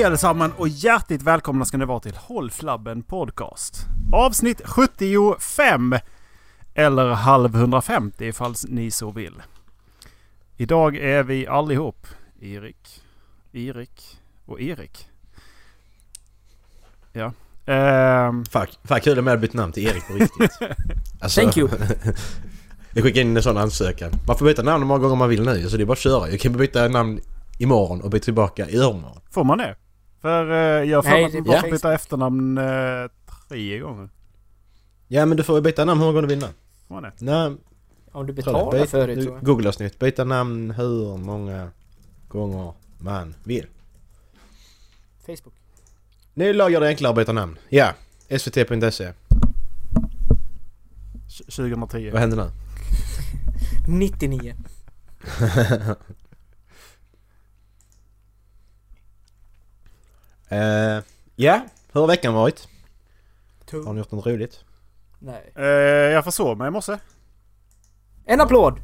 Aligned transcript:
Hej 0.00 0.06
allesammans 0.06 0.52
och 0.56 0.68
hjärtligt 0.68 1.22
välkomna 1.22 1.64
ska 1.64 1.76
ni 1.76 1.84
vara 1.84 2.00
till 2.00 2.16
Håll 2.16 2.50
Flabben 2.50 3.02
Podcast. 3.02 3.86
Avsnitt 4.12 4.60
75. 4.64 5.94
Eller 6.74 7.08
halv 7.08 7.54
150 7.54 8.24
ifall 8.24 8.54
ni 8.68 8.90
så 8.90 9.10
vill. 9.10 9.42
Idag 10.56 10.96
är 10.96 11.22
vi 11.22 11.46
allihop 11.46 12.06
Erik, 12.40 13.02
Erik 13.52 14.18
och 14.46 14.60
Erik. 14.60 15.08
Ja. 17.12 17.32
Ehm, 17.66 18.44
Fuck, 18.44 18.78
fan 18.84 19.00
kul 19.00 19.22
med 19.22 19.34
att 19.34 19.40
byta 19.40 19.58
namn 19.58 19.72
till 19.72 19.86
Erik 19.86 20.06
på 20.06 20.12
riktigt. 20.12 20.58
Alltså, 21.20 21.40
Thank 21.40 21.56
you. 21.56 21.68
jag 22.94 23.04
skickar 23.04 23.20
in 23.20 23.36
en 23.36 23.42
sån 23.42 23.56
ansökan. 23.56 24.10
Man 24.26 24.38
får 24.38 24.46
byta 24.46 24.62
namn 24.62 24.82
hur 24.82 24.88
många 24.88 25.00
gånger 25.00 25.16
man 25.16 25.28
vill 25.28 25.42
nu, 25.42 25.68
så 25.68 25.76
det 25.76 25.82
är 25.82 25.86
bara 25.86 25.92
att 25.92 25.98
köra. 25.98 26.30
Jag 26.30 26.40
kan 26.40 26.52
byta 26.52 26.88
namn 26.88 27.20
imorgon 27.58 28.00
och 28.00 28.10
byta 28.10 28.24
tillbaka 28.24 28.68
i 28.68 28.76
övermorgon. 28.76 29.20
får 29.30 29.44
man 29.44 29.58
det? 29.58 29.76
För 30.20 30.50
eh, 30.50 30.90
jag 30.90 31.04
får 31.04 31.10
Nej, 31.10 31.24
att 31.24 31.46
man 31.46 31.60
får 31.60 31.70
byta 31.70 31.94
efternamn 31.94 32.58
eh, 32.58 33.10
tre 33.48 33.78
gånger. 33.78 34.08
Ja 35.08 35.26
men 35.26 35.36
du 35.36 35.42
får 35.42 35.60
byta 35.60 35.84
namn 35.84 36.00
hur 36.00 36.06
många 36.06 36.12
gånger 36.20 36.28
du 36.28 36.34
vill 36.34 36.44
nu. 36.88 37.00
Nej, 37.18 37.56
Om 38.12 38.26
du 38.26 38.32
betalar 38.32 38.72
Byt- 38.78 38.86
för 38.86 39.06
det 39.06 39.14
du- 39.14 39.22
tror 39.24 39.34
jag. 39.36 39.44
Google-avsnitt. 39.44 39.98
Byta 39.98 40.24
namn 40.24 40.70
hur 40.70 41.16
många 41.16 41.70
gånger 42.28 42.72
man 42.98 43.34
vill. 43.44 43.66
Facebook. 45.26 45.54
Ny 46.34 46.52
lag 46.52 46.70
gör 46.70 46.80
det 46.80 46.88
enklare 46.88 47.10
att 47.10 47.16
byta 47.16 47.32
namn. 47.32 47.58
Ja. 47.68 47.92
svt.se. 48.38 49.12
2010. 51.46 52.10
Vad 52.10 52.20
händer 52.20 52.36
nu? 52.36 52.50
99. 53.98 54.54
Eh, 60.50 61.02
ja, 61.36 61.60
hur 61.92 62.00
har 62.00 62.08
veckan 62.08 62.34
varit? 62.34 62.68
Har 63.60 63.66
Tung. 63.66 63.94
ni 63.94 63.98
gjort 63.98 64.12
något 64.12 64.26
roligt? 64.26 64.64
Nej. 65.18 65.52
Eh, 65.54 65.64
jag 65.64 66.24
försov 66.24 66.58
mig 66.58 66.68
i 66.68 66.70
morse. 66.70 66.98
En 68.24 68.40
applåd! 68.40 68.80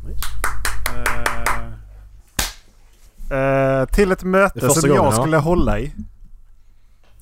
Eh, 3.30 3.38
eh, 3.38 3.86
till 3.86 4.12
ett 4.12 4.22
möte 4.22 4.70
som 4.70 4.88
gången, 4.88 5.04
jag 5.04 5.12
ja. 5.12 5.12
skulle 5.12 5.36
hålla 5.36 5.78
i. 5.78 5.92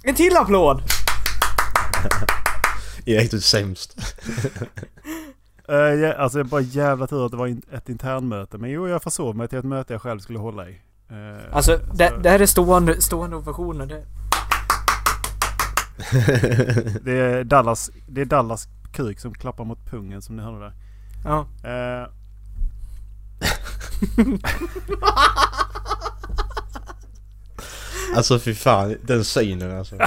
En 0.03 0.15
till 0.15 0.37
applåd! 0.37 0.83
Erik, 3.07 3.31
du 3.31 3.37
är 3.37 3.41
sämst. 3.41 4.17
Uh, 5.69 5.77
ja, 5.77 6.15
alltså 6.15 6.39
är 6.39 6.45
bara 6.45 6.61
jävla 6.61 7.07
tur 7.07 7.25
att 7.27 7.31
det 7.31 7.37
var 7.37 7.47
in, 7.47 7.63
ett 7.73 7.89
internmöte. 7.89 8.59
Men 8.59 8.71
jo, 8.71 8.89
jag 8.89 9.03
försov 9.03 9.37
mig 9.37 9.49
till 9.49 9.59
ett 9.59 9.65
möte 9.65 9.93
jag 9.95 10.03
själv 10.03 10.19
skulle 10.19 10.39
hålla 10.39 10.69
i. 10.69 10.81
Alltså, 11.53 11.81
det, 11.95 12.13
det 12.23 12.31
här 12.31 12.41
är 12.41 12.47
stående, 12.47 13.03
stående 13.03 13.37
ovationer. 13.37 13.87
Det, 13.87 14.05
det, 17.05 17.13
är 17.13 17.45
Dallas, 17.45 17.91
det 18.07 18.21
är 18.21 18.25
Dallas 18.25 18.69
kuk 18.93 19.21
som 19.21 19.35
klappar 19.35 19.65
mot 19.65 19.91
pungen 19.91 20.23
som 20.23 20.37
ni 20.37 20.43
hörde 20.43 20.59
där. 20.59 20.73
ja. 21.25 21.47
Eh, 21.71 22.09
Alltså 28.17 28.39
fy 28.39 28.55
fan, 28.55 28.97
den 29.03 29.25
synen 29.25 29.79
alltså. 29.79 29.97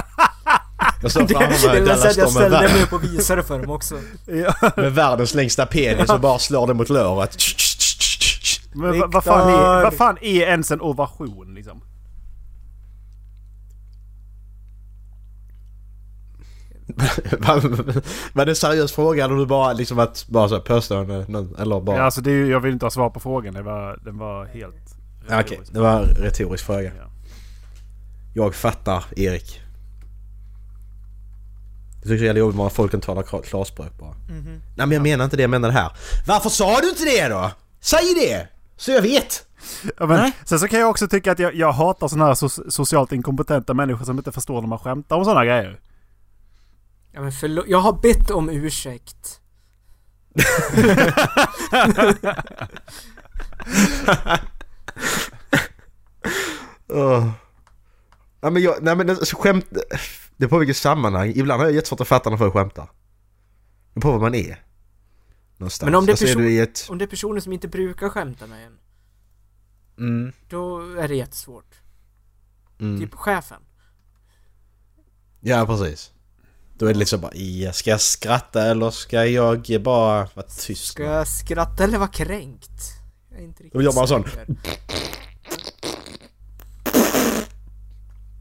Jag 1.02 1.12
Det, 1.28 1.34
framför 1.34 1.68
mig 1.68 1.80
Dallas 1.80 2.16
jag 2.16 2.30
ställde 2.30 2.60
mig 2.60 2.82
upp 2.82 2.92
och 2.92 3.04
visade 3.04 3.42
för 3.42 3.58
dem 3.58 3.70
också. 3.70 3.98
ja, 4.26 4.54
med 4.76 4.94
världens 4.94 5.34
längsta 5.34 5.66
penis 5.66 6.10
och 6.10 6.20
bara 6.20 6.38
slår 6.38 6.66
den 6.66 6.76
mot 6.76 6.88
låret. 6.88 7.36
men 8.72 9.10
vad 9.10 9.24
fan, 9.24 9.50
är, 9.50 9.82
vad 9.82 9.94
fan 9.94 10.18
är 10.20 10.40
ens 10.40 10.70
en 10.70 10.80
ovation 10.80 11.54
liksom? 11.54 11.82
Var 18.32 18.44
det 18.44 18.52
en 18.52 18.56
seriös 18.56 18.92
fråga 18.92 19.24
eller 19.24 19.34
du 19.36 19.46
bara 19.46 19.72
liksom 19.72 19.98
att 19.98 20.26
bara 20.28 20.48
så 20.48 20.54
här 20.54 20.62
påstående 20.62 21.14
eller 21.58 21.80
bara... 21.80 21.96
Ja, 21.96 22.02
alltså 22.02 22.20
det 22.20 22.30
är, 22.30 22.44
jag 22.46 22.60
vill 22.60 22.72
inte 22.72 22.86
ha 22.86 22.90
svar 22.90 23.10
på 23.10 23.20
frågan. 23.20 23.54
Det 23.54 23.62
var, 23.62 24.00
den 24.04 24.18
var 24.18 24.44
helt... 24.46 24.74
Ja, 25.28 25.40
Okej, 25.40 25.60
det 25.72 25.80
var 25.80 26.00
en 26.00 26.04
retorisk 26.08 26.64
fråga. 26.66 26.82
Ja. 26.98 27.10
Jag 28.34 28.54
fattar 28.54 29.04
Erik. 29.16 29.60
Jag 32.02 32.08
tycker 32.10 32.24
det 32.24 32.30
är 32.30 32.34
jobbigt 32.34 32.56
när 32.58 32.68
folk 32.68 32.94
inte 32.94 33.06
talar 33.06 33.22
klar- 33.22 33.42
klarspråk 33.42 33.98
bara. 33.98 34.14
Mhm. 34.28 34.44
Nej 34.76 34.86
men 34.86 34.90
jag 34.92 35.02
menar 35.02 35.24
inte 35.24 35.36
det, 35.36 35.42
jag 35.42 35.50
menar 35.50 35.68
det 35.68 35.74
här. 35.74 35.92
Varför 36.26 36.48
sa 36.50 36.80
du 36.80 36.88
inte 36.88 37.04
det 37.04 37.28
då? 37.28 37.50
Säg 37.80 38.14
det! 38.14 38.48
Så 38.76 38.90
jag 38.90 39.02
vet! 39.02 39.44
Ja, 39.98 40.06
men, 40.06 40.20
Nej. 40.20 40.32
sen 40.44 40.58
så 40.58 40.68
kan 40.68 40.80
jag 40.80 40.90
också 40.90 41.08
tycka 41.08 41.32
att 41.32 41.38
jag, 41.38 41.54
jag 41.54 41.72
hatar 41.72 42.08
sådana 42.08 42.26
här 42.26 42.34
so- 42.34 42.70
socialt 42.70 43.12
inkompetenta 43.12 43.74
människor 43.74 44.04
som 44.04 44.18
inte 44.18 44.32
förstår 44.32 44.60
när 44.60 44.68
man 44.68 44.78
skämtar 44.78 45.16
om 45.16 45.24
sådana 45.24 45.44
grejer. 45.44 45.78
Ja, 47.12 47.20
men 47.20 47.32
förlåt. 47.32 47.64
Jag 47.68 47.78
har 47.78 47.92
bett 47.92 48.30
om 48.30 48.48
ursäkt. 48.50 49.40
Åh. 56.88 57.30
Nej 58.40 58.52
men 58.52 58.62
jag, 58.62 58.82
nej 58.82 58.96
men 58.96 59.10
alltså, 59.10 59.36
skämt... 59.36 59.66
Det 60.36 60.44
är 60.44 60.48
på 60.48 60.58
vilket 60.58 60.76
sammanhang. 60.76 61.32
Ibland 61.34 61.60
har 61.60 61.66
jag 61.68 61.74
jättesvårt 61.74 62.00
att 62.00 62.08
fatta 62.08 62.30
när 62.30 62.36
folk 62.36 62.52
skämtar. 62.52 62.90
Det 63.94 63.98
är 63.98 64.00
på 64.00 64.12
vad 64.12 64.20
man 64.20 64.34
är. 64.34 64.64
Någonstans. 65.56 65.86
Men 65.86 65.94
om 65.94 66.06
det 66.06 66.10
är 66.10 66.12
alltså, 66.12 66.26
person- 66.26 66.42
du 66.42 66.50
i 66.52 66.58
ett... 66.60 66.86
Om 66.90 66.98
det 66.98 67.04
är 67.04 67.06
personer 67.06 67.40
som 67.40 67.52
inte 67.52 67.68
brukar 67.68 68.08
skämta 68.08 68.46
med 68.46 68.66
en, 68.66 68.78
Mm, 69.98 70.32
då 70.48 70.80
är 70.98 71.08
det 71.08 71.14
jättesvårt. 71.16 71.74
mm. 72.80 73.00
Typ 73.00 73.14
chefen. 73.14 73.62
Ja 75.40 75.66
precis. 75.66 76.12
Då 76.78 76.86
är 76.86 76.92
det 76.92 76.98
liksom 76.98 77.20
bara, 77.20 77.34
ja, 77.34 77.72
ska 77.72 77.90
jag 77.90 78.00
skratta 78.00 78.62
eller 78.64 78.90
ska 78.90 79.26
jag 79.26 79.82
bara 79.82 80.28
vara 80.34 80.46
tyst? 80.58 80.84
Ska 80.84 81.02
jag 81.02 81.28
skratta 81.28 81.84
eller 81.84 81.98
vara 81.98 82.08
kränkt? 82.08 82.70
Jag 83.30 83.40
är 83.40 83.44
inte 83.44 83.62
riktigt 83.62 83.72
Då 83.74 83.82
gör 83.82 83.92
man 83.92 84.08
sån. 84.08 84.24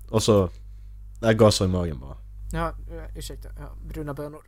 Och 0.10 0.24
så... 0.24 0.50
Nej, 1.22 1.36
gasar 1.36 1.66
i 1.66 1.68
magen 1.68 2.00
bara. 2.00 2.18
Ja, 2.54 2.68
eh, 2.68 3.18
ursäkta. 3.18 3.50
Ja, 3.60 3.76
bruna 3.90 4.14
bönor. 4.14 4.42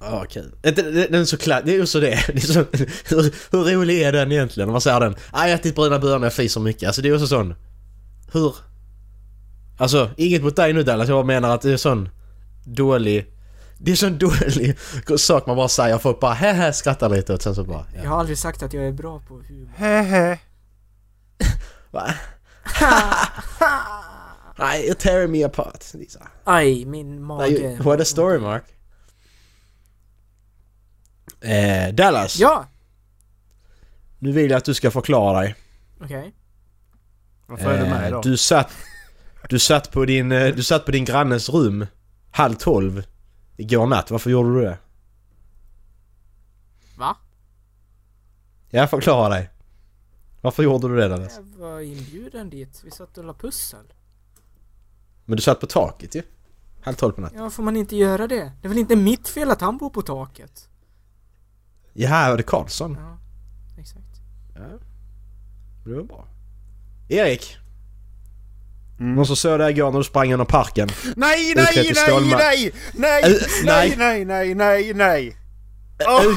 Ja, 0.00 0.24
kul. 0.30 0.54
Det, 0.62 0.70
det, 0.70 1.06
den 1.06 1.20
är 1.20 1.24
så 1.24 1.36
klar, 1.36 1.62
det 1.64 1.72
är 1.72 1.76
ju 1.76 1.86
så 1.86 2.00
det 2.00 2.24
det 2.26 2.34
är 2.36 2.40
så, 2.40 2.58
hur, 3.14 3.34
hur 3.50 3.74
rolig 3.76 4.02
är 4.02 4.12
den 4.12 4.32
egentligen? 4.32 4.68
Om 4.68 4.72
man 4.72 4.80
säger 4.80 5.00
den. 5.00 5.12
"Ah, 5.30 5.42
Jag 5.46 5.50
har 5.50 5.54
ätit 5.58 5.74
bruna 5.74 5.98
bönor, 5.98 6.24
jag 6.26 6.32
fiser 6.32 6.60
mycket. 6.60 6.86
Alltså 6.86 7.02
det 7.02 7.08
är 7.08 7.12
ju 7.12 7.18
så 7.18 7.26
sån... 7.26 7.54
Hur? 8.32 8.54
Alltså, 9.78 10.10
inget 10.16 10.42
mot 10.42 10.56
dig 10.56 10.72
nu 10.72 10.82
Dallas, 10.82 11.08
jag 11.08 11.16
bara 11.16 11.24
menar 11.26 11.54
att 11.54 11.62
det 11.62 11.72
är 11.72 11.76
sån 11.76 12.08
dålig... 12.64 13.34
Det 13.80 13.92
är 13.92 13.96
sån 13.96 14.18
dålig 14.18 14.78
sak 15.16 15.46
man 15.46 15.56
bara 15.56 15.68
säger. 15.68 15.98
Folk 15.98 16.20
bara 16.20 16.32
hehe 16.34 16.72
skrattar 16.72 17.08
lite 17.08 17.34
och 17.34 17.42
sen 17.42 17.54
så 17.54 17.64
bara... 17.64 17.86
Jag 17.94 18.04
Ja. 18.04 18.08
har 18.10 18.18
aldrig 18.20 18.38
sagt 18.38 18.62
att 18.62 18.72
jag 18.72 18.84
är 18.84 18.92
bra 18.92 19.20
på 19.28 19.34
humor. 19.34 19.72
Hehe. 19.76 20.38
Va? 21.90 22.14
Nej, 24.58 24.88
you're 24.90 24.94
tearing 24.94 25.30
me 25.32 25.44
apart. 25.44 25.94
Lisa. 25.94 26.28
Aj, 26.44 26.84
min 26.84 27.22
mage. 27.22 27.58
Nej, 27.62 27.76
what 27.80 28.00
a 28.00 28.04
story 28.04 28.38
Mark. 28.38 28.64
Eh, 31.40 31.94
Dallas. 31.94 32.38
Ja! 32.38 32.66
Nu 34.18 34.32
vill 34.32 34.50
jag 34.50 34.58
att 34.58 34.64
du 34.64 34.74
ska 34.74 34.90
förklara 34.90 35.40
dig. 35.40 35.54
Okej. 36.00 36.34
Varför 37.46 37.70
är 37.72 37.78
du 37.84 37.90
med 37.90 38.02
Eh, 38.02 38.08
idag? 38.08 38.22
Du 38.22 38.36
satt, 38.36 38.70
du 39.48 39.58
satt 39.58 39.92
på 39.92 40.04
din, 40.04 40.32
eh, 40.32 40.54
du 40.54 40.62
satt 40.62 40.84
på 40.84 40.90
din 40.90 41.04
grannes 41.04 41.48
rum 41.48 41.86
halv 42.30 42.54
tolv 42.54 43.02
igår 43.56 43.86
natt. 43.86 44.10
Varför 44.10 44.30
gjorde 44.30 44.54
du 44.54 44.60
det? 44.60 44.78
Va? 46.96 47.16
Jag 48.70 48.90
förklarar 48.90 49.30
dig. 49.30 49.50
Varför 50.40 50.62
gjorde 50.62 50.88
du 50.88 50.96
det 50.96 51.08
Dallas? 51.08 51.36
Jag 51.36 51.64
var 51.64 51.80
inbjuden 51.80 52.50
dit. 52.50 52.82
Vi 52.84 52.90
satt 52.90 53.18
och 53.18 53.24
la 53.24 53.34
pussel. 53.34 53.84
Men 55.24 55.36
du 55.36 55.42
satt 55.42 55.60
på 55.60 55.66
taket 55.66 56.14
ju. 56.14 56.22
Halv 56.80 56.94
tolv 56.94 57.12
på 57.12 57.20
natten. 57.20 57.38
Ja, 57.38 57.50
får 57.50 57.62
man 57.62 57.76
inte 57.76 57.96
göra 57.96 58.26
det? 58.26 58.52
Det 58.60 58.66
är 58.66 58.68
väl 58.68 58.78
inte 58.78 58.96
mitt 58.96 59.28
fel 59.28 59.50
att 59.50 59.60
han 59.60 59.76
bor 59.78 59.90
på 59.90 60.02
taket? 60.02 60.68
Ja, 61.92 62.28
var 62.30 62.36
det 62.36 62.42
Karlsson? 62.42 62.96
Ja, 63.00 63.18
exakt. 63.80 64.20
Ja. 64.54 64.78
Det 65.84 65.94
var 65.94 66.02
bra. 66.02 66.28
Erik! 67.08 67.58
Mm. 69.00 69.14
Någon 69.14 69.26
som 69.26 69.36
såg 69.36 69.58
dig 69.58 69.70
igår 69.70 69.90
när 69.90 69.98
du 69.98 70.04
sprang 70.04 70.28
genom 70.28 70.46
parken? 70.46 70.88
Nej, 71.16 71.52
nej, 71.56 71.92
nej, 71.94 72.22
nej, 72.38 72.72
nej, 72.94 73.22
Äh, 73.24 73.30
nej, 73.64 73.94
nej. 73.98 74.24
nej, 74.24 74.54
nej, 74.54 74.94
nej, 74.94 75.36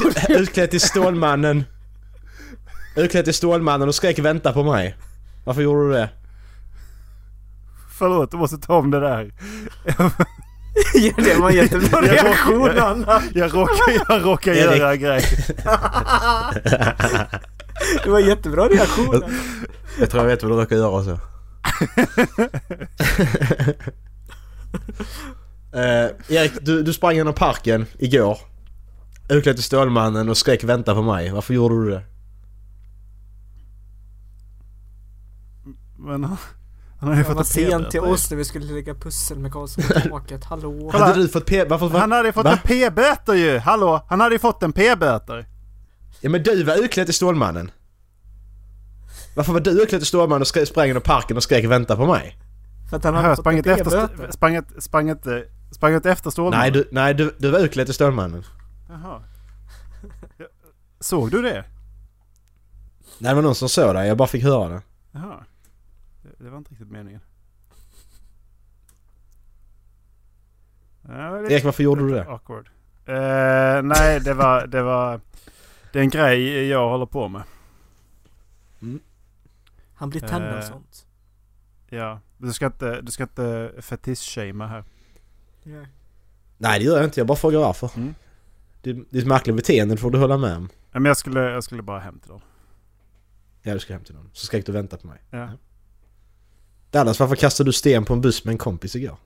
Ut- 0.06 0.30
Utklädd 0.30 0.70
till 0.70 0.80
Stålmannen. 0.80 1.64
Utklädd 2.96 3.24
till 3.24 3.34
Stålmannen 3.34 3.88
och 3.88 3.94
skrek 3.94 4.18
'Vänta 4.18 4.52
på 4.52 4.62
mig' 4.62 4.94
Varför 5.44 5.62
gjorde 5.62 5.88
du 5.88 5.92
det? 5.92 6.08
Förlåt, 7.98 8.30
du 8.30 8.36
måste 8.36 8.58
ta 8.58 8.74
om 8.74 8.90
det 8.90 9.00
där. 9.00 9.32
ja, 10.94 11.12
det 11.16 11.34
var 11.34 11.50
en 11.50 11.56
jättebra 11.56 12.06
Jag 12.06 12.12
reaktion 12.24 12.78
Anna. 12.78 13.22
Jag 13.34 13.54
råkar, 13.54 14.04
jag 14.08 14.24
råkar 14.26 14.52
göra 14.52 14.92
en 14.92 15.00
grej. 15.00 15.24
Det 18.04 18.10
var 18.10 18.20
en 18.20 18.26
jättebra 18.26 18.68
reaktion. 18.68 19.22
Jag 20.00 20.10
tror 20.10 20.22
jag 20.22 20.28
vet 20.30 20.42
vad 20.42 20.52
du 20.52 20.56
råkar 20.56 20.76
göra 20.76 21.04
så. 21.04 21.18
Eh, 25.74 26.10
Erik, 26.36 26.52
du, 26.60 26.82
du 26.82 26.92
sprang 26.92 27.14
genom 27.14 27.34
parken 27.34 27.86
igår. 27.98 28.38
Utklädd 29.28 29.56
till 29.56 29.64
Stålmannen 29.64 30.28
och 30.28 30.36
skrek 30.36 30.64
'Vänta 30.64 30.94
på 30.94 31.02
mig' 31.02 31.30
Varför 31.32 31.54
gjorde 31.54 31.84
du 31.84 31.90
det? 31.90 32.02
Men 35.98 36.24
han, 36.24 36.36
han 37.00 37.08
har 37.08 37.16
ju 37.16 37.24
fått 37.24 37.36
var 37.36 37.44
sen 37.44 37.90
till 37.90 38.00
oss 38.00 38.30
när 38.30 38.38
vi 38.38 38.44
skulle 38.44 38.72
lägga 38.72 38.94
pussel 38.94 39.38
med 39.38 39.52
Karlsson 39.52 39.84
på 39.84 40.00
taket. 40.08 40.44
Hallå? 40.44 40.88
Kolla. 40.92 41.04
Hade 41.06 41.22
du 41.22 41.28
fått 41.28 41.46
p... 41.46 41.64
Varför... 41.64 41.88
Va? 41.88 41.98
Han 41.98 42.12
hade 42.12 42.28
ju 42.28 42.32
fått 42.32 42.44
Va? 42.44 42.52
en 42.52 42.58
p-böter 42.64 43.34
ju! 43.34 43.58
Hallå? 43.58 44.06
Han 44.08 44.20
hade 44.20 44.34
ju 44.34 44.38
fått 44.38 44.62
en 44.62 44.72
p-böter. 44.72 45.46
Ja 46.20 46.30
men 46.30 46.42
du 46.42 46.64
var 46.64 46.84
utklädd 46.84 47.06
till 47.06 47.14
Stålmannen. 47.14 47.70
Varför 49.36 49.52
var 49.52 49.60
du 49.60 49.70
utklädd 49.82 50.00
till 50.00 50.06
Stålmannen 50.08 50.40
och 50.42 50.46
skre- 50.46 50.64
sprang 50.64 50.86
genom 50.86 51.02
parken 51.02 51.36
och 51.36 51.42
skrek 51.42 51.64
'Vänta 51.64 51.96
på 51.96 52.02
mig'? 52.02 52.32
För 52.90 52.96
att 52.96 53.04
han 53.04 53.14
Jag 53.14 53.22
hade 53.22 53.36
sprang 53.36 53.56
inte 53.56 53.72
efter, 53.72 54.30
sprang 54.30 54.62
sprang 54.82 55.42
sprang 55.72 55.94
inte 55.94 56.10
efter 56.10 56.30
Stålmannen. 56.30 56.60
Nej, 56.60 56.70
du, 56.70 56.88
nej 56.92 57.14
du, 57.14 57.34
du 57.38 57.50
var 57.50 57.58
utklädd 57.58 57.86
till 57.86 57.94
Stålmannen. 57.94 58.44
Jaha. 58.88 59.22
Ja, 60.36 60.46
Såg 61.00 61.30
du 61.30 61.42
det? 61.42 61.64
Nej 63.18 63.28
det 63.30 63.34
var 63.34 63.42
någon 63.42 63.54
som 63.54 63.68
såg 63.68 63.94
dig, 63.94 64.08
jag 64.08 64.16
bara 64.16 64.28
fick 64.28 64.42
höra 64.42 64.68
det. 64.68 64.82
Jaha. 65.12 65.44
Det, 66.22 66.44
det 66.44 66.50
var 66.50 66.58
inte 66.58 66.70
riktigt 66.70 66.90
meningen. 66.90 67.20
Ja, 71.08 71.12
det 71.30 71.52
Erik 71.52 71.64
varför 71.64 71.82
gjorde 71.82 72.02
du 72.06 72.14
det? 72.14 72.24
awkward. 72.28 72.68
Eh, 73.06 73.82
nej, 73.82 74.20
det 74.20 74.34
var, 74.34 74.66
det 74.66 74.82
var... 74.82 75.20
Det 75.92 75.98
är 75.98 76.02
en 76.02 76.10
grej 76.10 76.66
jag 76.68 76.88
håller 76.88 77.06
på 77.06 77.28
med. 77.28 77.42
Han 80.02 80.10
blir 80.10 80.20
tänd 80.20 80.44
av 80.44 80.58
Eh. 80.58 80.68
sånt. 80.68 81.06
Ja. 81.88 82.20
Du 82.38 82.52
ska 82.52 82.66
inte, 82.66 83.00
du 83.00 83.12
ska 83.12 83.22
inte 83.22 83.72
fetisch-shamea 83.78 84.66
här. 84.68 84.84
Ja. 85.62 85.84
Nej 86.58 86.78
det 86.78 86.84
gör 86.84 86.96
jag 86.96 87.04
inte, 87.04 87.20
jag 87.20 87.26
bara 87.26 87.36
frågar 87.36 87.58
varför. 87.58 87.90
Mm. 87.96 88.14
Det, 88.82 88.92
det 88.92 89.18
är 89.18 89.22
ett 89.22 89.26
märkligt 89.28 89.56
beteende, 89.56 89.96
får 89.96 90.10
du 90.10 90.18
hålla 90.18 90.36
med 90.38 90.56
om. 90.56 90.68
Ja, 90.92 91.00
Men 91.00 91.04
jag 91.04 91.16
skulle, 91.16 91.40
jag 91.40 91.64
skulle 91.64 91.82
bara 91.82 92.00
hem 92.00 92.18
till 92.20 92.28
dem. 92.30 92.40
Ja 93.62 93.72
du 93.74 93.78
ska 93.80 93.92
hem 93.92 94.04
till 94.04 94.14
någon. 94.14 94.30
Så 94.32 94.46
skrek 94.46 94.66
du 94.66 94.72
'Vänta 94.72 94.96
på 94.96 95.06
mig' 95.06 95.20
Ja. 95.30 95.50
Dallas, 96.90 97.20
varför 97.20 97.36
kastade 97.36 97.68
du 97.68 97.72
sten 97.72 98.04
på 98.04 98.12
en 98.12 98.20
buss 98.20 98.44
med 98.44 98.52
en 98.52 98.58
kompis 98.58 98.96
igår? 98.96 99.16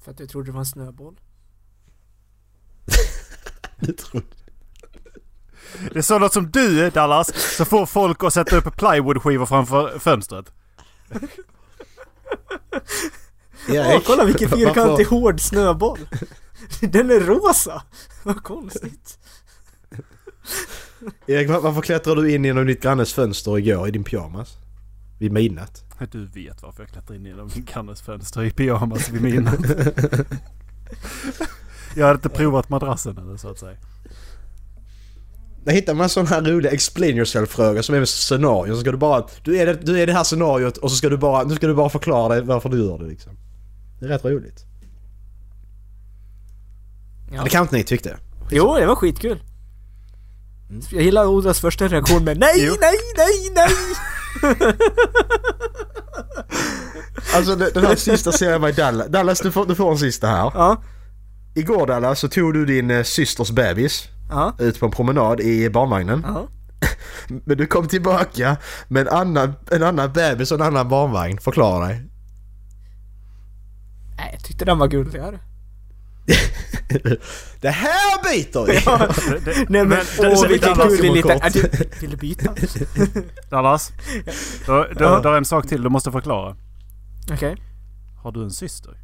För 0.00 0.10
att 0.12 0.20
jag 0.20 0.28
trodde 0.28 0.46
det 0.48 0.52
var 0.52 0.60
en 0.60 0.66
snöboll. 0.66 1.20
Du 3.80 3.92
trodde... 3.92 4.26
Det 5.92 5.98
är 5.98 6.02
sådant 6.02 6.32
som 6.32 6.50
du 6.50 6.90
Dallas, 6.90 7.56
som 7.56 7.66
får 7.66 7.86
folk 7.86 8.24
att 8.24 8.34
sätta 8.34 8.56
upp 8.56 8.76
plywoodskivor 8.76 9.46
framför 9.46 9.98
fönstret. 9.98 10.52
Åh, 13.68 14.00
kolla 14.06 14.24
vilken 14.24 14.48
fyrkantig 14.50 15.04
hård 15.04 15.40
snöboll! 15.40 15.98
Den 16.80 17.10
är 17.10 17.20
rosa! 17.20 17.82
Vad 18.22 18.42
konstigt. 18.42 19.18
Erik, 21.26 21.48
var- 21.48 21.60
varför 21.60 21.80
klättrade 21.82 22.22
du 22.22 22.30
in 22.34 22.44
genom 22.44 22.66
ditt 22.66 22.82
grannes 22.82 23.12
fönster 23.12 23.58
igår 23.58 23.88
i 23.88 23.90
din 23.90 24.04
pyjamas? 24.04 24.56
Vid 25.18 25.32
midnatt? 25.32 25.84
Du 26.12 26.26
vet 26.26 26.62
varför 26.62 26.82
jag 26.82 26.90
klättrar 26.90 27.16
in 27.16 27.24
genom 27.26 27.50
min 27.54 27.64
grannes 27.64 28.02
fönster 28.02 28.42
i 28.44 28.50
pyjamas 28.50 29.08
vid 29.08 29.22
midnatt. 29.22 29.58
Jag 31.96 32.06
hade 32.06 32.16
inte 32.16 32.28
provat 32.28 32.68
madrassen 32.68 33.18
eller 33.18 33.36
så 33.36 33.48
att 33.48 33.58
säga. 33.58 33.76
Där 35.64 35.72
hittar 35.72 35.94
man 35.94 36.08
sådana 36.08 36.30
här 36.30 36.42
roliga 36.42 36.72
explain 36.72 37.16
yourself-frågor 37.16 37.82
som 37.82 37.94
är 37.94 37.98
med 37.98 38.08
scenarion. 38.08 38.76
Så 38.76 38.80
ska 38.80 38.90
du 38.90 38.98
bara... 38.98 39.26
Du 39.42 39.56
är, 39.56 39.66
det, 39.66 39.74
du 39.74 40.00
är 40.00 40.06
det 40.06 40.12
här 40.12 40.24
scenariot 40.24 40.76
och 40.76 40.90
så 40.90 40.96
ska 40.96 41.08
du 41.08 41.16
bara... 41.16 41.42
Nu 41.42 41.54
ska 41.54 41.66
du 41.66 41.74
bara 41.74 41.88
förklara 41.88 42.34
dig 42.34 42.42
varför 42.42 42.68
du 42.68 42.84
gör 42.84 42.98
det 42.98 43.04
liksom. 43.04 43.32
Det 44.00 44.06
är 44.06 44.08
rätt 44.08 44.24
roligt. 44.24 44.64
Ja. 47.32 47.42
Det 47.42 47.50
kan 47.50 47.62
inte 47.62 47.76
ni 47.76 47.84
tyckte. 47.84 48.16
Jo, 48.50 48.74
det 48.74 48.86
var 48.86 48.94
skitkul. 48.96 49.42
Jag 50.90 51.02
gillar 51.02 51.26
Odas 51.26 51.60
första 51.60 51.88
reaktion 51.88 52.24
med 52.24 52.38
nej, 52.38 52.70
nej, 52.80 52.98
nej, 53.16 53.50
nej! 53.54 53.70
Alltså 57.34 57.56
den 57.56 57.70
den 57.74 57.84
här 57.84 57.96
sista 57.96 58.32
ser 58.32 58.50
jag 58.50 58.60
mig 58.60 58.72
i 58.72 58.74
Dallas. 58.74 59.08
Dallas 59.08 59.40
du 59.40 59.50
får, 59.50 59.66
du 59.66 59.74
får 59.74 59.92
en 59.92 59.98
sista 59.98 60.26
här. 60.26 60.52
Ja, 60.54 60.82
Igår 61.54 61.86
Dallas 61.86 62.20
så 62.20 62.28
tog 62.28 62.54
du 62.54 62.66
din 62.66 62.90
eh, 62.90 63.02
systers 63.02 63.50
bebis 63.50 64.08
ja, 64.30 64.54
ut 64.58 64.80
på 64.80 64.86
en 64.86 64.92
promenad 64.92 65.40
i 65.40 65.70
barnvagnen. 65.70 66.24
ja. 66.26 66.48
Men 67.44 67.58
du 67.58 67.66
kom 67.66 67.88
tillbaka 67.88 68.56
med 68.88 69.00
en 69.06 69.08
annan, 69.14 69.52
en 69.70 69.82
annan 69.82 70.12
bebis 70.12 70.52
och 70.52 70.60
en 70.60 70.66
annan 70.66 70.88
barnvagn. 70.88 71.38
Förklara 71.38 71.86
dig. 71.86 72.02
Nej, 74.16 74.30
jag 74.32 74.44
tyckte 74.44 74.64
den 74.64 74.78
var 74.78 74.88
gulligare. 74.88 75.38
Det 77.60 77.70
här 77.70 78.32
biter 78.32 78.64
vi! 78.66 78.72
Det, 79.34 79.40
det, 79.44 79.56
Nej 79.68 79.84
men, 79.84 79.88
men 79.88 80.32
åh 80.32 80.48
vilken 80.48 80.74
gullig 80.74 81.12
liten... 81.12 81.30
Äh, 81.30 81.52
du, 81.52 81.70
vill 82.00 82.10
du 82.10 82.16
byta? 82.16 82.54
Dallas. 83.50 83.92
Då, 84.66 84.72
då, 84.98 85.04
Ja. 85.04 85.20
då 85.22 85.28
är 85.28 85.36
en 85.36 85.44
sak 85.44 85.66
till 85.68 85.82
du 85.82 85.88
måste 85.88 86.12
förklara. 86.12 86.56
Okej. 87.32 87.56
Har 88.22 88.32
du 88.32 88.42
en 88.42 88.50
syster? 88.50 88.98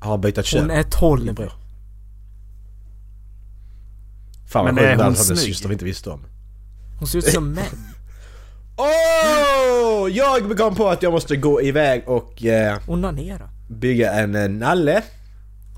Har 0.00 0.18
bytt 0.18 0.44
kön. 0.44 0.60
Hon 0.60 0.70
är 0.70 0.82
12. 0.82 1.34
Bror. 1.34 1.52
Fan 4.48 4.64
Men 4.64 4.74
vad 4.74 4.84
sjukt 4.84 5.00
en 5.00 5.16
snygg? 5.24 5.38
syster 5.38 5.68
vi 5.68 5.72
inte 5.72 5.84
visste 5.84 6.10
om. 6.10 6.26
Hon 6.98 7.08
ser 7.08 7.18
ut 7.18 7.24
som 7.24 7.52
mig. 7.52 7.68
Åh! 8.76 10.08
jag 10.10 10.58
kom 10.58 10.74
på 10.74 10.88
att 10.88 11.02
jag 11.02 11.12
måste 11.12 11.36
gå 11.36 11.62
iväg 11.62 12.02
och 12.08 12.44
eh, 12.44 12.78
Onanera. 12.86 13.48
bygga 13.68 14.12
en 14.12 14.34
eh, 14.34 14.48
nalle. 14.48 15.02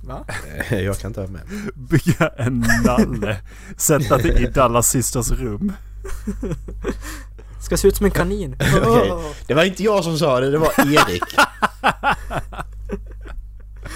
Va? 0.02 0.24
Eh, 0.70 0.80
jag 0.80 0.98
kan 0.98 1.10
inte 1.10 1.20
vara 1.20 1.30
med. 1.30 1.42
Bygga 1.74 2.28
en 2.28 2.64
nalle. 2.84 3.36
Sätta 3.76 4.16
det 4.16 4.40
i 4.40 4.46
Dallas 4.46 4.90
systers 4.90 5.30
rum. 5.30 5.72
Ska 7.60 7.76
se 7.76 7.88
ut 7.88 7.96
som 7.96 8.06
en 8.06 8.12
kanin. 8.12 8.56
Okej. 8.84 9.12
Det 9.46 9.54
var 9.54 9.64
inte 9.64 9.82
jag 9.82 10.04
som 10.04 10.18
sa 10.18 10.40
det, 10.40 10.50
det 10.50 10.58
var 10.58 10.70
Erik. 10.80 11.22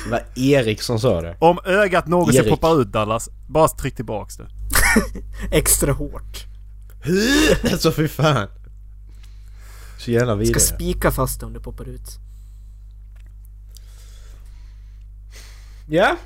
Det 0.04 0.10
var 0.10 0.22
Erik 0.36 0.82
som 0.82 0.98
sa 0.98 1.20
det. 1.20 1.36
Om 1.38 1.58
ögat 1.64 2.06
någonsin 2.06 2.40
Erik. 2.40 2.50
poppar 2.50 2.80
ut 2.80 2.92
Dallas, 2.92 3.28
bara 3.48 3.68
tryck 3.68 3.96
tillbaks 3.96 4.36
det. 4.36 4.46
Extra 5.56 5.92
hårt. 5.92 6.44
Alltså 7.72 7.92
fy 7.92 8.08
fan. 8.08 8.48
Så 9.98 10.10
jävla 10.10 10.32
Ska 10.34 10.38
vidare. 10.38 10.60
spika 10.60 11.10
fast 11.10 11.40
det 11.40 11.46
om 11.46 11.52
det 11.52 11.60
poppar 11.60 11.88
ut. 11.88 12.18
Ja. 15.88 16.16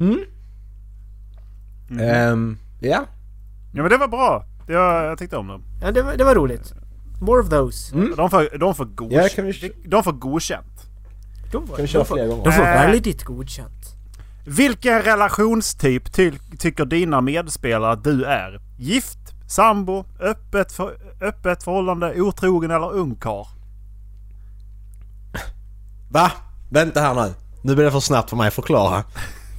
Mm. 0.00 0.20
Ehm, 2.00 2.58
ja. 2.80 3.06
Ja 3.72 3.82
men 3.82 3.90
det 3.90 3.96
var 3.96 4.08
bra. 4.08 4.44
Jag, 4.66 5.04
jag 5.04 5.18
tyckte 5.18 5.36
om 5.36 5.46
dem. 5.46 5.62
Ja, 5.82 5.90
det 5.90 6.02
var, 6.02 6.16
det 6.16 6.24
var 6.24 6.34
roligt. 6.34 6.72
More 7.20 7.40
of 7.42 7.48
those. 7.48 7.94
Mm. 7.94 8.14
De 8.16 8.30
får, 8.30 8.58
de 8.58 8.74
får, 8.74 8.86
Ja, 8.86 8.92
godkänt. 8.94 9.32
kan 9.34 9.44
vi- 9.46 9.72
de 9.86 10.02
får 10.04 10.12
godkänt. 10.12 10.82
De 11.52 11.66
Kan 11.66 11.76
vi 11.76 11.86
köra 11.86 12.02
de 12.02 12.06
får, 12.08 12.16
de 12.44 12.52
får 12.52 12.62
Äh. 12.62 12.82
väldigt 12.86 13.24
godkänt. 13.24 13.96
Vilken 14.46 15.02
relationstyp 15.02 16.12
ty 16.12 16.32
tycker 16.58 16.84
dina 16.84 17.20
medspelare 17.20 17.92
att 17.92 18.04
du 18.04 18.24
är? 18.24 18.60
Gift? 18.78 19.18
Sambo? 19.48 20.04
Öppet, 20.20 20.72
för, 20.72 20.96
öppet 21.20 21.62
förhållande? 21.64 22.20
Otrogen 22.20 22.70
eller 22.70 22.92
ungkarl? 22.92 23.44
Va? 26.10 26.32
Vänta 26.70 27.00
här 27.00 27.14
nu. 27.14 27.34
Nu 27.62 27.74
blir 27.74 27.84
det 27.84 27.90
för 27.90 28.00
snabbt 28.00 28.30
för 28.30 28.36
mig 28.36 28.48
att 28.48 28.54
förklara. 28.54 29.04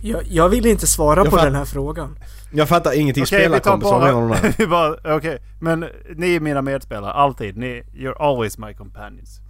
Jag, 0.02 0.24
jag 0.28 0.50
vill 0.50 0.66
inte 0.66 0.88
svara 0.88 1.20
Jag 1.24 1.30
på 1.30 1.38
den 1.38 1.56
här 1.56 1.66
frågan. 1.66 2.18
Jag 2.51 2.70
fattar 2.70 3.00
ingenting. 3.00 3.24
Okej, 3.24 3.50
vi 3.50 3.60
tar 3.60 3.60
Spelarkompis, 3.60 3.92
vad 3.92 4.01
menar 4.01 4.22
du 4.22 4.27
bara... 4.27 4.42
nu? 4.42 4.54
vi 4.58 4.68
bara 4.68 5.16
Okej, 5.16 5.38
men 5.60 5.86
ni 6.16 6.36
är 6.36 6.39
mina 6.39 6.62
medspelare. 6.62 7.12
Alltid. 7.12 7.58
Ni, 7.58 7.84
you're 7.94 8.18
always 8.20 8.58
my 8.58 8.74
companions. 8.74 9.42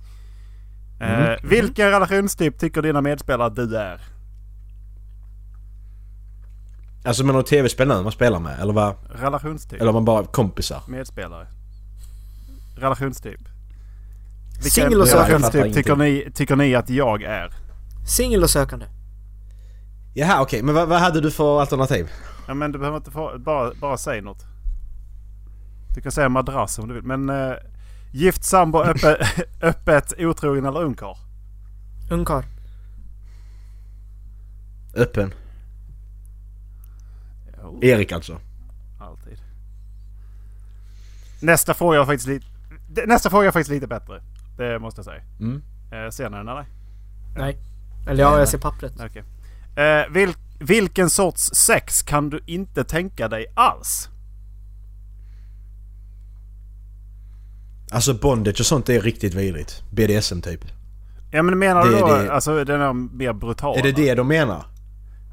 Mm. 0.99 1.31
Eh, 1.31 1.37
vilken 1.43 1.89
relationstyp 1.89 2.59
tycker 2.59 2.81
dina 2.81 3.01
medspelare 3.01 3.47
att 3.47 3.55
du 3.55 3.77
är? 3.77 4.01
Alltså 7.03 7.23
menar 7.23 7.39
du 7.39 7.45
tv-spel 7.45 7.87
nu 7.87 8.01
man 8.01 8.11
spelar 8.11 8.39
med? 8.39 8.59
Eller 8.59 8.73
vad? 8.73 8.95
Relationstyp. 9.09 9.81
Eller 9.81 9.91
man 9.91 10.05
bara 10.05 10.25
kompisar? 10.25 10.81
Medspelare. 10.87 11.47
Relationstyp. 12.77 13.39
Vilken 14.53 14.71
Singel 14.71 15.01
och 15.01 15.07
sökande. 15.07 15.31
Jag 15.31 15.41
relationstyp 15.41 15.73
tycker 15.73 15.95
ni, 15.95 16.31
tycker 16.33 16.55
ni 16.55 16.75
att 16.75 16.89
jag 16.89 17.23
är? 17.23 17.53
Singel 18.07 18.43
och 18.43 18.49
sökande. 18.49 18.85
Jaha 20.17 20.41
okej, 20.41 20.63
men 20.63 20.75
vad, 20.75 20.87
vad 20.87 20.99
hade 20.99 21.21
du 21.21 21.31
för 21.31 21.61
alternativ? 21.61 22.11
Ja, 22.47 22.53
men 22.53 22.71
du 22.71 22.79
behöver 22.79 22.97
inte 22.97 23.11
få, 23.11 23.39
bara, 23.39 23.71
bara 23.81 23.97
säga 23.97 24.21
något. 24.21 24.45
Du 25.95 26.01
kan 26.01 26.11
säga 26.11 26.29
madrass 26.29 26.79
om 26.79 26.87
du 26.87 26.93
vill. 26.93 27.03
Men 27.03 27.29
uh, 27.29 27.55
gift, 28.11 28.43
sambo, 28.43 28.83
öppet, 28.83 29.19
öppet 29.61 30.13
otrogen 30.17 30.65
eller 30.65 30.83
ungkarl? 30.83 31.15
Ungkarl. 32.11 32.43
Öppen. 34.95 35.33
Jo, 37.61 37.79
Erik 37.83 38.11
alltså. 38.11 38.39
alltid. 38.99 39.39
Nästa 41.41 41.73
fråga 41.73 41.99
var 41.99 42.05
faktiskt 42.05 42.27
lite... 42.27 42.45
Nästa 43.05 43.29
fråga 43.29 43.47
är 43.47 43.51
faktiskt 43.51 43.71
lite 43.71 43.87
bättre. 43.87 44.21
Det 44.57 44.79
måste 44.79 44.99
jag 44.99 45.05
säga. 45.05 45.21
Mm. 45.39 45.61
Uh, 45.93 46.09
ser 46.09 46.29
ni 46.29 46.37
den 46.37 46.47
eller? 46.47 46.65
Nej. 47.35 47.57
Eller 48.07 48.23
ja, 48.23 48.39
jag 48.39 48.49
ser 48.49 48.57
pappret. 48.57 48.93
Okej. 48.99 49.23
Eh, 49.77 50.13
vil, 50.13 50.33
vilken 50.59 51.09
sorts 51.09 51.41
sex 51.55 52.01
kan 52.01 52.29
du 52.29 52.39
inte 52.45 52.83
tänka 52.83 53.27
dig 53.27 53.45
alls? 53.55 54.09
Alltså 57.91 58.13
bondage 58.13 58.59
och 58.59 58.65
sånt 58.65 58.89
är 58.89 59.01
riktigt 59.01 59.33
vidrigt. 59.33 59.83
BDSM 59.91 60.41
typ. 60.41 60.61
Ja 61.31 61.43
men 61.43 61.59
menar 61.59 61.83
du 61.85 61.91
Det- 61.91 61.99
då 61.99 62.07
det- 62.07 62.31
alltså 62.33 62.63
den 62.63 62.81
här 62.81 62.93
mer 62.93 63.33
brutala? 63.33 63.79
Är 63.79 63.83
det 63.83 63.91
det 63.91 64.15
de 64.15 64.27
menar? 64.27 64.65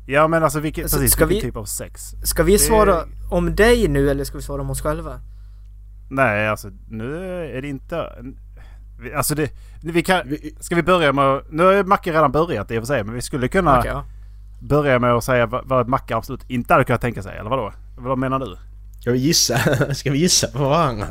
Ja 0.06 0.28
men 0.28 0.42
alltså 0.44 0.60
vilken, 0.60 0.84
Alltså, 0.84 0.96
precis, 0.98 1.12
ska 1.12 1.26
vilken 1.26 1.46
vi- 1.46 1.52
typ 1.52 1.56
av 1.56 1.64
sex? 1.64 2.14
Ska 2.24 2.42
vi 2.42 2.58
svara 2.58 3.04
om 3.30 3.54
dig 3.56 3.88
nu 3.88 4.10
eller 4.10 4.24
ska 4.24 4.36
vi 4.38 4.42
svara 4.44 4.60
om 4.60 4.70
oss 4.70 4.82
själva? 4.82 5.20
Nej 6.10 6.48
alltså 6.48 6.70
nu 6.88 7.24
är 7.56 7.62
det 7.62 7.68
inte... 7.68 8.08
Alltså 9.16 9.34
det... 9.34 9.50
Vi 9.82 10.02
kan... 10.02 10.36
Ska 10.60 10.74
vi 10.74 10.82
börja 10.82 11.12
med... 11.12 11.42
Nu 11.50 11.62
har 11.62 11.84
Macke 11.84 12.10
redan 12.12 12.32
börjat 12.32 12.70
i 12.70 12.78
och 12.78 12.82
för 12.82 12.86
sig 12.86 13.04
men 13.04 13.14
vi 13.14 13.22
skulle 13.22 13.48
kunna 13.48 13.78
Okej, 13.78 13.90
ja. 13.90 14.04
Börja 14.68 14.98
med 14.98 15.12
att 15.12 15.24
säga 15.24 15.46
vad, 15.46 15.68
vad 15.68 15.88
Macke 15.88 16.16
absolut 16.16 16.40
inte 16.50 16.72
hade 16.74 16.84
kunnat 16.84 17.00
tänka 17.00 17.22
sig. 17.22 17.38
Eller 17.38 17.50
vadå? 17.50 17.72
Vad 17.96 18.18
menar 18.18 18.38
du? 18.38 18.56
Ska 19.00 19.10
vi 19.10 19.18
gissa? 19.18 19.58
Ska 19.94 20.10
vi 20.10 20.18
gissa 20.18 20.46
på 20.48 20.58
varandra? 20.58 21.06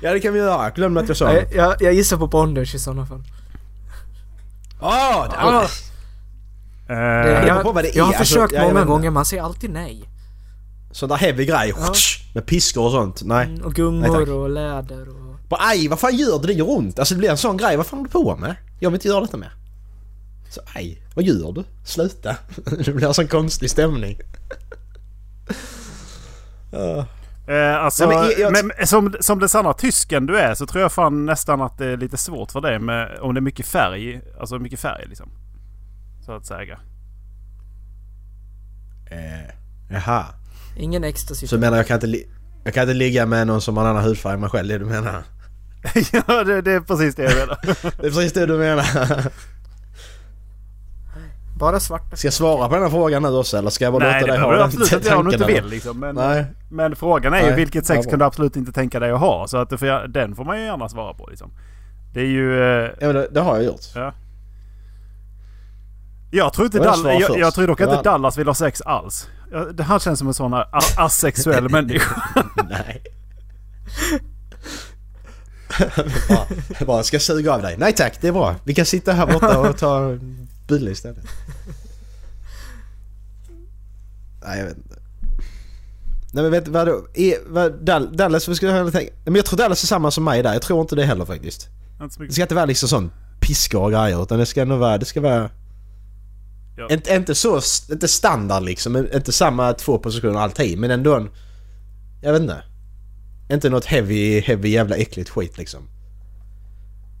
ja 0.00 0.12
det 0.12 0.20
kan 0.20 0.32
vi 0.32 0.38
göra. 0.38 0.70
Glömde 0.70 1.00
att 1.00 1.08
jag 1.08 1.16
sa 1.16 1.32
Jag, 1.32 1.44
det. 1.48 1.54
jag, 1.56 1.74
jag 1.82 1.94
gissar 1.94 2.16
på 2.16 2.26
bondage 2.26 2.74
i 2.74 2.78
sådana 2.78 3.06
fall. 3.06 3.22
Åh! 4.80 5.26
det- 5.30 5.36
Ah. 5.38 5.66
Eh, 6.88 7.44
beror 7.44 7.62
på 7.72 7.78
jag, 7.80 7.86
är, 7.86 7.96
jag 7.96 8.04
har 8.04 8.08
alltså, 8.14 8.24
försökt 8.24 8.52
jag 8.52 8.62
många 8.68 8.84
gånger, 8.84 9.10
man 9.10 9.24
säger 9.24 9.42
alltid 9.42 9.70
nej. 9.70 10.08
Sån 10.92 11.08
där 11.08 11.16
heavy 11.16 11.44
grej. 11.44 11.72
Ja. 11.76 11.92
Med 12.34 12.46
piskor 12.46 12.84
och 12.84 12.90
sånt. 12.92 13.22
Nej. 13.24 13.46
Mm, 13.46 13.60
Och 13.60 13.66
Nej, 13.66 13.74
gungor 13.76 14.18
tack. 14.18 14.28
och 14.28 14.50
läder 14.50 15.08
och... 15.08 15.36
Bara 15.48 15.60
aj, 15.60 15.88
vad 15.88 16.00
fan 16.00 16.16
gör 16.16 16.38
det? 16.38 16.46
Det 16.46 16.52
gör 16.52 16.70
ont. 16.70 16.98
Alltså 16.98 17.14
det 17.14 17.18
blir 17.18 17.30
en 17.30 17.36
sån 17.36 17.56
grej. 17.56 17.76
Vad 17.76 17.86
fan 17.86 17.98
håller 17.98 18.08
du 18.08 18.12
på 18.12 18.36
med? 18.36 18.56
Jag 18.80 18.90
vill 18.90 18.94
inte 18.96 19.08
göra 19.08 19.20
detta 19.20 19.36
mer. 19.36 19.52
Så 20.54 20.60
aj, 20.74 21.02
vad 21.14 21.24
gör 21.24 21.52
du? 21.52 21.64
Sluta. 21.84 22.36
det 22.84 22.92
blir 22.92 23.06
en 23.08 23.14
sån 23.14 23.28
konstig 23.28 23.70
stämning. 23.70 24.18
Eh, 27.48 27.76
alltså, 27.76 28.06
Nej, 28.06 28.34
men 28.38 28.52
men, 28.52 28.72
jag- 28.78 28.88
som, 28.88 29.14
som 29.20 29.38
den 29.38 29.48
sanna 29.48 29.72
tysken 29.72 30.26
du 30.26 30.38
är 30.38 30.54
så 30.54 30.66
tror 30.66 30.82
jag 30.82 30.92
fan 30.92 31.26
nästan 31.26 31.60
att 31.62 31.78
det 31.78 31.86
är 31.86 31.96
lite 31.96 32.16
svårt 32.16 32.52
för 32.52 32.60
dig 32.60 32.78
med 32.78 33.18
om 33.20 33.34
det 33.34 33.38
är 33.38 33.42
mycket 33.42 33.66
färg. 33.66 34.20
Alltså 34.40 34.58
mycket 34.58 34.80
färg 34.80 35.04
liksom. 35.08 35.30
Så 36.26 36.32
att 36.32 36.46
säga. 36.46 36.78
Eh, 39.10 39.54
jaha. 39.90 40.24
Ingen 40.76 41.04
ecstasy. 41.04 41.46
Så 41.46 41.58
menar 41.58 41.76
jag 41.76 41.86
kan 41.86 41.94
inte, 42.04 42.22
jag 42.64 42.74
kan 42.74 42.82
inte 42.82 42.94
ligga 42.94 43.26
med 43.26 43.46
någon 43.46 43.60
som 43.60 43.76
har 43.76 43.84
en 43.84 43.90
annan 43.90 44.04
hudfärg 44.04 44.34
än 44.34 44.40
mig 44.40 44.50
själv, 44.50 44.68
det 44.68 44.78
du 44.78 44.84
menar? 44.84 45.22
ja 46.12 46.44
det, 46.44 46.62
det 46.62 46.72
är 46.72 46.80
precis 46.80 47.14
det 47.14 47.22
jag 47.22 47.34
menar. 47.34 47.58
Det 48.00 48.06
är 48.06 48.10
precis 48.10 48.32
det 48.32 48.46
du 48.46 48.58
menar. 48.58 48.84
Bara 51.58 51.80
svarta. 51.80 52.16
Ska 52.16 52.26
jag 52.26 52.32
svara 52.34 52.68
på 52.68 52.74
den 52.74 52.82
här 52.82 52.90
frågan 52.90 53.22
nu 53.22 53.28
också 53.28 53.56
eller 53.56 53.70
ska 53.70 53.84
jag 53.84 53.92
bara 53.92 54.04
Nej 54.04 54.20
låta 54.20 54.32
dig 54.32 54.40
ha 54.42 54.52
den 54.52 54.62
absolut 54.62 54.92
inte 54.92 55.08
göra 55.08 55.18
om 55.18 55.24
du 55.26 55.32
inte 55.32 55.44
vill 55.46 55.66
liksom. 55.66 56.00
Men, 56.00 56.14
Nej. 56.14 56.44
men 56.70 56.96
frågan 56.96 57.34
är 57.34 57.40
ju 57.40 57.46
Nej, 57.46 57.56
vilket 57.56 57.88
ja, 57.88 57.94
sex 57.94 58.04
bra. 58.06 58.10
kan 58.10 58.18
du 58.18 58.24
absolut 58.24 58.56
inte 58.56 58.72
tänka 58.72 59.00
dig 59.00 59.10
att 59.10 59.20
ha? 59.20 59.46
Så 59.48 59.56
att 59.56 59.70
du 59.70 59.78
får, 59.78 60.08
den 60.08 60.34
får 60.36 60.44
man 60.44 60.58
ju 60.58 60.64
gärna 60.64 60.88
svara 60.88 61.14
på 61.14 61.26
liksom. 61.30 61.50
Det 62.14 62.20
är 62.20 62.24
ju... 62.26 62.62
Eh, 62.62 62.90
Ja 63.00 63.06
men 63.06 63.14
det, 63.14 63.28
det 63.30 63.40
har 63.40 63.56
jag 63.56 63.64
gjort. 63.64 63.80
ja. 63.94 64.12
Jag 66.30 66.52
tror 66.52 66.64
inte 66.66 66.78
jag 66.78 66.86
Dall- 66.86 67.20
jag, 67.20 67.38
jag 67.38 67.54
tror 67.54 67.66
dock 67.66 67.78
Det 67.78 67.84
inte 67.84 68.02
Dallas 68.02 68.38
vill 68.38 68.46
ha 68.46 68.54
sex 68.54 68.80
alls. 68.80 69.28
Ja, 69.52 69.58
Det 69.64 69.82
här 69.82 69.98
känns 69.98 70.18
som 70.18 70.28
en 70.28 70.34
sån 70.34 70.52
här 70.52 70.66
asexuell 70.98 71.68
människa. 71.70 72.22
Nej. 72.70 73.02
bara, 76.28 76.86
bara, 76.86 77.02
ska 77.02 77.14
jag 77.14 77.22
suga 77.22 77.54
av 77.54 77.62
dig? 77.62 77.74
Nej 77.78 77.92
tack, 77.92 78.18
det 78.20 78.28
är 78.28 78.32
bra. 78.32 78.54
Vi 78.64 78.74
kan 78.74 78.86
sitta 78.86 79.12
här 79.12 79.26
borta 79.26 79.58
och 79.58 79.76
ta 79.78 80.10
en 80.64 80.78
bulle 80.78 80.90
istället. 80.90 81.24
Nej 84.44 84.58
jag 84.58 84.66
vet 84.66 84.76
inte. 84.76 84.94
Nej 86.32 86.42
men 86.42 86.50
vet 86.50 86.68
vadå? 86.68 87.06
Är, 87.14 87.36
vad, 87.46 87.84
Dall, 87.84 88.16
Dallas, 88.16 88.48
vad 88.48 88.56
skulle 88.56 88.72
jag 88.72 88.92
tänka? 88.92 89.12
Men 89.24 89.34
jag 89.34 89.44
tror 89.44 89.58
Dallas 89.58 89.82
är 89.82 89.86
samma 89.86 90.10
som 90.10 90.24
mig 90.24 90.42
där. 90.42 90.52
Jag 90.52 90.62
tror 90.62 90.80
inte 90.80 90.96
det 90.96 91.04
heller 91.04 91.24
faktiskt. 91.24 91.68
Det 92.18 92.32
ska 92.32 92.42
inte 92.42 92.54
vara 92.54 92.66
liksom 92.66 92.88
sån 92.88 93.10
piska 93.40 93.78
och 93.78 93.90
grejer 93.90 94.22
utan 94.22 94.38
det 94.38 94.46
ska 94.46 94.64
nog 94.64 94.78
vara, 94.78 94.98
det 94.98 95.04
ska 95.04 95.20
vara... 95.20 95.50
Ja. 96.76 96.88
Inte, 96.90 97.14
inte 97.14 97.34
så, 97.34 97.60
inte 97.90 98.08
standard 98.08 98.62
liksom, 98.62 98.96
inte 98.96 99.32
samma 99.32 99.72
två 99.72 99.98
positioner 99.98 100.38
alltid 100.38 100.78
men 100.78 100.90
ändå 100.90 101.14
en... 101.14 101.30
Jag 102.22 102.32
vet 102.32 102.42
inte. 102.42 102.62
Inte 103.50 103.70
något 103.70 103.84
heavy, 103.84 104.40
heavy 104.40 104.68
jävla 104.68 104.96
äckligt 104.96 105.30
skit 105.30 105.58
liksom. 105.58 105.88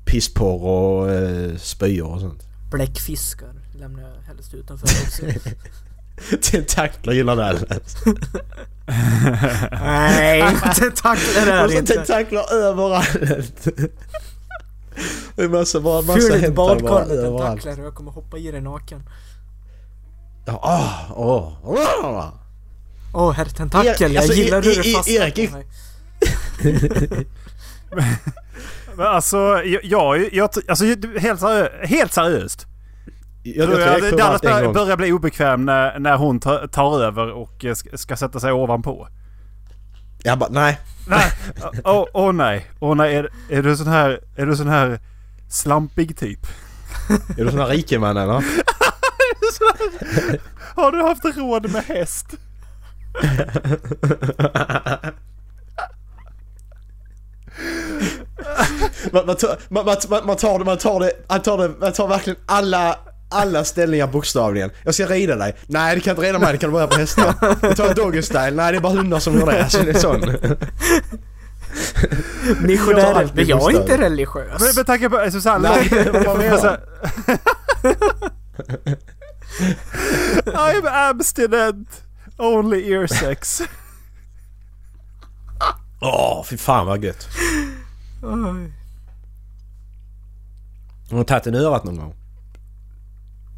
Pissporr 0.04 0.64
och 0.64 1.08
uh, 1.08 1.56
spyor 1.56 2.14
och 2.14 2.20
sånt. 2.20 2.42
Bläckfiskar 2.74 3.52
lämnar 3.78 4.02
jag 4.02 4.22
helst 4.26 4.54
utanför 4.54 4.86
också. 4.86 5.22
Tentakler 6.50 7.12
gillar 7.12 7.36
det. 7.36 7.58
Nej, 9.72 10.56
tentakler 10.76 11.46
är 11.46 11.68
det 11.68 11.74
inte. 11.74 11.94
tentakler 11.94 12.52
överallt. 12.54 13.64
Det 15.36 15.42
är 15.42 15.48
massa, 15.48 15.80
bara 15.80 16.02
massa 16.02 16.20
Ful 16.20 16.32
ett 16.32 16.40
hentai 16.40 16.50
bara 16.50 16.74
badkar 16.74 17.06
med 17.06 17.18
tentakler 17.24 17.80
och 17.80 17.86
jag 17.86 17.94
kommer 17.94 18.10
hoppa 18.10 18.38
i 18.38 18.50
dig 18.50 18.60
naken. 18.60 19.02
Ja, 20.46 20.60
åh, 21.16 21.52
åh, 21.64 21.78
åh. 22.04 22.28
Åh 23.14 23.32
herr 23.32 23.44
tentakel, 23.44 23.94
Ja, 24.00 24.08
jag 24.08 24.16
alltså, 24.16 24.32
gillar 24.38 24.66
i- 24.66 24.68
hur 24.74 24.82
du 24.82 24.90
i- 24.90 24.94
fastnar 24.94 25.46
på 25.46 25.52
mig. 25.52 25.66
Men 28.96 29.06
alltså, 29.06 29.62
jag, 29.64 29.84
jag, 29.84 30.28
jag 30.32 30.50
alltså 30.68 30.84
helt, 31.18 31.40
seriö- 31.40 31.86
helt 31.86 32.12
seriöst. 32.12 32.66
Jag, 33.42 33.70
jag, 33.70 34.00
jag, 34.00 34.18
Dallas 34.18 34.44
en 34.44 34.72
börjar, 34.72 34.96
bli 34.96 35.12
obekväm 35.12 35.64
när, 35.64 35.98
när 35.98 36.16
hon 36.16 36.40
tar, 36.40 36.66
tar 36.66 37.02
över 37.02 37.32
och 37.32 37.64
eh, 37.64 37.74
ska, 37.94 38.16
sätta 38.16 38.40
sig 38.40 38.52
ovanpå. 38.52 39.08
Jag 40.22 40.38
bara, 40.38 40.50
nej. 40.50 40.80
Nej, 41.08 41.30
åh 41.84 42.06
oh, 42.12 42.32
nej. 42.32 42.70
Åh 42.80 42.96
nej, 42.96 43.16
är, 43.16 43.30
är 43.50 43.62
du 43.62 43.76
sån 43.76 43.86
här, 43.86 44.20
är 44.36 44.46
du 44.46 44.56
sån 44.56 44.68
här 44.68 45.00
slampig 45.50 46.18
typ? 46.18 46.46
Är 47.38 47.44
du 47.44 47.50
sån 47.50 47.60
här 47.60 47.66
rikeman 47.66 48.16
eller? 48.16 48.32
Har 50.74 50.92
du 50.92 51.02
haft 51.02 51.24
råd 51.24 51.72
med 51.72 51.84
häst? 51.84 52.26
Man, 59.14 59.26
man, 59.26 59.36
tar, 59.36 59.58
man, 59.68 59.84
man, 59.84 59.96
man, 60.08 60.26
man 60.26 60.36
tar 60.36 60.58
det, 60.58 60.64
man 60.64 60.78
tar 60.78 61.00
det, 61.00 61.12
man 61.28 61.42
tar 61.42 61.58
det, 61.58 61.74
man 61.80 61.92
tar 61.92 62.08
verkligen 62.08 62.38
alla, 62.46 62.98
alla 63.30 63.64
ställningar 63.64 64.06
bokstavligen. 64.06 64.70
Jag 64.84 64.94
ska 64.94 65.06
rida 65.06 65.36
dig. 65.36 65.56
Nej, 65.66 65.94
du 65.94 66.00
kan 66.00 66.10
inte 66.10 66.22
rida 66.22 66.38
mig, 66.38 66.52
det 66.52 66.58
kan 66.58 66.70
du 66.70 66.74
börja 66.74 66.86
på 66.86 66.96
hästar. 66.96 67.34
Jag 67.62 67.76
tar 67.76 67.94
doggy 67.94 68.22
style. 68.22 68.50
Nej, 68.50 68.72
det 68.72 68.78
är 68.78 68.80
bara 68.80 68.92
hundar 68.92 69.18
som 69.18 69.34
gör 69.34 69.46
det. 69.46 69.62
Alltså, 69.62 69.82
det 69.82 69.90
är 69.90 69.94
sån. 69.98 70.20
Missionärer. 72.60 73.14
allt 73.14 73.34
Men 73.34 73.46
jag 73.46 73.74
är 73.74 73.80
inte 73.80 73.98
religiös. 73.98 74.60
Men 74.60 74.74
med 74.76 74.86
tanke 74.86 75.10
på 75.10 75.18
alltså, 75.18 75.40
så 75.40 75.48
här, 75.48 75.58
Nej, 75.58 76.08
vad 76.24 76.38
menar 76.38 76.80
I'm 80.44 81.10
abstinent. 81.10 82.02
Only 82.38 82.92
ear 82.92 83.06
sex. 83.06 83.62
Åh, 86.00 86.44
fy 86.44 86.56
fan 86.56 86.86
vad 86.86 87.04
gött. 87.04 87.28
Oj. 88.22 88.72
Har 91.14 91.18
du 91.18 91.24
tagit 91.24 91.44
den 91.44 91.54
i 91.54 91.58
örat 91.58 91.84
någon 91.84 91.96
gång? 91.96 92.14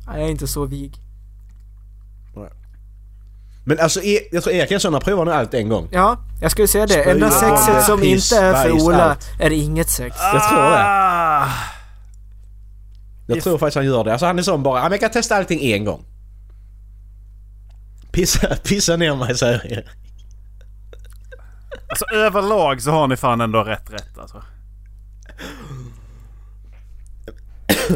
Nej, 0.07 0.19
jag 0.21 0.27
är 0.27 0.31
inte 0.31 0.47
så 0.47 0.65
vig. 0.67 1.01
Men 3.69 3.81
alltså, 3.81 4.01
E- 4.03 4.29
jag 4.33 4.43
tror 4.43 4.55
Erik 4.55 4.71
Eriksson 4.71 4.93
har 4.93 5.01
provat 5.01 5.35
allt 5.35 5.55
en 5.55 5.69
gång. 5.69 5.89
Ja, 5.93 6.19
jag 6.41 6.51
skulle 6.51 6.69
säga 6.69 6.87
det. 6.87 7.11
Enda 7.11 7.31
sexet 7.31 7.85
som 7.85 8.01
piss, 8.01 8.33
inte 8.33 8.45
är 8.45 8.55
för 8.63 8.71
bajs, 8.71 8.83
Ola 8.85 9.05
allt. 9.11 9.29
är 9.39 9.51
inget 9.53 9.91
sex. 9.91 10.17
Jag 10.33 10.49
tror 10.49 10.61
det. 10.71 11.47
Jag 13.35 13.43
tror 13.45 13.59
faktiskt 13.59 13.77
han 13.77 13.85
gör 13.87 14.05
det. 14.05 14.13
Alltså 14.13 14.27
han 14.27 14.39
är 14.39 14.43
sån 14.43 14.63
bara, 14.63 14.79
"Ja, 14.79 14.83
men 14.83 14.91
jag 14.93 15.01
kan 15.01 15.11
testa 15.11 15.37
allting 15.37 15.61
en 15.73 15.85
gång. 15.85 16.05
Pissa, 18.13 18.57
pissa 18.65 18.97
ner 18.97 19.17
mig 19.17 19.39
säger 19.39 19.67
Erik. 19.73 19.87
Alltså 21.89 22.05
överlag 22.15 22.83
så 22.83 22.91
har 22.91 23.09
ni 23.09 23.17
fan 23.17 23.41
ändå 23.41 23.63
rätt 23.63 23.91
rätt 23.91 24.19
alltså. 24.19 24.43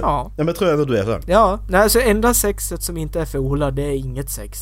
Ja. 0.00 0.32
Ja 0.36 0.44
men 0.44 0.54
tror 0.54 0.70
jag 0.70 0.80
ändå 0.80 0.92
du 0.92 0.98
är 0.98 1.04
så. 1.04 1.20
Ja, 1.26 1.60
nej 1.68 1.80
alltså 1.80 2.00
enda 2.00 2.34
sexet 2.34 2.82
som 2.82 2.96
inte 2.96 3.20
är 3.20 3.24
för 3.24 3.38
Ola, 3.38 3.70
det 3.70 3.82
är 3.82 3.96
inget 3.96 4.30
sex. 4.30 4.58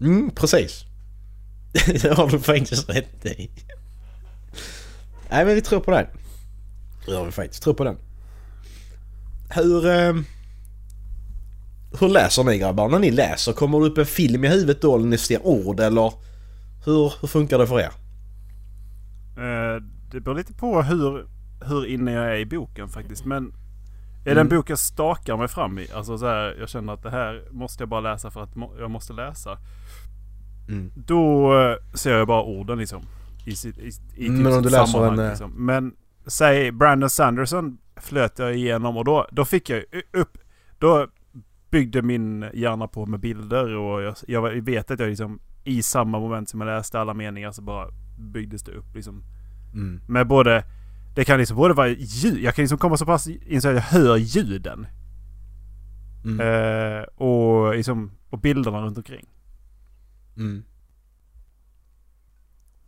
Mm, 0.00 0.30
precis. 0.30 0.84
Det 2.02 2.16
har 2.16 2.28
du 2.28 2.38
faktiskt 2.38 2.88
rätt 2.88 3.26
i. 3.26 3.50
Nej 5.30 5.44
men 5.44 5.54
vi 5.54 5.60
tror 5.60 5.80
på 5.80 5.90
den. 5.90 6.06
Det 7.06 7.12
gör 7.12 7.24
vi 7.24 7.30
faktiskt. 7.32 7.62
Tror 7.62 7.74
på 7.74 7.84
den. 7.84 7.96
Hur... 9.50 9.86
Eh, 9.86 10.14
hur 12.00 12.08
läser 12.08 12.44
ni 12.44 12.58
grabbar? 12.58 12.88
När 12.88 12.98
ni 12.98 13.10
läser, 13.10 13.52
kommer 13.52 13.80
det 13.80 13.86
upp 13.86 13.98
en 13.98 14.06
film 14.06 14.44
i 14.44 14.48
huvudet 14.48 14.82
då 14.82 14.96
när 14.96 15.06
ni 15.06 15.18
ser 15.18 15.46
ord 15.46 15.80
eller? 15.80 16.12
Hur, 16.84 17.12
hur 17.20 17.28
funkar 17.28 17.58
det 17.58 17.66
för 17.66 17.80
er? 17.80 17.92
Eh, 19.36 19.82
det 20.12 20.20
beror 20.20 20.34
lite 20.34 20.52
på 20.52 20.82
hur, 20.82 21.26
hur 21.64 21.86
inne 21.86 22.12
jag 22.12 22.24
är 22.24 22.38
i 22.38 22.46
boken 22.46 22.88
faktiskt. 22.88 23.24
Men 23.24 23.52
är 24.24 24.30
Mm. 24.32 24.48
bok 24.48 24.70
jag 24.70 24.78
stakar 24.78 25.36
mig 25.36 25.48
fram 25.48 25.78
i? 25.78 25.86
Alltså 25.94 26.18
så 26.18 26.26
här, 26.26 26.56
jag 26.60 26.68
känner 26.68 26.92
att 26.92 27.02
det 27.02 27.10
här 27.10 27.44
måste 27.50 27.82
jag 27.82 27.88
bara 27.88 28.00
läsa 28.00 28.30
för 28.30 28.42
att 28.42 28.56
må- 28.56 28.74
jag 28.78 28.90
måste 28.90 29.12
läsa. 29.12 29.58
Mm. 30.68 30.92
Då 31.06 31.54
eh, 31.60 31.76
ser 31.94 32.18
jag 32.18 32.26
bara 32.26 32.42
orden 32.42 32.78
liksom. 32.78 33.02
I, 33.46 33.52
sitt, 33.52 33.78
i, 33.78 33.90
i 34.16 34.26
Mm, 34.28 34.42
men 34.42 34.52
om 34.52 34.62
du 34.62 34.70
läser 34.70 35.06
en, 35.06 35.18
eh, 35.18 35.28
liksom. 35.28 35.66
Men 35.66 35.94
säg 36.26 36.72
Brandon 36.72 37.10
Sanderson 37.10 37.78
flöt 37.96 38.38
jag 38.38 38.54
igenom 38.56 38.96
och 38.96 39.04
då, 39.04 39.26
då 39.32 39.44
fick 39.44 39.70
jag 39.70 39.84
upp... 40.12 40.38
Då 40.78 41.06
byggde 41.70 42.02
min 42.02 42.46
hjärna 42.54 42.86
på 42.88 43.06
med 43.06 43.20
bilder 43.20 43.76
och 43.76 44.02
jag, 44.02 44.14
jag 44.26 44.62
vet 44.62 44.90
att 44.90 45.00
jag 45.00 45.08
liksom 45.08 45.40
i 45.64 45.82
samma 45.82 46.18
moment 46.18 46.48
som 46.48 46.60
jag 46.60 46.66
läste 46.66 47.00
alla 47.00 47.14
meningar 47.14 47.52
så 47.52 47.62
bara 47.62 47.86
byggdes 48.18 48.62
det 48.62 48.72
upp 48.72 48.94
liksom. 48.94 49.22
Mm. 49.74 50.00
Med 50.08 50.26
både... 50.26 50.64
Det 51.14 51.24
kan 51.24 51.38
liksom 51.38 51.56
både 51.56 51.74
vara 51.74 51.88
ljud. 51.88 52.42
Jag 52.42 52.54
kan 52.54 52.62
liksom 52.62 52.78
komma 52.78 52.96
så 52.96 53.06
pass 53.06 53.26
in 53.26 53.62
så 53.62 53.68
att 53.68 53.74
jag 53.74 53.82
hör 53.82 54.16
ljuden. 54.16 54.86
Mm. 56.24 56.40
Eh, 56.40 57.02
och, 57.02 57.74
liksom, 57.74 58.10
och 58.30 58.38
bilderna 58.38 58.80
runt 58.80 58.96
omkring. 58.96 59.26
Mm. 60.36 60.64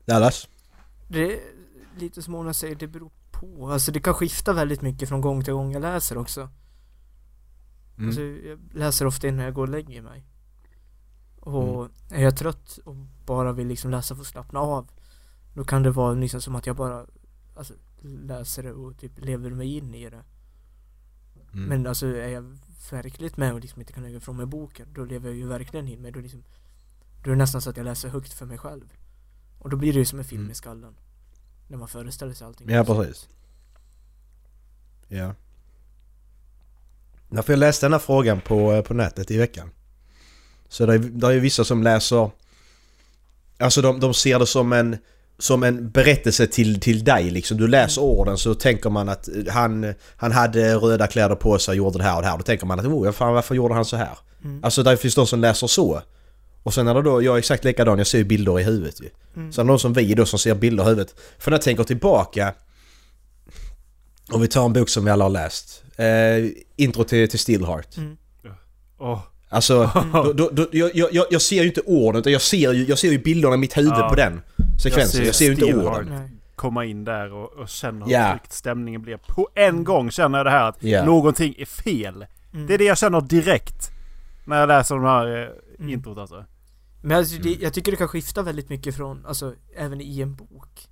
Dallas? 0.06 0.48
Det 1.08 1.32
är 1.32 1.40
lite 1.98 2.22
som 2.22 2.32
Mona 2.32 2.54
säger, 2.54 2.74
det 2.74 2.86
beror 2.86 3.10
på. 3.30 3.70
Alltså 3.70 3.92
det 3.92 4.00
kan 4.00 4.14
skifta 4.14 4.52
väldigt 4.52 4.82
mycket 4.82 5.08
från 5.08 5.20
gång 5.20 5.44
till 5.44 5.52
gång 5.52 5.72
jag 5.72 5.82
läser 5.82 6.18
också. 6.18 6.48
Mm. 7.96 8.08
Alltså 8.08 8.22
jag 8.22 8.58
läser 8.74 9.06
ofta 9.06 9.28
innan 9.28 9.44
jag 9.44 9.54
går 9.54 9.62
och 9.62 9.68
lägger 9.68 10.02
mig. 10.02 10.24
Och 11.40 11.88
är 12.10 12.22
jag 12.22 12.36
trött 12.36 12.78
och 12.84 12.94
bara 13.26 13.52
vill 13.52 13.66
liksom 13.66 13.90
läsa 13.90 14.14
för 14.14 14.22
att 14.22 14.28
slappna 14.28 14.60
av. 14.60 14.90
Då 15.54 15.64
kan 15.64 15.82
det 15.82 15.90
vara 15.90 16.12
liksom 16.14 16.40
som 16.40 16.54
att 16.54 16.66
jag 16.66 16.76
bara 16.76 17.06
alltså, 17.56 17.74
läser 18.02 18.62
det 18.62 18.72
och 18.72 18.98
typ 18.98 19.12
lever 19.16 19.50
mig 19.50 19.76
in 19.76 19.94
i 19.94 20.10
det. 20.10 20.24
Mm. 21.52 21.64
Men 21.68 21.86
alltså 21.86 22.06
är 22.06 22.28
jag 22.28 22.58
verkligt 22.90 23.36
med 23.36 23.54
och 23.54 23.60
liksom 23.60 23.80
inte 23.80 23.92
kan 23.92 24.02
lägga 24.02 24.16
ifrån 24.16 24.36
mig 24.36 24.46
boken, 24.46 24.88
då 24.92 25.04
lever 25.04 25.28
jag 25.28 25.36
ju 25.36 25.46
verkligen 25.46 25.88
in 25.88 26.02
mig. 26.02 26.12
Då, 26.12 26.20
liksom, 26.20 26.44
då 27.22 27.30
är 27.30 27.34
det 27.34 27.38
nästan 27.38 27.62
så 27.62 27.70
att 27.70 27.76
jag 27.76 27.84
läser 27.84 28.08
högt 28.08 28.32
för 28.32 28.46
mig 28.46 28.58
själv. 28.58 28.84
Och 29.58 29.70
då 29.70 29.76
blir 29.76 29.92
det 29.92 29.98
ju 29.98 30.04
som 30.04 30.18
en 30.18 30.24
film 30.24 30.40
Mm. 30.42 30.52
i 30.52 30.54
skallen. 30.54 30.94
När 31.68 31.78
man 31.78 31.88
föreställer 31.88 32.34
sig 32.34 32.46
allting. 32.46 32.70
Ja 32.70 32.84
precis. 32.84 33.28
Ja. 35.08 35.34
Därför 37.28 37.52
jag 37.52 37.58
läste 37.58 37.86
den 37.86 37.92
här 37.92 38.00
frågan 38.00 38.40
på, 38.40 38.72
eh, 38.72 38.82
på 38.82 38.94
nätet 38.94 39.30
i 39.30 39.38
veckan. 39.38 39.70
Så 40.68 40.86
det 40.86 40.94
är, 40.94 40.98
det 40.98 41.26
är 41.26 41.30
ju 41.30 41.40
vissa 41.40 41.64
som 41.64 41.82
läser... 41.82 42.30
Alltså 43.58 43.82
de, 43.82 44.00
de 44.00 44.14
ser 44.14 44.38
det 44.38 44.46
som 44.46 44.72
en, 44.72 44.96
som 45.42 45.62
en 45.62 45.90
berättelse 45.90 46.46
till, 46.46 46.80
till 46.80 47.04
dig 47.04 47.30
liksom. 47.30 47.56
Du 47.56 47.68
läser 47.68 48.02
orden 48.02 48.38
så 48.38 48.54
tänker 48.54 48.90
man 48.90 49.08
att 49.08 49.28
eh, 49.28 49.34
han, 49.52 49.94
han 50.16 50.32
hade 50.32 50.74
röda 50.74 51.06
kläder 51.06 51.34
på 51.34 51.58
sig 51.58 51.72
och 51.72 51.76
gjorde 51.76 51.98
det 51.98 52.04
här 52.04 52.16
och 52.16 52.22
det 52.22 52.28
här. 52.28 52.36
Då 52.36 52.42
tänker 52.42 52.66
man 52.66 52.80
att 52.80 52.86
oh, 52.86 53.12
fan, 53.12 53.34
varför 53.34 53.54
gjorde 53.54 53.74
han 53.74 53.84
så 53.84 53.96
här? 53.96 54.18
Mm. 54.44 54.64
Alltså 54.64 54.82
det 54.82 54.96
finns 54.96 55.14
de 55.14 55.26
som 55.26 55.40
läser 55.40 55.66
så. 55.66 56.02
Och 56.62 56.74
sen 56.74 56.88
är 56.88 56.94
det 56.94 57.02
då, 57.02 57.22
jag 57.22 57.34
är 57.34 57.38
exakt 57.38 57.64
likadan, 57.64 57.98
jag 57.98 58.06
ser 58.06 58.18
ju 58.18 58.24
bilder 58.24 58.60
i 58.60 58.62
huvudet 58.62 59.00
ju. 59.00 59.08
Mm. 59.36 59.52
Sen 59.52 59.62
är 59.62 59.66
det 59.66 59.72
de 59.72 59.78
som 59.78 59.92
vi 59.92 60.14
då 60.14 60.26
som 60.26 60.38
ser 60.38 60.54
bilder 60.54 60.84
i 60.84 60.86
huvudet. 60.86 61.14
För 61.38 61.50
när 61.50 61.58
jag 61.58 61.62
tänker 61.62 61.84
tillbaka 61.84 62.54
om 64.32 64.40
vi 64.40 64.48
tar 64.48 64.64
en 64.64 64.72
bok 64.72 64.88
som 64.88 65.04
vi 65.04 65.10
alla 65.10 65.24
har 65.24 65.30
läst. 65.30 65.84
Eh, 65.96 66.06
intro 66.76 67.04
till, 67.04 67.28
till 67.28 67.38
Stillheart. 67.38 67.96
Mm. 67.96 68.16
Åh, 68.98 69.20
Alltså, 69.52 69.90
då, 70.12 70.32
då, 70.32 70.50
då, 70.52 70.66
jag, 70.72 70.90
jag, 70.94 71.26
jag 71.30 71.42
ser 71.42 71.62
ju 71.62 71.68
inte 71.68 71.80
orden 71.80 72.20
utan 72.20 72.32
jag 72.32 72.42
ser 72.42 72.72
ju, 72.72 72.84
jag 72.88 72.98
ser 72.98 73.10
ju 73.10 73.18
bilderna 73.18 73.54
i 73.54 73.58
mitt 73.58 73.76
huvud 73.76 73.92
Ja. 73.92 74.08
på 74.08 74.14
den 74.14 74.40
sekvensen. 74.78 75.24
Jag 75.24 75.34
ser, 75.34 75.44
ju 75.44 75.52
inte 75.52 75.74
orden. 75.74 76.06
Nej. 76.10 76.30
komma 76.56 76.84
in 76.84 77.04
där 77.04 77.32
och, 77.32 77.52
och 77.52 77.68
känna 77.68 78.06
hur 78.06 78.30
tryckt 78.32 78.52
stämningen 78.52 79.02
blir. 79.02 79.16
På 79.16 79.48
en 79.54 79.84
gång 79.84 80.10
känner 80.10 80.38
jag 80.38 80.46
det 80.46 80.50
här 80.50 80.68
att 80.68 80.82
Ja. 80.82 81.04
någonting 81.04 81.54
är 81.58 81.64
fel. 81.64 82.26
Mm. 82.54 82.66
Det 82.66 82.74
är 82.74 82.78
det 82.78 82.84
jag 82.84 82.98
känner 82.98 83.20
direkt. 83.20 83.90
När 84.44 84.60
jag 84.60 84.66
läser 84.68 84.94
de 84.94 85.04
här 85.04 85.42
eh, 85.42 85.48
Mm. 85.78 85.92
introt 85.94 86.18
alltså. 86.18 86.44
Men 87.02 87.16
alltså, 87.18 87.42
det, 87.42 87.54
jag 87.54 87.72
tycker 87.74 87.90
det 87.92 87.96
kan 87.96 88.08
skifta 88.08 88.42
väldigt 88.42 88.68
mycket 88.68 88.96
från, 88.96 89.26
alltså 89.26 89.54
även 89.76 90.00
i 90.00 90.20
en 90.20 90.34
bok. 90.34 90.88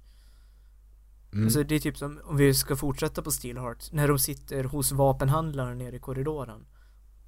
Mm. 1.33 1.45
Alltså 1.45 1.63
det 1.63 1.75
är 1.75 1.79
typ 1.79 1.97
som, 1.99 2.21
om 2.25 2.37
vi 2.37 2.55
ska 2.55 2.77
fortsätta 2.77 3.23
på 3.23 3.31
Steelheart, 3.31 3.93
när 3.93 4.09
de 4.09 4.19
sitter 4.19 4.65
hos 4.65 4.93
vapenhandlaren 4.93 5.79
nere 5.79 5.97
i 5.97 5.99
korridoren. 5.99 6.67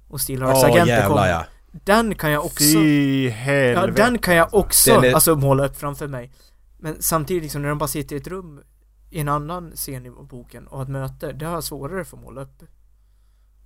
Och 0.07 0.21
Steelhearts 0.21 0.63
Åh 0.63 0.69
agenter 0.71 1.07
kommer. 1.07 1.27
ja. 1.29 1.45
Den 1.85 2.15
kan 2.15 2.31
jag 2.31 2.45
också, 2.45 2.63
Fy 2.63 3.25
ja 3.27 3.31
helvete. 3.33 4.01
den 4.03 4.17
kan 4.17 4.35
jag 4.35 4.53
också, 4.53 4.91
är- 4.91 5.13
alltså 5.13 5.35
måla 5.35 5.65
upp 5.65 5.77
framför 5.77 6.07
mig. 6.07 6.31
Men 6.79 6.95
samtidigt 7.01 7.43
liksom 7.43 7.61
när 7.61 7.69
de 7.69 7.77
bara 7.77 7.87
sitter 7.87 8.15
i 8.15 8.19
ett 8.19 8.27
rum 8.27 8.61
i 9.09 9.19
en 9.19 9.29
annan 9.29 9.71
scen 9.75 10.05
i 10.05 10.09
boken 10.11 10.67
och 10.67 10.77
har 10.77 10.83
ett 10.83 10.89
möte, 10.89 11.31
det 11.33 11.45
har 11.45 11.53
jag 11.53 11.63
svårare 11.63 12.05
för 12.05 12.17
att 12.17 12.23
måla 12.23 12.41
upp. 12.41 12.63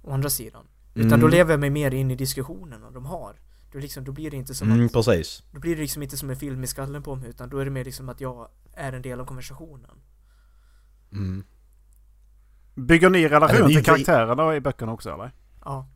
Å 0.01 0.11
andra 0.11 0.29
sidan. 0.29 0.65
Utan 0.93 1.07
Mm. 1.07 1.19
då 1.19 1.27
lever 1.27 1.51
jag 1.53 1.59
mig 1.59 1.69
mer 1.69 1.93
in 1.93 2.11
i 2.11 2.15
diskussionerna 2.15 2.91
de 2.91 3.05
har. 3.05 3.35
Då, 3.71 3.79
liksom, 3.79 4.03
då 4.03 4.11
blir 4.11 4.31
det 4.31 4.37
inte 4.37 4.55
som 4.55 4.71
Mm, 4.71 4.85
att 4.85 4.93
precis. 4.93 5.43
då 5.51 5.59
blir 5.59 5.75
det 5.75 5.81
liksom 5.81 6.03
inte 6.03 6.17
som 6.17 6.29
en 6.29 6.35
film 6.35 6.63
i 6.63 6.67
skallen 6.67 7.03
på 7.03 7.15
mig 7.15 7.29
utan 7.29 7.49
då 7.49 7.57
är 7.57 7.65
det 7.65 7.71
mer 7.71 7.85
liksom 7.85 8.09
att 8.09 8.21
jag 8.21 8.47
är 8.73 8.93
en 8.93 9.01
del 9.01 9.19
av 9.19 9.25
konversationen. 9.25 9.91
Mm. 11.11 11.43
Bygger 12.75 13.09
ni 13.09 13.21
Ja, 13.21 13.29
relation 13.29 13.67
till 13.67 13.83
karaktärerna 13.85 14.55
i 14.55 14.59
böckerna 14.59 14.91
också 14.91 15.13
eller? 15.13 15.31
Ja. 15.65 15.87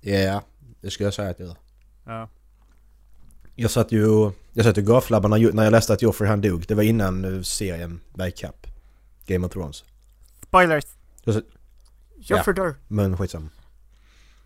Ja, 0.00 0.42
det 0.80 0.90
skulle 0.90 1.06
jag 1.06 1.14
säga 1.14 1.30
att 1.30 1.38
jag 1.38 1.48
gör. 1.48 1.56
Ja. 2.04 2.28
Jag 3.54 3.70
satt 3.70 3.92
ju 3.92 4.32
jag 4.52 4.64
satt 4.64 4.78
ju 4.78 4.82
gaflabbar 4.82 5.28
när, 5.28 5.52
när 5.52 5.64
jag 5.64 5.70
läste 5.70 5.92
att 5.92 6.02
Joffrey 6.02 6.28
han 6.28 6.40
dog. 6.40 6.64
Det 6.68 6.74
var 6.74 6.82
innan 6.82 7.24
eh, 7.24 7.42
serien 7.42 8.00
ikapp. 8.18 8.66
Game 9.26 9.46
of 9.46 9.52
Thrones. 9.52 9.84
Spoilers! 10.42 10.84
Joffrey 12.16 12.54
dör. 12.54 12.74
Men 12.88 13.16
skitsamma. 13.16 13.48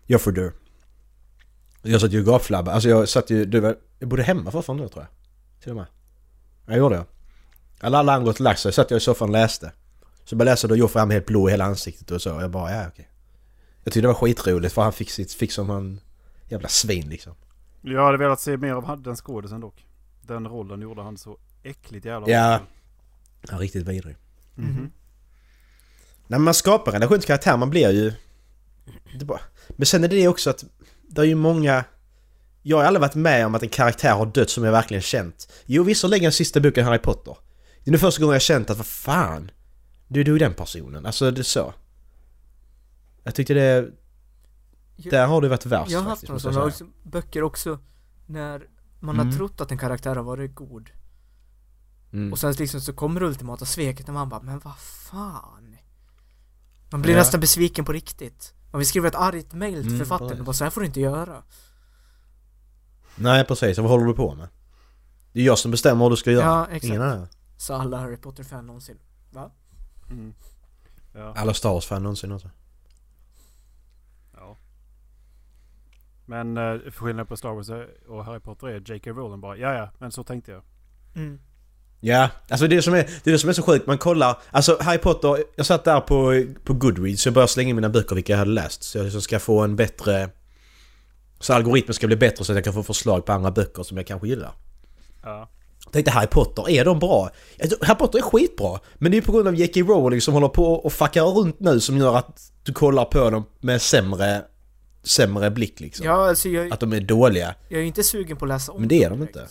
Joffrey 0.05 0.35
dör. 0.35 0.51
Jag 1.81 2.01
satt 2.01 2.11
ju 2.11 2.19
och 2.19 2.25
gapflabbade. 2.25 2.75
Alltså 2.75 2.89
jag 2.89 3.09
satt 3.09 3.29
ju... 3.29 3.45
Det 3.45 3.59
var, 3.59 3.77
jag 3.99 4.09
bodde 4.09 4.23
hemma 4.23 4.51
fortfarande 4.51 4.83
då 4.83 4.89
tror 4.89 5.03
jag. 5.03 5.09
Till 5.61 5.71
och 5.71 5.75
med. 5.75 5.85
Jag 6.65 6.77
gjorde 6.77 6.95
det. 6.95 7.05
Alla, 7.79 7.97
alla 7.97 8.13
andra 8.13 8.25
gått 8.25 8.35
och 8.35 8.41
lagt 8.41 8.59
sig. 8.59 8.73
satt 8.73 8.91
jag 8.91 8.97
i 8.97 9.01
soffan 9.01 9.29
och 9.29 9.33
läste. 9.33 9.71
Så 10.25 10.35
jag 10.35 10.45
läsa 10.45 10.67
då 10.67 10.75
Joffrey 10.75 10.99
han 10.99 11.11
helt 11.11 11.25
blå 11.25 11.49
i 11.49 11.51
hela 11.51 11.65
ansiktet 11.65 12.11
och 12.11 12.21
så. 12.21 12.35
Och 12.35 12.43
jag 12.43 12.51
bara 12.51 12.71
ja 12.71 12.87
okej. 12.87 13.09
Jag 13.83 13.93
tyckte 13.93 14.01
det 14.01 14.07
var 14.07 14.13
skitroligt 14.13 14.73
för 14.73 14.81
han 14.81 14.93
fick, 14.93 15.11
sitt, 15.11 15.33
fick 15.33 15.51
som 15.51 15.69
en 15.69 15.99
jävla 16.53 16.69
svin 16.69 17.09
liksom. 17.09 17.35
Jag 17.81 18.05
hade 18.05 18.17
velat 18.17 18.39
se 18.39 18.57
mer 18.57 18.71
av 18.73 18.85
han- 18.85 19.03
den 19.03 19.15
skådisen 19.15 19.59
dock. 19.61 19.85
Den 20.21 20.47
rollen 20.47 20.81
gjorde 20.81 21.01
han 21.01 21.17
så 21.17 21.37
äckligt 21.63 22.05
jävla 22.05 22.29
Ja. 22.29 22.57
bra. 22.57 22.67
Ja, 23.51 23.57
riktigt 23.63 23.87
vidrig. 23.87 24.15
Mhm. 24.55 24.91
När 26.27 26.39
man 26.39 26.53
skapar 26.53 26.91
en 26.91 26.93
relation 26.99 27.19
till 27.19 27.27
karaktär, 27.27 27.57
man 27.57 27.69
blir 27.69 27.89
ju... 27.91 28.13
Det 29.19 29.25
bara... 29.25 29.39
Men 29.69 29.85
sen 29.85 30.03
är 30.03 30.07
det 30.07 30.27
också 30.27 30.49
att 30.49 30.65
det 31.09 31.21
är 31.21 31.25
ju 31.25 31.35
många... 31.35 31.83
Jag 32.61 32.77
har 32.77 32.83
aldrig 32.83 33.01
varit 33.01 33.15
med 33.15 33.45
om 33.45 33.55
att 33.55 33.63
en 33.63 33.69
karaktär 33.69 34.13
har 34.15 34.25
dött 34.25 34.49
som 34.49 34.63
jag 34.63 34.71
verkligen 34.71 35.01
känt. 35.01 35.51
Jo, 35.65 35.83
visserligen 35.83 36.31
sista 36.31 36.59
boken 36.59 36.85
Harry 36.85 36.99
Potter. 36.99 37.37
Det 37.83 37.89
är 37.89 37.91
den 37.91 37.99
första 37.99 38.21
gången 38.21 38.33
jag 38.33 38.41
känt 38.41 38.69
att 38.69 38.77
vad 38.77 38.85
fan... 38.85 39.51
Du, 40.07 40.23
du 40.23 40.35
är 40.35 40.39
den 40.39 40.53
personen. 40.53 41.05
Alltså, 41.05 41.31
det 41.31 41.41
är 41.41 41.43
så. 41.43 41.73
Jag 43.23 43.35
tyckte 43.35 43.53
det... 43.53 43.89
Där 44.95 45.27
har 45.27 45.41
det 45.41 45.49
varit 45.49 45.65
värst 45.65 45.91
Jag 45.91 45.99
har 45.99 46.09
haft 46.09 46.27
faktiskt, 46.27 46.45
några 46.45 46.71
sådana 46.71 46.93
böcker 47.03 47.43
också 47.43 47.79
när 48.25 48.67
man 48.99 49.15
Mm. 49.15 49.27
har 49.27 49.33
trott 49.37 49.61
att 49.61 49.71
en 49.71 49.77
karaktär 49.77 50.15
har 50.15 50.23
varit 50.23 50.55
god. 50.55 50.89
Mm. 52.13 52.31
Och 52.31 52.39
sen 52.39 52.51
liksom 52.53 52.81
så 52.81 52.93
kommer 52.93 53.19
det 53.19 53.25
ultimata 53.27 53.65
sveket 53.65 54.07
och 54.07 54.13
man 54.13 54.29
bara, 54.29 54.41
men 54.41 54.59
vad 54.59 54.77
fan? 54.77 55.75
Man 56.91 57.01
blir 57.01 57.13
Ja. 57.13 57.19
nästan 57.19 57.39
besviken 57.39 57.85
på 57.85 57.93
riktigt. 57.93 58.53
Om 58.71 58.79
vi 58.79 58.85
skriver 58.85 59.07
ett 59.07 59.15
argt 59.15 59.53
mail 59.53 59.73
till 59.81 59.87
Mm, 59.87 59.99
författaren 59.99 60.29
precis. 60.29 60.39
och 60.39 60.45
bara 60.45 60.53
så 60.53 60.63
här 60.63 60.71
får 60.71 60.81
du 60.81 60.87
inte 60.87 60.99
göra. 61.01 61.43
Nej 63.15 63.45
precis, 63.45 63.77
vad 63.77 63.89
håller 63.89 64.05
du 64.05 64.13
på 64.13 64.35
med? 64.35 64.47
Det 65.33 65.39
är 65.41 65.45
jag 65.45 65.59
som 65.59 65.71
bestämmer 65.71 66.03
vad 66.03 66.11
du 66.11 66.15
ska 66.17 66.31
göra. 66.31 66.45
Ja, 66.45 66.65
exakt. 66.67 66.83
Ingen 66.83 67.01
annan. 67.01 67.27
Så 67.57 67.73
alla 67.73 67.97
Harry 67.97 68.17
Potter-fan 68.17 68.67
någonsin. 68.67 68.97
Va? 69.31 69.51
Mm. 70.11 70.33
Ja, 71.13 71.33
Alla 71.37 71.53
Star 71.53 71.69
Wars-fan 71.73 72.03
någonsin 72.03 72.31
också. 72.31 72.49
ja. 74.33 74.57
Men 76.25 76.57
eh, 76.57 76.91
skillnaden 76.91 77.27
på 77.27 77.37
Star 77.37 77.49
Wars 77.53 77.69
och 78.07 78.25
Harry 78.25 78.39
Potter 78.39 78.67
är 78.67 78.91
J.K. 78.91 79.11
Rowling 79.11 79.41
bara 79.41 79.57
ja 79.57 79.73
ja, 79.73 79.89
men 79.99 80.11
så 80.11 80.23
tänkte 80.23 80.51
jag. 80.51 80.61
Mm. 81.15 81.39
Ja, 81.99 82.29
alltså 82.49 82.67
det 82.67 82.75
är, 82.75 82.77
det 82.77 82.81
som 82.81 82.93
är, 82.93 82.97
det 82.97 83.29
är 83.29 83.31
det 83.31 83.39
som 83.39 83.49
är 83.49 83.53
så 83.53 83.63
sjukt. 83.63 83.87
Man 83.87 83.97
kollar, 83.97 84.37
alltså 84.51 84.77
Harry 84.81 84.97
Potter, 84.97 85.43
jag 85.55 85.65
satt 85.65 85.83
där 85.83 85.99
på, 85.99 86.45
på 86.63 86.73
Goodreads 86.73 87.21
så 87.21 87.27
jag 87.27 87.33
började 87.33 87.51
slänga 87.51 87.69
in 87.69 87.75
mina 87.75 87.89
böcker 87.89 88.15
vilka 88.15 88.33
jag 88.33 88.37
hade 88.37 88.51
läst. 88.51 88.83
Så 88.83 88.97
jag 88.97 89.03
liksom 89.03 89.21
ska 89.21 89.39
få 89.39 89.59
en 89.59 89.75
bättre... 89.75 90.29
Så 91.39 91.53
algoritmen 91.53 91.93
ska 91.93 92.07
bli 92.07 92.15
bättre 92.15 92.45
så 92.45 92.51
att 92.51 92.55
jag 92.55 92.63
kan 92.63 92.73
få 92.73 92.83
förslag 92.83 93.25
på 93.25 93.31
andra 93.31 93.51
böcker 93.51 93.83
som 93.83 93.97
jag 93.97 94.07
kanske 94.07 94.27
gillar. 94.27 94.51
Ja. 95.23 95.49
Jag 95.85 95.93
tänkte 95.93 96.11
Harry 96.11 96.27
Potter, 96.27 96.69
är 96.69 96.85
de 96.85 96.99
bra? 96.99 97.29
Tror- 97.59 97.85
Harry 97.85 97.97
Potter 97.97 98.19
är 98.19 98.23
skitbra. 98.23 98.79
Men 98.95 99.11
det 99.11 99.17
är 99.17 99.21
på 99.21 99.31
grund 99.31 99.47
av 99.47 99.55
J.K. 99.55 99.79
Rowling 99.79 100.21
som 100.21 100.33
håller 100.33 100.47
på 100.47 100.73
och 100.73 100.93
fuckar 100.93 101.23
runt 101.23 101.59
nu 101.59 101.79
som 101.79 101.97
gör 101.97 102.15
att 102.17 102.51
du 102.63 102.73
kollar 102.73 103.05
på 103.05 103.29
dem 103.29 103.43
med 103.59 103.81
sämre, 103.81 104.41
sämre 105.03 105.51
blick 105.51 105.79
liksom. 105.79 106.05
Ja, 106.05 106.29
alltså 106.29 106.49
jag, 106.49 106.73
Att 106.73 106.79
de 106.79 106.93
är 106.93 107.01
dåliga. 107.01 107.55
jag 107.69 107.79
är 107.81 107.85
inte 107.85 108.03
sugen 108.03 108.37
på 108.37 108.45
att 108.45 108.49
läsa 108.49 108.71
om 108.71 108.79
Men 108.79 108.87
det 108.89 109.03
är 109.03 109.09
de 109.09 109.19
direkt. 109.19 109.35
inte. 109.35 109.47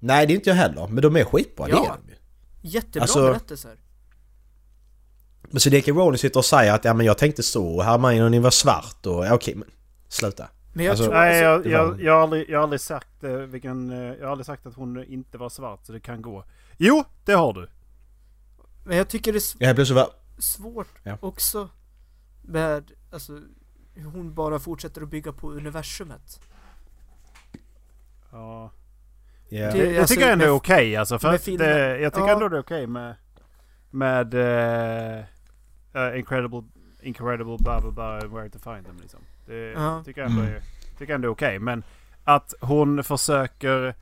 Nej, 0.00 0.26
det 0.26 0.32
är 0.32 0.34
inte 0.34 0.50
jag 0.50 0.56
heller. 0.56 0.86
Men 0.88 1.02
de 1.02 1.16
är 1.16 1.24
skitbra, 1.24 1.66
Ja. 1.68 1.76
det 1.80 1.86
är 1.86 1.88
de 2.06 2.08
ju. 2.12 2.16
Jättebra 2.70 3.02
Alltså- 3.02 3.22
berättelser. 3.26 3.76
Men 5.50 5.60
så 5.60 5.68
J.K. 5.70 5.92
Rowling 5.92 6.18
sitter 6.18 6.38
och 6.40 6.44
säger 6.44 6.72
att 6.74 6.84
ja 6.84 6.94
men 6.94 7.06
jag 7.06 7.18
tänkte 7.18 7.42
så 7.42 7.66
och 7.66 7.84
Hermione 7.84 8.40
var 8.40 8.50
svart 8.50 9.06
och 9.06 9.26
ja, 9.26 9.34
okej 9.34 9.54
men 9.54 9.68
sluta. 10.08 10.48
Men 10.72 10.84
jag 10.84 10.90
Alltså- 10.90 11.04
tror... 11.04 11.14
Nej, 11.14 11.40
jag, 11.42 11.66
jag, 11.66 12.02
jag, 12.02 12.12
har 12.14 12.20
aldrig, 12.22 12.50
jag 12.50 12.58
har 12.58 12.62
aldrig 12.62 12.80
sagt 12.80 13.24
eh, 13.24 13.30
vilken... 13.32 13.90
eh, 13.90 13.98
Jag 13.98 14.24
har 14.24 14.30
aldrig 14.32 14.46
sagt 14.46 14.66
att 14.66 14.74
hon 14.74 15.04
inte 15.04 15.38
var 15.38 15.48
svart 15.48 15.86
så 15.86 15.92
det 15.92 16.00
kan 16.00 16.22
gå. 16.22 16.44
Jo, 16.76 17.04
det 17.24 17.32
har 17.32 17.52
du. 17.52 17.68
men 18.84 18.96
jag 18.96 19.08
tycker 19.08 19.32
det 19.32 19.38
är 19.38 19.66
Jag 19.66 19.74
plötsligt 19.76 19.96
var... 19.96 20.10
svårt 20.38 20.88
Ja. 21.02 21.18
också 21.20 21.68
med, 22.42 22.90
alltså, 23.12 23.38
hon 23.96 24.34
bara 24.34 24.58
fortsätter 24.58 25.02
att 25.02 25.08
bygga 25.08 25.32
på 25.32 25.52
universumet. 25.52 26.40
Ja. 28.32 28.70
Ja. 29.48 29.70
Det- 29.72 29.78
jag 29.78 29.98
alltså, 29.98 30.14
tycker 30.14 30.32
ändå 30.32 30.44
det 30.44 30.50
är 30.50 30.54
okej 30.54 30.96
alltså. 30.96 31.18
För 31.18 31.28
att 31.34 31.44
det, 31.44 31.98
jag 32.00 32.12
tycker 32.12 32.26
Ja. 32.26 32.32
ändå 32.32 32.48
det 32.48 32.56
är 32.56 32.60
okej 32.60 32.86
med... 32.86 33.14
Med... 33.90 34.34
eh, 34.34 35.18
eh, 35.94 36.18
incredible... 36.18 36.62
Incredible 37.02 37.56
blah 37.60 37.80
blah 37.80 37.92
blah 37.92 38.34
where 38.34 38.48
to 38.50 38.58
find 38.58 38.86
them 38.86 38.98
liksom. 39.00 39.20
Det 39.46 39.54
Ja. 39.72 40.02
tycker 40.04 40.20
jag 40.20 40.30
ändå 40.30 40.42
Mm. 40.42 40.54
är, 40.54 40.60
tycker 40.98 41.14
ändå 41.14 41.28
är 41.28 41.32
okej. 41.32 41.58
Men 41.58 41.84
att 42.24 42.54
hon 42.60 43.04
försöker 43.04 43.94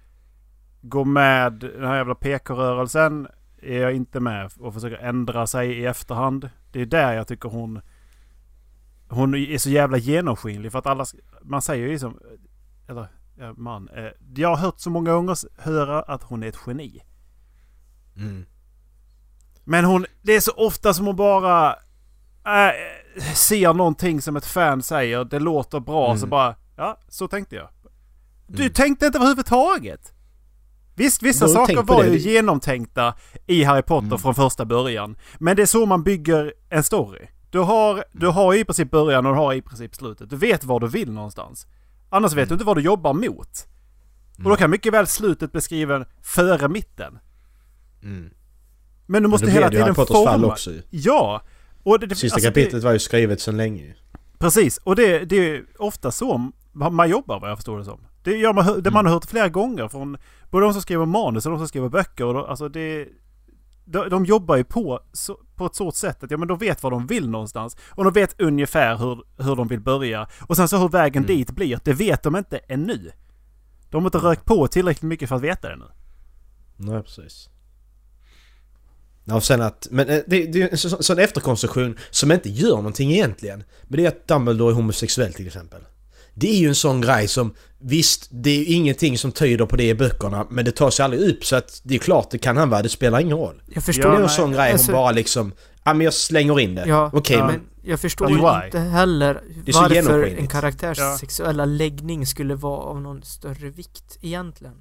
gå 0.81 1.05
med 1.05 1.53
den 1.53 1.85
här 1.85 1.97
jävla 1.97 2.15
PK-rörelsen 2.15 3.29
är 3.63 3.81
jag 3.81 3.93
inte 3.93 4.21
med. 4.21 4.51
Och 4.61 4.75
försöker 4.75 4.97
ändra 4.97 5.47
sig 5.47 5.73
i 5.73 5.87
efterhand. 5.87 6.51
Det 6.73 6.81
är 6.81 6.87
där 6.87 7.13
jag 7.13 7.27
tycker 7.29 7.49
hon... 7.49 7.81
Hon 9.11 9.35
är 9.35 9.59
så 9.59 9.71
jävla 9.71 9.97
genomskinlig 9.99 10.73
för 10.73 10.79
att 10.79 10.87
alla... 10.87 11.05
Man 11.43 11.63
säger 11.63 11.85
ju 11.87 11.91
liksom... 11.93 12.19
Eller 12.89 13.09
ja, 13.39 13.53
man. 13.57 13.89
Eh, 13.89 14.05
jag 14.35 14.49
har 14.49 14.57
hört 14.57 14.81
så 14.81 14.91
många 14.91 15.13
gånger 15.13 15.37
höra 15.63 16.03
att 16.03 16.23
hon 16.23 16.43
är 16.43 16.47
ett 16.49 16.59
geni. 16.67 17.03
Mm. 18.17 18.47
Men 19.65 19.85
hon... 19.85 20.07
Det 20.23 20.33
är 20.37 20.41
så 20.41 20.53
ofta 20.53 20.95
som 20.95 21.07
hon 21.07 21.17
bara... 21.17 21.71
Äh, 22.45 22.73
ser 23.35 23.75
någonting 23.75 24.23
som 24.23 24.37
ett 24.37 24.47
fan 24.47 24.83
säger. 24.83 25.25
Det 25.25 25.39
låter 25.39 25.81
bra 25.81 26.07
Mm. 26.07 26.19
så 26.19 26.27
bara... 26.27 26.55
Ja, 26.77 26.99
så 27.09 27.29
tänkte 27.29 27.57
jag. 27.57 27.69
Du 28.47 28.63
Mm. 28.63 28.73
tänkte 28.73 29.07
inte 29.07 29.19
överhuvudtaget. 29.19 30.13
Visst, 30.97 31.23
vissa 31.23 31.45
har 31.45 31.53
saker 31.53 31.83
var 31.83 32.05
ju 32.05 32.19
genomtänkta 32.19 33.15
i 33.47 33.65
Harry 33.65 33.83
Potter 33.83 34.07
Mm. 34.07 34.19
från 34.19 34.35
första 34.35 34.65
början. 34.65 35.17
Men 35.39 35.57
det 35.57 35.63
är 35.63 35.67
så 35.67 35.87
man 35.87 36.03
bygger 36.03 36.55
en 36.71 36.85
story. 36.85 37.27
Du 37.51 37.59
har, 37.59 38.05
du 38.13 38.27
har 38.27 38.55
i 38.55 38.65
princip 38.65 38.91
början 38.91 39.27
och 39.27 39.33
du 39.33 39.39
har 39.39 39.53
i 39.53 39.63
princip 39.63 39.95
slutet. 39.95 40.31
Du 40.31 40.37
vet 40.37 40.65
var 40.65 40.81
du 40.81 40.89
vill 40.89 41.13
någonstans. 41.13 41.67
Annars 42.09 42.33
vet 42.33 42.49
du 42.49 42.55
inte 42.55 42.65
vad 42.65 42.77
du 42.77 42.83
jobbar 42.83 43.13
mot. 43.13 43.67
Och 44.45 44.51
då 44.51 44.57
kan 44.57 44.71
mycket 44.71 44.93
väl 44.93 45.07
slutet 45.07 45.53
bli 45.53 45.61
skriven 45.61 46.05
före 46.23 46.69
mitten. 46.69 47.19
Mm. 48.03 48.31
Men 49.07 49.23
du 49.23 49.29
måste 49.29 49.47
Men 49.47 49.55
hela 49.55 49.71
det 49.71 49.79
tiden 49.79 49.95
Potters 49.95 50.25
fall 50.25 50.41
forma. 50.41 50.53
också 50.53 50.71
ju. 50.71 50.83
Ja! 50.91 51.43
Och 51.83 51.99
det, 51.99 52.07
det, 52.07 52.15
Sista 52.15 52.35
alltså 52.35 52.49
kapitlet 52.49 52.83
var 52.83 52.93
ju 52.93 52.99
skrivet 52.99 53.41
så 53.41 53.53
länge. 53.53 53.83
Det, 53.83 53.95
precis, 54.39 54.79
och 54.79 54.97
det, 54.97 55.25
det 55.25 55.37
är 55.37 55.65
ofta 55.79 56.11
så 56.11 56.51
man 56.73 57.11
jobbar 57.11 57.41
vad 57.41 57.51
jag 57.51 57.59
förstår 57.59 57.79
det 57.79 57.85
som. 57.85 58.01
Det 58.23 58.37
gör 58.37 58.53
man, 58.53 58.83
det 58.83 58.91
man 58.91 59.07
har 59.07 59.13
hört 59.13 59.25
flera 59.25 59.49
gånger 59.49 59.89
från 59.89 60.17
både 60.51 60.67
de 60.67 60.73
som 60.73 60.83
skriver 60.83 61.07
manus 61.07 61.47
och 61.47 61.53
de 61.53 61.59
som 61.59 61.69
skriver 61.69 61.89
böcker. 61.89 62.25
Och 62.25 62.35
då, 62.35 62.47
alltså 62.47 62.69
det, 62.69 63.09
de, 63.91 64.09
de 64.09 64.25
jobbar 64.25 64.57
ju 64.57 64.65
på, 64.65 65.01
så, 65.13 65.39
på 65.57 65.67
ett 65.67 65.75
sådant 65.75 65.97
sätt 65.97 66.25
att 66.25 66.31
ja, 66.31 66.37
men 66.37 66.49
de 66.49 66.59
vet 66.59 66.83
vad 66.83 66.93
de 66.93 67.07
vill 67.07 67.29
någonstans. 67.31 67.77
Och 67.91 68.05
de 68.05 68.13
vet 68.13 68.41
ungefär 68.41 68.97
hur, 68.97 69.23
hur 69.45 69.57
de 69.57 69.69
vill 69.69 69.81
börja. 69.81 70.29
Och 70.47 70.57
sen 70.57 70.69
så 70.69 70.79
hur 70.79 70.89
vägen 70.89 71.25
Mm. 71.25 71.37
dit 71.37 71.51
blir, 71.51 71.81
det 71.85 71.93
vet 71.93 72.23
de 72.23 72.37
inte 72.37 72.59
ännu. 72.59 73.11
De 73.91 74.03
har 74.03 74.09
inte 74.09 74.19
rökt 74.19 74.45
på 74.45 74.67
tillräckligt 74.69 75.09
mycket 75.09 75.29
för 75.29 75.37
att 75.37 75.43
veta 75.43 75.69
det 75.69 75.75
ännu. 75.75 75.85
Nej 76.77 77.03
precis. 77.03 77.49
Ja, 79.25 79.35
och 79.37 79.45
sen 79.45 79.63
att, 79.63 79.89
men 79.91 80.09
eh, 80.09 80.21
det, 80.27 80.47
det 80.47 80.63
är 80.63 80.69
en 80.71 80.79
sån 81.03 81.19
efterkonstruktion 81.19 81.99
som 82.11 82.33
inte 82.33 82.51
gör 82.51 82.77
någonting 82.77 83.13
egentligen. 83.13 83.65
Men 83.83 83.97
det 83.97 84.05
är 84.05 84.09
att 84.09 84.29
Dumbledore 84.29 84.73
är 84.73 84.75
homosexuell 84.75 85.33
till 85.33 85.47
exempel. 85.47 85.81
Det 86.35 86.49
är 86.51 86.57
ju 86.57 86.69
en 86.69 86.75
sån 86.75 87.01
grej 87.01 87.29
som, 87.29 87.55
visst 87.79 88.29
det 88.31 88.51
är 88.51 88.59
ju 88.59 88.65
ingenting 88.65 89.19
som 89.19 89.33
tyder 89.33 89.67
på 89.67 89.77
det 89.77 89.89
i 89.89 89.95
böckerna 89.95 90.47
men 90.51 90.65
det 90.65 90.73
tas 90.77 91.01
ju 91.01 91.05
aldrig 91.05 91.23
upp 91.31 91.45
så 91.45 91.57
att 91.57 91.81
det 91.85 91.95
är 91.95 91.99
klart 91.99 92.31
det 92.31 92.39
kan 92.39 92.57
han 92.57 92.71
vara, 92.71 92.83
det 92.83 92.89
spelar 92.89 93.21
ingen 93.21 93.37
roll. 93.37 93.63
Jag 93.67 93.75
det 93.75 93.81
förstår 93.81 94.17
är 94.17 94.21
en 94.23 94.29
sån 94.29 94.53
grej 94.53 94.73
alltså- 94.73 94.93
hon 94.93 94.99
bara 95.01 95.11
liksom, 95.13 95.53
ja 95.85 95.95
men 95.95 96.05
jag 96.05 96.15
slänger 96.15 96.61
in 96.61 96.75
det. 96.75 96.85
Ja, 96.87 97.11
Okej 97.13 97.37
ja. 97.37 97.47
men, 97.47 97.55
Men 97.55 97.91
jag 97.91 98.01
förstår 98.01 98.27
Why? 98.27 98.67
inte 98.67 98.79
heller 98.79 99.41
varför 99.73 100.25
en 100.39 100.47
karaktärs 100.47 100.99
Ja. 100.99 101.17
sexuella 101.21 101.65
läggning 101.65 102.27
skulle 102.27 102.55
vara 102.55 102.81
av 102.81 103.01
någon 103.01 103.23
större 103.23 103.71
vikt 103.71 104.19
egentligen. 104.21 104.75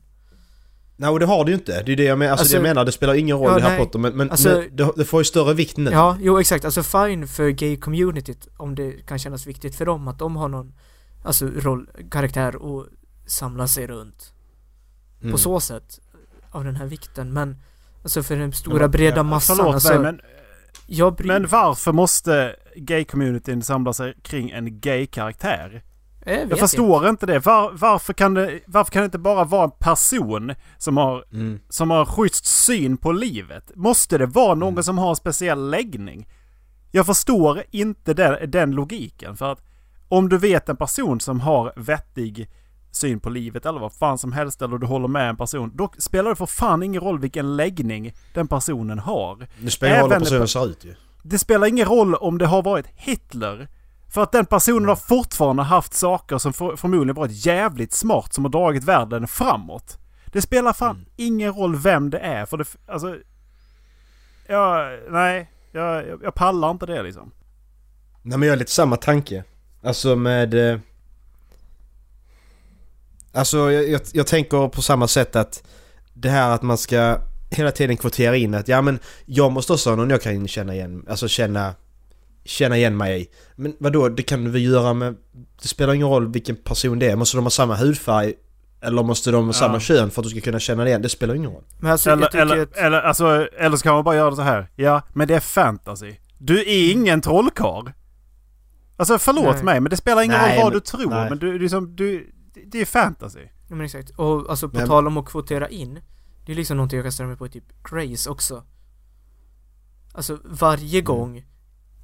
nej 0.98 1.10
och 1.10 1.20
det 1.20 1.26
har 1.26 1.46
det 1.46 1.52
ju 1.52 1.58
inte. 1.58 1.84
Det 1.84 1.92
är 1.92 1.96
det 1.96 2.04
jag 2.04 2.18
menar, 2.20 2.32
alltså, 2.32 2.42
Alltså- 2.44 2.54
det 2.54 2.58
jag 2.58 2.64
menar, 2.76 2.86
det 2.86 2.92
spelar 2.92 3.14
ingen 3.14 3.38
roll 3.38 3.52
Ja, 3.52 3.60
i 3.60 3.62
Harry. 3.62 3.78
Potter 3.78 4.00
men, 4.00 4.14
men, 4.18 4.32
Alltså- 4.32 4.50
men 4.50 4.76
det, 4.76 4.92
det 4.96 5.06
får 5.06 5.20
ju 5.20 5.24
större 5.26 5.54
vikt 5.54 5.78
nu. 5.78 5.92
Ja, 5.92 6.18
jo 6.22 6.40
exakt. 6.40 6.66
Alltså 6.66 6.84
fine 6.84 7.28
för 7.28 7.50
gay-communityt 7.50 8.48
om 8.58 8.76
det 8.76 8.92
kan 8.92 9.20
kännas 9.20 9.48
viktigt 9.48 9.76
för 9.76 9.86
dem 9.86 10.08
att 10.08 10.20
de 10.20 10.36
har 10.36 10.48
någon 10.50 10.74
alltså 11.24 11.46
roll, 11.48 11.90
karaktär 12.12 12.56
och 12.56 12.86
samla 13.26 13.68
sig 13.68 13.88
runt. 13.88 14.34
Mm. 15.22 15.32
På 15.32 15.38
så 15.38 15.60
sätt. 15.60 16.00
Av 16.52 16.64
den 16.64 16.76
här 16.76 16.86
vikten. 16.86 17.34
Men 17.34 17.58
alltså 18.04 18.24
för 18.24 18.36
den 18.36 18.54
stora 18.54 18.80
Men- 18.80 18.92
breda 18.92 19.16
ja, 19.18 19.24
massan. 19.24 19.56
Förlåt 19.58 19.74
alltså, 19.74 19.94
mig 19.94 20.00
men, 20.02 20.22
jag 20.88 21.16
bryr 21.16 21.28
men 21.28 21.48
varför 21.48 21.92
måste 21.92 22.56
gay-communityn 22.76 23.62
samla 23.62 23.94
sig 23.94 24.14
kring 24.24 24.50
en 24.50 24.80
gay-karaktär? 24.80 25.84
jag, 26.26 26.52
Jag 26.52 26.60
förstår 26.60 27.10
inte 27.10 27.26
det. 27.26 27.40
Var, 27.46 27.72
varför, 27.74 28.14
kan 28.14 28.34
det. 28.34 28.60
varför 28.68 28.92
kan 28.92 29.02
det 29.02 29.06
inte 29.06 29.18
bara 29.20 29.44
vara 29.44 29.64
en 29.64 29.72
person 29.80 30.54
som 30.78 30.98
har, 30.98 31.26
Mm. 31.32 31.60
som 31.70 31.92
har 31.92 32.06
schysst 32.06 32.46
syn 32.46 32.98
på 32.98 33.12
livet? 33.12 33.72
Måste 33.76 34.18
det 34.18 34.26
vara 34.26 34.56
någon 34.56 34.74
Mm. 34.74 34.84
som 34.84 34.98
har 34.98 35.10
en 35.10 35.16
speciell 35.16 35.70
läggning? 35.70 36.28
Jag 36.92 37.06
förstår 37.06 37.64
inte 37.72 38.14
den, 38.14 38.52
den 38.52 38.72
logiken. 38.72 39.38
För 39.38 39.52
att 39.52 39.62
om 40.10 40.30
du 40.30 40.38
vet 40.38 40.70
en 40.70 40.78
person 40.78 41.20
som 41.20 41.40
har 41.40 41.74
vettig 41.76 42.50
syn 42.92 43.20
på 43.20 43.30
livet 43.30 43.66
eller 43.66 43.80
vad 43.80 43.94
fan 43.94 44.18
som 44.18 44.34
helst 44.34 44.62
eller 44.62 44.78
du 44.78 44.88
håller 44.88 45.08
med 45.08 45.30
en 45.30 45.38
person. 45.38 45.72
Då 45.76 45.92
spelar 45.98 46.30
det 46.30 46.36
för 46.36 46.46
fan 46.46 46.84
ingen 46.84 47.02
roll 47.02 47.20
vilken 47.20 47.56
läggning 47.58 48.14
den 48.34 48.48
personen 48.48 49.00
har. 49.00 49.48
Det 49.60 49.72
spelar 49.72 49.96
ingen 49.96 50.04
roll 50.10 50.14
hur 50.14 50.20
personen 50.20 50.48
ser 50.48 50.70
ut 50.70 50.86
ju. 50.86 50.96
Det 51.24 51.40
spelar 51.40 51.68
ingen 51.68 51.86
roll 51.86 52.16
om 52.16 52.38
det 52.38 52.46
har 52.46 52.62
varit 52.62 52.86
Hitler. 52.96 53.68
För 54.14 54.24
att 54.24 54.32
den 54.32 54.46
personen 54.46 54.90
har 54.90 54.96
fortfarande 54.96 55.64
haft 55.64 55.94
saker 55.94 56.38
som 56.38 56.54
för, 56.54 56.76
förmodligen 56.76 57.16
varit 57.16 57.46
jävligt 57.46 57.94
smart 57.94 58.34
som 58.34 58.46
har 58.46 58.52
dragit 58.52 58.84
världen 58.84 59.28
framåt. 59.28 59.98
Det 60.26 60.42
spelar 60.42 60.74
fan 60.74 60.96
Mm. 60.96 61.06
ingen 61.16 61.54
roll 61.54 61.76
vem 61.76 62.10
det 62.10 62.20
är 62.20 62.46
för 62.46 62.58
det... 62.58 62.66
Alltså... 62.88 63.16
Ja, 64.48 64.90
nej. 65.10 65.52
Jag, 65.72 66.08
jag, 66.08 66.24
jag 66.24 66.36
pallar 66.36 66.72
inte 66.72 66.86
det 66.86 67.04
liksom. 67.04 67.32
Nej 68.22 68.38
men 68.38 68.48
jag 68.48 68.54
har 68.54 68.58
lite 68.60 68.72
samma 68.72 68.96
tanke. 68.96 69.44
Alltså 69.84 70.16
med... 70.16 70.54
eh, 70.74 70.80
Alltså 73.34 73.72
jag, 73.72 73.90
jag, 73.90 74.02
jag 74.14 74.28
tänker 74.28 74.68
på 74.68 74.82
samma 74.82 75.08
sätt 75.08 75.36
att 75.36 75.64
det 76.14 76.30
här 76.30 76.50
att 76.52 76.62
man 76.62 76.78
ska 76.78 77.18
hela 77.50 77.72
tiden 77.72 77.98
kvotera 77.98 78.36
in 78.36 78.54
att 78.54 78.68
ja 78.68 78.82
men 78.82 79.00
jag 79.26 79.52
måste 79.52 79.74
också 79.74 79.90
ha 79.90 79.96
någon 79.96 80.10
jag 80.10 80.22
kan 80.22 80.48
känna 80.48 80.76
igen, 80.76 81.06
alltså 81.10 81.28
känna 81.28 81.76
känna 82.46 82.78
igen 82.78 82.98
mig 82.98 83.22
i. 83.22 83.28
Men 83.56 83.76
vadå, 83.80 84.10
det 84.10 84.24
kan 84.24 84.52
vi 84.52 84.60
göra 84.60 84.94
med... 84.94 85.16
Det 85.62 85.68
spelar 85.68 85.94
ingen 85.94 86.08
roll 86.08 86.32
vilken 86.32 86.56
person 86.56 87.00
det 87.00 87.06
är. 87.12 87.16
Måste 87.16 87.38
de 87.38 87.44
ha 87.46 87.50
samma 87.50 87.76
hudfärg? 87.76 88.34
Eller 88.82 89.04
måste 89.04 89.32
de 89.32 89.44
ha 89.46 89.50
Ja. 89.50 89.54
samma 89.54 89.80
kön 89.80 90.12
för 90.12 90.22
att 90.22 90.24
du 90.24 90.30
ska 90.30 90.42
kunna 90.42 90.60
känna 90.60 90.88
igen? 90.88 91.02
Det 91.02 91.10
spelar 91.10 91.36
ingen 91.36 91.52
roll. 91.52 91.64
Men 91.80 91.92
alltså, 91.92 92.10
Eller, 92.12 92.36
eller, 92.36 92.58
att, 92.62 92.78
eller, 92.78 93.02
alltså, 93.02 93.48
eller 93.58 93.78
så 93.78 93.84
kan 93.84 93.94
man 93.94 94.04
bara 94.04 94.16
göra 94.16 94.30
det 94.30 94.36
så 94.36 94.42
här. 94.42 94.68
Ja, 94.76 95.02
men 95.14 95.28
det 95.28 95.36
är 95.36 95.40
fantasy. 95.40 96.14
Du 96.38 96.60
är 96.60 96.92
ingen 96.92 97.22
trollkarl. 97.22 97.90
Alltså 99.00 99.20
förlåt 99.20 99.56
Nej. 99.56 99.64
mig 99.64 99.80
men 99.80 99.90
det 99.90 99.98
spelar 99.98 100.22
ingen 100.22 100.38
Nej, 100.38 100.56
roll 100.58 100.64
vad 100.64 100.72
men- 100.74 100.80
du 100.80 100.86
tror. 100.86 101.10
nej. 101.10 101.30
Men 101.30 101.40
du, 101.40 101.60
liksom, 101.60 101.96
du, 101.96 102.32
det 102.68 102.82
är 102.82 102.86
fantasy. 102.86 103.40
Ja 103.68 103.76
men 103.76 103.86
exakt. 103.86 104.10
Och 104.10 104.50
alltså 104.50 104.70
på 104.70 104.78
Men- 104.78 104.88
tal 104.88 105.08
om 105.08 105.18
att 105.18 105.26
kvotera 105.26 105.70
in. 105.70 106.00
Det 106.46 106.52
är 106.52 106.56
liksom 106.56 106.78
någonting 106.78 106.98
jag 106.98 107.06
kan 107.06 107.12
ställa 107.12 107.28
mig 107.28 107.38
på 107.38 107.46
i 107.46 107.50
typ 107.50 107.84
Grace 107.84 108.30
också. 108.30 108.64
Alltså 110.14 110.40
varje 110.46 111.02
gång 111.02 111.46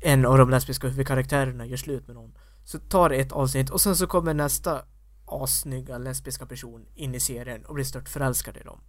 en 0.02 0.26
av 0.26 0.38
de 0.38 0.50
lesbiska 0.50 0.88
huvudkaraktärerna 0.88 1.66
gör 1.66 1.78
slut 1.78 2.08
med 2.08 2.16
någon. 2.16 2.38
Så 2.64 2.80
tar 2.80 3.10
det 3.10 3.16
ett 3.16 3.32
avsnitt 3.32 3.70
och 3.70 3.82
sen 3.82 3.96
så 3.96 4.08
kommer 4.08 4.34
nästa 4.34 4.82
assnygga 5.26 5.98
lesbiska 5.98 6.46
person 6.46 6.86
in 6.96 7.16
i 7.16 7.20
serien 7.20 7.66
och 7.66 7.74
blir 7.76 7.86
stört 7.86 8.10
förälskad 8.10 8.58
i 8.58 8.64
dem. 8.64 8.80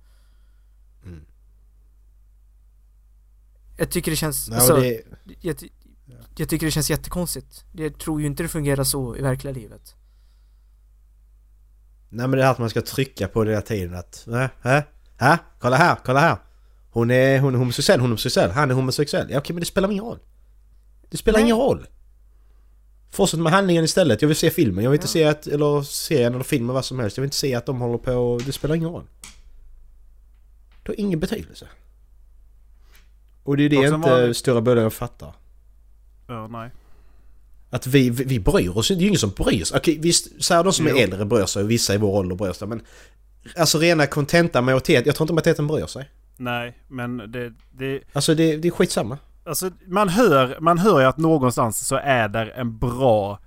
Mm. 1.05 1.21
Jag 3.77 3.91
tycker 3.91 4.11
det 4.11 4.17
känns, 4.17 4.49
Ja, 4.49 4.55
alltså, 4.57 4.77
det, 4.77 5.03
jag, 5.41 5.57
jag 6.39 6.49
tycker 6.49 6.67
det 6.67 6.71
känns 6.73 6.91
jättekonstigt. 6.91 7.65
Jag 7.73 7.99
tror 7.99 8.21
ju 8.21 8.27
inte 8.27 8.43
det 8.43 8.49
fungerar 8.49 8.85
så 8.85 9.17
i 9.17 9.23
verkliga 9.23 9.53
livet. 9.55 9.95
nej 12.09 12.29
men 12.29 12.39
det 12.39 12.45
här 12.45 12.51
att 12.53 12.59
man 12.59 12.71
ska 12.71 12.81
trycka 12.83 13.29
på 13.29 13.45
det 13.45 13.51
hela 13.51 13.63
tiden 13.63 13.95
att... 13.95 14.25
Nej, 14.27 14.49
hä? 14.63 14.85
Hä? 15.17 15.39
Kolla 15.59 15.77
här, 15.77 15.97
kolla 16.05 16.21
här! 16.21 16.37
Hon 16.91 17.11
är, 17.11 17.39
hon 17.41 17.55
är 17.55 17.59
homosexuell, 17.59 18.01
hon 18.01 18.07
är 18.07 18.11
homosexuell, 18.11 18.51
han 18.51 18.71
är 18.71 18.75
homosexuell. 18.75 19.27
Ja 19.31 19.39
okej 19.39 19.55
men 19.55 19.61
det 19.61 19.67
spelar 19.67 19.91
ingen 19.91 20.05
roll. 20.05 20.19
Det 21.11 21.17
spelar 21.17 21.39
Nej. 21.39 21.45
ingen 21.45 21.57
roll. 21.57 21.87
Fortsätt 23.11 23.41
med 23.41 23.53
handlingen 23.53 23.85
istället. 23.85 24.23
Jag 24.23 24.29
vill 24.29 24.37
se 24.37 24.51
filmen. 24.51 24.85
Jag 24.85 24.91
vill 24.91 24.99
inte 25.01 25.19
Ja. 25.19 25.33
se 25.35 25.39
att, 25.39 25.47
eller 25.47 25.83
serien 25.83 26.35
eller 26.35 26.45
filmen 26.45 26.75
vad 26.75 26.85
som 26.85 26.99
helst. 26.99 27.17
Jag 27.17 27.23
vill 27.23 27.27
inte 27.27 27.37
se 27.37 27.55
att 27.55 27.67
de 27.67 27.81
håller 27.81 27.99
på 27.99 28.13
och... 28.13 28.43
Det 28.43 28.53
spelar 28.53 28.75
ingen 28.75 28.89
roll. 28.89 29.05
Det 30.83 30.89
har 30.93 31.01
ingen 31.01 31.21
betydelse. 31.21 31.69
Och 33.43 33.57
det 33.57 33.65
är 33.65 33.69
det 33.69 33.79
Och 33.79 33.85
inte 33.85 34.11
vanligt- 34.11 34.37
stora 34.37 34.61
bolagen 34.61 34.91
fattar. 34.91 35.33
Ja, 36.27 36.47
nej. 36.49 36.71
Att 37.71 37.87
vi, 37.87 38.11
vi, 38.11 38.25
vi 38.25 38.41
bryr 38.41 38.79
oss 38.79 38.91
inte. 38.91 38.99
Det 38.99 39.03
är 39.03 39.05
ju 39.05 39.09
ingen 39.09 39.19
som 39.19 39.31
bryr 39.31 39.65
sig. 39.65 39.77
Okej 39.79 39.99
visst, 39.99 40.45
så 40.45 40.55
här, 40.55 40.65
de 40.65 40.73
som 40.73 40.87
Jo. 40.89 40.97
är 40.97 41.03
äldre 41.05 41.25
bryr 41.25 41.47
sig 41.47 41.63
och 41.63 41.71
vissa 41.71 41.95
i 41.95 41.99
vår 41.99 42.19
ålder 42.19 42.37
bryr 42.37 42.53
sig. 42.53 42.69
Men 42.69 42.83
alltså 43.57 43.79
rena 43.79 44.07
kontenta 44.07 44.63
majoritet. 44.63 45.07
Jag 45.07 45.15
tror 45.15 45.25
inte 45.25 45.33
majoriteten 45.35 45.67
bryr 45.67 45.87
sig. 45.87 46.11
Nej, 46.37 46.77
men 46.89 47.17
det... 47.17 47.53
det 47.73 48.01
Alltså 48.13 48.35
det, 48.35 48.57
det 48.57 48.69
är 48.69 48.73
skitsamma. 48.73 49.19
alltså, 49.45 49.71
man, 49.87 50.09
hör, 50.09 50.57
man 50.61 50.79
hör 50.79 51.01
ju 51.01 51.07
att 51.07 51.19
någonstans 51.19 51.87
så 51.87 51.97
är 51.97 52.29
där 52.29 52.47
en 52.57 52.79
bra 52.79 53.39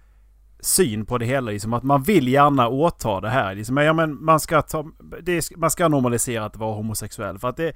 syn 0.59 1.05
på 1.05 1.17
det 1.17 1.25
hela. 1.25 1.51
Liksom, 1.51 1.73
att 1.73 1.83
man 1.83 2.03
vill 2.03 2.27
gärna 2.27 2.67
åta 2.67 3.21
det 3.21 3.29
här. 3.29 3.55
Liksom, 3.55 3.77
ja, 3.77 3.93
men 3.93 4.23
man, 4.23 4.39
ska 4.39 4.61
ta, 4.61 4.85
det 5.21 5.57
man 5.57 5.71
ska 5.71 5.87
normalisera 5.87 6.45
att 6.45 6.57
vara 6.57 6.75
homosexuell. 6.75 7.39
För 7.39 7.47
att, 7.47 7.57
det, 7.57 7.73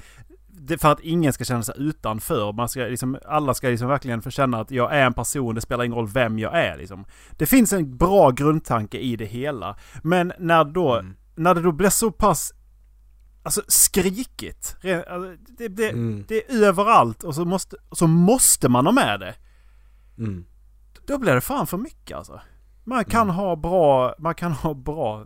det, 0.56 0.78
för 0.78 0.92
att 0.92 1.00
ingen 1.00 1.34
ska 1.34 1.44
känna 1.44 1.64
sig 1.64 1.76
utanför. 1.78 2.54
Man 2.54 2.70
ska, 2.70 2.80
liksom, 2.80 3.18
alla 3.26 3.54
ska 3.54 3.68
liksom 3.68 3.88
verkligen 3.88 4.22
få 4.22 4.30
känna 4.30 4.60
att 4.60 4.72
jag 4.72 4.96
är 4.96 5.06
en 5.06 5.14
person. 5.14 5.56
Det 5.56 5.62
spelar 5.62 5.84
ingen 5.84 5.98
roll 5.98 6.08
vem 6.08 6.40
jag 6.40 6.60
är. 6.60 6.78
Liksom. 6.78 7.06
Det 7.38 7.46
finns 7.46 7.74
en 7.74 7.98
bra 7.98 8.32
grundtanke 8.32 8.98
i 8.98 9.16
det 9.16 9.26
hela. 9.26 9.76
Men 10.04 10.34
när, 10.40 10.64
då, 10.64 10.94
Mm. 11.00 11.16
när 11.36 11.56
det 11.56 11.62
då 11.62 11.72
blir 11.72 11.90
så 11.90 12.12
pass 12.12 12.54
alltså, 13.44 13.62
skrikigt. 13.68 14.76
Alltså, 15.10 15.36
Det, 15.58 15.68
det, 15.68 15.90
Mm. 15.90 16.26
det 16.28 16.52
är 16.52 16.64
överallt 16.64 17.24
och 17.24 17.36
så 17.36 17.46
måste, 17.46 17.76
så 17.92 18.08
måste 18.08 18.70
man 18.70 18.86
ha 18.86 18.94
med 18.94 19.20
det. 19.20 19.36
Mm. 20.18 20.46
Då 21.08 21.18
blir 21.18 21.34
det 21.34 21.42
fan 21.42 21.68
för 21.68 21.78
mycket 21.78 22.18
alltså. 22.18 22.42
Man 22.84 23.06
kan 23.06 23.30
ha 23.30 23.56
bra, 23.56 24.16
man 24.20 24.36
kan 24.36 24.52
ha 24.52 24.74
bra 24.74 25.26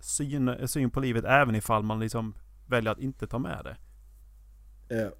syn, 0.00 0.68
syn 0.68 0.90
på 0.90 1.00
livet 1.00 1.24
även 1.24 1.54
ifall 1.54 1.82
man 1.82 2.00
liksom 2.00 2.34
väljer 2.66 2.92
att 2.92 2.98
inte 2.98 3.26
ta 3.26 3.38
med 3.38 3.60
det. 3.64 3.76
Ja. 4.90 5.10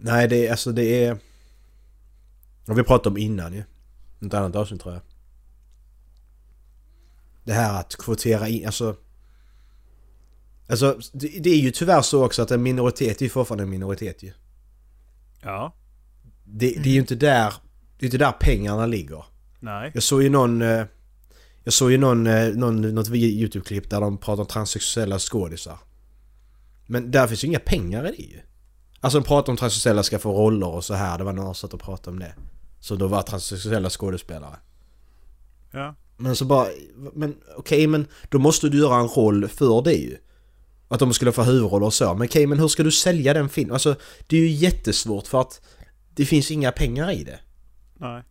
Nej, 0.00 0.28
det 0.28 0.46
är 0.46 0.50
alltså 0.50 0.72
det 0.72 1.04
är... 1.04 1.18
Har 2.66 2.74
vi 2.74 2.82
pratat 2.82 3.06
om 3.06 3.16
innan 3.16 3.52
ju. 3.52 3.64
Ett 4.26 4.34
annat 4.34 4.56
avsnitt 4.56 4.80
tror 4.80 4.94
jag. 4.94 5.02
Det 7.44 7.52
här 7.52 7.80
att 7.80 7.96
kvotera 7.96 8.48
in, 8.48 8.66
alltså... 8.66 8.96
Alltså 10.68 11.00
det, 11.12 11.28
det 11.28 11.50
är 11.50 11.60
ju 11.60 11.70
tyvärr 11.70 12.02
så 12.02 12.24
också 12.24 12.42
att 12.42 12.50
en 12.50 12.62
minoritet 12.62 13.20
är 13.20 13.24
ju 13.24 13.28
fortfarande 13.28 13.64
en 13.64 13.70
minoritet 13.70 14.22
ju. 14.22 14.32
Ja. 15.42 15.74
Det, 16.44 16.70
det 16.70 16.88
är 16.88 16.94
ju 16.94 17.00
inte 17.00 17.14
där... 17.14 17.54
Det 17.98 18.04
är 18.04 18.06
inte 18.06 18.18
där 18.18 18.32
pengarna 18.32 18.86
ligger. 18.86 19.24
Nej. 19.60 19.90
Jag 19.94 20.02
såg 20.02 20.22
ju 20.22 20.28
någon... 20.28 20.62
eh, 20.62 20.84
Jag 21.66 21.72
såg 21.72 21.90
ju 21.92 21.98
någon, 21.98 22.26
eh, 22.26 22.48
någon, 22.48 22.94
något 22.94 23.08
YouTube-klipp 23.08 23.90
där 23.90 24.00
de 24.00 24.18
pratar 24.18 24.40
om 24.42 24.46
transsexuella 24.46 25.18
skådisar. 25.18 25.78
Men 26.86 27.10
där 27.10 27.26
finns 27.26 27.44
ju 27.44 27.48
inga 27.48 27.58
pengar 27.58 28.08
i 28.08 28.16
det 28.16 28.22
ju. 28.22 28.40
Alltså 29.00 29.20
de 29.20 29.26
pratar 29.26 29.52
om 29.52 29.56
transsexuella 29.56 30.02
ska 30.02 30.18
få 30.18 30.32
roller 30.32 30.66
och 30.68 30.84
så 30.84 30.94
här. 30.94 31.18
Det 31.18 31.24
var 31.24 31.32
någon 31.32 31.44
som 31.44 31.54
satt 31.54 31.74
och 31.74 31.80
pratade 31.80 32.10
om 32.10 32.18
det. 32.18 32.34
Så 32.80 32.96
då 32.96 33.06
var 33.06 33.22
transsexuella 33.22 33.90
skådespelare. 33.90 34.56
Ja. 35.72 35.94
Men 36.16 36.36
så 36.36 36.44
bara... 36.44 36.66
Men 37.14 37.36
okej 37.56 37.86
men 37.86 38.06
då 38.28 38.38
måste 38.38 38.68
du 38.68 38.78
göra 38.78 39.00
en 39.00 39.08
roll 39.08 39.48
för 39.48 39.82
det 39.82 39.94
ju. 39.94 40.16
Att 40.88 40.98
de 41.00 41.14
skulle 41.14 41.32
få 41.32 41.42
huvudroller 41.42 41.86
och 41.86 41.94
så. 41.94 42.14
Men 42.14 42.26
okej 42.28 42.46
men 42.46 42.58
hur 42.58 42.68
ska 42.68 42.82
du 42.82 42.92
sälja 42.92 43.34
den 43.34 43.48
filmen? 43.48 43.72
Alltså 43.74 43.96
det 44.26 44.36
är 44.36 44.40
ju 44.40 44.48
jättesvårt 44.50 45.26
för 45.26 45.40
att 45.40 45.60
det 46.14 46.24
finns 46.26 46.50
inga 46.50 46.72
pengar 46.72 47.10
i 47.12 47.24
det. 47.24 47.38
Nej. 47.98 48.22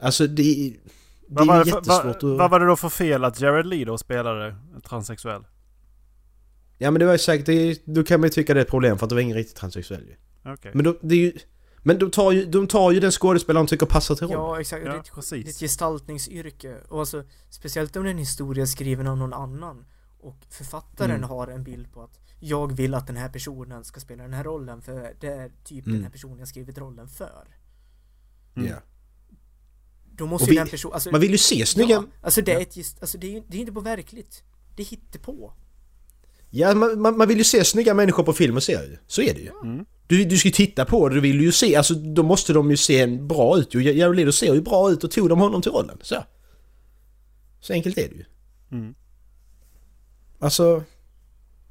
Alltså 0.00 0.26
det, 0.26 0.66
är- 0.66 0.76
det 1.28 1.34
Vad 1.34 1.46
var 1.46 1.54
är 1.54 1.58
det, 1.58 1.64
ju 1.66 1.70
för, 1.70 1.78
jättesvårt 1.78 2.04
vad, 2.22 2.32
att... 2.32 2.38
vad 2.38 2.50
var 2.50 2.60
det 2.60 2.66
då 2.66 2.76
för 2.76 2.88
fel 2.88 3.24
att 3.24 3.40
Jared 3.40 3.66
Leto 3.66 3.98
spelade 3.98 4.56
transsexuell? 4.84 5.46
Ja 6.78 6.90
men 6.90 7.00
det 7.00 7.06
var 7.06 7.12
ju 7.12 7.18
säkert, 7.18 7.46
det, 7.46 7.82
då 7.84 8.04
kan 8.04 8.20
man 8.20 8.26
ju 8.26 8.30
tycka 8.30 8.54
det 8.54 8.60
är 8.60 8.64
ett 8.64 8.70
problem 8.70 8.98
för 8.98 9.06
att 9.06 9.10
det 9.10 9.14
var 9.14 9.22
ingen 9.22 9.36
riktigt 9.36 9.56
transsexuell 9.56 10.06
ju. 10.08 10.16
Okej. 10.52 10.70
Men 10.74 10.84
då, 10.84 10.98
det 11.02 11.14
är 11.14 11.18
ju... 11.18 11.32
Men 11.82 11.98
de 11.98 12.10
tar 12.10 12.32
ju, 12.32 12.44
de 12.44 12.66
tar 12.66 12.90
ju 12.92 13.00
den 13.00 13.10
skådespelaren 13.10 13.66
de 13.66 13.70
tycker 13.70 13.86
passar 13.86 14.14
till 14.14 14.26
rollen. 14.26 14.40
Ja, 14.40 14.60
exakt. 14.60 14.84
Ja, 14.86 14.90
det, 14.90 14.96
är 14.96 15.00
ett- 15.00 15.04
det 15.04 15.08
är 15.18 15.38
ett 15.40 15.44
precis. 15.44 15.60
gestaltningsyrke. 15.60 16.76
Och 16.88 17.00
alltså, 17.00 17.24
speciellt 17.50 17.96
om 17.96 18.02
det 18.02 18.08
är 18.08 18.12
en 18.12 18.18
historia 18.18 18.66
skriven 18.66 19.06
av 19.06 19.16
någon 19.18 19.32
annan. 19.32 19.84
Och 20.20 20.36
författaren 20.50 21.10
Mm. 21.16 21.28
har 21.28 21.46
en 21.48 21.64
bild 21.64 21.92
på 21.92 22.02
att 22.02 22.20
jag 22.40 22.72
vill 22.76 22.94
att 22.94 23.06
den 23.06 23.16
här 23.16 23.28
personen 23.28 23.84
ska 23.84 24.00
spela 24.00 24.22
den 24.22 24.32
här 24.32 24.44
rollen 24.44 24.82
för 24.82 25.14
det 25.20 25.26
är 25.28 25.50
typ 25.64 25.86
Mm. 25.86 25.94
den 25.96 26.04
här 26.04 26.10
personen 26.10 26.38
jag 26.38 26.48
skrivit 26.48 26.78
rollen 26.78 27.08
för. 27.08 27.46
Mm. 28.56 28.68
Ja. 28.68 28.76
Då 30.18 30.26
måste 30.26 30.44
Och 30.44 30.48
ju 30.48 30.52
vi- 30.52 30.58
den 30.58 30.68
personen... 30.68 30.94
Alltså, 30.94 31.10
Man 31.10 31.20
vill 31.20 31.30
ju 31.30 31.38
se 31.38 31.66
snygga... 31.66 31.94
Ja, 31.94 32.04
alltså 32.22 32.42
det 32.42 32.52
är 32.52 32.60
ett 32.60 32.74
gest, 32.74 32.96
alltså 33.00 33.18
det 33.18 33.26
är 33.26 33.30
ju 33.30 33.42
det 33.48 33.56
är 33.56 33.60
inte 33.60 33.72
på 33.72 33.80
verkligt. 33.80 34.42
Det 34.76 34.82
hittar 34.82 35.18
på. 35.18 35.52
Ja, 36.50 36.74
man, 36.74 37.00
man, 37.00 37.16
man 37.16 37.28
vill 37.28 37.38
ju 37.38 37.44
se 37.44 37.64
snygga 37.64 37.94
människor 37.94 38.22
på 38.22 38.32
film 38.32 38.56
och 38.56 38.62
serier. 38.62 39.00
Så 39.06 39.22
är 39.22 39.34
det 39.34 39.40
ju. 39.40 39.50
Mm. 39.64 39.84
Du, 40.06 40.24
du 40.24 40.38
ska 40.38 40.48
ju 40.48 40.52
titta 40.52 40.84
på 40.84 41.08
det, 41.08 41.14
du 41.14 41.20
vill 41.20 41.40
ju 41.40 41.52
se, 41.52 41.76
alltså 41.76 41.94
då 41.94 42.22
måste 42.22 42.52
de 42.52 42.70
ju 42.70 42.76
se 42.76 43.06
bra 43.06 43.58
ut 43.58 43.74
ju. 43.74 43.92
Jared 43.92 44.16
Leto 44.16 44.32
ser 44.32 44.54
ju 44.54 44.60
bra 44.60 44.90
ut 44.90 45.04
och 45.04 45.10
tog 45.10 45.28
de 45.28 45.40
honom 45.40 45.62
till 45.62 45.72
rollen. 45.72 45.98
Så. 46.02 46.24
Så 47.60 47.72
enkelt 47.72 47.98
är 47.98 48.08
det 48.08 48.14
ju. 48.14 48.24
Mm. 48.72 48.94
Alltså... 50.38 50.82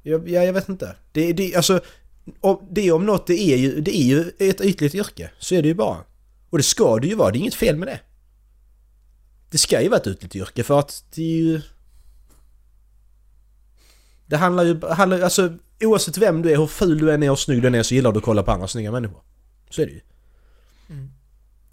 Jag, 0.02 0.28
ja, 0.28 0.44
jag 0.44 0.52
vet 0.52 0.68
inte. 0.68 0.96
Det, 1.12 1.32
det, 1.32 1.54
alltså, 1.54 1.80
om, 2.40 2.68
det 2.70 2.92
om 2.92 3.06
något, 3.06 3.26
det 3.26 3.40
är, 3.40 3.56
ju, 3.56 3.80
det 3.80 3.96
är 3.96 4.04
ju 4.04 4.32
ett 4.38 4.60
ytligt 4.60 4.94
yrke. 4.94 5.30
Så 5.38 5.54
är 5.54 5.62
det 5.62 5.68
ju 5.68 5.74
bara. 5.74 6.04
Och 6.50 6.58
det 6.58 6.64
ska 6.64 6.98
det 6.98 7.06
ju 7.06 7.14
vara, 7.14 7.30
det 7.30 7.38
är 7.38 7.40
inget 7.40 7.54
fel 7.54 7.76
med 7.76 7.88
det. 7.88 8.00
Det 9.50 9.58
ska 9.58 9.82
ju 9.82 9.88
vara 9.88 10.00
ett 10.00 10.06
ytligt 10.06 10.36
yrke 10.36 10.64
för 10.64 10.78
att 10.78 11.04
det 11.14 11.22
är 11.22 11.36
ju... 11.36 11.60
Det 14.26 14.36
handlar 14.36 14.64
ju, 14.64 14.86
handlar, 14.86 15.20
alltså 15.20 15.58
oavsett 15.80 16.18
vem 16.18 16.42
du 16.42 16.52
är, 16.52 16.56
hur 16.56 16.66
ful 16.66 16.98
du 16.98 17.12
än 17.12 17.22
är 17.22 17.30
och 17.30 17.38
snygg 17.38 17.62
du 17.62 17.68
än 17.68 17.74
är 17.74 17.82
så 17.82 17.94
gillar 17.94 18.12
du 18.12 18.18
att 18.18 18.24
kolla 18.24 18.42
på 18.42 18.50
andra 18.50 18.68
snygga 18.68 18.92
människor. 18.92 19.22
Så 19.70 19.82
är 19.82 19.86
det 19.86 19.92
ju. 19.92 20.00
Mm. 20.88 21.10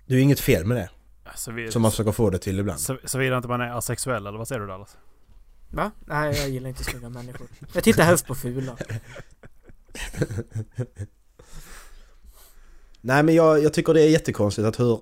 Det 0.05 0.13
är 0.13 0.17
ju 0.17 0.23
inget 0.23 0.39
fel 0.39 0.65
med 0.65 0.77
det. 0.77 0.89
Så, 1.35 1.51
vi, 1.51 1.71
Som 1.71 1.81
man 1.81 1.91
försöker 1.91 2.11
få 2.11 2.29
det 2.29 2.37
till 2.37 2.59
ibland. 2.59 2.79
så, 2.79 2.97
såvida 3.03 3.37
inte 3.37 3.47
man 3.47 3.61
är 3.61 3.77
asexuell 3.77 4.27
eller 4.27 4.37
vad 4.37 4.47
säger 4.47 4.61
du 4.61 4.67
Dallas? 4.67 4.97
Va? 5.69 5.91
Nej, 6.05 6.39
jag 6.39 6.49
gillar 6.49 6.69
inte 6.69 6.83
snygga 6.83 7.09
människor. 7.09 7.47
Jag 7.73 7.83
tittar 7.83 8.03
helst 8.03 8.25
på 8.25 8.35
fula. 8.35 8.77
Nej 13.01 13.23
men 13.23 13.35
jag, 13.35 13.63
jag 13.63 13.73
tycker 13.73 13.93
det 13.93 14.01
är 14.01 14.09
jättekonstigt 14.09 14.67
att 14.67 14.79
hur 14.79 14.99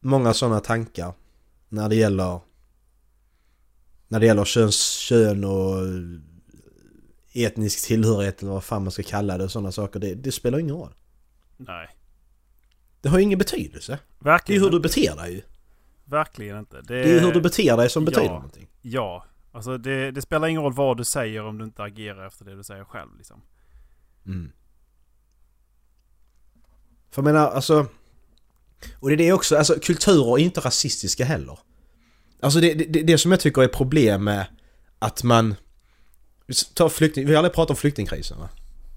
många 0.00 0.34
sådana 0.34 0.60
tankar 0.60 1.12
när 1.74 1.88
det 1.88 1.94
gäller 1.96 2.40
när 4.08 4.20
det 4.20 4.26
gäller 4.26 4.44
köns, 4.44 4.90
kön 4.90 5.44
och 5.44 5.76
etnisk 7.32 7.86
tillhörighet 7.86 8.42
eller 8.42 8.52
vad 8.52 8.64
fan 8.64 8.82
man 8.82 8.90
ska 8.92 9.02
kalla 9.02 9.38
det 9.38 9.44
och 9.44 9.50
sådana 9.50 9.72
saker. 9.72 10.00
Det, 10.00 10.14
det 10.14 10.32
spelar 10.32 10.58
ingen 10.58 10.76
roll. 10.76 10.94
Nej. 11.56 11.88
Det 13.00 13.08
har 13.08 13.18
ju 13.18 13.24
ingen 13.24 13.38
betydelse. 13.38 13.98
Det 14.18 14.28
är 14.28 14.32
Verkligen, 14.32 14.60
ju 14.60 14.64
hur 14.66 14.70
du 14.72 14.80
beter 14.80 15.16
dig 15.16 15.32
ju. 15.34 15.42
verkligen 16.04 16.58
inte. 16.58 16.76
Det, 16.76 16.82
Det 16.82 17.00
är 17.02 17.08
ju 17.14 17.18
hur 17.18 17.32
du 17.32 17.40
beter 17.40 17.76
dig 17.76 17.90
som 17.90 18.02
ja. 18.02 18.10
betyder 18.10 18.28
någonting. 18.28 18.68
Ja. 18.82 19.24
Alltså 19.52 19.78
det, 19.78 20.10
det 20.10 20.22
spelar 20.22 20.48
ingen 20.48 20.62
roll 20.62 20.72
vad 20.72 20.96
du 20.96 21.04
säger 21.04 21.44
om 21.44 21.58
du 21.58 21.64
inte 21.64 21.82
agerar 21.82 22.26
efter 22.26 22.44
det 22.44 22.56
du 22.56 22.64
säger 22.64 22.84
själv 22.84 23.16
liksom. 23.16 23.42
Mm. 24.26 24.52
För 27.10 27.22
jag 27.22 27.24
menar, 27.24 27.50
alltså... 27.50 27.86
Och 29.00 29.08
det 29.08 29.14
är 29.14 29.16
det 29.16 29.32
också, 29.32 29.56
alltså 29.56 29.74
kulturer 29.82 30.38
är 30.38 30.38
inte 30.38 30.60
rasistiska 30.60 31.24
heller. 31.24 31.58
Alltså 32.40 32.60
det, 32.60 32.74
det, 32.74 33.02
det 33.02 33.18
som 33.18 33.30
jag 33.30 33.40
tycker 33.40 33.62
är 33.62 33.68
problem 33.68 34.24
med 34.24 34.46
att 34.98 35.22
man... 35.22 35.54
Ta 36.74 36.88
flykting, 36.88 37.26
vi 37.26 37.32
har 37.32 37.38
aldrig 37.38 37.54
pratat 37.54 37.70
om 37.70 37.76
flyktingkrisen 37.76 38.38
va? 38.38 38.48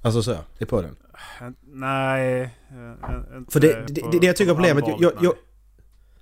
Alltså 0.01 0.23
så, 0.23 0.31
det 0.31 0.63
är 0.63 0.65
på 0.65 0.81
den. 0.81 0.95
En- 1.41 1.55
Nej. 1.73 2.41
eh, 2.41 3.37
inte 3.37 3.51
För 3.51 3.59
det, 3.59 3.87
det, 3.87 4.01
det, 4.11 4.19
det 4.19 4.27
jag 4.27 4.35
tycker 4.35 4.51
är 4.51 4.55
problemet... 4.55 4.83
Jag, 4.87 5.01
jag, 5.01 5.13
jag, 5.21 5.33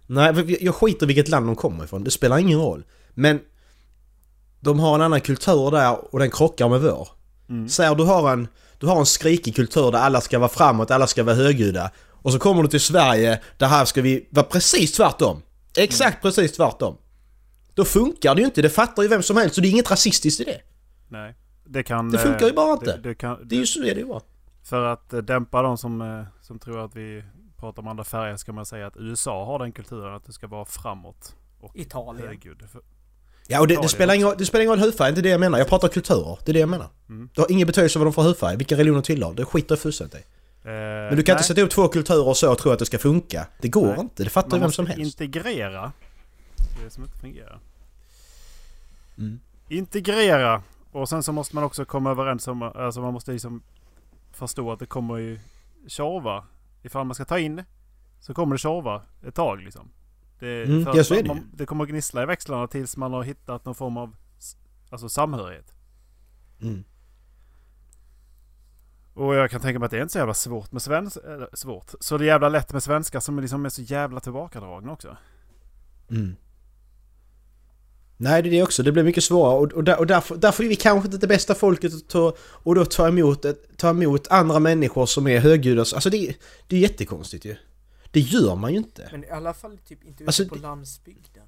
nej, 0.08 0.58
jag, 0.62 0.76
skiter 0.76 1.06
i 1.06 1.08
vilket 1.08 1.28
land 1.28 1.48
de 1.48 1.56
kommer 1.56 1.84
ifrån. 1.84 2.04
Det 2.04 2.12
spelar 2.12 2.38
ingen 2.38 2.60
roll. 2.60 2.84
Men 3.14 3.40
de 4.60 4.80
har 4.80 4.96
en 4.96 5.02
annan 5.02 5.22
kultur 5.22 5.72
där 5.72 6.14
och 6.14 6.20
den 6.20 6.32
krockar 6.32 6.70
med 6.70 6.82
vår. 6.82 7.08
Mm. 7.50 7.70
Säg 7.70 7.96
du 7.96 8.04
har 8.04 8.34
en, 8.34 8.48
du 8.80 8.88
har 8.88 9.00
en 9.00 9.06
skrikig 9.06 9.56
kultur 9.56 9.92
där 9.92 10.00
alla 10.00 10.22
ska 10.22 10.40
vara 10.40 10.50
framåt, 10.50 10.92
alla 10.92 11.08
ska 11.08 11.24
vara 11.24 11.36
högljudda. 11.36 11.92
Och 12.26 12.32
så 12.32 12.40
kommer 12.40 12.64
du 12.64 12.70
till 12.70 12.80
Sverige, 12.80 13.42
där 13.58 13.68
här 13.68 13.86
ska 13.86 14.02
vi 14.02 14.28
vara 14.30 14.46
precis 14.46 14.92
tvärtom. 14.92 15.42
Exakt 15.78 16.22
precis 16.22 16.52
tvärtom. 16.52 16.98
Då 17.74 17.86
funkar 17.86 18.36
det 18.36 18.42
ju 18.42 18.46
inte, 18.46 18.62
det 18.62 18.70
fattar 18.70 19.04
ju 19.04 19.10
vem 19.10 19.24
som 19.24 19.38
helst. 19.38 19.56
Så 19.56 19.62
det 19.62 19.68
är 19.68 19.70
inget 19.70 19.92
rasistiskt 19.92 20.42
i 20.42 20.44
det. 20.44 20.62
Nej. 21.08 21.36
Det 21.66 21.84
kan... 21.84 22.12
Det 22.12 22.18
funkar 22.18 22.48
ju 22.48 22.54
bara 22.54 22.74
inte. 22.74 22.98
Det, 22.98 23.10
det 23.10 23.16
kan, 23.16 23.48
Det 23.48 23.56
är 23.56 23.60
ju 23.60 23.66
så 23.66 23.80
det 23.80 23.90
är 23.90 23.96
det 23.96 24.02
ju 24.02 24.08
bara. 24.08 24.22
För 24.64 24.84
att 24.84 25.14
eh, 25.14 25.20
dämpa 25.20 25.62
de 25.62 25.78
som, 25.78 26.02
eh, 26.02 26.24
som 26.42 26.60
tror 26.60 26.86
att 26.86 26.96
vi 26.96 27.24
pratar 27.58 27.82
om 27.82 27.88
andra 27.88 28.04
färger 28.04 28.38
ska 28.38 28.54
man 28.54 28.66
säga 28.66 28.88
att 28.88 28.98
USA 28.98 29.46
har 29.46 29.60
den 29.60 29.72
kulturen 29.72 30.16
att 30.16 30.26
det 30.26 30.34
ska 30.34 30.48
vara 30.48 30.66
framåt 30.66 31.36
och 31.60 31.76
Italien. 31.76 32.28
högljudd. 32.28 32.64
Ja 33.48 33.60
och 33.60 33.68
det, 33.68 33.82
det, 33.82 33.88
spelar 33.88 34.14
ingen, 34.14 34.34
det 34.38 34.46
spelar 34.46 34.64
ingen 34.64 34.76
roll 34.76 34.86
hudfärg, 34.86 35.14
det 35.14 35.20
är 35.20 35.24
det 35.24 35.30
jag 35.30 35.40
menar. 35.40 35.58
Jag 35.58 35.70
pratar 35.70 35.88
kulturer, 35.88 36.40
det 36.46 36.52
är 36.52 36.54
det 36.54 36.60
jag 36.60 36.70
menar. 36.70 36.88
Mm. 37.10 37.30
Det 37.36 37.42
har 37.42 37.52
ingen 37.52 37.68
betydelse 37.68 38.00
vad 38.00 38.06
de 38.06 38.14
får 38.14 38.24
hudfärg, 38.24 38.58
vilka 38.58 38.76
religioner 38.76 39.02
tillhör. 39.02 39.34
Det 39.34 39.46
skiter 39.46 39.72
jag 39.76 39.80
fullständigt 39.80 40.20
i. 40.20 40.35
Eh, 40.66 40.72
Men 40.72 41.16
du 41.16 41.24
kan 41.24 41.34
inte 41.34 41.44
sätta 41.44 41.62
upp 41.62 41.70
två 41.72 41.88
kulturer 41.88 42.28
och 42.28 42.38
så 42.38 42.52
och 42.52 42.58
tro 42.58 42.72
att 42.72 42.80
det 42.80 42.86
ska 42.86 42.98
funka. 42.98 43.48
Det 43.62 43.68
går 43.68 43.88
Nej. 43.88 44.00
inte, 44.00 44.24
det 44.24 44.30
fattar 44.30 44.58
ju 44.58 44.62
vem 44.62 44.72
som 44.72 44.86
helst. 44.88 45.00
integrera. 45.22 45.92
Det 46.76 46.82
är 46.82 46.84
det 46.84 46.90
som 46.92 47.04
inte 47.04 47.18
fungerar. 47.18 47.60
Mm. 49.18 49.40
Integrera. 49.70 50.64
Och 50.92 51.10
sen 51.10 51.24
så 51.24 51.32
måste 51.32 51.56
man 51.56 51.64
också 51.64 51.86
komma 51.86 52.12
överens 52.12 52.48
om, 52.48 52.62
alltså 52.64 53.02
man 53.02 53.14
måste 53.14 53.32
liksom 53.32 53.62
förstå 54.32 54.72
att 54.72 54.80
det 54.80 54.86
kommer 54.86 55.18
ju 55.18 55.40
tjorva. 55.88 56.44
Ifall 56.84 57.06
man 57.06 57.16
ska 57.16 57.26
ta 57.26 57.40
in 57.40 57.64
så 58.22 58.34
kommer 58.34 58.56
det 58.56 58.60
tjorva 58.60 59.02
ett 59.28 59.36
tag 59.36 59.62
liksom. 59.62 59.90
Det, 60.40 60.64
Mm, 60.64 60.88
ja, 60.96 61.04
så 61.04 61.14
är 61.14 61.22
det 61.24 61.28
man, 61.28 61.52
det 61.54 61.66
kommer 61.66 61.86
gnissla 61.86 62.24
i 62.24 62.26
växlarna 62.26 62.68
tills 62.68 62.98
man 62.98 63.14
har 63.14 63.24
hittat 63.24 63.66
någon 63.66 63.76
form 63.76 63.98
av 63.98 64.16
alltså 64.90 65.10
samhörighet. 65.10 65.74
Mm. 66.62 66.84
Och 69.16 69.36
jag 69.36 69.52
kan 69.52 69.62
tänka 69.62 69.80
mig 69.80 69.86
att 69.86 69.92
det 69.92 69.98
är 69.98 70.02
inte 70.02 70.12
så 70.12 70.18
jävla 70.18 70.34
svårt 70.34 70.72
med 70.72 70.82
svenska. 70.82 71.20
Svårt. 71.54 71.92
Så 72.00 72.18
det 72.18 72.24
är 72.24 72.28
jävla 72.28 72.50
lätt 72.50 72.74
med 72.74 72.84
svenskar 72.84 73.20
som 73.20 73.40
liksom 73.40 73.66
är 73.66 73.70
så 73.70 73.82
jävla 73.82 74.20
tillbakadragna 74.20 74.92
också. 74.92 75.18
Mm. 76.10 76.36
Nej 78.18 78.42
det 78.42 78.50
är 78.50 78.52
det 78.52 78.64
också, 78.64 78.84
det 78.84 78.92
blir 78.92 79.04
mycket 79.04 79.24
svårare 79.24 79.58
och, 79.58 79.74
och, 79.74 79.84
där, 79.84 80.00
och 80.00 80.08
därför, 80.08 80.36
därför 80.38 80.64
är 80.64 80.68
vi 80.68 80.76
kanske 80.76 81.08
inte 81.08 81.18
det 81.18 81.28
bästa 81.28 81.56
folket 81.56 81.94
att 81.94 82.10
ta, 82.10 82.36
och 82.40 82.76
då 82.76 82.86
ta 82.86 83.08
emot, 83.08 83.46
ta 83.78 83.90
emot 83.90 84.28
andra 84.28 84.60
människor 84.60 85.06
som 85.06 85.28
är 85.28 85.40
högljudda. 85.40 85.82
Alltså 85.82 86.10
det, 86.10 86.18
är- 86.18 86.36
det 86.68 86.76
är 86.76 86.80
jättekonstigt 86.80 87.46
ju. 87.46 87.56
Det 88.12 88.20
gör 88.20 88.56
man 88.56 88.72
ju 88.72 88.78
inte. 88.78 89.10
Men 89.12 89.24
i 89.24 89.30
alla 89.30 89.54
fall 89.54 89.78
typ 89.78 90.04
inte 90.04 90.24
ute 90.24 90.30
Alltså, 90.30 90.46
på 90.48 90.56
det- 90.56 90.62
landsbygden. 90.62 91.44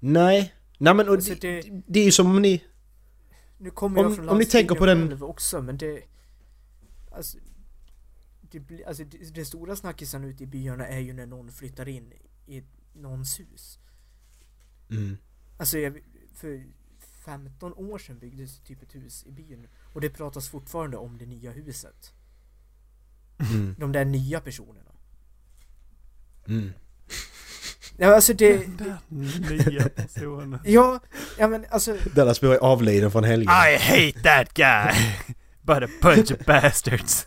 Nej. 0.00 0.54
Nej 0.78 0.94
men 0.94 1.08
och 1.08 1.14
Alltså, 1.14 1.34
det, 1.40 1.60
det- 1.62 1.82
det 1.86 2.00
är 2.00 2.04
ju 2.04 2.10
som 2.12 2.26
om 2.26 2.42
ni... 2.42 2.64
Nu 3.58 3.70
kommer 3.70 3.98
Om- 4.00 4.06
jag 4.06 4.16
från 4.16 4.28
om 4.28 4.38
ni 4.38 4.44
tänker 4.44 4.74
på 4.74 4.86
den- 4.86 5.22
också 5.22 5.62
men 5.62 5.76
det... 5.78 6.00
Alltså, 7.14 7.38
det, 8.40 8.84
alltså 8.84 9.04
det, 9.04 9.34
det 9.34 9.44
stora 9.44 9.76
snackisen 9.76 10.24
ute 10.24 10.44
i 10.44 10.46
byarna 10.46 10.86
är 10.86 10.98
ju 10.98 11.12
när 11.12 11.26
någon 11.26 11.52
flyttar 11.52 11.88
in 11.88 12.12
i 12.46 12.62
någons 12.92 13.40
hus. 13.40 13.78
Mm. 14.90 15.16
Alltså 15.56 15.78
jag, 15.78 15.98
för 16.34 16.64
15 17.24 17.74
år 17.74 17.98
sedan 17.98 18.18
byggdes 18.18 18.60
typ 18.60 18.82
ett 18.82 18.94
hus 18.94 19.24
i 19.26 19.32
byn 19.32 19.68
och 19.92 20.00
det 20.00 20.10
pratas 20.10 20.48
fortfarande 20.48 20.96
om 20.96 21.18
det 21.18 21.26
nya 21.26 21.50
huset. 21.50 22.12
Mm. 23.38 23.74
De 23.78 23.92
där 23.92 24.04
nya 24.04 24.40
personerna. 24.40 24.90
Mm. 26.46 26.72
Ja 27.96 28.14
alltså 28.14 28.34
det... 28.34 28.66
Nya 29.08 29.88
personer. 29.88 30.60
Ja, 30.64 31.00
ja 31.38 31.48
men 31.48 31.66
alltså... 31.70 31.96
Dallas 32.14 32.42
är 32.42 32.56
avliden 32.56 33.10
från 33.10 33.24
helgen. 33.24 33.48
I 33.48 33.76
hate 33.76 34.22
that 34.22 34.54
guy! 34.54 35.34
But 35.62 35.82
a 35.82 35.88
bunch 36.02 36.32
of 36.32 36.46
bastards. 36.46 37.26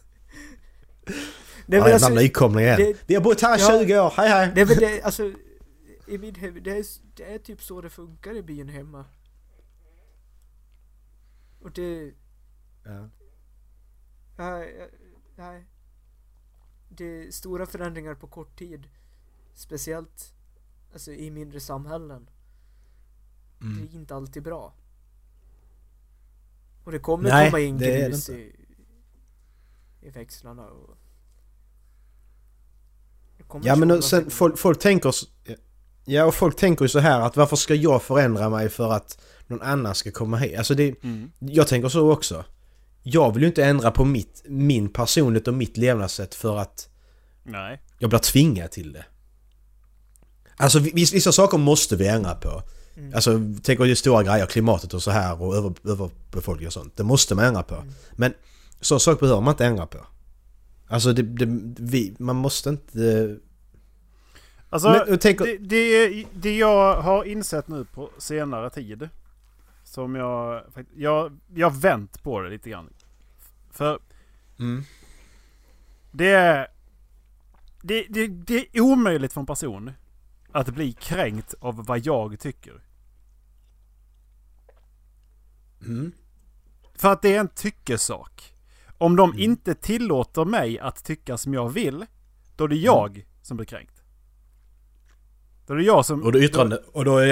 Ja, 1.67 1.71
men 1.71 1.79
jävla 1.79 1.93
alltså, 1.93 2.09
nykomling 2.09 2.65
igen. 2.65 2.77
det- 2.77 2.97
Vi 3.07 3.15
har 3.15 3.21
bott 3.21 3.41
här 3.41 3.59
Ja. 3.59 3.79
20 3.79 3.99
år, 3.99 4.13
hej 4.17 4.29
hej! 4.29 4.51
det 4.55 4.61
är 4.61 4.65
väl 4.65 4.77
det, 4.77 5.01
alltså... 5.03 5.33
I 6.07 6.17
mitt 6.17 6.37
huvud, 6.37 6.63
det 6.63 6.71
är, 6.77 6.85
det 7.15 7.33
är 7.33 7.39
typ 7.39 7.63
så 7.63 7.81
det 7.81 7.89
funkar 7.89 8.35
i 8.35 8.41
byn 8.43 8.69
hemma. 8.69 9.05
Och 11.61 11.71
det... 11.71 12.13
Ja. 12.83 13.09
Nej, 14.37 14.89
nej. 15.35 15.65
Det 16.89 17.05
är 17.05 17.31
stora 17.31 17.65
förändringar 17.65 18.15
på 18.15 18.27
kort 18.27 18.59
tid. 18.59 18.89
Speciellt 19.53 20.33
alltså, 20.93 21.11
i 21.11 21.31
mindre 21.31 21.59
samhällen. 21.59 22.29
Mm. 23.61 23.77
Det 23.77 23.93
är 23.93 23.95
inte 23.99 24.15
alltid 24.15 24.43
bra. 24.43 24.73
Och 26.85 26.91
det 26.91 26.99
kommer 26.99 27.29
Nej, 27.29 27.49
komma 27.51 27.59
in 27.59 27.77
grus 27.77 28.29
i, 28.29 28.55
i 30.01 30.09
växlarna 30.09 30.65
och... 30.65 30.97
Ja 33.63 33.75
men 33.75 34.01
sen 34.01 34.29
folk, 34.29 34.57
folk 34.57 34.79
tänker... 34.79 35.13
Ja 36.05 36.25
och 36.25 36.35
folk 36.35 36.55
tänker 36.55 36.85
ju 36.85 36.89
så 36.89 36.99
här 36.99 37.21
att 37.21 37.37
varför 37.37 37.55
ska 37.55 37.75
jag 37.75 38.01
förändra 38.03 38.49
mig 38.49 38.69
för 38.69 38.91
att 38.91 39.21
någon 39.47 39.61
annan 39.61 39.95
ska 39.95 40.11
komma 40.11 40.37
hit? 40.37 40.57
Alltså 40.57 40.73
det... 40.75 41.03
Mm. 41.03 41.31
Jag 41.39 41.67
tänker 41.67 41.89
så 41.89 42.11
också. 42.11 42.45
Jag 43.03 43.33
vill 43.33 43.43
ju 43.43 43.47
inte 43.47 43.65
ändra 43.65 43.91
på 43.91 44.05
mitt, 44.05 44.43
min 44.47 44.89
personlighet 44.89 45.47
och 45.47 45.53
mitt 45.53 45.77
levnadssätt 45.77 46.35
för 46.35 46.57
att 46.57 46.89
Nej. 47.43 47.81
jag 47.99 48.09
blir 48.09 48.19
tvingad 48.19 48.71
till 48.71 48.93
det. 48.93 49.05
Alltså 50.57 50.79
viss- 50.79 51.13
vissa 51.13 51.31
saker 51.31 51.57
måste 51.57 51.95
vi 51.95 52.07
ändra 52.07 52.35
på. 52.35 52.63
Mm. 52.97 53.13
Alltså 53.15 53.39
tänk 53.63 53.79
på 53.79 53.95
stora 53.95 54.23
grejer, 54.23 54.45
klimatet 54.45 54.93
och 54.93 55.03
så 55.03 55.11
här 55.11 55.41
och 55.41 55.55
över, 55.55 55.73
överbefolkning 55.83 56.67
och 56.67 56.73
sånt. 56.73 56.97
Det 56.97 57.03
måste 57.03 57.35
man 57.35 57.45
ändra 57.45 57.63
på. 57.63 57.75
Mm. 57.75 57.93
Men 58.11 58.33
så 58.81 58.99
saker 58.99 59.19
behöver 59.19 59.41
man 59.41 59.51
inte 59.51 59.65
ändra 59.65 59.87
på. 59.87 59.97
Alltså 60.87 61.13
det, 61.13 61.23
det, 61.23 61.45
vi, 61.79 62.15
man 62.19 62.35
måste 62.35 62.69
inte... 62.69 63.37
Alltså, 64.69 64.89
Men, 64.89 65.19
tänk, 65.19 65.39
det, 65.39 65.57
det, 65.57 66.25
det 66.33 66.57
jag 66.57 67.01
har 67.01 67.23
insett 67.23 67.67
nu 67.67 67.85
på 67.85 68.09
senare 68.17 68.69
tid. 68.69 69.09
Som 69.83 70.15
jag... 70.15 70.63
Jag, 70.95 71.39
jag 71.55 71.75
vänt 71.75 72.23
på 72.23 72.41
det 72.41 72.49
lite 72.49 72.69
grann. 72.69 72.89
För 73.71 73.99
mm, 74.59 74.83
det 76.11 76.29
är... 76.29 76.67
Det, 77.81 78.05
det, 78.09 78.27
det 78.27 78.67
är 78.73 78.81
omöjligt 78.81 79.33
för 79.33 79.41
en 79.41 79.47
person 79.47 79.91
att 80.51 80.69
bli 80.69 80.93
kränkt 80.93 81.53
av 81.59 81.85
vad 81.85 81.99
jag 81.99 82.39
tycker. 82.39 82.81
Mm, 85.85 86.11
För 86.95 87.11
att 87.11 87.21
det 87.21 87.35
är 87.35 87.39
en 87.39 87.47
tyckesak. 87.47 88.53
Om 88.97 89.15
de 89.15 89.29
Mm. 89.29 89.41
inte 89.41 89.75
tillåter 89.75 90.45
mig 90.45 90.79
att 90.79 91.03
tycka 91.03 91.37
som 91.37 91.53
jag 91.53 91.69
vill, 91.69 92.05
då 92.55 92.63
är 92.63 92.67
det 92.67 92.75
jag 92.75 93.25
som 93.41 93.57
blir 93.57 93.65
kränkt. 93.67 94.01
Då 95.67 95.73
är 95.73 95.77
det 95.77 95.83
jag 95.83 96.05
som... 96.05 96.23
och 96.23 96.31
då 96.31 96.39
yttrande... 96.39 96.77
Och 96.77 97.05
då 97.05 97.17
är 97.17 97.27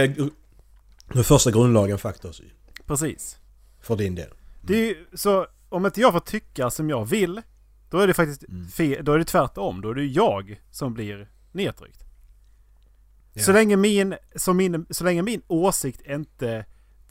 är 1.20 1.24
första 1.24 1.52
grundlagen 1.52 1.98
faktiskt 1.98 2.42
Precis. 2.86 3.38
för 3.82 3.96
din 3.96 4.16
del. 4.16 4.30
Det 4.62 4.90
är 4.90 4.96
så 5.14 5.48
om 5.70 5.86
inte 5.86 6.02
jag 6.02 6.12
får 6.14 6.20
tycka 6.20 6.70
som 6.70 6.90
jag 6.90 7.06
vill, 7.06 7.42
då 7.90 8.00
är 8.00 8.08
det 8.08 8.14
faktiskt 8.14 8.44
Mm. 8.44 8.68
fel, 8.68 9.06
då 9.06 9.14
är 9.14 9.18
det 9.18 9.26
tvärtom. 9.26 9.82
Då 9.82 9.90
är 9.90 9.96
det 9.96 10.06
jag 10.06 10.62
som 10.72 10.94
blir 10.94 11.30
nedtryckt. 11.52 12.04
Ja. 13.34 13.44
Så, 13.44 13.52
länge 13.52 13.76
min, 13.78 14.16
så, 14.36 14.54
min, 14.54 14.86
så 14.90 15.04
länge 15.04 15.22
min 15.22 15.42
åsikt 15.48 16.02
inte 16.08 16.66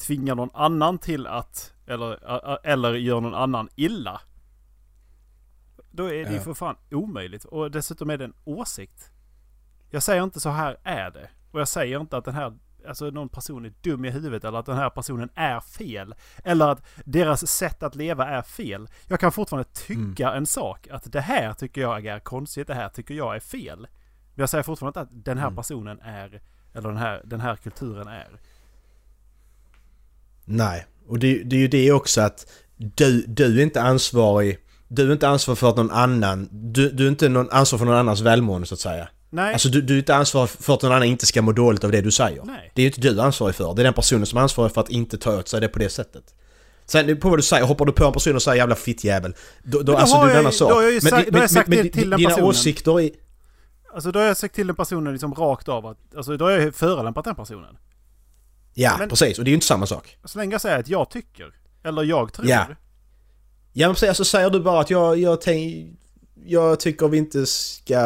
tvingar 0.07 0.35
någon 0.35 0.51
annan 0.55 0.99
till 0.99 1.27
att, 1.27 1.73
eller, 1.87 2.19
eller 2.67 2.95
gör 2.95 3.21
någon 3.21 3.35
annan 3.35 3.69
illa. 3.77 4.21
Då 5.91 6.05
är 6.07 6.25
det 6.25 6.31
ju 6.31 6.37
Ja. 6.37 6.43
för 6.43 6.55
fan 6.55 6.77
omöjligt. 6.91 7.45
Och 7.45 7.71
dessutom 7.71 8.11
är 8.11 8.19
det 8.19 8.25
en 8.25 8.35
åsikt. 8.45 9.11
Jag 9.91 10.03
säger 10.03 10.23
inte 10.25 10.41
så 10.41 10.51
här 10.51 10.77
är 10.83 11.11
det. 11.11 11.29
Och 11.51 11.61
jag 11.61 11.69
säger 11.69 12.01
inte 12.01 12.17
att 12.17 12.25
den 12.25 12.35
här, 12.35 12.59
alltså 12.89 13.11
någon 13.11 13.29
person 13.29 13.65
är 13.65 13.73
dum 13.83 14.05
i 14.05 14.11
huvudet 14.11 14.45
eller 14.45 14.59
att 14.59 14.67
den 14.67 14.77
här 14.77 14.91
personen 14.91 15.31
är 15.35 15.61
fel. 15.61 16.15
Eller 16.45 16.69
att 16.69 16.83
deras 17.05 17.47
sätt 17.51 17.83
att 17.83 17.95
leva 17.95 18.29
är 18.29 18.43
fel. 18.43 18.89
Jag 19.09 19.21
kan 19.21 19.33
fortfarande 19.33 19.69
tycka 19.73 20.33
en 20.33 20.47
sak. 20.47 20.89
Att 20.91 21.13
det 21.13 21.21
här 21.21 21.53
tycker 21.53 21.81
jag 21.81 22.07
är 22.07 22.19
konstigt, 22.21 22.67
det 22.67 22.75
här 22.75 22.89
tycker 22.89 23.15
jag 23.15 23.37
är 23.37 23.41
fel. 23.41 23.79
Men 24.35 24.43
jag 24.43 24.49
säger 24.49 24.63
fortfarande 24.65 25.01
inte 25.01 25.17
att 25.19 25.25
den 25.25 25.39
här 25.39 25.47
Mm. 25.47 25.57
personen 25.57 26.01
är, 26.01 26.41
eller 26.75 26.89
den 26.89 26.99
här, 26.99 27.23
den 27.25 27.41
här 27.41 27.57
kulturen 27.57 28.09
är. 28.09 28.29
Nej, 30.45 30.87
och 31.09 31.19
det, 31.19 31.43
det 31.45 31.57
är 31.57 31.61
ju 31.61 31.69
det 31.69 31.93
också 31.93 32.21
att 32.21 32.47
du, 32.77 33.25
du 33.29 33.59
är 33.59 33.63
inte 33.63 33.83
ansvarig. 33.83 34.59
Du 34.89 35.09
är 35.09 35.13
inte 35.13 35.29
ansvarig 35.29 35.59
för 35.59 35.69
att 35.69 35.77
någon 35.77 35.91
annan... 35.91 36.49
Du, 36.53 36.91
du 36.91 37.05
är 37.05 37.09
inte 37.09 37.29
någon 37.29 37.51
ansvar 37.51 37.79
för 37.79 37.87
någon 37.87 37.95
annans 37.97 38.21
välmående 38.21 38.67
så 38.67 38.75
att 38.75 38.81
säga. 38.81 39.09
Nej, 39.31 39.53
Alltså 39.53 39.69
du, 39.69 39.83
du 39.83 39.95
är 39.95 39.99
inte 39.99 40.15
ansvarig 40.15 40.51
för 40.51 40.75
att 40.75 40.83
någon 40.83 40.93
annan 40.93 41.09
inte 41.09 41.27
ska 41.27 41.43
må 41.43 41.53
dåligt 41.53 41.85
av 41.85 41.93
det 41.93 42.01
du 42.01 42.11
säger. 42.11 42.43
nej. 42.45 42.73
Det 42.75 42.81
är 42.81 42.85
ju 42.85 42.89
inte 42.89 43.01
du 43.01 43.21
ansvarig 43.21 43.55
för. 43.55 43.75
Det 43.75 43.83
är 43.83 43.85
den 43.85 43.95
personen 43.95 44.27
som 44.27 44.39
är 44.39 44.43
ansvarig 44.43 44.73
för 44.73 44.81
att 44.81 44.91
inte 44.91 45.19
ta 45.19 45.39
åt 45.39 45.49
sig 45.49 45.61
det 45.61 45.69
på 45.69 45.79
det 45.79 45.89
sättet. 45.89 46.23
Sen 46.87 47.17
på 47.21 47.29
vad 47.29 47.39
du 47.39 47.43
säger, 47.43 47.65
hoppar 47.65 47.85
du 47.85 47.93
på 47.93 48.05
en 48.05 48.13
person 48.13 48.35
och 48.37 48.43
säger 48.43 48.57
jävla 48.57 48.75
fittjävel. 48.75 49.35
Då, 49.63 49.79
då, 49.79 49.83
då 49.93 49.97
alltså 49.99 50.17
har 50.17 50.27
det 50.27 50.33
är 50.33 50.37
en 50.37 50.37
jag- 50.37 50.41
annan 50.41 50.53
sak. 50.53 50.69
då 50.71 50.75
har 50.75 50.83
jag 50.83 50.93
ju 50.93 51.01
sagt- 51.01 51.27
då 51.31 51.37
har 51.37 51.43
jag 51.43 51.51
sagt 51.51 51.71
det 51.71 51.83
till 51.89 52.11
den 52.11 52.19
dina 52.19 52.31
personen. 52.31 52.49
åsikter 52.49 53.01
är... 53.01 53.11
Alltså 53.95 54.13
då 54.13 54.19
har 54.19 54.27
jag 54.27 54.37
sagt 54.37 54.55
till 54.55 54.67
den 54.67 54.77
personen 54.77 55.13
liksom 55.13 55.35
rakt 55.35 55.69
av 55.69 55.87
att... 55.87 55.99
Alltså 56.17 56.37
då 56.37 56.45
har 56.45 56.53
jag 56.53 56.75
förolämpat 56.75 57.25
den 57.25 57.35
personen. 57.35 57.77
Ja, 58.75 58.97
Men- 58.99 59.09
precis. 59.09 59.39
Och 59.39 59.45
det 59.45 59.49
är 59.49 59.53
ju 59.53 59.55
inte 59.55 59.67
samma 59.67 59.87
sak. 59.87 60.17
Så 60.25 60.39
länge 60.39 60.53
jag 60.53 60.61
säger 60.61 60.79
att 60.79 60.89
jag 60.89 61.11
tycker. 61.11 61.55
Eller 61.85 62.03
jag 62.03 62.33
tror. 62.33 62.49
Ja. 62.49 62.67
Ja 63.73 63.89
men 63.89 63.95
precis, 63.95 64.17
så 64.17 64.25
säger 64.25 64.51
du 64.51 64.61
bara 64.61 64.81
att 64.81 64.91
jag, 64.91 65.19
jag, 65.19 65.41
tänk, 65.41 65.99
jag 66.45 66.81
tycker 66.81 67.09
vi 67.09 67.19
inte 67.19 67.47
ska... 67.47 68.01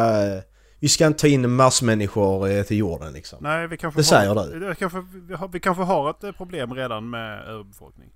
Vi 0.79 0.89
ska 0.89 1.07
inte 1.07 1.21
ta 1.21 1.27
in 1.27 1.51
massmänniskor 1.51 2.49
eh, 2.51 2.63
till 2.63 2.77
jorden 2.77 3.13
liksom. 3.13 3.39
Nej, 3.43 3.69
vi 3.69 3.77
kanske 3.77 4.01
Det 4.01 4.05
säger 4.05 4.35
du. 4.35 4.61
Det 4.61 4.75
kanske, 4.75 5.05
vi, 5.29 5.35
har, 5.35 5.49
vi 5.49 5.61
kanske 5.61 5.83
har 5.83 6.11
ett 6.11 6.25
eh, 6.25 6.33
problem 6.33 6.75
redan 6.75 7.11
med 7.11 7.45
överbefolkning. 7.49 8.09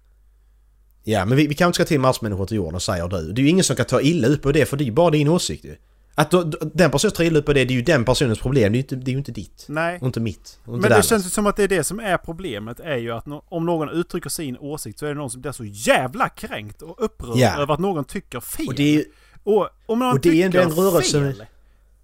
Ja, 1.05 1.25
men 1.25 1.37
vi, 1.37 1.47
vi 1.47 1.55
kanske 1.55 1.83
ska 1.83 1.89
ta 1.89 1.95
in 1.95 2.01
massmänniskor 2.01 2.47
till 2.47 2.57
jorden, 2.57 2.81
säger 2.81 3.09
du. 3.09 3.33
Det 3.33 3.41
är 3.41 3.43
ju 3.43 3.49
ingen 3.49 3.65
som 3.65 3.77
kan 3.77 3.87
ta 3.87 4.01
illa 4.01 4.29
upp 4.29 4.43
på 4.43 4.53
det, 4.53 4.67
för 4.67 4.77
det 4.77 4.85
är 4.85 4.87
ju 4.87 4.93
bara 4.93 5.11
din 5.11 5.29
åsikt 5.29 5.65
ju. 5.65 5.77
Att 6.15 6.31
då, 6.31 6.43
den 6.75 6.91
personen 6.91 7.13
tar 7.13 7.25
illa 7.25 7.39
upp 7.39 7.47
på 7.47 7.53
det, 7.53 7.65
det 7.65 7.73
är 7.73 7.77
ju 7.77 7.83
den 7.83 8.05
personens 8.05 8.39
problem. 8.39 8.73
Det 8.73 8.77
är 8.77 8.79
ju 8.79 8.83
inte, 8.83 8.97
det 8.97 9.11
är 9.11 9.17
inte 9.17 9.33
ditt. 9.33 9.65
Nej. 9.69 9.99
Och 10.01 10.07
inte 10.07 10.21
mitt. 10.21 10.59
Och 10.65 10.75
inte 10.77 10.89
Men 10.89 10.99
det 10.99 11.03
känns 11.07 11.27
ju 11.27 11.31
som 11.31 11.47
att 11.47 11.57
det 11.57 11.63
är 11.63 11.69
det 11.69 11.85
som 11.85 12.01
är 12.01 12.17
problemet. 12.17 12.81
Är 12.81 12.97
ju 12.97 13.11
att 13.13 13.27
nå- 13.27 13.45
om 13.49 13.67
någon 13.67 13.89
uttrycker 13.89 14.31
sin 14.31 14.57
åsikt 14.59 14.99
så 14.99 15.07
är 15.07 15.09
det 15.09 15.15
någon 15.15 15.31
som 15.31 15.41
blir 15.41 15.53
så 15.53 15.65
jävla 15.65 16.29
kränkt 16.29 16.83
och 16.83 17.05
upprörd 17.05 17.37
Ja. 17.37 17.57
över 17.63 17.75
att 17.75 17.81
någon 17.81 18.05
tycker 18.05 18.41
fel. 18.41 18.67
Och 18.69 18.75
det 18.75 18.97
är. 18.97 19.05
Och 19.45 19.69
om 19.87 19.99
någon 19.99 20.13
och 20.13 20.21
det 20.21 20.29
är 20.43 20.47
tycker 20.49 20.61
en 20.63 20.71
rörelse- 20.71 21.33
fel. 21.33 21.45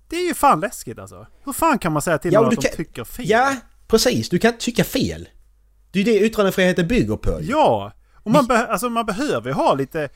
Det 0.08 0.16
är 0.16 0.28
ju 0.28 0.34
fan 0.34 0.60
läskigt 0.60 0.98
alltså. 0.98 1.26
Hur 1.44 1.52
fan 1.52 1.78
kan 1.78 1.92
man 1.92 2.02
säga 2.02 2.18
till 2.18 2.32
Ja, 2.32 2.40
någon 2.40 2.52
att 2.52 2.60
de 2.60 2.68
tycker 2.68 3.04
fel? 3.04 3.28
Ja, 3.28 3.56
precis. 3.88 4.28
Du 4.28 4.38
kan 4.38 4.58
tycka 4.58 4.84
fel. 4.84 5.28
Det 5.90 6.00
är 6.00 6.04
ju 6.04 6.12
det 6.12 6.26
yttrandefriheten 6.26 6.88
bygger 6.88 7.16
på. 7.16 7.38
Ja! 7.42 7.92
Och 8.14 8.30
man, 8.30 8.46
be- 8.46 8.66
alltså, 8.66 8.88
man 8.90 9.06
behöver 9.06 9.48
ju 9.50 9.54
ha 9.54 9.74
lite 9.74 10.08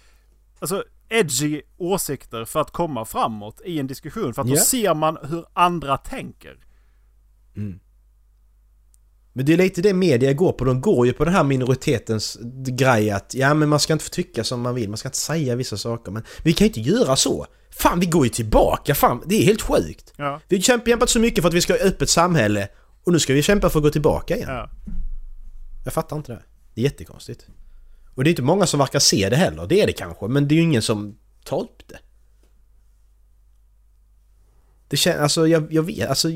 alltså, 0.59 0.85
edgy 1.11 1.63
åsikter 1.77 2.45
för 2.45 2.61
att 2.61 2.71
komma 2.71 3.05
framåt 3.05 3.61
i 3.65 3.79
en 3.79 3.87
diskussion. 3.87 4.35
För 4.35 4.43
att 4.43 4.49
då 4.49 4.55
Ja. 4.55 4.61
ser 4.61 4.95
man 4.95 5.19
hur 5.23 5.45
andra 5.53 5.97
tänker. 5.97 6.57
Men 9.33 9.47
det 9.47 9.53
är 9.53 9.57
lite 9.57 9.83
det 9.83 9.95
media 9.95 10.33
går 10.33 10.53
på. 10.53 10.65
De 10.65 10.81
går 10.81 11.07
ju 11.07 11.13
på 11.13 11.25
den 11.25 11.35
här 11.35 11.45
minoritetens 11.45 12.39
grej 12.69 13.11
att 13.11 13.35
ja 13.35 13.55
men 13.55 13.69
man 13.69 13.81
ska 13.81 13.93
inte 13.93 14.05
få 14.05 14.11
tycka 14.11 14.45
som 14.45 14.61
man 14.61 14.75
vill, 14.75 14.89
man 14.89 14.99
ska 14.99 15.09
inte 15.09 15.19
säga 15.19 15.57
vissa 15.57 15.77
saker. 15.77 16.13
Men 16.13 16.23
vi 16.45 16.53
kan 16.53 16.65
ju 16.65 16.69
inte 16.69 16.81
göra 16.81 17.17
så. 17.17 17.47
Fan, 17.71 18.01
vi 18.01 18.07
går 18.07 18.25
ju 18.25 18.31
tillbaka. 18.31 18.95
Fan, 18.95 19.23
det 19.27 19.35
är 19.35 19.45
helt 19.45 19.63
sjukt. 19.63 20.13
Ja. 20.17 20.41
Vi 20.49 20.57
har 20.57 20.63
kämpat 20.63 20.87
kämpat 20.89 21.09
så 21.11 21.21
mycket 21.21 21.43
för 21.43 21.49
att 21.49 21.55
vi 21.55 21.61
ska 21.61 21.73
ha 21.73 21.79
ett 21.79 21.87
öppet 21.87 22.09
samhälle 22.11 22.69
och 23.05 23.13
nu 23.13 23.19
ska 23.19 23.35
vi 23.35 23.43
kämpa 23.43 23.71
för 23.71 23.79
att 23.79 23.83
gå 23.85 23.91
tillbaka 23.91 24.37
igen. 24.37 24.49
ja. 24.49 24.71
Jag 25.85 25.93
fattar 25.93 26.17
inte 26.17 26.33
det. 26.33 26.43
Det 26.75 26.81
är 26.81 26.85
jättekonstigt. 26.85 27.47
Och 28.21 28.25
det 28.25 28.29
är 28.29 28.33
inte 28.33 28.43
många 28.43 28.67
som 28.67 28.79
verkar 28.79 28.99
se 28.99 29.29
det 29.29 29.37
heller. 29.37 29.67
Det 29.67 29.81
är 29.81 29.87
det 29.87 29.93
kanske, 29.93 30.29
men 30.29 30.49
det 30.49 30.55
är 30.55 30.57
ju 30.57 30.63
ingen 30.63 30.83
som 30.83 31.19
tar 31.45 31.61
upp 31.61 31.89
det. 31.89 31.99
Det 34.89 34.97
känns, 34.97 35.21
alltså 35.21 35.47
jag, 35.47 35.73
jag 35.73 35.83
vet, 35.83 36.09
alltså 36.09 36.29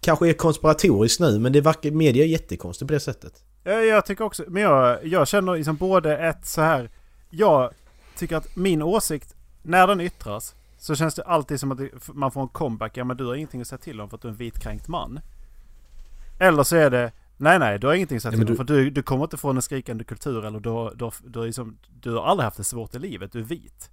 kanske 0.00 0.28
är 0.28 0.32
konspiratoriskt 0.32 1.20
nu 1.20 1.38
men 1.38 1.52
det 1.52 1.60
verkar, 1.60 1.90
media 1.90 2.24
är 2.24 2.28
jättekonstigt 2.28 2.88
på 2.88 2.94
det 2.94 3.00
sättet. 3.00 3.44
Ja, 3.64 3.72
jag 3.72 4.06
tycker 4.06 4.24
också, 4.24 4.44
men 4.48 4.62
jag, 4.62 5.06
jag 5.06 5.28
känner 5.28 5.56
liksom 5.56 5.76
både 5.76 6.18
ett 6.18 6.46
så 6.46 6.60
här. 6.60 6.90
Jag 7.30 7.72
tycker 8.16 8.36
att 8.36 8.56
min 8.56 8.82
åsikt, 8.82 9.34
när 9.62 9.86
den 9.86 10.00
yttras, 10.00 10.54
så 10.78 10.94
känns 10.94 11.14
det 11.14 11.22
alltid 11.22 11.60
som 11.60 11.72
att 11.72 11.80
man 12.08 12.32
får 12.32 12.42
en 12.42 12.48
comeback. 12.48 12.96
Ja 12.96 13.04
men 13.04 13.16
du 13.16 13.26
har 13.26 13.34
ingenting 13.34 13.60
att 13.60 13.68
säga 13.68 13.78
till 13.78 14.00
om 14.00 14.08
för 14.08 14.16
att 14.16 14.22
du 14.22 14.28
är 14.28 14.32
en 14.32 14.38
vitkränkt 14.38 14.88
man. 14.88 15.20
Eller 16.40 16.62
så 16.62 16.76
är 16.76 16.90
det, 16.90 17.12
nej 17.36 17.58
nej 17.58 17.78
du 17.78 17.86
har 17.86 17.94
ingenting 17.94 18.16
att 18.16 18.22
säga 18.22 18.32
till 18.32 18.50
om 18.50 18.56
för 18.56 18.64
du, 18.64 18.90
du 18.90 19.02
kommer 19.02 19.24
inte 19.24 19.36
från 19.36 19.56
en 19.56 19.62
skrikande 19.62 20.04
kultur 20.04 20.44
eller 20.44 20.60
du, 20.60 20.96
du, 20.96 21.04
har- 21.04 21.14
du, 21.30 21.44
liksom, 21.46 21.76
du 22.02 22.10
har 22.14 22.22
aldrig 22.24 22.44
haft 22.44 22.56
det 22.56 22.64
svårt 22.64 22.94
i 22.94 22.98
livet, 22.98 23.32
du 23.32 23.38
är 23.38 23.42
vit. 23.44 23.90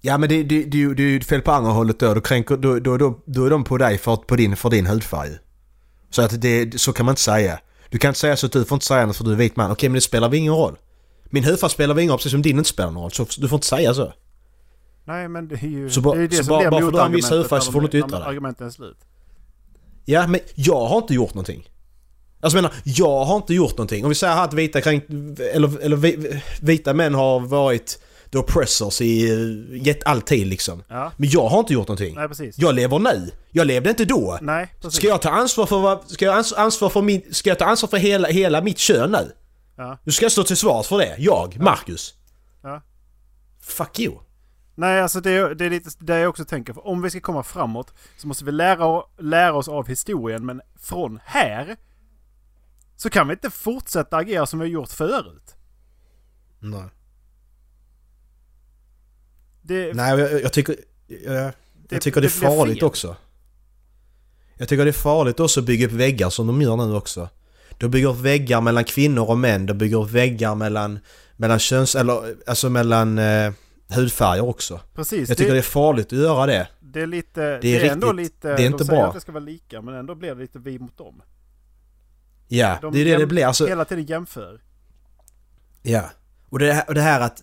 Ja 0.00 0.18
men 0.18 0.28
det, 0.28 0.42
det, 0.42 0.64
det, 0.64 0.94
det 0.94 1.02
är 1.02 1.06
ju 1.08 1.20
fel 1.20 1.40
på 1.42 1.52
andra 1.52 1.70
hållet 1.70 1.98
då. 1.98 2.14
Då, 2.14 2.20
kränker, 2.20 2.56
då, 2.56 2.78
då, 2.78 2.96
då, 2.98 3.18
då 3.24 3.44
är 3.46 3.50
de 3.50 3.64
på 3.64 3.78
dig 3.78 3.98
för, 3.98 4.16
på 4.16 4.36
din, 4.36 4.56
för 4.56 4.70
din 4.70 4.86
hudfärg. 4.86 5.30
Så 6.10 6.22
att 6.22 6.40
det, 6.40 6.80
så 6.80 6.92
kan 6.92 7.06
man 7.06 7.12
inte 7.12 7.22
säga. 7.22 7.60
Du 7.88 7.98
kan 7.98 8.08
inte 8.08 8.20
säga 8.20 8.36
så 8.36 8.46
att 8.46 8.52
du 8.52 8.64
får 8.64 8.76
inte 8.76 8.86
säga 8.86 9.06
något 9.06 9.16
för 9.16 9.24
du 9.24 9.32
är 9.32 9.36
vit 9.36 9.56
man. 9.56 9.70
Okej 9.70 9.88
men 9.88 9.94
det 9.94 10.00
spelar 10.00 10.28
väl 10.28 10.38
ingen 10.38 10.52
roll. 10.54 10.76
Min 11.24 11.44
hudfärg 11.44 11.70
spelar 11.70 11.94
väl 11.94 12.02
ingen 12.02 12.10
roll 12.10 12.18
precis 12.18 12.32
som 12.32 12.42
din 12.42 12.58
inte 12.58 12.70
spelar 12.70 12.90
någon 12.90 13.02
roll. 13.02 13.10
Så 13.10 13.26
du 13.40 13.48
får 13.48 13.56
inte 13.56 13.66
säga 13.66 13.94
så. 13.94 14.12
Nej 15.04 15.28
men 15.28 15.48
det 15.48 15.54
är 15.54 15.66
ju 15.68 15.90
Så 15.90 16.00
bara- 16.00 16.14
det, 16.16 16.22
är 16.22 16.28
det 16.28 16.36
så 16.36 16.44
som 16.44 16.48
bara- 16.58 16.70
bara 16.70 16.80
för 16.80 16.86
att 16.88 16.92
du 16.94 16.98
har 16.98 17.06
en 17.06 17.12
viss 17.12 17.30
hudfärg 17.32 17.60
så 17.60 17.72
får 17.72 17.80
du 17.80 17.86
inte 17.86 17.98
yttra 17.98 18.18
dig. 18.18 18.28
Argumenten 18.28 18.66
är 18.66 18.70
slut. 18.70 18.96
Ja, 20.04 20.26
men 20.26 20.40
jag 20.54 20.86
har 20.86 20.98
inte 20.98 21.14
gjort 21.14 21.34
någonting. 21.34 21.68
Alltså 22.40 22.56
jag 22.58 22.62
menar, 22.62 22.76
jag 22.84 23.24
har 23.24 23.36
inte 23.36 23.54
gjort 23.54 23.70
någonting. 23.70 24.04
Om 24.04 24.08
vi 24.08 24.14
säger 24.14 24.44
att 24.44 24.52
vita, 24.54 24.80
kränkt, 24.80 25.10
eller, 25.54 25.80
eller 25.80 25.96
vi- 25.96 26.42
vita 26.60 26.94
män 26.94 27.14
har 27.14 27.40
varit 27.40 27.98
the 28.32 28.38
oppressors 28.38 29.00
i 29.00 29.30
eh, 29.30 29.86
gett 29.86 30.04
alltid 30.04 30.46
liksom. 30.46 30.82
Ja. 30.88 31.12
Men 31.16 31.28
jag 31.30 31.48
har 31.48 31.58
inte 31.58 31.72
gjort 31.72 31.88
någonting. 31.88 32.14
Nej 32.14 32.28
precis. 32.28 32.58
Jag 32.58 32.74
lever 32.74 32.98
nu. 32.98 33.30
Jag 33.50 33.66
levde 33.66 33.90
inte 33.90 34.04
då. 34.04 34.38
Nej 34.42 34.74
precis. 34.80 34.96
Ska 34.98 35.06
jag 35.08 35.22
ta 35.22 35.30
ansvar 35.30 35.66
för 35.66 35.78
vad, 35.78 36.10
ska 36.10 36.24
jag 36.24 36.34
ans- 36.38 36.54
ansvar 36.56 36.88
för 36.88 37.02
min, 37.02 37.22
ska 37.30 37.50
jag 37.50 37.58
ta 37.58 37.64
ansvar 37.64 37.88
för 37.88 37.96
hela, 37.96 38.28
hela 38.28 38.60
mitt 38.62 38.78
kön 38.78 39.10
nu? 39.10 39.32
Ja. 39.76 39.98
Nu 40.04 40.12
ska 40.12 40.30
stå 40.30 40.42
till 40.44 40.56
svars 40.56 40.86
för 40.86 40.98
det. 40.98 41.14
Jag, 41.18 41.56
Marcus. 41.60 42.14
Ja. 42.62 42.82
Fuck 43.62 44.00
you. 44.00 44.14
Nej, 44.74 45.00
alltså 45.00 45.20
det, 45.20 45.54
det 45.54 45.64
är 45.64 45.70
lite 45.70 45.90
det 45.98 46.18
jag 46.18 46.28
också 46.28 46.44
tänker. 46.44 46.72
För 46.72 46.86
om 46.86 47.02
vi 47.02 47.10
ska 47.10 47.20
komma 47.20 47.42
framåt 47.42 47.94
så 48.16 48.26
måste 48.28 48.44
vi 48.44 48.52
lära, 48.52 49.02
lära 49.18 49.54
oss 49.54 49.68
av 49.68 49.88
historien. 49.88 50.46
Men 50.46 50.60
från 50.80 51.20
här 51.24 51.76
så 52.96 53.10
kan 53.10 53.28
vi 53.28 53.32
inte 53.32 53.50
fortsätta 53.50 54.16
agera 54.16 54.46
som 54.46 54.58
vi 54.58 54.64
har 54.64 54.70
gjort 54.70 54.90
förut. 54.90 55.54
Nej. 56.58 56.88
Det, 59.62 59.94
Nej, 59.94 60.18
jag, 60.20 60.42
jag 60.42 60.52
tycker... 60.52 60.76
Jag, 61.06 61.52
jag 61.88 62.02
tycker 62.02 62.20
det 62.20 62.26
är 62.26 62.28
farligt 62.28 62.78
fel. 62.78 62.84
också. 62.84 63.16
Jag 64.56 64.68
tycker 64.68 64.84
det 64.84 64.90
är 64.90 64.92
farligt 64.92 65.40
också 65.40 65.60
att 65.60 65.66
bygga 65.66 65.86
upp 65.86 65.92
väggar 65.92 66.30
som 66.30 66.46
de 66.46 66.62
gör 66.62 66.76
nu 66.76 66.94
också. 66.94 67.28
De 67.78 67.90
bygger 67.90 68.08
upp 68.08 68.16
väggar 68.16 68.60
mellan 68.60 68.84
kvinnor 68.84 69.30
och 69.30 69.38
män. 69.38 69.66
De 69.66 69.74
bygger 69.74 70.02
upp 70.02 70.10
väggar 70.10 70.54
mellan, 70.54 70.98
mellan 71.36 71.58
köns... 71.58 71.94
Eller 71.94 72.34
alltså 72.46 72.70
mellan 72.70 73.18
eh, 73.18 73.52
hudfärger 73.88 74.48
också. 74.48 74.80
Precis. 74.94 75.28
Jag 75.28 75.38
tycker 75.38 75.50
det 75.50 75.56
det, 75.56 75.60
är 75.60 75.62
farligt 75.62 76.06
att 76.06 76.18
göra 76.18 76.46
det. 76.46 76.68
det 76.80 77.00
är 77.00 77.06
lite... 77.06 77.40
det 77.40 77.46
är 77.46 77.58
Det 77.60 77.88
är, 77.88 77.92
ändå 77.92 78.12
lite... 78.12 78.56
det 78.56 78.62
är 78.62 78.66
inte 78.66 78.78
de 78.78 78.84
säger 78.84 79.00
bra. 79.00 79.08
att 79.08 79.14
det 79.14 79.20
ska 79.20 79.32
vara 79.32 79.44
lika 79.44 79.82
men 79.82 79.94
ändå 79.94 80.14
blir 80.14 80.34
det 80.34 80.40
lite 80.40 80.58
vi 80.58 80.78
mot 80.78 80.98
dem. 80.98 81.22
Ja, 82.48 82.78
De 82.82 82.92
det 82.92 83.00
är 83.00 83.04
det 83.04 83.16
det 83.16 83.26
blir. 83.26 83.46
Alltså, 83.46 83.66
Hela 83.66 83.84
tiden 83.84 84.04
jämför. 84.04 84.60
Ja. 85.82 86.10
Och 86.50 86.58
det, 86.58 86.72
här, 86.72 86.84
och 86.88 86.94
det 86.94 87.00
här 87.00 87.20
att 87.20 87.42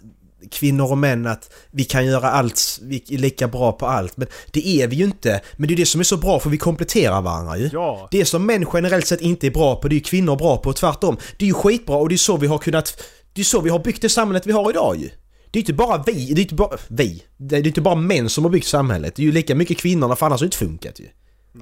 kvinnor 0.51 0.91
och 0.91 0.97
män 0.97 1.27
att 1.27 1.53
vi 1.71 1.83
kan 1.83 2.05
göra 2.05 2.31
allt, 2.31 2.79
vi 2.81 3.03
är 3.09 3.17
lika 3.17 3.47
bra 3.47 3.71
på 3.71 3.85
allt. 3.85 4.17
Men 4.17 4.27
det 4.51 4.67
är 4.67 4.87
vi 4.87 4.95
ju 4.95 5.03
inte. 5.03 5.41
Men 5.57 5.67
det 5.67 5.73
är 5.73 5.75
det 5.75 5.85
som 5.85 5.99
är 5.99 6.03
så 6.05 6.17
bra 6.17 6.39
för 6.39 6.49
vi 6.49 6.57
kompletterar 6.57 7.21
varandra 7.21 7.57
ju. 7.57 7.69
Ja. 7.73 8.07
Det 8.11 8.25
som 8.25 8.45
män 8.45 8.65
generellt 8.73 9.07
sett 9.07 9.21
inte 9.21 9.47
är 9.47 9.51
bra 9.51 9.75
på, 9.75 9.87
det 9.87 9.93
är 9.93 9.97
ju 9.97 10.03
kvinnor 10.03 10.35
bra 10.35 10.57
på 10.57 10.69
och 10.69 10.75
tvärtom. 10.75 11.17
Det 11.37 11.45
är 11.45 11.47
ju 11.47 11.53
skitbra 11.53 11.95
och 11.95 12.09
det 12.09 12.15
är 12.15 12.17
så 12.17 12.37
vi 12.37 12.47
har 12.47 12.57
kunnat... 12.57 13.03
Det 13.33 13.41
är 13.41 13.45
så 13.45 13.61
vi 13.61 13.69
har 13.69 13.79
byggt 13.79 14.01
det 14.01 14.09
samhället 14.09 14.47
vi 14.47 14.51
har 14.51 14.69
idag 14.69 14.97
ju. 14.97 15.09
Det 15.52 15.60
är 15.60 15.62
inte 15.62 15.74
bara 15.74 16.04
vi, 16.08 16.34
det 16.34 16.41
är 16.41 16.43
inte 16.43 16.56
bara 16.56 16.78
vi. 16.88 17.24
Det 17.38 17.56
är 17.58 17.68
inte 17.68 17.82
bara 17.82 17.95
män 17.95 18.30
som 18.30 18.43
har 18.43 18.52
byggt 18.52 18.68
samhället. 18.68 19.16
Det 19.16 19.22
är 19.22 19.26
ju 19.26 19.32
lika 19.32 19.56
mycket 19.56 19.78
kvinnorna 19.78 20.16
för 20.16 20.26
annars 20.26 20.39
har 20.41 20.45
det 20.45 20.47
inte 20.47 20.58
funkat 20.58 20.99
ju. 20.99 21.08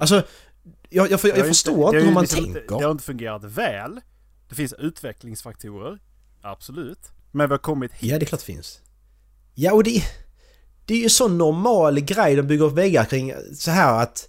Alltså, 0.00 0.22
jag, 0.88 1.10
jag, 1.10 1.20
jag, 1.24 1.38
jag 1.38 1.46
förstår 1.46 1.86
inte 1.86 1.98
har 1.98 2.04
hur 2.04 2.12
man 2.12 2.22
liksom 2.22 2.46
inte- 2.46 2.58
tänker. 2.60 2.78
Det 2.78 2.84
har 2.84 2.90
inte 2.90 3.04
fungerat 3.04 3.44
väl. 3.44 4.00
Det 4.48 4.54
finns 4.54 4.72
utvecklingsfaktorer. 4.72 5.98
Absolut. 6.42 6.98
Men 7.32 7.48
vi 7.48 7.52
har 7.52 7.58
kommit 7.58 7.92
hit. 7.92 8.10
Ja, 8.10 8.18
det 8.18 8.24
är 8.24 8.26
klart 8.26 8.40
det 8.40 8.46
finns. 8.46 8.80
Ja, 9.54 9.72
och 9.72 9.84
det, 9.84 10.02
det 10.86 10.94
är 10.94 10.98
ju 10.98 11.08
så 11.08 11.28
normal 11.28 12.00
grej 12.00 12.36
de 12.36 12.42
bygger 12.42 12.64
upp 12.64 12.72
väggar 12.72 13.04
kring. 13.04 13.32
Så 13.54 13.70
här 13.70 14.02
att 14.02 14.28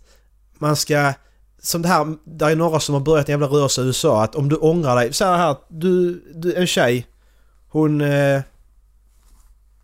man 0.53 0.75
ska... 0.75 1.13
Som 1.59 1.81
det 1.81 1.87
här, 1.87 2.15
där 2.25 2.49
är 2.49 2.55
några 2.55 2.79
som 2.79 2.93
har 2.93 3.01
börjat 3.01 3.29
en 3.29 3.33
jävla 3.33 3.47
rörelse 3.47 3.81
i 3.81 3.85
USA 3.85 4.23
att 4.23 4.35
om 4.35 4.49
du 4.49 4.55
ångrar 4.55 4.95
dig. 4.95 5.13
Så 5.13 5.25
här, 5.25 5.55
du, 5.69 6.23
du 6.35 6.55
en 6.55 6.67
tjej. 6.67 7.07
Hon... 7.67 8.01
Eh, 8.01 8.41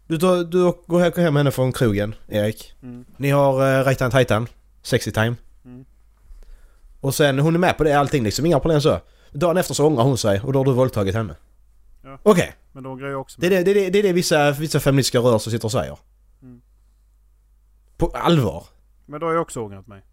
du, 0.07 0.17
tar, 0.17 0.43
du 0.43 0.73
går 0.87 0.99
hem- 0.99 1.33
med 1.33 1.39
henne 1.39 1.51
från 1.51 1.73
krogen, 1.73 2.15
Erik. 2.27 2.73
Mm. 2.83 3.05
Ni 3.17 3.29
har 3.29 3.79
eh, 3.79 3.83
rajtan 3.83 4.11
tajtan. 4.11 4.47
Sexy 4.81 5.11
time. 5.11 5.35
Mm. 5.65 5.85
Och 7.01 7.15
sen, 7.15 7.39
hon 7.39 7.55
är 7.55 7.59
med 7.59 7.77
på 7.77 7.83
det 7.83 7.93
allting 7.93 8.23
liksom, 8.23 8.45
inga 8.45 8.59
problem 8.59 8.81
så. 8.81 8.99
Dagen 9.31 9.57
efter 9.57 9.73
så 9.73 9.87
ångrar 9.87 10.03
hon 10.03 10.17
sig 10.17 10.41
och 10.41 10.53
då 10.53 10.59
har 10.59 10.65
du 10.65 10.71
våldtagit 10.73 11.15
henne. 11.15 11.35
Ja. 12.03 12.19
Okej. 12.23 12.55
Men 12.71 12.83
de 12.83 12.97
grejer 12.97 13.15
också 13.15 13.41
Det 13.41 13.47
är 13.47 13.51
det, 13.51 13.63
det, 13.63 13.73
det, 13.73 13.89
det, 13.89 13.99
är 13.99 14.03
det 14.03 14.13
vissa, 14.13 14.51
vissa 14.51 14.79
feministiska 14.79 15.19
rörelser 15.19 15.51
sitter 15.51 15.65
och 15.65 15.71
säger. 15.71 15.97
Mm. 16.41 16.61
På 17.97 18.07
allvar. 18.07 18.63
Men 19.05 19.19
då 19.19 19.25
har 19.25 19.33
jag 19.33 19.41
också 19.41 19.59
ångrat 19.61 19.87
mig. 19.87 20.03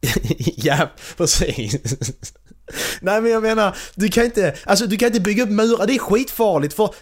ja, 0.56 0.88
precis. 1.16 1.72
Nej 3.00 3.20
men 3.20 3.30
jag 3.30 3.42
menar, 3.42 3.76
du 3.94 4.08
kan 4.08 4.24
inte, 4.24 4.56
alltså 4.64 4.86
du 4.86 4.96
kan 4.96 5.06
inte 5.06 5.20
bygga 5.20 5.42
upp 5.42 5.50
murar, 5.50 5.86
det 5.86 5.94
är 5.94 5.98
skitfarligt 5.98 6.74
för 6.74 6.94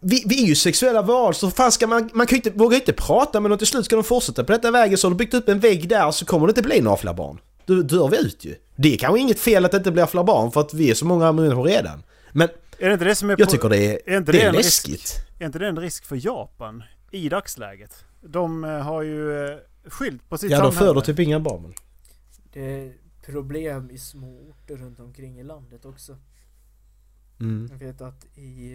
vi, 0.00 0.22
vi 0.26 0.42
är 0.42 0.46
ju 0.46 0.54
sexuella 0.54 1.02
varelser, 1.02 1.50
fan 1.50 1.72
ska 1.72 1.86
man, 1.86 2.10
man 2.14 2.26
kan 2.26 2.36
ju 2.36 2.42
inte, 2.44 2.50
vågar 2.58 2.76
inte 2.76 2.92
prata 2.92 3.40
med 3.40 3.48
någon 3.48 3.58
till 3.58 3.66
slut 3.66 3.84
ska 3.84 3.96
de 3.96 4.04
fortsätta 4.04 4.44
på 4.44 4.52
detta 4.52 4.70
vägen 4.70 4.98
så 4.98 5.06
har 5.06 5.10
du 5.10 5.16
byggt 5.16 5.34
upp 5.34 5.48
en 5.48 5.60
vägg 5.60 5.88
där 5.88 6.10
så 6.10 6.24
kommer 6.26 6.46
det 6.46 6.50
inte 6.50 6.62
bli 6.62 6.80
några 6.80 6.96
fler 6.96 7.14
barn. 7.14 7.38
Då 7.66 7.74
dör 7.82 8.08
vi 8.08 8.18
ut 8.18 8.44
ju. 8.44 8.54
Det 8.76 8.94
är 8.94 8.98
kanske 8.98 9.20
inget 9.20 9.40
fel 9.40 9.64
att 9.64 9.70
det 9.70 9.76
inte 9.76 9.90
blir 9.92 10.06
fler 10.06 10.22
barn 10.22 10.52
för 10.52 10.60
att 10.60 10.74
vi 10.74 10.90
är 10.90 10.94
så 10.94 11.04
många 11.06 11.32
människor 11.32 11.64
redan. 11.64 12.02
Men 12.32 12.48
Är 12.78 12.86
det 12.88 12.92
inte 12.92 13.04
det 13.04 13.14
som 13.14 13.30
är 13.30 13.36
Jag 13.38 13.48
på- 13.48 13.52
tycker 13.52 13.68
det 13.68 13.76
är, 13.86 14.12
är 14.12 14.16
inte 14.16 14.32
det 14.32 14.38
det 14.38 14.44
är 14.44 14.52
läskigt. 14.52 14.94
risk? 14.94 15.16
Är 15.38 15.46
inte 15.46 15.58
det 15.58 15.68
en 15.68 15.78
risk 15.78 16.04
för 16.04 16.26
Japan 16.26 16.82
i 17.10 17.28
dagsläget? 17.28 18.04
De 18.20 18.64
eh, 18.64 18.70
har 18.70 19.02
ju 19.02 19.44
eh, 19.48 19.56
skylt 19.84 20.28
på 20.28 20.38
sitt 20.38 20.50
Ja, 20.50 20.56
de 20.62 20.72
samhälle. 20.72 20.86
föder 20.88 21.00
typ 21.00 21.18
inga 21.18 21.40
barn. 21.40 21.62
men- 21.62 21.74
Det 22.52 22.60
är 22.60 22.92
problem 23.26 23.90
i 23.90 23.98
små 23.98 24.38
orter 24.50 24.76
runt 24.76 25.00
omkring 25.00 25.40
i 25.40 25.42
landet 25.42 25.84
också. 25.84 26.16
Mm. 27.40 27.68
Jag 27.72 27.78
vet 27.86 28.00
att 28.00 28.24
i, 28.38 28.74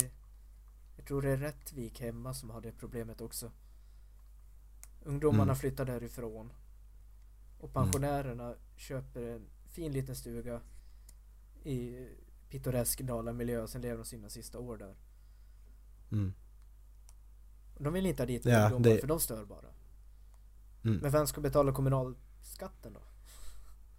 jag 1.06 1.08
tror 1.08 1.22
det 1.22 1.30
är 1.30 1.38
Rättvik 1.38 2.02
hemma 2.02 2.34
som 2.34 2.50
har 2.50 2.62
det 2.62 2.72
problemet 2.72 3.22
också. 3.22 3.52
Ungdomarna 5.04 5.44
Mm. 5.44 5.56
flyttar 5.56 5.86
därifrån. 5.86 6.54
Och 7.60 7.74
pensionärerna 7.74 8.56
köper 8.76 9.24
en 9.24 9.46
fin 9.70 9.92
liten 9.92 10.16
stuga 10.16 10.62
i 11.64 12.08
pittoresk 12.50 13.02
Dalamiljö 13.02 13.62
och 13.62 13.70
sen 13.70 13.82
lever 13.82 13.98
de 13.98 14.06
sina 14.06 14.30
sista 14.30 14.60
år 14.60 14.78
där. 14.78 14.96
Mm. 16.12 16.34
De 17.78 17.94
vill 17.94 18.06
inte 18.06 18.22
ha 18.22 18.28
dit 18.28 18.46
Ja, 18.46 18.64
ungdomar 18.66 18.96
det- 18.96 19.02
för 19.02 19.08
de 19.08 19.20
stör 19.20 19.46
bara. 19.46 19.68
Mm. 20.84 20.98
Men 20.98 21.12
vem 21.12 21.28
ska 21.28 21.42
betala 21.42 21.72
kommunalskatten 21.74 22.94
då? 22.94 23.02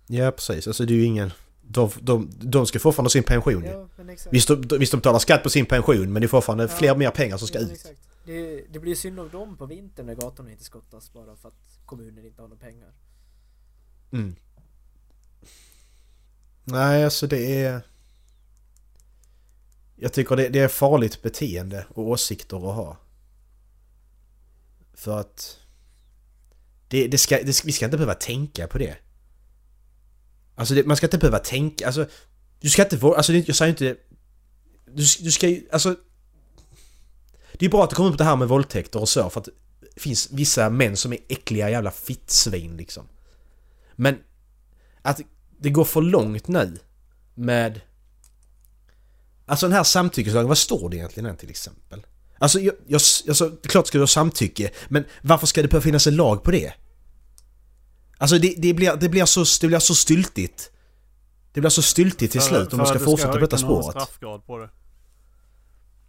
Ja, 0.06 0.30
precis. 0.30 0.66
Alltså 0.66 0.86
det 0.86 0.92
är 0.92 0.96
ju 0.98 1.04
ingen... 1.04 1.30
De, 1.68 1.90
de, 2.00 2.30
de 2.40 2.66
ska 2.66 2.78
fortfarande 2.78 3.06
ha 3.06 3.10
sin 3.10 3.22
pension. 3.22 3.64
Ja. 3.64 3.88
Visst, 4.30 4.48
de, 4.48 4.78
visst 4.78 4.92
de 4.92 4.96
betalar 4.96 5.18
skatt 5.18 5.42
på 5.42 5.50
sin 5.50 5.66
pension 5.66 6.12
men 6.12 6.22
det 6.22 6.26
är 6.26 6.28
fortfarande 6.28 6.64
Ja. 6.64 6.68
fler 6.68 6.96
mer 6.96 7.10
pengar 7.10 7.36
som 7.36 7.48
ska 7.48 7.58
Ja, 7.58 7.64
ut. 7.64 7.72
exakt. 7.72 8.00
Det, 8.24 8.64
det 8.72 8.78
blir 8.78 8.94
synd 8.94 9.20
om 9.20 9.28
dem 9.28 9.56
på 9.56 9.66
vintern 9.66 10.06
när 10.06 10.14
gatorna 10.14 10.50
inte 10.50 10.64
skottas 10.64 11.12
bara 11.12 11.36
för 11.36 11.48
att 11.48 11.78
kommunen 11.86 12.24
inte 12.24 12.42
har 12.42 12.48
några 12.48 12.60
pengar. 12.60 12.88
Mm. 14.12 14.36
Nej, 16.64 17.04
alltså 17.04 17.26
det 17.26 17.62
är... 17.64 17.80
Jag 19.96 20.12
tycker 20.12 20.36
det, 20.36 20.48
det 20.48 20.58
är 20.60 20.68
farligt 20.68 21.22
beteende 21.22 21.86
och 21.94 22.08
åsikter 22.08 22.56
att 22.56 22.74
ha. 22.76 22.96
För 24.94 25.20
att... 25.20 25.58
Det, 26.88 27.08
det, 27.08 27.18
ska- 27.18 27.40
vi 27.64 27.72
ska 27.72 27.84
inte 27.84 27.96
behöva 27.96 28.14
tänka 28.14 28.66
på 28.66 28.78
det. 28.78 28.96
Alltså 30.56 30.74
det, 30.74 30.86
man 30.86 30.96
ska 30.96 31.06
inte 31.06 31.18
behöva 31.18 31.38
tänka, 31.38 31.86
alltså... 31.86 32.06
Du 32.60 32.70
ska 32.70 32.82
inte 32.82 32.96
våga, 32.96 33.16
alltså 33.16 33.32
det- 33.32 33.48
jag 33.48 33.56
säger 33.56 33.70
inte... 33.70 33.96
Du, 34.86 35.04
du 35.20 35.30
ska 35.30 35.48
ju, 35.48 35.68
alltså... 35.72 35.96
Det 37.52 37.66
är 37.66 37.70
bra 37.70 37.84
att 37.84 37.90
det 37.90 37.96
kommer 37.96 38.10
upp 38.10 38.18
det 38.18 38.24
här 38.24 38.36
med 38.36 38.48
våldtäkter 38.48 39.00
och 39.00 39.08
så 39.08 39.30
för 39.30 39.40
att 39.40 39.48
det 39.94 40.00
finns 40.00 40.28
vissa 40.32 40.70
män 40.70 40.96
som 40.96 41.12
är 41.12 41.18
äckliga 41.28 41.70
jävla 41.70 41.90
fittsvin 41.90 42.76
liksom. 42.76 43.08
Men 43.96 44.18
att 45.02 45.20
det 45.58 45.70
går 45.70 45.84
för 45.84 46.02
långt 46.02 46.48
nu 46.48 46.78
med... 47.34 47.80
Alltså 49.46 49.66
den 49.66 49.76
här 49.76 49.84
samtyckeslagen, 49.84 50.48
vad 50.48 50.58
står 50.58 50.88
det 50.90 50.96
egentligen 50.96 51.30
än 51.30 51.36
till 51.36 51.50
exempel? 51.50 52.06
Alltså, 52.38 52.60
jag, 52.60 52.74
jag, 52.86 53.00
alltså 53.28 53.48
det 53.48 53.66
är 53.66 53.68
klart 53.68 53.86
ska 53.86 53.98
du 53.98 54.02
ha 54.02 54.06
samtycke, 54.08 54.70
men 54.88 55.04
varför 55.22 55.46
ska 55.46 55.62
det 55.62 55.68
behöva 55.68 55.82
finnas 55.82 56.06
en 56.06 56.16
lag 56.16 56.42
på 56.42 56.50
det? 56.50 56.72
Alltså 58.18 58.38
det, 58.38 58.54
det, 58.58 58.74
blir, 58.74 58.96
det, 58.96 59.08
blir, 59.08 59.24
så, 59.24 59.44
det 59.60 59.66
blir 59.66 59.78
så 59.78 59.94
styltigt. 59.94 60.70
Det 61.52 61.60
blir 61.60 61.70
så 61.70 61.82
styltigt 61.82 62.32
till 62.32 62.40
För- 62.40 62.48
slut 62.48 62.72
om 62.72 62.76
man 62.78 62.86
ska 62.86 62.98
fortsätta 62.98 63.32
på 63.32 63.38
detta 63.38 63.58
spåret. 63.58 63.96
på 64.46 64.58
det. 64.58 64.70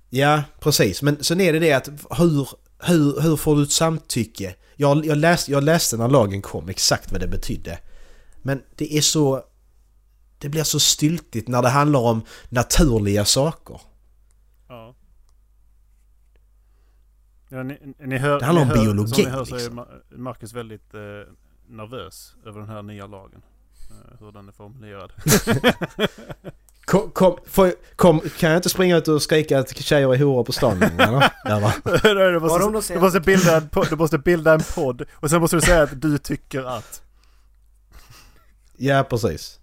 Ja, 0.09 0.43
precis. 0.59 1.01
Men 1.01 1.23
sen 1.23 1.41
är 1.41 1.53
det 1.53 1.59
det 1.59 1.73
att 1.73 1.89
hur, 2.19 2.49
hur, 2.83 3.21
hur 3.21 3.35
får 3.37 3.55
du 3.55 3.63
ett 3.63 3.71
samtycke? 3.71 4.55
Jag, 4.75 5.05
jag, 5.05 5.17
läste, 5.17 5.51
jag 5.51 5.63
läste 5.63 5.97
när 5.97 6.07
lagen 6.07 6.41
kom 6.41 6.69
exakt 6.69 7.11
vad 7.11 7.21
det 7.21 7.27
betydde. 7.27 7.79
Men 8.41 8.61
det 8.75 8.97
är 8.97 9.01
så... 9.01 9.43
Det 10.39 10.49
blir 10.49 10.63
så 10.63 10.79
styltigt 10.79 11.47
när 11.47 11.61
det 11.61 11.69
handlar 11.69 11.99
om 11.99 12.21
naturliga 12.49 13.25
saker. 13.25 13.81
Ja. 14.67 14.95
Ja, 17.49 17.63
ni, 17.63 17.77
ni 17.99 18.17
hör, 18.17 18.39
Det 18.39 18.45
handlar 18.45 18.65
ni 18.65 18.71
om 18.71 18.77
hör, 18.77 18.85
biologi, 18.85 19.13
Som 19.13 19.23
ni 19.23 19.29
hör 19.29 19.45
så 19.45 19.55
är 19.55 19.59
liksom. 19.59 19.79
Ma- 19.79 20.17
Marcus 20.17 20.53
väldigt 20.53 20.93
eh, 20.93 20.99
nervös 21.67 22.35
över 22.45 22.59
den 22.59 22.69
här 22.69 22.81
nya 22.81 23.07
lagen. 23.07 23.41
Eh, 23.91 24.19
hur 24.19 24.31
den 24.31 24.47
är 24.47 24.51
formulerad. 24.51 25.11
Kom, 26.85 27.11
kom, 27.11 27.37
får, 27.45 27.65
jag- 27.67 27.75
kom, 27.95 28.19
kan 28.19 28.49
jag 28.49 28.57
inte 28.57 28.69
springa 28.69 28.97
ut 28.97 29.07
och 29.07 29.21
skrika 29.21 29.59
att 29.59 29.77
tjejer 29.77 30.13
är 30.13 30.17
horor 30.23 30.43
på 30.43 30.51
stan? 30.51 30.83
Eller? 30.83 31.09
Va? 31.61 31.73
du, 32.59 32.71
måste, 32.71 33.19
du, 33.19 33.19
bilda 33.19 33.57
en 33.57 33.69
podd, 33.69 33.89
du 33.89 33.95
måste 33.95 34.17
bilda 34.17 34.53
en 34.53 34.59
podd 34.75 35.05
och 35.13 35.29
sen 35.29 35.41
måste 35.41 35.55
du 35.57 35.61
säga 35.61 35.83
att 35.83 36.01
du 36.01 36.17
tycker 36.17 36.63
att. 36.63 37.01
Ja, 38.77 39.03
precis. 39.09 39.59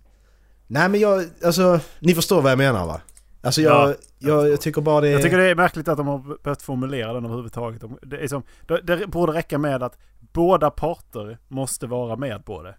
Nej 0.66 0.88
men 0.88 1.00
jag, 1.00 1.24
alltså, 1.44 1.80
ni 1.98 2.14
förstår 2.14 2.42
vad 2.42 2.50
jag 2.52 2.58
menar 2.58 2.86
va? 2.86 3.00
Alltså 3.42 3.60
jag, 3.62 3.90
Ja, 3.90 3.94
jag, 4.18 4.48
jag, 4.48 4.60
tycker 4.60 4.80
bara 4.80 5.00
det... 5.00 5.08
Jag 5.10 5.22
tycker 5.22 5.38
det 5.38 5.50
är 5.50 5.54
märkligt 5.54 5.88
att 5.88 5.96
de 5.96 6.06
har 6.06 6.42
behövt 6.42 6.62
formulera 6.62 7.12
den 7.12 7.24
överhuvudtaget. 7.24 7.80
De- 7.80 7.98
Det, 8.02 8.18
är 8.24 8.28
som, 8.28 8.42
det, 8.66 8.80
det 8.80 9.06
borde 9.06 9.32
räcka 9.32 9.58
med 9.58 9.82
att 9.82 9.98
båda 10.34 10.70
parter 10.70 11.38
måste 11.48 11.86
vara 11.86 12.16
med 12.16 12.44
på 12.44 12.62
det. 12.62 12.76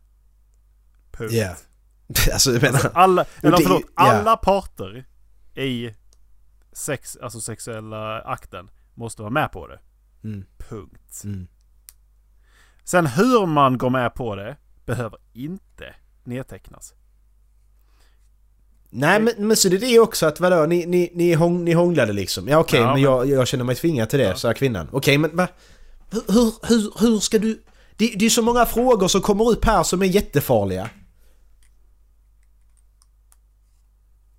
Punkt. 1.12 1.34
Ja. 1.34 1.56
Alltså 2.34 2.52
jag 2.52 2.62
menar... 2.62 2.92
Alla, 2.94 3.26
eller 3.42 3.58
förlåt, 3.58 3.82
alla 3.96 4.38
parter 4.38 5.06
i 5.56 5.94
sex, 6.72 7.18
alltså 7.22 7.42
sexuella 7.42 8.22
akten 8.22 8.70
måste 8.94 9.22
vara 9.22 9.30
med 9.32 9.52
på 9.52 9.68
det. 9.68 9.80
Mm, 10.24 10.46
Punkt. 10.58 11.22
mm. 11.24 11.48
Sen 12.84 13.08
hur 13.08 13.46
man 13.46 13.78
går 13.78 13.90
med 13.90 14.14
på 14.14 14.36
det 14.36 14.56
behöver 14.86 15.20
inte 15.34 15.96
nedtecknas. 16.24 16.94
Nej 18.90 19.20
men, 19.22 19.34
men 19.48 19.58
så 19.58 19.70
det 19.70 19.76
är 19.76 19.80
det 19.80 20.00
också 20.00 20.26
att 20.26 20.40
vadå, 20.40 20.66
ni, 20.66 20.86
ni, 20.86 21.12
ni, 21.14 21.34
hång, 21.34 21.64
ni 21.66 21.74
hånglade 21.74 22.14
liksom. 22.14 22.48
Ja 22.48 22.58
okej 22.58 22.80
Ja, 22.80 22.86
men, 22.86 22.94
men- 22.94 23.02
jag, 23.04 23.28
jag 23.30 23.48
känner 23.48 23.64
mig 23.64 23.76
tvingad 23.76 24.10
till 24.10 24.20
det, 24.20 24.26
Ja. 24.26 24.36
sa 24.36 24.54
kvinnan. 24.54 24.90
Okej 24.92 25.18
men 25.18 25.36
va? 25.36 25.48
Hur, 26.10 26.68
hur, 26.68 27.00
hur, 27.00 27.20
ska 27.20 27.40
du... 27.40 27.64
Det, 27.96 28.08
det 28.16 28.26
är 28.26 28.30
så 28.30 28.42
många 28.42 28.66
frågor 28.66 29.08
som 29.08 29.22
kommer 29.22 29.50
upp 29.50 29.66
här 29.66 29.84
som 29.84 30.02
är 30.02 30.06
jättefarliga. 30.06 30.90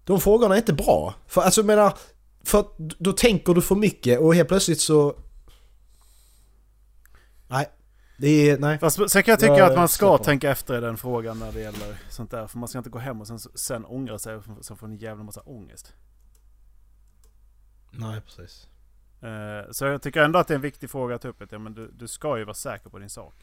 De 0.05 0.21
frågorna 0.21 0.55
är 0.55 0.59
inte 0.59 0.73
bra. 0.73 1.15
För 1.27 1.41
alltså 1.41 1.61
jag 1.61 1.67
menar, 1.67 1.99
för 2.45 2.67
då 2.79 3.13
tänker 3.13 3.55
du 3.55 3.63
för 3.63 3.75
mycket 3.75 4.21
och 4.21 4.35
helt 4.35 4.49
plötsligt 4.49 4.81
så... 4.81 5.17
Nej. 7.49 7.67
Det 8.19 8.51
är... 8.51 8.59
Nej. 8.59 8.79
Fast 8.79 9.11
sen 9.11 9.23
kan 9.23 9.33
jag 9.33 9.41
tycka 9.41 9.57
Jag 9.57 9.71
att 9.71 9.77
man 9.77 9.89
ska 9.89 10.19
tänka 10.19 10.51
efter 10.51 10.79
i 10.79 10.81
den 10.81 10.97
frågan 10.97 11.39
när 11.39 11.53
det 11.53 11.61
gäller 11.61 11.99
sånt 12.11 12.31
där. 12.31 12.47
För 12.47 12.59
man 12.59 12.69
ska 12.69 12.79
inte 12.79 12.91
gå 12.91 12.99
hem 12.99 13.21
och 13.21 13.27
sen, 13.27 13.39
sen 13.39 13.85
ångra 13.85 14.19
sig 14.19 14.37
och 14.37 14.45
så 14.61 14.77
får 14.77 14.87
en 14.87 14.97
jävla 14.97 15.25
massa 15.25 15.41
ångest. 15.41 15.93
Nej 17.91 18.21
precis. 18.21 18.69
Eh, 19.27 19.71
Så 19.71 19.85
jag 19.85 20.03
tycker 20.03 20.21
ändå 20.23 20.39
att 20.39 20.49
det 20.49 20.55
är 20.55 20.57
en 20.57 20.61
viktig 20.63 20.91
fråga 20.91 21.15
att 21.15 21.23
ta 21.23 21.29
upp. 21.29 21.43
Att, 21.43 21.53
ja, 21.53 21.59
men 21.59 21.75
du, 21.75 21.91
du 21.93 22.09
ska 22.09 22.39
ju 22.39 22.45
vara 22.45 22.55
säker 22.55 22.91
på 22.91 22.99
din 22.99 23.11
sak. 23.11 23.35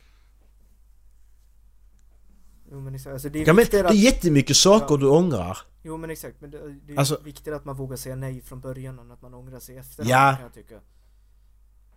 Jo 2.72 2.80
men 2.80 2.96
exakt, 2.96 3.14
alltså 3.14 3.30
det 3.30 3.42
är 3.42 3.48
Ja 3.48 3.54
men 3.54 3.66
det 3.72 3.78
är 3.80 3.94
jättemycket 3.94 4.56
saker 4.58 4.94
Ja. 4.96 4.98
du 4.98 5.08
ångrar. 5.08 5.58
Jo 5.84 5.98
men 5.98 6.10
exakt, 6.10 6.42
men 6.42 6.52
det, 6.52 6.58
det 6.86 6.94
är 6.94 6.98
Alltså- 7.00 7.20
viktigt 7.24 7.54
att 7.54 7.66
man 7.66 7.76
vågar 7.76 7.98
säga 7.98 8.16
nej 8.16 8.42
från 8.42 8.62
början 8.62 9.00
än 9.00 9.12
att 9.12 9.22
man 9.22 9.34
ångrar 9.34 9.60
sig 9.60 9.78
efter 9.78 10.06
Ja. 10.10 10.34
kan 10.36 10.44
jag 10.44 10.54
tycka. 10.54 10.80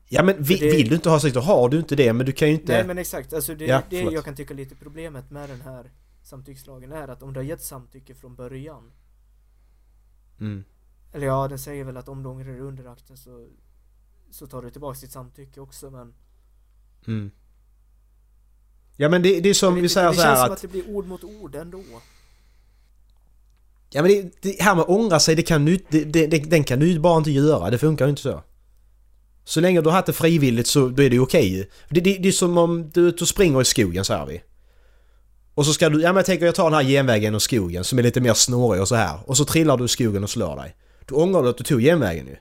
Ja 0.08 0.22
men 0.22 0.42
vi, 0.42 0.56
det- 0.58 0.70
vill 0.70 0.88
du 0.88 0.94
inte 0.94 1.10
ha 1.10 1.20
sex 1.20 1.34
då 1.34 1.40
har 1.40 1.68
du 1.68 1.78
inte 1.78 1.96
det 1.96 2.12
men 2.12 2.26
du 2.26 2.32
kan 2.32 2.48
ju 2.48 2.54
inte... 2.54 2.72
Nej 2.72 2.86
men 2.86 2.98
exakt, 2.98 3.32
alltså 3.32 3.54
det, 3.54 3.66
Ja, 3.66 3.82
det 3.90 4.00
jag 4.00 4.24
kan 4.24 4.34
tycka 4.34 4.54
lite 4.54 4.74
problemet 4.74 5.30
med 5.30 5.48
den 5.48 5.60
här 5.60 5.90
samtyckslagen 6.22 6.92
är 6.92 7.08
att 7.08 7.22
om 7.22 7.32
du 7.32 7.38
har 7.40 7.44
gett 7.44 7.62
samtycke 7.62 8.14
från 8.14 8.34
början 8.36 8.92
Mm. 10.40 10.64
Eller 11.12 11.26
ja, 11.26 11.48
den 11.48 11.58
säger 11.58 11.84
väl 11.84 11.96
att 11.96 12.08
om 12.08 12.22
du 12.22 12.28
ångrar 12.28 12.52
dig 12.52 12.60
under 12.60 12.84
akten 12.92 13.16
så 13.16 13.46
Så 14.30 14.46
tar 14.46 14.62
du 14.62 14.70
tillbaka 14.70 15.00
ditt 15.00 15.12
samtycke 15.12 15.60
också 15.60 15.90
men 15.90 16.14
Mm. 17.08 17.30
Ja 18.96 19.08
men 19.08 19.22
det, 19.22 19.40
det 19.40 19.48
är 19.48 19.54
som 19.54 19.74
Men 19.74 19.82
vi 19.82 19.88
det, 19.88 19.88
säger 19.88 20.08
det 20.08 20.14
så 20.14 20.22
känns 20.22 20.38
här 20.38 20.44
som 20.44 20.52
att... 20.52 20.52
att 20.52 20.62
det 20.62 20.68
blir 20.68 20.90
ord 20.90 21.06
mot 21.06 21.24
ord 21.24 21.54
ändå 21.54 21.82
Ja 23.90 24.02
men 24.02 24.10
det, 24.10 24.42
det 24.42 24.62
här 24.62 24.74
med 24.74 24.82
att 24.82 24.88
ångra 24.88 25.20
sig, 25.20 25.34
det 25.34 25.42
kan 25.42 25.64
du, 25.64 25.78
det, 25.88 26.04
det, 26.04 26.26
det, 26.26 26.38
den 26.38 26.64
kan 26.64 26.78
du 26.78 26.98
bara 26.98 27.18
inte 27.18 27.30
göra. 27.30 27.70
Det 27.70 27.78
funkar 27.78 28.04
ju 28.06 28.10
inte 28.10 28.22
så. 28.22 28.42
Så 29.44 29.60
länge 29.60 29.80
du 29.80 29.88
har 29.88 29.96
haft 29.96 30.06
det 30.06 30.12
frivilligt 30.12 30.66
så 30.66 30.88
då 30.88 31.02
är 31.02 31.10
det 31.10 31.18
okej 31.18 31.70
det, 31.88 32.00
det, 32.00 32.18
det 32.18 32.28
är 32.28 32.32
som 32.32 32.58
om 32.58 32.90
du, 32.90 33.10
du 33.10 33.26
springer 33.26 33.60
i 33.60 33.64
skogen 33.64 34.04
så 34.04 34.14
här 34.14 34.26
vi. 34.26 34.42
Och 35.54 35.66
så 35.66 35.72
ska 35.72 35.88
du, 35.88 36.02
ja 36.02 36.08
men 36.08 36.16
jag 36.16 36.26
tänker 36.26 36.46
jag 36.46 36.54
tar 36.54 36.70
den 36.70 36.74
här 36.74 36.84
genvägen 36.84 37.34
och 37.34 37.42
skogen 37.42 37.84
som 37.84 37.98
är 37.98 38.02
lite 38.02 38.20
mer 38.20 38.34
snårig 38.34 38.80
och 38.80 38.88
så 38.88 38.94
här. 38.94 39.18
Och 39.26 39.36
så 39.36 39.44
trillar 39.44 39.76
du 39.76 39.84
i 39.84 39.88
skogen 39.88 40.22
och 40.22 40.30
slår 40.30 40.56
dig. 40.56 40.76
Då 41.06 41.14
ångrar 41.14 41.42
du 41.42 41.48
att 41.48 41.58
du 41.58 41.64
tog 41.64 41.80
genvägen 41.80 42.26
ju. 42.26 42.36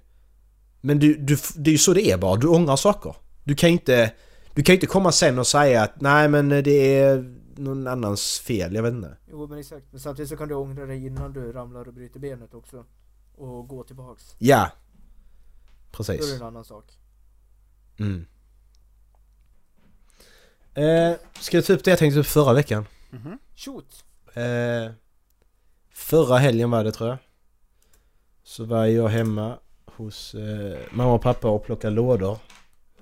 Men 0.86 1.00
du, 1.00 1.16
du, 1.18 1.38
det 1.56 1.70
är 1.70 1.72
ju 1.72 1.78
så 1.78 1.94
det 1.94 2.12
är 2.12 2.18
bara, 2.18 2.36
du 2.36 2.48
ångrar 2.48 2.76
saker. 2.76 3.16
Du 3.44 3.56
kan 3.56 3.70
ju 3.70 3.74
inte, 3.74 4.14
du 4.54 4.64
kan 4.64 4.74
ju 4.74 4.78
inte 4.78 4.88
komma 4.88 5.12
sen 5.12 5.40
och 5.40 5.48
säga 5.48 5.84
att 5.84 6.02
nej 6.02 6.30
men 6.30 6.50
det 6.50 7.00
är 7.00 7.36
någon 7.56 7.88
annans 7.88 8.40
fel, 8.40 8.76
jag 8.76 8.84
vet 8.84 8.94
inte. 8.94 9.18
Jo 9.32 9.48
men 9.48 9.60
exakt, 9.60 9.86
men 9.92 10.00
samtidigt 10.00 10.30
så 10.30 10.38
kan 10.38 10.48
du 10.48 10.56
ångra 10.56 10.86
dig 10.86 11.06
innan 11.06 11.34
du 11.34 11.52
ramlar 11.54 11.88
och 11.88 11.94
bryter 11.94 12.20
benet 12.20 12.54
också 12.54 12.86
Och 13.36 13.68
gå 13.68 13.84
tillbaks 13.84 14.36
Ja. 14.40 14.72
Då 15.98 16.04
är 16.04 16.08
det 16.08 16.18
Precis. 16.18 16.36
en 16.42 16.48
annan 16.48 16.66
sak 16.66 16.86
Mm. 18.00 18.26
Eh, 20.74 21.18
ska 21.40 21.58
jag 21.58 21.66
ta 21.66 21.74
upp 21.74 21.84
det 21.84 21.90
jag 21.92 22.00
tänkte 22.00 22.20
upp 22.20 22.26
förra 22.26 22.54
veckan? 22.54 22.86
Mhm. 23.10 23.40
Shoot! 23.56 24.06
Eh, 24.34 24.92
förra 25.94 26.38
helgen 26.38 26.72
var 26.72 26.84
det 26.84 26.92
tror 26.92 27.10
jag. 27.10 27.18
så 28.44 28.64
var 28.66 28.86
jag 28.86 29.08
hemma 29.08 29.60
hos 29.98 30.36
eh, 30.36 30.78
mamma 30.92 31.14
och 31.14 31.22
pappa 31.22 31.48
och 31.50 31.66
plockade 31.66 31.96
lådor. 31.96 32.38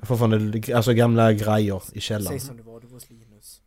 Fortfarande 0.01 0.75
alltså 0.75 0.93
gamla 0.93 1.33
grejer 1.33 1.81
i 1.93 2.01
källaren. 2.01 2.39
Säg 2.39 2.47
som 2.47 2.57
det 2.57 2.63
var, 2.63 2.79
du 2.79 2.87
var 2.87 2.93
hos 2.93 3.09
Linus. 3.09 3.61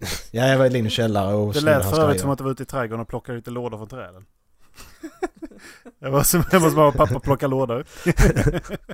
Ja, 0.30 0.46
jag 0.46 0.58
var 0.58 0.66
i 0.66 0.70
Linus 0.70 0.92
källare 0.92 1.34
och 1.34 1.52
Det 1.52 1.60
lät 1.60 1.90
för 1.90 2.02
övrigt 2.02 2.20
som 2.20 2.30
att 2.30 2.38
du 2.38 2.44
var 2.44 2.50
ute 2.50 2.62
i 2.62 2.66
trädgården 2.66 3.00
och 3.00 3.08
plockade 3.08 3.38
lite 3.38 3.50
lådor 3.50 3.78
från 3.78 3.88
träden. 3.88 4.26
Jag 5.98 6.10
var 6.10 6.22
som 6.22 6.42
hemma 6.52 6.64
hos 6.64 6.74
mamma 6.74 6.88
och 6.88 6.94
pappa 6.94 7.14
och 7.14 7.22
plockade 7.22 7.50
lådor. 7.50 7.84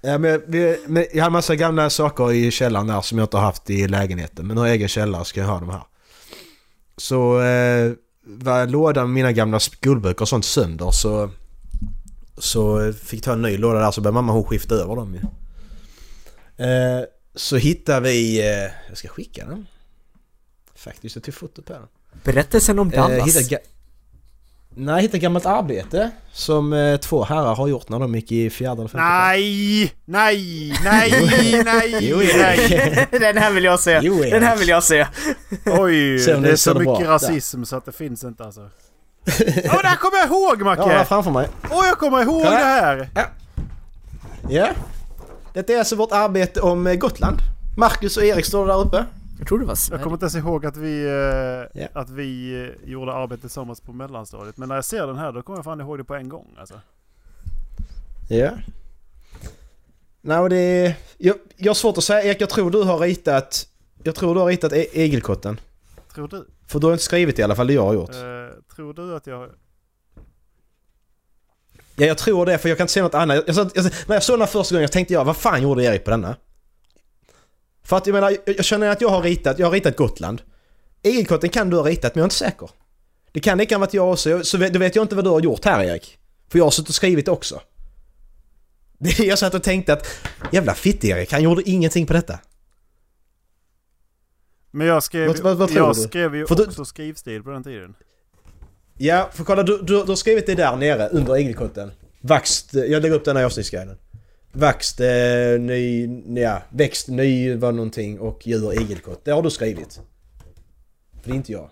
Ja, 0.00 0.18
men, 0.18 0.42
vi, 0.46 0.84
men 0.86 1.06
jag 1.12 1.22
har 1.22 1.26
en 1.26 1.32
massa 1.32 1.56
gamla 1.56 1.90
saker 1.90 2.32
i 2.32 2.50
källaren 2.50 2.86
där 2.86 3.00
som 3.00 3.18
jag 3.18 3.24
inte 3.24 3.36
har 3.36 3.44
haft 3.44 3.70
i 3.70 3.88
lägenheten. 3.88 4.46
Men 4.46 4.54
nu 4.54 4.60
har 4.60 4.66
jag 4.66 4.76
egen 4.76 4.88
källare 4.88 5.24
ska 5.24 5.40
jag 5.40 5.46
ha 5.46 5.60
de 5.60 5.70
här. 5.70 5.82
Så 6.96 7.40
eh, 7.40 7.92
var 8.24 8.66
lådan 8.66 9.06
med 9.06 9.14
mina 9.14 9.32
gamla 9.32 9.60
skolböcker 9.60 10.22
och 10.22 10.28
sånt 10.28 10.44
sönder 10.44 10.90
så... 10.90 11.30
Så 12.38 12.92
fick 12.92 13.18
jag 13.18 13.24
ta 13.24 13.32
en 13.32 13.42
ny 13.42 13.56
låda 13.58 13.80
där 13.80 13.90
så 13.90 14.00
började 14.00 14.14
mamma 14.14 14.32
hon 14.32 14.44
skifta 14.44 14.74
över 14.74 14.96
dem 14.96 15.14
ju. 15.14 15.20
Eh, 16.66 17.04
så 17.34 17.56
hittade 17.56 18.00
vi... 18.00 18.40
Eh, 18.40 18.70
jag 18.88 18.98
ska 18.98 19.08
skicka 19.08 19.46
den. 19.46 19.66
Faktiskt, 20.74 21.16
jag 21.16 21.22
tog 21.24 21.34
foto 21.34 21.62
på 21.62 21.72
den. 21.72 21.82
Berättelsen 22.24 22.78
om 22.78 22.88
Eh, 22.92 22.94
Dallas. 23.00 23.26
hittade 23.26 23.44
ga- 23.56 23.66
Nej, 24.74 24.94
jag 24.94 25.02
hittade 25.02 25.18
gammalt 25.18 25.46
arbete 25.46 26.10
som 26.32 26.72
eh, 26.72 26.96
två 26.96 27.24
herrar 27.24 27.54
har 27.54 27.68
gjort 27.68 27.88
när 27.88 27.98
de 27.98 28.14
gick 28.14 28.32
i 28.32 28.50
fjärde 28.50 28.80
eller 28.80 28.88
femte. 28.88 29.04
Nej, 29.06 29.92
nej, 30.04 30.74
nej, 30.84 31.62
nej, 31.64 31.98
Jo, 32.10 32.16
nej. 32.18 33.08
Den 33.10 33.36
här 33.38 33.52
vill 33.52 33.64
jag 33.64 33.80
se! 33.80 34.00
Jo. 34.02 34.22
Den 34.22 34.42
här 34.42 34.56
vill 34.56 34.68
jag 34.68 34.82
se! 34.82 35.06
Oj, 35.66 36.18
Se 36.18 36.32
det 36.34 36.40
det 36.40 36.50
är 36.50 36.56
så 36.56 36.74
bra. 36.74 36.92
mycket 36.92 37.08
rasism 37.08 37.64
så 37.64 37.76
att 37.76 37.84
det 37.84 37.92
finns 37.92 38.24
inte 38.24 38.44
alltså. 38.44 38.60
Åh, 39.64 39.80
det 39.82 39.88
här 39.88 39.96
kommer 39.96 40.18
jag 40.18 40.26
ihåg 40.28 40.62
Ja, 40.62 40.74
här 40.74 40.86
Macke! 40.96 41.04
framför 41.04 41.30
mig. 41.30 41.48
Åh, 41.70 41.86
jag 41.86 41.98
kommer 41.98 42.22
ihåg 42.22 42.42
det 42.42 42.48
här! 42.50 43.08
Ja. 44.50 44.68
Detta 45.52 45.72
är 45.72 45.78
alltså 45.78 45.96
vårt 45.96 46.12
arbete 46.12 46.60
om 46.60 46.86
eh, 46.86 46.94
Gotland. 46.94 47.36
Marcus 47.76 48.16
och 48.16 48.24
Erik 48.24 48.44
står 48.44 48.66
där 48.66 48.80
uppe. 48.80 49.04
Jag 49.42 49.48
tror 49.48 49.58
det 49.58 49.64
var 49.64 49.70
Jag 49.70 49.78
Sverige. 49.78 50.02
kommer 50.02 50.14
inte 50.16 50.24
ens 50.24 50.34
ihåg 50.36 50.66
att 50.66 50.76
vi, 50.76 51.04
Ja. 51.74 51.88
att 51.92 52.10
vi 52.10 52.60
eh, 52.84 52.90
gjorde 52.90 53.12
arbete 53.12 53.40
tillsammans 53.40 53.80
på 53.80 53.92
mellanstadiet. 53.92 54.56
Men 54.56 54.68
när 54.68 54.74
jag 54.74 54.84
ser 54.84 55.06
den 55.06 55.18
här 55.18 55.32
då 55.32 55.42
kommer 55.42 55.58
jag 55.58 55.64
fan 55.64 55.80
ihåg 55.80 55.98
det 55.98 56.04
på 56.04 56.14
en 56.14 56.28
gång 56.28 56.54
alltså. 56.58 56.80
Ja. 58.28 58.50
Nej, 60.20 60.38
och 60.38 60.50
det 60.50 60.56
är... 60.56 60.94
Jag, 61.18 61.36
jag 61.56 61.70
har 61.70 61.74
svårt 61.74 61.98
att 61.98 62.04
säga. 62.04 62.22
Erik, 62.22 62.40
jag 62.40 62.48
tror 62.50 62.70
du 62.70 62.82
har 62.82 62.98
ritat... 62.98 63.68
Jag 64.02 64.14
tror 64.14 64.34
du 64.34 64.40
har 64.40 64.46
ritat 64.46 64.72
e- 64.72 65.02
igelkotten. 65.02 65.60
Tror 66.14 66.28
du? 66.28 66.46
För 66.66 66.78
du 66.80 66.86
har 66.86 66.92
inte 66.92 67.04
skrivit 67.04 67.38
i 67.38 67.42
alla 67.42 67.54
fall, 67.56 67.66
det 67.66 67.72
jag 67.72 67.82
har 67.86 67.94
gjort. 67.94 68.10
Eh, 68.14 68.74
tror 68.76 68.94
du 68.94 69.16
att 69.16 69.26
jag... 69.26 69.50
Ja, 71.96 72.06
jag 72.06 72.18
tror 72.18 72.46
det, 72.46 72.58
för 72.58 72.68
jag 72.68 72.78
kan 72.78 72.84
inte 72.84 72.92
se 72.92 73.02
något 73.02 73.14
annat. 73.14 73.36
Jag, 73.46 73.56
jag, 73.56 73.70
jag, 73.74 73.84
när 74.06 74.14
jag 74.16 74.22
såg 74.22 74.34
den 74.34 74.40
här 74.40 74.46
första 74.46 74.74
gången 74.74 74.82
jag 74.82 74.92
tänkte 74.92 75.14
jag, 75.14 75.24
vad 75.24 75.36
fan 75.36 75.62
gjorde 75.62 75.84
Erik 75.84 76.04
på 76.04 76.10
denna? 76.10 76.36
För 77.84 77.96
att 77.96 78.06
jag 78.06 78.14
menar, 78.14 78.36
jag, 78.46 78.64
känner 78.64 78.88
att 78.88 79.00
jag 79.00 79.08
har 79.08 79.22
ritat, 79.22 79.58
jag 79.58 79.66
har 79.66 79.72
ritat 79.72 79.96
Gotland. 79.96 80.42
Igelkotten 81.02 81.50
kan 81.50 81.70
du 81.70 81.76
ha 81.76 81.84
ritat, 81.88 82.14
men 82.14 82.20
jag 82.20 82.24
är 82.24 82.26
inte 82.26 82.34
säker. 82.36 82.70
Det 83.32 83.40
kan 83.40 83.58
lika 83.58 83.74
gärna 83.74 83.80
varit 83.86 83.94
jag 83.94 84.12
också, 84.12 84.44
så 84.44 84.58
vet, 84.58 84.72
då 84.72 84.78
vet 84.78 84.96
jag 84.96 85.04
inte 85.04 85.14
vad 85.14 85.24
du 85.24 85.30
har 85.30 85.40
gjort 85.40 85.64
här 85.64 85.84
Erik. 85.84 86.18
För 86.48 86.58
jag 86.58 86.66
har 86.66 86.70
suttit 86.70 86.88
och 86.88 86.94
skrivit 86.94 87.28
också. 87.28 87.60
Det- 88.98 89.18
Jag 89.18 89.38
satt 89.38 89.54
och 89.54 89.62
tänkte 89.62 89.92
att, 89.92 90.06
jävla 90.52 90.74
fitt-Erik, 90.74 91.32
han 91.32 91.42
gjorde 91.42 91.62
ingenting 91.70 92.06
på 92.06 92.12
detta. 92.12 92.38
Men 94.70 94.86
jag 94.86 95.02
skrev, 95.02 95.26
Vad- 95.28 95.38
vad- 95.40 95.56
vad 95.56 95.68
tror 95.68 95.86
jag 95.86 95.96
du? 95.96 96.00
skrev 96.00 96.36
ju 96.36 96.46
För 96.46 96.54
du- 96.54 96.64
också 96.66 96.84
skrivstil 96.84 97.42
på 97.42 97.50
den 97.50 97.64
tiden. 97.64 97.94
Ja, 98.98 99.28
för 99.32 99.44
kolla 99.44 99.62
du, 99.62 99.76
du, 99.78 99.84
du 99.84 99.96
har 99.96 100.16
skrivit 100.16 100.46
det 100.46 100.54
där 100.54 100.76
nere 100.76 101.08
under 101.08 101.36
igelkotten. 101.36 101.92
Vaxt, 102.20 102.74
jag 102.74 103.02
lägger 103.02 103.10
upp 103.16 103.24
den 103.24 103.36
här 103.36 103.44
avsnittsguiden. 103.44 103.98
Vaxt, 104.52 105.00
eh, 105.00 105.06
ny, 105.60 106.06
ja, 106.40 106.62
växt, 106.68 107.08
ny 107.08 107.54
var 107.56 107.72
någonting 107.72 108.20
och 108.20 108.46
djur, 108.46 108.80
igelkott. 108.82 109.24
Det 109.24 109.30
har 109.30 109.42
du 109.42 109.50
skrivit. 109.50 110.00
För 111.22 111.28
det 111.28 111.30
är 111.30 111.36
inte 111.36 111.52
jag. 111.52 111.70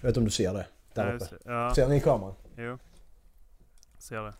Jag 0.00 0.02
vet 0.02 0.08
inte 0.08 0.18
om 0.20 0.24
du 0.24 0.30
ser 0.30 0.54
det. 0.54 0.66
Där 0.94 1.14
uppe. 1.14 1.24
så- 1.24 1.34
Ja, 1.44 1.74
Ser 1.74 1.88
ni 1.88 1.96
i 1.96 2.00
kameran? 2.00 2.34
jo. 2.58 2.78
Ser 3.98 4.16
det. 4.22 4.32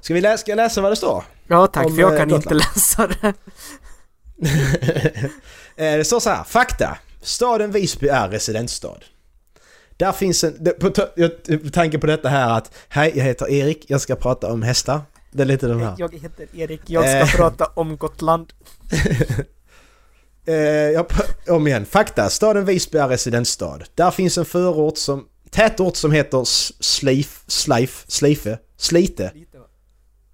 Ska, 0.00 0.14
vi 0.14 0.20
läsa, 0.20 0.38
ska 0.38 0.50
jag 0.50 0.56
läsa 0.56 0.80
vad 0.80 0.92
det 0.92 0.96
står? 0.96 1.24
Ja 1.46 1.66
tack, 1.66 1.86
Om, 1.86 1.94
för 1.94 2.00
jag 2.02 2.12
eh, 2.12 2.18
kan 2.18 2.30
inte 2.30 2.42
Gotland. 2.48 2.60
läsa 2.76 3.06
det. 3.06 3.34
Eh, 5.78 5.96
det 5.98 6.04
står 6.04 6.20
så 6.20 6.30
här. 6.30 6.44
Fakta. 6.44 6.98
Staden 7.22 7.70
Visby 7.70 8.08
är 8.08 8.28
residensstad. 8.28 8.98
Där 9.96 10.12
finns 10.12 10.44
en... 10.44 10.64
På, 10.80 10.90
på 11.64 11.70
tanke 11.72 11.98
på 11.98 12.06
detta 12.06 12.28
här 12.28 12.56
att 12.58 12.74
Hej, 12.88 13.12
jag 13.14 13.24
heter 13.24 13.50
Erik. 13.50 13.84
Jag 13.88 14.00
ska 14.00 14.16
prata 14.16 14.52
om 14.52 14.62
hästar. 14.62 15.00
Det 15.30 15.42
är 15.42 15.46
lite 15.46 15.66
den 15.66 15.80
här. 15.80 15.94
Jag 15.98 16.14
heter 16.14 16.46
Erik, 16.56 16.80
jag 16.86 17.04
ska 17.04 17.18
Eh. 17.18 17.36
prata 17.36 17.66
om 17.74 17.96
Gotland. 17.96 18.52
Eh, 20.48 21.04
om 21.48 21.66
igen. 21.66 21.86
Fakta. 21.86 22.30
Staden 22.30 22.64
Visby 22.64 22.98
är 22.98 23.08
residensstad. 23.08 23.78
Där 23.94 24.10
finns 24.10 24.38
en 24.38 24.44
förort 24.44 24.98
som... 24.98 25.24
Tätort 25.50 25.96
som 25.96 26.12
heter 26.12 26.44
Slif... 26.80 27.44
Slif... 27.46 28.04
Slife? 28.08 28.58
Slite? 28.76 29.32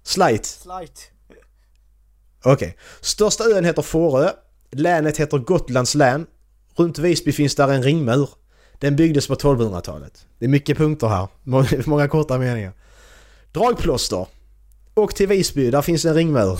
Slite? 0.03 0.47
Slight. 0.49 1.11
Okej. 2.43 2.77
Största 3.01 3.43
ön 3.43 3.65
heter 3.65 3.81
Fårö. 3.81 4.29
Länet 4.71 5.17
heter 5.17 5.37
Gotlands 5.37 5.95
län. 5.95 6.25
Runt 6.75 6.97
Visby 6.97 7.31
finns 7.31 7.55
där 7.55 7.67
en 7.67 7.83
ringmur. 7.83 8.29
Den 8.83 8.95
byggdes 8.95 9.27
på 9.27 9.35
1200-talet. 9.35 10.25
Det 10.39 10.45
är 10.45 10.49
mycket 10.49 10.77
punkter 10.77 11.07
här. 11.07 11.27
Många, 11.89 12.07
korta 12.07 12.37
meningar. 12.37 12.73
Dragplåster. 13.51 14.27
Och 14.93 15.15
till 15.15 15.27
Visby, 15.27 15.71
där 15.71 15.81
finns 15.81 16.05
en 16.05 16.13
ringmur. 16.13 16.59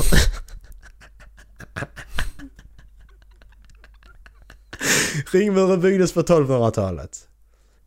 Ringmuren 5.32 5.82
byggdes 5.82 6.14
på 6.14 6.22
1200-talet. 6.22 7.28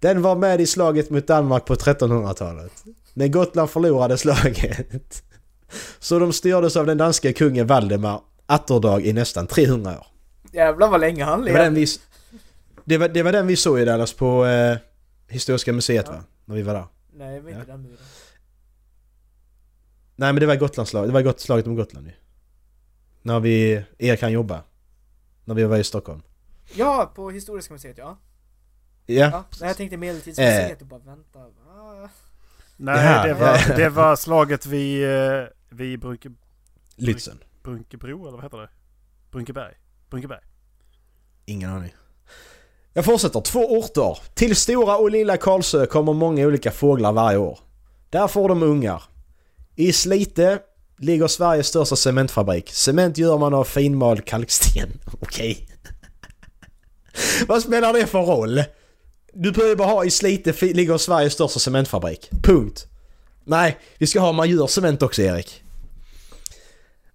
Den 0.01 0.22
var 0.22 0.37
med 0.37 0.61
i 0.61 0.66
slaget 0.66 1.11
mot 1.11 1.26
Danmark 1.26 1.64
på 1.64 1.74
1300-talet. 1.74 2.72
Men 3.14 3.30
Gotland 3.30 3.70
förlorade 3.70 4.18
slaget. 4.18 5.22
Så 5.99 6.18
de 6.18 6.32
styrdes 6.32 6.76
av 6.76 6.87
den 6.87 6.99
danska 6.99 7.32
kungen 7.32 7.66
Valdemar 7.66 8.20
Atterdag 8.47 9.07
i 9.07 9.12
nästan 9.12 9.47
300 9.47 9.91
år. 9.99 10.07
Jävlar 10.53 10.89
vad 10.89 11.01
länge 11.01 11.24
han 11.24 11.43
den 11.43 11.74
levde. 11.74 11.87
Det 12.87 12.99
var, 12.99 13.09
det 13.09 13.22
var 13.22 13.32
den 13.32 13.47
vi 13.47 13.57
såg 13.57 13.80
i 13.80 13.84
Dallas 13.84 14.12
på 14.12 14.47
eh, 14.47 14.76
Historiska 15.28 15.72
museet 15.72 16.07
Ja. 16.09 16.12
va? 16.12 16.24
När 16.45 16.55
vi 16.57 16.62
var 16.62 16.74
där. 16.74 16.87
Nej, 17.12 17.34
det 17.34 17.41
var 17.41 17.51
inte 17.51 17.61
Ja. 17.61 17.72
den 17.72 17.82
muren. 17.82 17.97
Nej 20.16 20.32
men 20.32 20.41
det 20.41 20.47
var 20.47 20.57
Gotlandslaget, 20.57 21.14
det 21.14 21.22
var 21.22 21.34
slaget 21.39 21.66
om 21.66 21.76
Gotland 21.76 22.07
ju. 22.07 22.12
När 23.22 23.41
vi, 23.41 23.84
Erik 23.99 24.20
kan 24.20 24.32
jobba. 24.32 24.62
När 25.45 25.55
vi 25.55 25.64
var 25.64 25.76
i 25.76 25.84
Stockholm. 25.84 26.22
Ja, 26.74 27.12
på 27.14 27.30
Historiska 27.30 27.74
museet 27.74 27.99
ja. 27.99 28.18
Ja. 29.07 29.14
ja. 29.30 29.45
Nej, 29.61 29.68
jag 29.68 29.76
tänkte 29.76 29.97
Medeltidsmuseet 29.97 30.80
och 30.80 30.87
bara 30.87 31.01
vänta. 31.01 31.39
Ah. 31.39 32.09
Nej, 32.76 33.05
Ja, 33.05 33.26
det, 33.26 33.34
var, 33.34 33.76
det 33.76 33.89
var 33.89 34.16
slaget 34.16 34.66
vid, 34.66 35.05
eh, 35.11 35.45
vid 35.68 36.01
Brunke, 36.01 36.30
Lützen. 36.97 37.37
Brunkebro, 37.62 38.22
eller 38.28 38.37
vad 38.37 38.43
heter 38.45 38.59
det? 38.59 38.68
Brunkeberg? 39.30 39.74
Brunkeberg? 40.11 40.41
Ingen 41.45 41.70
aning. 41.70 41.95
Jag 42.97 43.05
fortsätter. 43.05 43.40
Två 43.40 43.61
orter. 43.61 44.18
Till 44.34 44.57
Stora 44.57 44.97
och 44.97 45.11
Lilla 45.11 45.36
Karlsö 45.36 45.86
kommer 45.86 46.12
många 46.12 46.47
olika 46.47 46.70
fåglar 46.70 47.12
varje 47.12 47.38
år. 47.38 47.59
Där 48.11 48.28
får 48.28 48.49
de 48.49 48.62
ungar. 48.62 49.03
I 49.74 49.92
Slite 49.92 50.59
ligger 50.99 51.26
Sveriges 51.26 51.66
största 51.66 51.97
cementfabrik. 51.97 52.70
Cement 52.72 53.18
gör 53.18 53.38
man 53.38 53.55
av 53.55 53.64
finmald 53.64 54.24
kalksten. 54.24 54.88
Okej. 55.20 55.68
Vad 57.47 57.62
spelar 57.62 57.92
det 57.92 58.07
för 58.07 58.22
roll? 58.22 58.64
Du 59.32 59.53
behöver 59.53 59.76
bara 59.76 59.88
ha 59.88 60.05
i 60.05 60.11
Slite 60.11 60.53
ligger 60.66 60.99
Sveriges 60.99 61.32
största 61.32 61.61
cementfabrik. 61.61 62.30
Punkt. 62.42 62.86
Nej, 63.44 63.78
vi 63.99 64.07
ska 64.07 64.20
ha 64.20 64.32
man 64.32 64.51
gör 64.51 64.66
cement 64.66 65.03
också 65.03 65.22
Erik. 65.22 65.62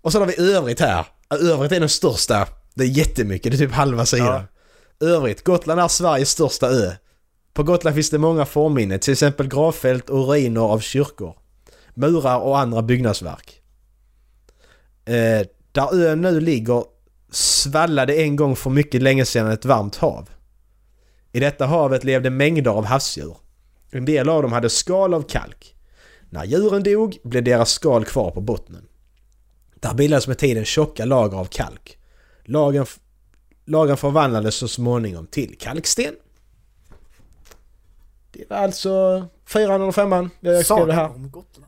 Och 0.02 0.12
så 0.12 0.20
har 0.20 0.26
vi 0.26 0.40
övrigt 0.40 0.80
här. 0.80 1.06
Övrigt 1.30 1.72
är 1.72 1.80
den 1.80 1.90
största. 1.90 2.48
Det 2.74 2.84
är 2.84 2.88
jättemycket, 2.88 3.52
det 3.52 3.56
är 3.56 3.60
typ 3.60 3.72
halva 3.72 4.06
sidan. 4.06 4.44
Övrigt, 5.02 5.44
Gotland 5.44 5.80
är 5.80 5.88
Sveriges 5.88 6.30
största 6.30 6.68
ö. 6.68 6.92
På 7.54 7.64
Gotland 7.64 7.96
finns 7.96 8.10
det 8.10 8.18
många 8.18 8.46
fornminnen, 8.46 9.00
till 9.00 9.12
exempel 9.12 9.48
gravfält 9.48 10.10
och 10.10 10.28
ruiner 10.28 10.62
av 10.62 10.80
kyrkor. 10.80 11.36
Murar 11.94 12.40
och 12.40 12.60
andra 12.60 12.82
byggnadsverk. 12.82 13.62
Eh, 15.06 15.48
där 15.72 15.96
ön 15.96 16.22
nu 16.22 16.40
ligger 16.40 16.84
svallade 17.32 18.16
en 18.16 18.36
gång 18.36 18.56
för 18.56 18.70
mycket 18.70 19.02
länge 19.02 19.26
sedan 19.26 19.52
ett 19.52 19.66
varmt 19.66 19.96
hav. 19.96 20.30
I 21.32 21.40
detta 21.40 21.66
havet 21.66 22.04
levde 22.04 22.30
mängder 22.30 22.72
av 22.72 22.86
havsdjur. 22.86 23.38
En 23.92 24.06
del 24.06 24.30
av 24.30 24.42
dem 24.42 24.52
hade 24.52 24.70
skal 24.70 25.14
av 25.14 25.22
kalk. 25.22 25.76
När 26.30 26.46
djuren 26.46 26.84
dog 26.84 27.18
blev 27.24 27.44
deras 27.44 27.72
skal 27.72 28.06
kvar 28.06 28.32
på 28.32 28.42
bottnen. 28.42 28.88
Där 29.76 29.94
bildades 29.94 30.28
med 30.28 30.38
tiden 30.38 30.66
tjocka 30.66 31.06
lager 31.06 31.38
av 31.38 31.46
kalk. 31.46 31.98
Lagen, 32.46 32.86
lagren 33.66 33.98
förvandlades 33.98 34.56
så 34.56 34.68
småningom 34.68 35.28
till 35.28 35.56
kalksten. 35.60 36.14
Det 38.32 38.50
var 38.50 38.58
alltså 38.58 39.26
fyran 39.46 39.82
eller 39.82 39.92
femman. 39.92 40.30
Jag 40.40 40.66
skrev 40.66 40.88
det 40.88 40.94
här. 40.94 41.10
Om 41.10 41.32
Gotland. 41.32 41.68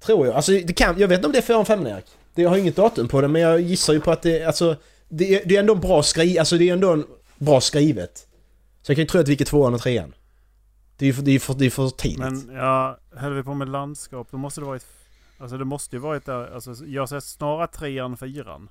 Tror 0.00 0.26
jag. 0.26 0.36
Alltså 0.36 0.52
det 0.52 0.72
kan, 0.72 0.98
jag 0.98 1.08
vet 1.08 1.16
inte 1.18 1.26
om 1.26 1.32
det 1.32 1.38
är 1.38 1.42
fyran 1.42 1.66
femman 1.66 1.86
Erik. 1.86 2.04
Det, 2.34 2.42
jag 2.42 2.50
har 2.50 2.56
inget 2.56 2.76
datum 2.76 3.08
på 3.08 3.20
det 3.20 3.28
men 3.28 3.42
jag 3.42 3.60
gissar 3.60 3.92
ju 3.92 4.00
på 4.00 4.10
att 4.10 4.22
det, 4.22 4.44
alltså... 4.44 4.76
Det, 5.08 5.34
är- 5.34 5.42
det 5.48 5.56
är 5.56 5.60
ändå 5.60 5.74
bra 5.74 6.02
skrivet, 6.02 6.38
alltså 6.38 6.58
det 6.58 6.68
är 6.68 6.72
ändå 6.72 6.92
en 6.92 7.06
bra 7.38 7.60
skrivet. 7.60 8.26
Så 8.82 8.90
jag 8.92 8.96
kan 8.96 9.02
ju 9.02 9.06
tro 9.08 9.20
att 9.20 9.28
vilket 9.28 9.48
tvåan 9.48 9.74
och 9.74 9.80
trean. 9.80 10.14
Det 10.96 11.04
är 11.04 11.06
ju 11.06 11.12
för, 11.12 11.22
det 11.22 11.30
är 11.32 11.38
för, 11.38 11.54
det 11.54 11.66
är 11.66 11.70
för 11.70 11.88
tidigt. 11.88 12.18
Men 12.18 12.50
ja, 12.52 12.98
höll 13.16 13.32
vi 13.34 13.42
på 13.42 13.54
med 13.54 13.68
landskap 13.68 14.28
då 14.30 14.36
måste 14.36 14.60
det 14.60 14.66
varit... 14.66 14.86
Alltså 15.38 15.58
det 15.58 15.64
måste 15.64 15.96
ju 15.96 16.00
varit 16.00 16.26
där, 16.26 16.54
alltså 16.54 16.74
jag 16.86 17.08
säger 17.08 17.20
snarare 17.20 17.66
trean, 17.66 18.16
fyran. 18.16 18.68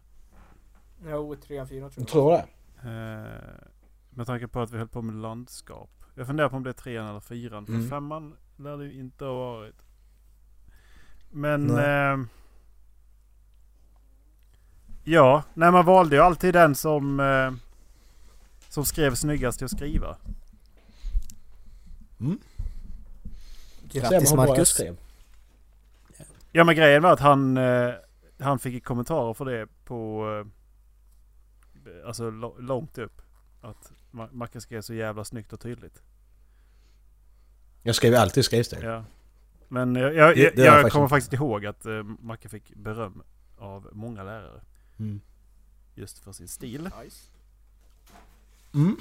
Jo, 1.05 1.35
3 1.35 1.65
4 1.65 1.89
tror 1.89 1.93
Jag 1.97 2.07
tror 2.07 2.31
det. 2.31 2.45
Eh, 2.89 3.67
med 4.09 4.25
tanke 4.27 4.47
på 4.47 4.61
att 4.61 4.71
vi 4.71 4.77
höll 4.77 4.87
på 4.87 5.01
med 5.01 5.15
landskap. 5.15 5.89
Jag 6.15 6.27
funderar 6.27 6.49
på 6.49 6.55
om 6.55 6.63
det 6.63 6.69
är 6.69 6.73
trean 6.73 7.07
eller 7.09 7.19
fyran. 7.19 7.65
För 7.65 7.73
Mm. 7.73 7.89
femman 7.89 8.35
lär 8.55 8.77
det 8.77 8.85
ju 8.85 8.99
inte 8.99 9.25
ha 9.25 9.33
varit. 9.33 9.75
Men... 11.31 11.65
Nej. 11.67 12.13
Eh, 12.13 12.19
ja, 15.03 15.43
nej 15.53 15.71
man 15.71 15.85
valde 15.85 16.15
ju 16.15 16.21
alltid 16.21 16.53
den 16.53 16.75
som... 16.75 17.19
Eh, 17.19 17.51
som 18.69 18.85
skrev 18.85 19.15
snyggast 19.15 19.57
till 19.57 19.65
att 19.65 19.71
skriva. 19.71 20.17
Se 23.91 23.99
Grattis 23.99 24.33
Marcus. 24.33 24.81
Ja 26.51 26.63
men 26.63 26.75
grejen 26.75 27.03
var 27.03 27.13
att 27.13 27.19
han... 27.19 27.57
Eh, 27.57 27.91
han 28.39 28.59
fick 28.59 28.83
kommentarer 28.85 29.33
för 29.33 29.45
det 29.45 29.67
på... 29.85 30.25
Alltså 32.05 32.29
långt 32.59 32.97
upp. 32.97 33.21
Att 33.61 33.91
Ma- 34.11 34.33
Macke 34.33 34.61
skrev 34.61 34.81
så 34.81 34.93
jävla 34.93 35.23
snyggt 35.25 35.53
och 35.53 35.59
tydligt. 35.59 36.01
Jag 37.83 37.95
skrev 37.95 38.11
ju 38.11 38.17
alltid 38.17 38.45
skrivstil. 38.45 38.79
Ja. 38.83 39.03
Men 39.67 39.95
jag, 39.95 40.13
jag, 40.15 40.35
Det- 40.35 40.41
jag, 40.41 40.53
jag 40.57 40.65
jag 40.65 40.73
faktiskt 40.73 40.93
kommer 40.93 41.07
faktiskt 41.07 41.33
ihåg 41.33 41.65
att 41.65 41.85
eh, 41.85 42.03
Macke 42.03 42.49
fick 42.49 42.75
beröm 42.75 43.23
av 43.57 43.89
många 43.91 44.23
lärare. 44.23 44.61
Mm. 44.99 45.21
Just 45.95 46.19
för 46.19 46.31
sin 46.31 46.47
stil. 46.47 46.89
Nice. 47.03 47.31
Mm. 48.73 48.97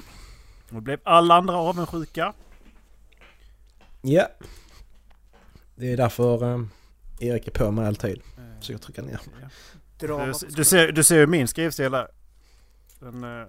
Och 0.71 0.81
blev 0.81 0.99
alla 1.03 1.35
andra 1.35 1.55
avundsjuka. 1.57 2.33
Ja. 4.01 4.27
Det 5.75 5.91
är 5.93 5.97
därför 5.97 6.43
um, 6.43 6.69
Erik 7.19 7.47
är 7.47 7.51
på 7.51 7.71
mig 7.71 7.87
alltid. 7.87 8.21
Eh, 8.37 8.43
Så 8.59 8.71
jag 8.71 8.81
trycker 8.81 9.01
ner. 9.01 9.19
Du, 9.99 10.07
du, 10.55 10.63
ser, 10.65 10.91
du 10.91 11.03
ser 11.03 11.15
ju 11.19 11.27
min 11.27 11.47
skrivstil 11.47 11.91
där. 11.91 12.07
Den, 12.99 13.23
eh, 13.23 13.47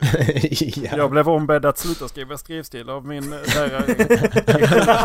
ja. 0.76 0.96
Jag 0.96 1.10
blev 1.10 1.28
ombedd 1.28 1.64
att 1.64 1.78
sluta 1.78 2.08
skriva 2.08 2.38
skrivstil 2.38 2.90
av 2.90 3.06
min 3.06 3.32
eh, 3.32 3.40
lärare. 3.54 4.06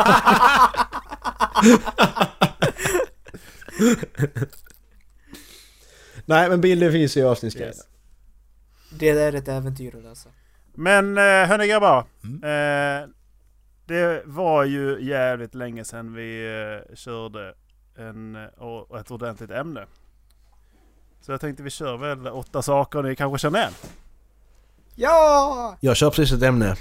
Nej 6.25 6.49
men 6.49 6.61
bilden 6.61 6.91
finns 6.91 7.17
ju 7.17 7.21
i 7.21 7.23
avsnittsguiden. 7.23 7.73
Yes. 7.73 7.87
Det 8.99 9.09
är 9.09 9.33
ett 9.33 9.47
äventyr 9.47 9.95
att 9.95 10.03
läsa. 10.03 10.29
Men 10.73 11.17
eh, 11.17 11.23
hörni 11.23 11.67
grabbar. 11.67 12.05
Mm. 12.23 12.43
Eh, 12.43 13.09
det 13.85 14.21
var 14.25 14.63
ju 14.63 14.97
jävligt 15.01 15.55
länge 15.55 15.85
sedan 15.85 16.13
vi 16.13 16.45
eh, 16.45 16.95
körde 16.95 17.53
en, 17.95 18.35
ett 18.99 19.11
ordentligt 19.11 19.51
ämne. 19.51 19.85
Så 21.25 21.31
jag 21.31 21.41
tänkte 21.41 21.63
vi 21.63 21.69
kör 21.69 21.97
väl 21.97 22.27
åtta 22.27 22.61
saker 22.61 23.03
ni 23.03 23.15
kanske 23.15 23.39
känner 23.39 23.59
igen. 23.59 23.71
Ja! 24.95 25.77
Jag 25.79 25.95
kör 25.97 26.09
precis 26.09 26.31
ett 26.37 26.43
ämne. 26.43 26.75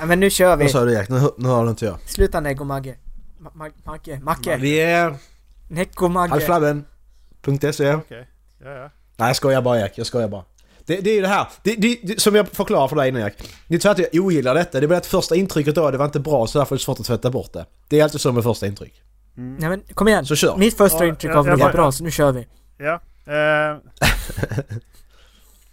ja! 0.00 0.06
men 0.06 0.20
nu 0.20 0.30
kör 0.30 0.56
vi. 0.56 0.64
Vad 0.64 0.70
sa 0.72 0.84
du 0.84 0.92
Erik? 0.94 1.08
Nu, 1.08 1.20
nu 1.38 1.48
har 1.48 1.64
du 1.64 1.70
inte 1.70 1.84
jag. 1.84 1.98
Sluta 2.06 2.40
Neggo 2.40 2.64
Magge. 2.64 2.96
Ma- 3.40 3.52
Ma- 3.52 3.72
Macke, 3.84 4.20
Macke. 4.22 4.56
Vi 4.56 4.80
är 4.80 5.14
Necko 5.68 6.08
Magge. 6.08 6.30
halvflabben.se 6.30 7.94
Okej. 7.94 8.28
Ja, 8.64 8.70
ja. 8.70 8.90
Nej 9.16 9.28
jag 9.28 9.36
skojar 9.36 9.62
bara 9.62 9.80
Erik, 9.80 9.92
jag 9.98 10.06
skojar 10.06 10.28
bara. 10.28 10.44
Det, 10.84 11.00
det 11.00 11.10
är 11.10 11.14
ju 11.14 11.20
det 11.20 11.28
här, 11.28 11.46
det, 11.62 11.74
det, 11.74 11.98
det, 12.02 12.20
som 12.20 12.34
jag 12.34 12.48
förklarar 12.48 12.88
för 12.88 12.96
dig 12.96 13.08
innan. 13.08 13.20
Det 13.22 13.28
är 13.28 13.72
inte 13.72 13.82
så 13.82 13.88
att 13.88 13.98
jag 13.98 14.08
ogillar 14.24 14.54
detta, 14.54 14.80
det 14.80 14.86
är 14.86 14.88
bara 14.88 14.98
att 14.98 15.06
första 15.06 15.36
intrycket 15.36 15.74
då, 15.74 15.90
det 15.90 15.98
var 15.98 16.04
inte 16.04 16.20
bra 16.20 16.46
så 16.46 16.58
därför 16.58 16.74
är 16.74 16.78
det 16.78 16.82
svårt 16.84 17.00
att 17.00 17.06
tvätta 17.06 17.30
bort 17.30 17.52
det. 17.52 17.66
Det 17.88 18.00
är 18.00 18.04
alltid 18.04 18.20
så 18.20 18.32
med 18.32 18.42
första 18.42 18.66
intryck. 18.66 19.02
Mm. 19.36 19.56
Nej 19.60 19.68
men 19.68 19.80
kom 19.94 20.08
igen. 20.08 20.26
Så 20.26 20.36
kör! 20.36 20.56
Mitt 20.56 20.76
första 20.76 21.04
Ja, 21.04 21.08
intryck 21.08 21.36
av 21.36 21.44
det 21.44 21.56
var 21.56 21.72
bra 21.72 21.92
så 21.92 22.04
nu 22.04 22.10
kör 22.10 22.32
vi. 22.32 22.46
Ja. 22.78 23.00
Eh, 23.24 23.76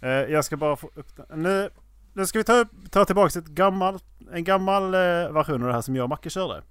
eh, 0.00 0.10
jag 0.10 0.44
ska 0.44 0.56
bara 0.56 0.76
få 0.76 0.90
upp 0.94 1.16
den. 1.16 1.42
Nu, 1.42 1.70
nu 2.12 2.26
ska 2.26 2.38
vi 2.38 2.44
ta, 2.44 2.56
upp, 2.56 2.68
ta 2.90 3.04
tillbaka 3.04 3.38
ett 3.38 3.46
gammal, 3.46 3.98
en 4.32 4.44
gammal 4.44 4.94
eh, 4.94 5.32
version 5.32 5.62
av 5.62 5.68
det 5.68 5.74
här 5.74 5.80
som 5.80 5.96
jag 5.96 6.02
och 6.02 6.08
Macke 6.08 6.30
körde. 6.30 6.62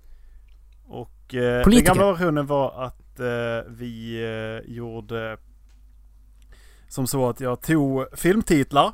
Och 0.88 1.36
eh, 1.36 1.66
den 1.70 1.84
gamla 1.84 2.12
versionen 2.12 2.46
var 2.48 2.84
att 2.86 3.20
eh, 3.20 3.72
vi 3.72 4.24
eh, 4.24 4.72
gjorde 4.74 5.38
som 6.90 7.08
så 7.08 7.30
att 7.30 7.40
jag 7.40 7.62
tog 7.62 8.20
filmtitlar 8.20 8.94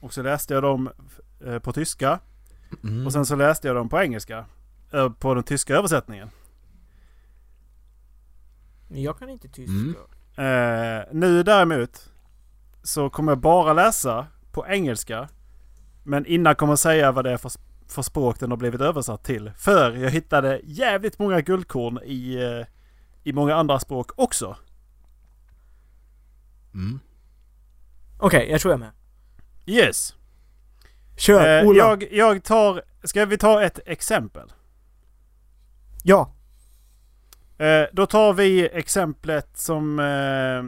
och 0.00 0.14
så 0.14 0.22
läste 0.22 0.54
jag 0.54 0.62
dem 0.62 0.90
eh, 1.46 1.58
på 1.58 1.72
tyska 1.72 2.18
Mm. 2.82 3.06
och 3.06 3.12
sen 3.12 3.26
så 3.26 3.36
läste 3.36 3.66
jag 3.66 3.76
dem 3.76 3.88
på 3.88 4.00
engelska. 4.00 4.44
På 5.18 5.34
den 5.34 5.44
tyska 5.44 5.74
översättningen. 5.76 6.30
Men 8.88 9.02
jag 9.02 9.18
kan 9.18 9.28
inte 9.28 9.48
tyska. 9.48 9.72
Mm. 9.72 9.94
Eh, 10.36 11.04
nu 11.12 11.42
däremot 11.42 12.10
så 12.82 13.10
kommer 13.10 13.32
jag 13.32 13.38
bara 13.38 13.72
läsa 13.72 14.26
på 14.52 14.66
engelska. 14.66 15.28
Men 16.02 16.26
innan 16.26 16.54
kommer 16.54 16.72
jag 16.72 16.78
säga 16.78 17.12
vad 17.12 17.24
det 17.24 17.30
är 17.30 17.36
för, 17.36 17.52
för 17.88 18.02
språk 18.02 18.40
den 18.40 18.50
har 18.50 18.56
blivit 18.56 18.80
översatt 18.80 19.24
till. 19.24 19.50
För 19.56 19.92
jag 19.92 20.10
hittade 20.10 20.60
jävligt 20.64 21.18
många 21.18 21.40
guldkorn 21.40 21.98
i, 22.04 22.34
eh, 22.34 22.66
i 23.22 23.32
många 23.32 23.54
andra 23.54 23.78
språk 23.78 24.10
också. 24.16 24.56
Mm. 26.74 27.00
Okej, 28.18 28.50
jag 28.50 28.60
tror 28.60 28.72
jag 28.72 28.80
är 28.80 28.84
med. 28.84 28.92
Yes. 29.66 30.14
Kör! 31.16 31.62
Eh, 31.62 31.68
Ola! 31.68 31.78
jag, 31.78 32.12
jag 32.12 32.44
tar... 32.44 32.82
Ska 33.02 33.24
vi 33.24 33.38
ta 33.38 33.62
ett 33.62 33.80
exempel? 33.86 34.52
Ja! 36.02 36.35
Eh, 37.58 37.84
då 37.92 38.06
tar 38.06 38.32
vi 38.32 38.68
exemplet 38.68 39.48
som 39.54 39.98
eh, 39.98 40.58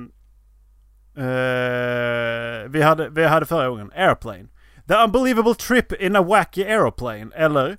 eh, 1.25 2.69
vi, 2.69 2.83
hade, 2.83 3.09
vi 3.09 3.25
hade 3.25 3.47
förra 3.47 3.69
gången. 3.69 3.93
Airplane. 3.95 4.47
The 4.89 4.95
unbelievable 4.95 5.55
trip 5.55 5.93
in 5.93 6.17
a 6.17 6.23
wacky 6.23 6.65
aeroplane. 6.65 7.31
Eller 7.35 7.77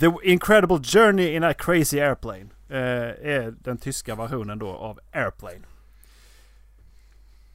The 0.00 0.12
incredible 0.22 0.78
journey 0.78 1.34
in 1.34 1.44
a 1.44 1.54
crazy 1.54 2.00
airplane. 2.00 2.50
Eh, 2.68 2.78
är 3.32 3.54
den 3.60 3.78
tyska 3.78 4.14
versionen 4.14 4.58
då 4.58 4.68
av 4.68 5.00
Airplane. 5.12 5.66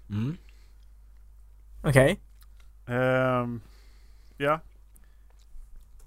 Mm. 0.09 0.37
Okej. 1.83 2.19
Ehm, 2.87 3.61
ja. 4.37 4.59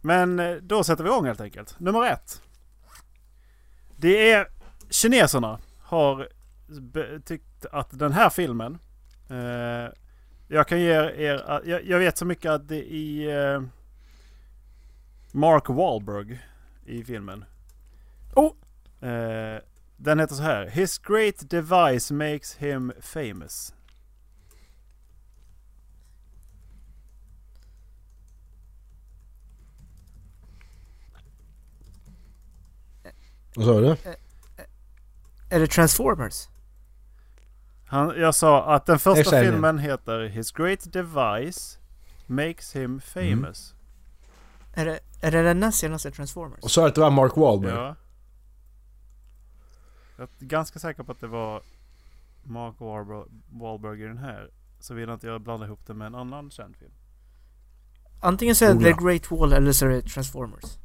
Men 0.00 0.38
eh, 0.38 0.56
då 0.56 0.84
sätter 0.84 1.04
vi 1.04 1.10
igång 1.10 1.26
helt 1.26 1.40
enkelt. 1.40 1.80
Nummer 1.80 2.06
ett. 2.06 2.42
Det 3.96 4.30
är 4.30 4.48
kineserna 4.92 5.58
har 5.80 6.28
tyckt 7.24 7.66
att 7.72 7.98
den 7.98 8.12
här 8.12 8.30
filmen. 8.30 8.78
Eh, 9.28 9.92
jag 10.48 10.68
kan 10.68 10.80
ge 10.80 10.92
er. 10.92 11.62
Jag, 11.64 11.84
jag 11.84 11.98
vet 11.98 12.18
så 12.18 12.24
mycket 12.24 12.50
att 12.50 12.68
det 12.68 12.94
är 12.94 13.54
eh, 13.54 13.62
Mark 15.32 15.68
Wahlberg 15.68 16.40
i 16.84 17.04
filmen. 17.04 17.44
Oh! 18.34 18.52
Eh, 19.08 19.60
den 19.96 20.20
heter 20.20 20.34
så 20.34 20.42
här. 20.42 20.66
His 20.66 20.98
great 20.98 21.50
device 21.50 22.10
makes 22.10 22.56
him 22.56 22.92
famous. 23.00 23.74
Vad 33.54 33.66
sa 33.66 33.80
du? 33.80 33.96
Är 35.52 35.60
det 35.60 35.66
Transformers? 35.66 36.48
Han, 37.86 38.20
jag 38.20 38.34
sa 38.34 38.74
att 38.74 38.86
den 38.86 38.98
första 38.98 39.20
Exakt. 39.20 39.44
filmen 39.46 39.78
heter 39.78 40.20
His 40.20 40.52
Great 40.52 40.92
Device 40.92 41.78
Makes 42.26 42.76
Him 42.76 43.00
Famous. 43.00 43.74
Är 44.74 44.86
det, 44.86 45.00
är 45.20 45.30
det 45.30 45.42
den 45.42 45.60
näst 45.60 45.78
senaste 45.78 46.10
Transformers? 46.10 46.58
Och 46.62 46.70
sa 46.70 46.86
att 46.86 46.94
det 46.94 47.00
var 47.00 47.10
Mark 47.10 47.36
Wahlberg? 47.36 47.72
Ja. 47.72 47.96
Jag 50.16 50.28
är 50.40 50.44
ganska 50.44 50.78
säker 50.78 51.02
på 51.02 51.12
att 51.12 51.20
det 51.20 51.26
var 51.26 51.62
Mark 52.42 52.74
Wahlberg, 52.78 53.24
Wahlberg 53.50 54.02
i 54.02 54.06
den 54.06 54.18
här. 54.18 54.50
Så 54.80 54.94
vill 54.94 55.10
inte 55.10 55.26
jag 55.26 55.40
blanda 55.40 55.66
ihop 55.66 55.86
det 55.86 55.94
med 55.94 56.06
en 56.06 56.14
annan 56.14 56.50
känd 56.50 56.76
film. 56.76 56.92
Antingen 58.20 58.54
så 58.54 58.64
är 58.64 58.68
det 58.68 58.74
Ola. 58.74 58.84
The 58.84 59.04
Great 59.04 59.30
Wall 59.30 59.52
eller 59.52 59.72
så 59.72 59.86
är 59.86 59.90
det 59.90 60.02
Transformers. 60.02 60.78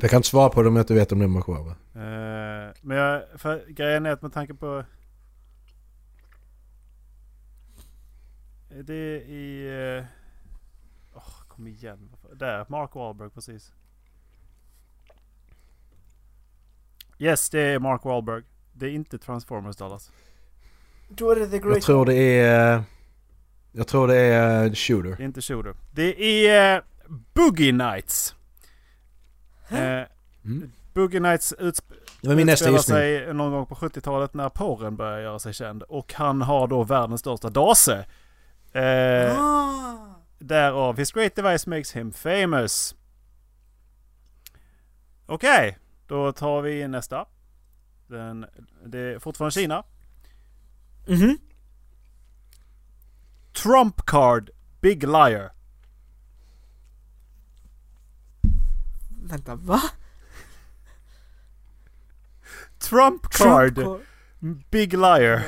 Jag 0.00 0.10
kan 0.10 0.16
inte 0.16 0.28
svara 0.28 0.48
på 0.48 0.62
det 0.62 0.68
om 0.68 0.76
jag 0.76 0.82
inte 0.82 0.94
vet 0.94 1.12
om 1.12 1.18
det 1.18 1.24
är 1.24 1.28
Mark 1.28 1.48
Wahlberg. 1.48 1.74
Eh, 1.94 2.74
men 2.80 2.96
jag, 2.96 3.22
för 3.36 3.64
grejen 3.68 4.06
är 4.06 4.10
att 4.10 4.22
med 4.22 4.32
tanke 4.32 4.54
på... 4.54 4.84
Det 8.68 8.94
är 8.94 9.20
i... 9.20 9.68
Uh, 9.98 10.04
Kom 11.48 11.66
igen. 11.66 12.10
Där, 12.32 12.66
Mark 12.68 12.94
Wahlberg 12.94 13.30
precis. 13.30 13.72
Yes, 17.18 17.50
det 17.50 17.60
är 17.60 17.78
Mark 17.78 18.04
Wahlberg. 18.04 18.42
Det 18.72 18.86
är 18.86 18.90
inte 18.90 19.18
Transformers 19.18 19.76
Dallas. 19.76 20.12
Då 21.08 21.30
är 21.30 21.36
det 21.36 21.46
The 21.46 21.56
Jag 21.56 21.82
tror 21.82 22.06
det 22.06 22.14
är... 22.14 22.82
Jag 23.72 23.88
tror 23.88 24.08
det 24.08 24.16
är 24.16 24.64
eh, 24.64 24.72
Shooter. 24.72 25.16
Det 25.16 25.22
är 25.22 25.26
inte 25.26 25.42
Shooter. 25.42 25.74
Det 25.92 26.46
är 26.48 26.84
Boogie 27.34 27.72
Nights. 27.72 28.34
Eh, 29.70 30.06
Mm. 30.44 30.72
Boogie 30.94 31.20
Nights 31.20 31.54
utsp- 31.58 31.92
Det 32.20 32.28
var 32.28 32.34
min 32.36 32.46
nästa 32.46 32.70
utspelar 32.70 32.78
gissning. 33.02 33.26
sig 33.26 33.34
någon 33.34 33.52
gång 33.52 33.66
på 33.66 33.74
70-talet 33.74 34.34
när 34.34 34.48
porren 34.48 34.96
började 34.96 35.22
göra 35.22 35.38
sig 35.38 35.52
känd. 35.54 35.82
Och 35.82 36.12
han 36.14 36.42
har 36.42 36.68
då 36.68 36.82
världens 36.84 37.20
största 37.20 37.50
dase. 37.50 38.04
Eh, 38.72 39.40
Ah. 39.40 40.14
Därav 40.38 40.96
His 40.98 41.12
great 41.12 41.34
device 41.36 41.66
makes 41.66 41.92
him 41.96 42.12
famous. 42.12 42.94
Okej, 45.26 45.78
då 46.06 46.32
tar 46.32 46.62
vi 46.62 46.88
nästa. 46.88 47.26
Den, 48.06 48.46
det 48.86 48.98
är 48.98 49.18
fortfarande 49.18 49.52
Kina. 49.52 49.82
Mhm. 51.08 51.38
Trump 53.62 54.06
card, 54.06 54.50
big 54.80 55.02
liar. 55.02 55.50
Vänta, 59.30 59.54
va? 59.54 59.82
Trump 62.78 63.22
card, 63.30 63.74
Trump 63.74 64.70
big 64.70 64.92
liar. 64.92 65.42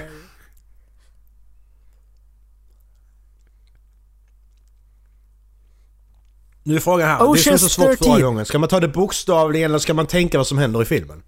Nu 6.62 6.76
är 6.76 6.80
frågan 6.80 7.08
här. 7.08 7.18
det 7.18 7.24
är 7.24 7.42
så 7.42 7.50
Ocean's 7.50 7.68
svårt 7.68 7.86
förra 7.86 7.96
13. 7.96 8.20
gången. 8.20 8.46
Ska 8.46 8.58
man 8.58 8.68
ta 8.68 8.80
det 8.80 8.88
bokstavligen 8.88 9.70
eller 9.70 9.78
ska 9.78 9.94
man 9.94 10.06
tänka 10.06 10.38
vad 10.38 10.46
som 10.46 10.58
händer 10.58 10.82
i 10.82 10.84
filmen? 10.84 11.22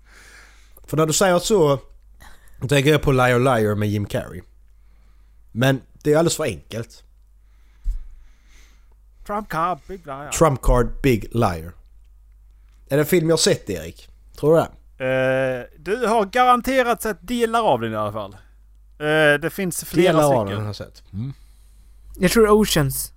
För 0.86 0.96
när 0.96 1.06
du 1.06 1.12
säger 1.12 1.38
så... 1.38 1.78
Då 2.60 2.68
tänker 2.68 2.90
jag 2.90 3.02
på 3.02 3.12
Liar 3.12 3.38
Liar 3.38 3.74
med 3.74 3.88
Jim 3.88 4.06
Carrey. 4.06 4.42
Men 5.52 5.80
det 6.02 6.12
är 6.12 6.18
alldeles 6.18 6.36
för 6.36 6.44
enkelt. 6.44 7.04
Trump 9.26 9.48
card, 9.48 9.78
big 9.86 10.06
liar. 10.06 10.30
Trump 10.30 10.62
card 10.62 10.86
Big 11.02 11.34
Liar. 11.34 11.72
Är 12.94 12.96
det 12.96 13.02
en 13.02 13.06
film 13.06 13.28
jag 13.28 13.32
har 13.32 13.38
sett 13.38 13.70
Erik? 13.70 14.08
Tror 14.36 14.56
du 14.56 14.62
det? 14.62 14.68
Eh, 15.04 15.80
du 15.80 16.06
har 16.06 16.24
garanterat 16.26 17.02
sett 17.02 17.18
delar 17.20 17.62
av 17.62 17.80
den 17.80 17.92
i 17.92 17.96
alla 17.96 18.12
fall. 18.12 18.32
Eh, 18.98 19.40
det 19.40 19.50
finns 19.52 19.84
flera 19.84 20.12
Delar 20.12 20.34
av 20.34 20.46
den 20.46 20.64
har 20.66 20.72
stycken. 20.72 20.90
jag 20.90 20.94
sett. 20.94 21.02
Jag 22.18 22.30
tror 22.30 22.48
Oceans. 22.48 23.12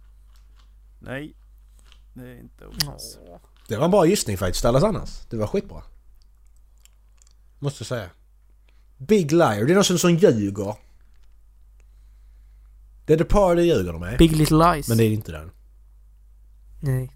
Nej, 0.99 1.36
det 2.13 2.21
är 2.21 2.39
inte 2.39 2.65
Oceans. 2.65 3.17
Det 3.67 3.78
var 3.78 3.86
en 3.86 3.91
bra 3.91 4.05
gissning 4.05 4.38
faktiskt, 4.38 4.63
Dallas 4.63 4.84
annars. 4.84 5.21
Det 5.30 5.38
var 5.38 5.47
skitbra. 5.47 5.84
Måste 7.59 7.86
säga. 7.86 8.09
Big 8.97 9.32
Liar, 9.32 9.65
det 9.65 9.73
är 9.73 9.75
någon 9.75 9.84
som, 9.84 9.99
som 9.99 10.15
ljuger. 10.15 10.75
Det 13.05 13.13
är 13.13 13.17
The 13.17 13.23
Party 13.23 13.61
ljuger 13.61 13.91
de 13.93 14.01
med. 14.01 14.17
Big 14.17 14.32
Little 14.36 14.73
Lies. 14.73 14.88
Men 14.88 14.97
det 14.97 15.03
är 15.03 15.09
inte 15.11 15.32
den. 15.32 15.51
Nej. 16.82 17.13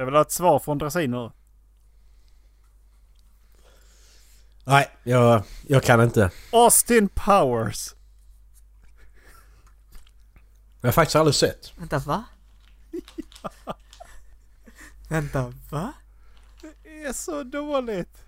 Jag 0.00 0.04
vill 0.04 0.14
ha 0.14 0.22
ett 0.22 0.32
svar 0.32 0.58
från 0.58 0.78
Drasin 0.78 1.30
Nej, 4.64 4.88
jag, 5.02 5.42
jag 5.68 5.82
kan 5.82 6.02
inte. 6.02 6.30
Austin 6.52 7.08
Powers. 7.08 7.94
Jag 10.80 10.88
har 10.88 10.92
faktiskt 10.92 11.16
aldrig 11.16 11.34
sett. 11.34 11.72
Vänta, 11.78 11.98
va? 11.98 12.24
Vänta, 15.08 15.52
va? 15.70 15.92
Det 16.82 17.04
är 17.04 17.12
så 17.12 17.42
dåligt. 17.42 18.24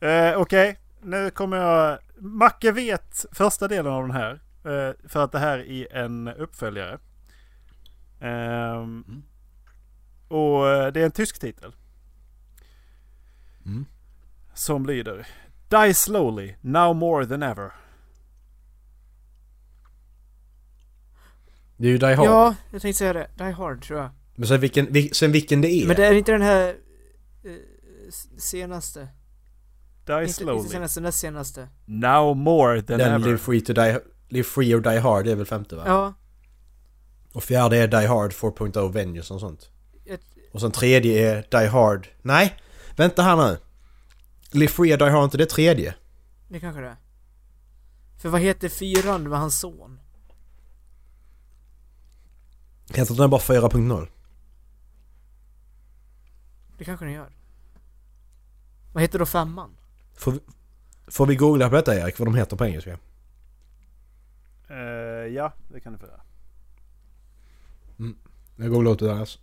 Eh, 0.00 0.40
Okej, 0.40 0.78
nu 1.00 1.30
kommer 1.30 1.56
jag... 1.56 1.98
Macke 2.16 2.72
vet 2.72 3.24
första 3.32 3.68
delen 3.68 3.92
av 3.92 4.02
den 4.02 4.16
här. 4.16 4.32
Eh, 4.64 5.08
för 5.08 5.24
att 5.24 5.32
det 5.32 5.38
här 5.38 5.58
är 5.58 5.96
en 5.96 6.28
uppföljare. 6.28 6.98
Ehm, 8.20 9.22
Och 10.32 10.68
eh, 10.68 10.92
det 10.92 11.00
är 11.00 11.04
en 11.04 11.10
tysk 11.12 11.38
titel. 11.38 11.74
Mm. 13.66 13.84
Som 14.54 14.86
lyder 14.86 15.26
Die 15.68 15.94
slowly, 15.94 16.54
now 16.60 16.96
more 16.96 17.26
than 17.26 17.42
ever. 17.42 17.70
Det 21.76 21.86
är 21.88 21.90
ju 21.92 21.98
Die 21.98 22.06
Hard. 22.14 22.26
Ja, 22.26 22.54
jag 22.70 22.82
tänkte 22.82 22.98
säga 22.98 23.12
det. 23.12 23.28
Die 23.38 23.50
Hard 23.52 23.82
tror 23.82 23.98
jag. 24.00 24.10
Men 24.34 24.48
sen 24.48 24.60
vilken, 24.60 24.86
vil- 24.88 25.12
sen 25.14 25.32
vilken 25.32 25.60
det 25.60 25.68
är. 25.68 25.86
Men 25.86 25.96
det 25.96 26.06
är 26.06 26.12
inte 26.14 26.32
den 26.32 26.42
här 26.42 26.68
eh, 27.44 27.52
senaste. 28.38 29.00
Die 30.06 30.12
Inte, 30.12 30.22
inte 30.22 30.32
slowly, 30.32 30.68
senaste, 30.68 31.00
näst 31.00 31.18
senaste. 31.18 31.68
now 31.84 32.36
more 32.36 32.82
than 32.82 32.98
Den 32.98 33.12
ever. 33.12 33.26
Live 33.26 33.38
Free, 33.38 33.60
to 33.60 33.72
die, 33.72 33.98
Live 34.28 34.44
Free 34.44 34.74
or 34.74 34.80
Die 34.80 34.98
Hard 34.98 35.24
det 35.24 35.32
är 35.32 35.36
väl 35.36 35.46
femte 35.46 35.76
va? 35.76 35.82
Ja. 35.86 36.14
Och 37.32 37.44
fjärde 37.44 37.76
är 37.76 37.88
Die 37.88 38.06
Hard 38.06 38.32
4.0 38.32 38.92
Vengeance 38.92 39.34
och 39.34 39.40
sånt. 39.40 39.70
Och 40.52 40.60
sen 40.60 40.70
tredje 40.72 41.30
är 41.30 41.46
Die 41.60 41.68
Hard... 41.68 42.08
Nej! 42.22 42.56
Vänta 42.96 43.22
här 43.22 43.36
nu. 43.36 43.58
Live 44.50 44.72
Free 44.72 44.94
or 44.94 44.96
Die 44.98 45.10
Hard, 45.10 45.24
inte 45.24 45.36
det 45.38 45.46
tredje? 45.46 45.94
det 46.48 46.60
kanske 46.60 46.80
det 46.80 46.88
är. 46.88 46.96
För 48.18 48.28
vad 48.28 48.40
heter 48.40 48.68
fyran 48.68 49.28
med 49.28 49.38
hans 49.38 49.60
son? 49.60 50.00
Heter 52.94 53.14
den 53.14 53.30
bara 53.30 53.40
4.0? 53.40 54.08
Det 56.78 56.84
kanske 56.84 57.04
den 57.04 57.14
gör. 57.14 57.32
Vad 58.92 59.02
heter 59.02 59.18
då 59.18 59.26
femman? 59.26 59.76
Får, 60.14 60.32
vi- 60.32 60.40
får 61.06 61.26
vi 61.26 61.36
googla 61.36 61.68
på 61.68 61.74
detta 61.74 61.94
Erik, 61.96 62.18
vad 62.18 62.28
de 62.28 62.34
heter 62.34 62.56
på 62.56 62.64
engelska? 62.64 62.98
Eh, 64.68 64.76
ja, 65.34 65.52
det 65.68 65.80
kan 65.80 65.92
du 65.92 65.98
få 65.98 66.06
göra. 66.06 66.20
Jag 68.56 68.70
googlar 68.70 68.90
åt 68.90 68.98
det 68.98 69.06
där 69.06 69.20
alltså. 69.20 69.38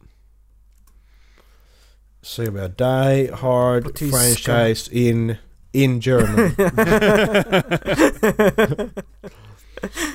Så 2.21 2.51
vi 2.51 2.59
har 2.59 2.67
Die 2.67 3.29
Hard 3.33 3.97
franchise 3.99 4.91
in, 4.93 5.35
in 5.73 5.99
German. 5.99 6.51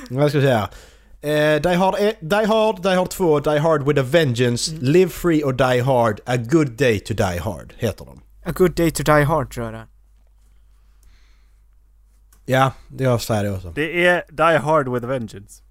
Vad 0.09 0.29
ska 0.29 0.37
jag 0.37 0.43
säga? 0.43 0.69
Eh, 1.21 1.61
Die, 1.61 1.75
Hard, 1.75 1.95
eh, 1.99 2.11
Die 2.21 2.45
Hard, 2.47 2.83
Die 2.83 2.95
Hard 2.95 3.09
2, 3.11 3.39
Die 3.39 3.59
Hard 3.59 3.87
with 3.87 3.99
a 3.99 4.03
Vengeance, 4.03 4.71
Mm. 4.71 4.79
Live 4.81 5.09
Free 5.09 5.43
or 5.43 5.53
Die 5.53 5.81
Hard, 5.81 6.19
A 6.25 6.37
Good 6.37 6.67
Day 6.77 6.99
to 6.99 7.13
Die 7.13 7.37
Hard 7.39 7.73
heter 7.77 8.05
de. 8.05 8.21
A 8.45 8.51
good 8.51 8.75
day 8.75 8.91
to 8.91 9.03
die 9.03 9.23
hard 9.23 9.51
tror 9.51 9.65
jag 9.65 9.73
det. 9.73 9.85
Ja, 12.45 12.71
det 12.87 13.03
jag 13.03 13.21
säger 13.21 13.43
det 13.43 13.51
också. 13.51 13.71
Det 13.75 14.05
är 14.07 14.23
Die 14.31 14.57
Hard 14.57 14.87
with 14.87 15.05
a 15.05 15.07
Vengeance. 15.07 15.61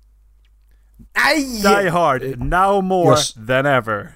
Nej! 1.15 1.63
Die 1.63 1.91
Hard, 1.91 2.23
now 2.39 2.83
more 2.83 3.11
Yes. 3.11 3.35
than 3.35 3.67
ever. 3.67 4.09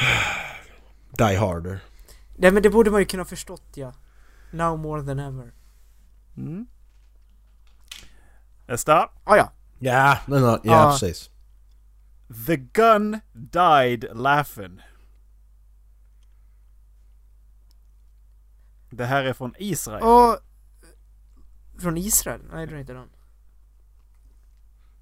Die 1.18 1.36
Harder. 1.36 1.80
Nej 2.36 2.50
men 2.50 2.62
det 2.62 2.70
borde 2.70 2.90
man 2.90 3.00
ju 3.00 3.06
kunna 3.06 3.24
förstått 3.24 3.62
ja. 3.74 3.92
Now 4.50 4.78
more 4.78 5.02
than 5.02 5.18
ever. 5.18 5.52
Mm. 6.36 6.66
Nästa. 8.66 9.10
Ah, 9.24 9.36
ja. 9.36 9.52
Ja, 9.78 10.18
men, 10.26 10.42
ja, 10.42 10.60
Ja. 10.64 10.90
precis. 11.00 11.30
The 12.46 12.56
gun 12.56 13.20
died 13.32 14.04
laughing. 14.12 14.80
Det 18.90 19.04
här 19.06 19.24
är 19.24 19.32
från 19.32 19.54
Israel. 19.58 20.02
Och... 20.02 20.38
Från 21.78 21.96
Israel? 21.96 22.40
Nej 22.52 22.66
det 22.66 22.74
är 22.74 22.78
inte 22.78 22.92
den. 22.92 23.08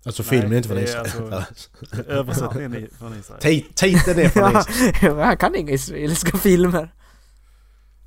Alltså 0.09 0.23
Nej, 0.23 0.31
filmen 0.31 0.53
är 0.53 0.57
inte 0.57 0.69
från 0.69 0.79
är 0.79 0.83
Israel. 0.83 1.33
alltså- 1.33 1.71
Översättningen 2.09 2.75
är 2.75 2.89
från 2.99 3.19
Israel. 3.19 3.41
Ti- 3.41 3.65
Titeln 3.75 4.19
är 4.19 4.29
från 4.29 4.57
Israel. 4.61 5.17
han 5.19 5.37
kan 5.37 5.55
inga 5.55 5.73
israeliska 5.73 6.39
filmer. 6.39 6.95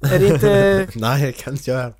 Är 0.02 0.20
det 0.20 0.28
inte 0.28 0.88
Nej, 0.96 1.22
det 1.26 1.32
kan 1.32 1.54
inte 1.54 1.72
jag. 1.72 1.94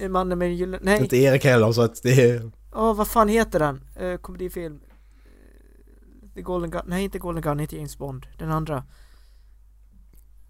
eh, 0.00 0.08
mannen 0.08 0.38
med 0.38 0.54
gyllene... 0.54 0.78
Nej, 0.82 1.00
Inte 1.00 1.16
Erik 1.16 1.44
heller 1.44 1.72
så 1.72 1.82
att 1.82 2.02
det 2.02 2.30
är... 2.30 2.50
åh 2.74 2.94
vad 2.96 3.08
fan 3.08 3.28
heter 3.28 3.58
den? 3.58 3.80
Uh, 4.02 4.16
komedifilm. 4.16 4.74
Eh, 4.74 6.34
The 6.34 6.42
Golden 6.42 6.70
Gun, 6.70 6.82
nej 6.86 7.04
inte 7.04 7.18
Golden 7.18 7.42
Gun, 7.42 7.60
inte 7.60 7.76
James 7.76 7.98
Bond. 7.98 8.26
Den 8.38 8.50
andra. 8.50 8.84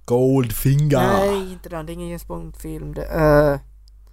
Goldfinger. 0.04 0.98
Nej, 0.98 1.52
inte 1.52 1.68
den, 1.68 1.86
det 1.86 1.92
är 1.92 1.94
ingen 1.94 2.08
James 2.08 2.26
Bond-film. 2.26 2.94
Det, 2.94 3.04
eh, 3.04 3.58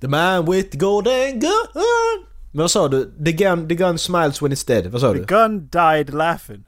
The 0.01 0.07
man 0.07 0.51
with 0.51 0.77
golden 0.77 1.39
gun. 1.39 2.25
Men 2.51 2.61
vad 2.63 2.71
sa 2.71 2.87
du? 2.87 3.23
The 3.25 3.31
gun, 3.31 3.67
the 3.69 3.75
gun 3.75 3.97
smiles 3.97 4.41
when 4.41 4.51
it's 4.51 4.67
dead. 4.67 4.87
Vad 4.87 5.01
sa 5.01 5.13
The 5.13 5.19
du? 5.19 5.25
gun 5.25 5.67
died 5.69 6.13
laughing. 6.13 6.63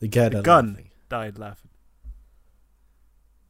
The 0.00 0.06
gun. 0.06 0.30
The 0.30 0.42
gun 0.42 0.76
died 1.10 1.38
laughing. 1.38 1.70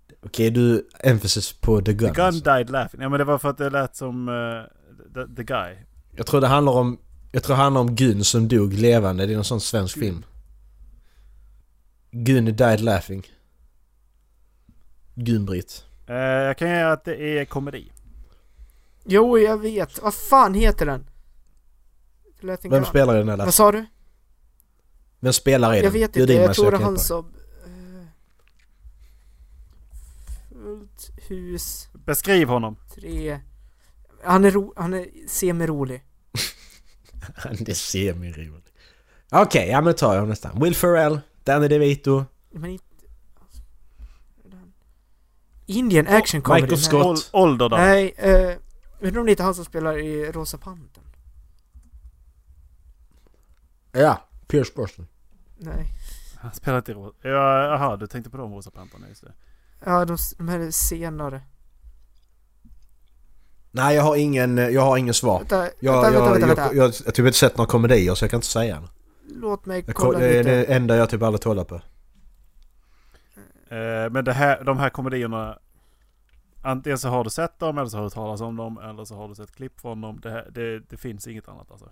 Okej, 0.09 0.19
Okej, 0.23 0.51
du 0.51 0.89
emphasis 1.01 1.53
på 1.53 1.81
the 1.81 1.93
gun. 1.93 2.09
The 2.09 2.15
gun 2.15 2.25
alltså. 2.27 2.45
died 2.45 2.71
laughing. 2.71 3.01
Ja 3.03 3.09
men 3.09 3.19
det 3.19 3.25
var 3.25 3.39
för 3.39 3.51
att 3.51 3.59
det 3.59 3.71
lät 3.71 3.97
som 3.97 4.29
eh, 4.29 4.35
the, 5.15 5.35
the 5.37 5.43
guy. 5.45 5.77
Jag 6.17 6.27
tror 6.27 6.41
det 6.41 6.47
handlar 6.47 6.73
om... 6.73 6.99
Jag 7.33 7.43
tror 7.43 7.57
det 7.57 7.63
handlar 7.63 7.81
om 7.81 7.95
Gun 7.97 8.25
som 8.25 8.49
dog 8.49 8.73
levande. 8.73 9.27
Det 9.27 9.33
är 9.33 9.35
någon 9.35 9.45
sån 9.45 9.61
svensk 9.61 9.95
Gun. 9.95 10.03
film. 10.05 10.25
Gun 12.11 12.45
died 12.45 12.81
laughing. 12.81 13.27
Gun-Britt. 15.15 15.85
Eh, 16.07 16.17
jag 16.17 16.59
kan 16.59 16.69
säga 16.69 16.93
att 16.93 17.05
det 17.05 17.39
är 17.39 17.45
komedi. 17.45 17.93
Jo, 19.09 19.39
jag 19.39 19.59
vet. 19.59 20.03
Vad 20.03 20.15
fan 20.15 20.55
heter 20.55 20.87
den? 20.87 21.07
Vem 22.41 22.57
Gun. 22.71 22.85
spelar 22.85 23.15
i 23.15 23.19
den 23.19 23.29
här? 23.29 23.37
Vad 23.37 23.55
sa 23.55 23.73
du? 23.73 23.87
Vem 25.21 25.33
spelar 25.33 25.73
i 25.75 25.77
den? 25.77 25.85
Jag 25.85 25.91
vet 25.93 26.17
inte, 26.17 26.33
jag 26.33 26.55
tror 26.55 26.71
det 26.71 26.77
är 26.77 26.81
han 26.81 26.99
som... 26.99 27.33
Fullt 30.53 31.11
hus, 31.29 31.89
Beskriv 31.93 32.49
honom. 32.49 32.77
tre... 32.95 33.41
Han 34.25 34.45
är, 34.45 34.51
ro, 34.51 34.73
han 34.77 34.95
är 34.95 35.07
semi-rolig. 35.29 36.03
det 37.59 37.69
är 37.69 37.75
semi-roligt. 37.75 38.73
Okej, 39.31 39.69
ja 39.69 39.81
men 39.81 39.95
tar 39.95 40.15
jag 40.15 40.29
nästan. 40.29 40.61
Will 40.63 40.75
Ferrell, 40.75 41.21
Danny 41.45 41.69
DeVito, 41.69 42.25
Men 42.51 42.71
inte... 42.71 42.85
alltså, 43.41 43.63
den- 44.45 44.73
Indian 45.67 46.07
action 46.07 46.43
comedy. 46.43 46.63
Michael. 46.63 46.81
Scott. 46.83 47.31
Ål- 47.33 47.43
ålder 47.43 47.69
då? 47.69 47.77
Nej, 47.77 48.15
eh... 48.17 48.57
Undrar 49.01 49.21
om 49.21 49.27
det 49.27 49.31
inte 49.33 49.43
är 49.43 49.45
han 49.45 49.55
som 49.55 49.65
spelar 49.65 49.99
i 49.99 50.33
Rosa 50.33 50.59
Pantern? 50.59 51.05
ja, 53.93 54.21
Pierce 54.47 54.75
Brosnan. 54.75 55.07
Nej. 55.59 55.87
Han 56.37 56.53
spelar 56.55 56.79
inte 56.79 56.91
i 56.91 56.95
Rosa... 56.95 57.17
Ja, 57.23 57.63
Jaha, 57.65 57.97
du 57.97 58.07
tänkte 58.07 58.31
på 58.31 58.37
de 58.37 58.53
Rosa 58.55 58.71
Pantrarna, 58.71 59.09
just 59.09 59.25
det. 59.25 59.33
Ja, 59.85 60.05
de, 60.05 60.17
de 60.39 60.49
här 60.49 60.61
är 60.61 60.71
senare. 60.71 61.43
Nej, 63.71 63.97
jag 63.97 64.03
har 64.03 64.17
ingen, 64.17 64.57
jag 64.57 64.83
har 64.83 64.97
ingen 64.97 65.15
svar. 65.15 65.39
Vänta, 65.39 65.69
Jag, 65.81 66.03
vänta, 66.03 66.13
jag, 66.19 66.31
vänta, 66.31 66.47
vänta, 66.47 66.63
jag, 66.63 66.75
jag, 66.75 66.77
jag, 66.77 66.85
har 67.05 67.13
typ 67.13 67.19
inte 67.27 67.39
sett 67.39 67.57
några 67.57 67.69
komedier 67.71 68.15
så 68.15 68.25
jag 68.25 68.31
kan 68.31 68.39
inte 68.39 68.47
säga. 68.47 68.81
det. 68.81 68.89
Låt 69.35 69.67
mig 69.67 69.85
Jag, 69.87 69.97
kolla 69.97 70.13
koll- 70.13 70.21
det 70.21 70.29
är 70.29 70.39
lite. 70.45 70.51
det 70.57 70.65
enda 70.65 70.97
jag 70.97 71.11
typ 71.11 71.23
aldrig 71.23 71.43
kollar 71.43 71.65
på. 71.65 71.75
Eh, 71.75 71.81
men 74.11 74.25
det 74.25 74.33
här, 74.33 74.65
de 74.65 74.79
här 74.79 74.91
komedierna... 74.91 75.59
Antingen 76.67 76.99
så 76.99 77.09
har 77.09 77.25
du 77.25 77.31
sett 77.31 77.59
dem, 77.59 77.79
eller 77.79 77.89
så 77.89 77.97
har 77.97 78.05
du 78.05 78.11
talat 78.11 78.41
om 78.41 78.57
dem, 78.57 78.79
eller 78.79 79.05
så 79.05 79.17
har 79.17 79.29
du 79.29 79.35
sett 79.35 79.53
klipp 79.53 79.81
från 79.81 80.01
dem. 80.01 80.21
Det, 80.21 80.31
här, 80.31 80.49
det, 80.51 80.79
det 80.79 80.97
finns 80.97 81.27
inget 81.27 81.49
annat 81.49 81.71
alltså. 81.71 81.91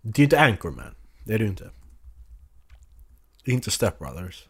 Det 0.00 0.22
är 0.22 0.24
inte 0.24 0.40
Anchorman. 0.40 0.94
Det 1.24 1.34
är 1.34 1.38
det 1.38 1.46
inte. 1.46 1.70
Det 3.44 3.50
är 3.50 3.54
inte 3.54 3.70
Step 3.70 3.98
Brothers. 3.98 4.48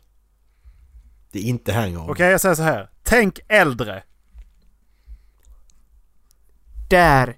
Det 1.30 1.38
är 1.38 1.42
inte 1.42 1.72
Hangover. 1.72 2.12
Okej, 2.12 2.30
jag 2.30 2.40
säger 2.40 2.55
så 2.55 2.62
här. 2.62 2.90
Tänk 3.03 3.40
äldre. 3.48 4.03
Där! 6.90 7.36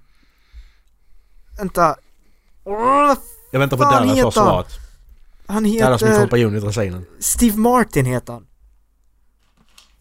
Vänta. 1.57 1.95
Jag 3.51 3.59
väntar 3.59 3.77
på 3.77 3.83
Dallas 3.83 4.09
har 4.09 4.15
heter 4.15 4.41
han? 4.41 4.65
han 5.47 5.63
Dallas 5.63 6.01
min 6.01 6.11
heter... 6.11 6.21
kompanjon 6.21 6.55
i 6.55 6.59
dressinen. 6.59 7.05
Steve 7.19 7.57
Martin 7.57 8.05
heter 8.05 8.33
han. 8.33 8.47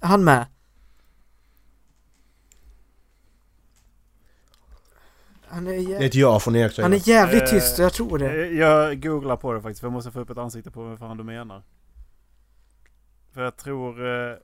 Han 0.04 0.24
med? 0.24 0.46
Han 5.46 5.66
är, 5.66 5.70
Det 5.70 5.76
är 5.76 5.80
jä- 6.00 6.04
ett 6.06 6.14
ja 6.14 6.40
från 6.40 6.56
Erik 6.56 6.78
han 6.78 6.92
är 6.92 7.08
jävligt 7.08 7.42
Eh, 7.42 7.48
tyst, 7.50 7.78
jag 7.78 7.92
tror 7.92 8.18
det. 8.18 8.26
Eh, 8.30 8.58
Jag 8.58 9.02
googlar 9.02 9.36
på 9.36 9.52
det 9.52 9.62
faktiskt, 9.62 9.80
för 9.80 9.86
jag 9.86 9.92
måste 9.92 10.10
få 10.10 10.20
upp 10.20 10.30
ett 10.30 10.38
ansikte 10.38 10.70
på 10.70 10.82
vad 10.82 10.98
fan 10.98 11.16
du 11.16 11.24
menar. 11.24 11.62
För 13.32 13.42
jag 13.44 13.56
tror... 13.56 14.06
Eh, 14.30 14.36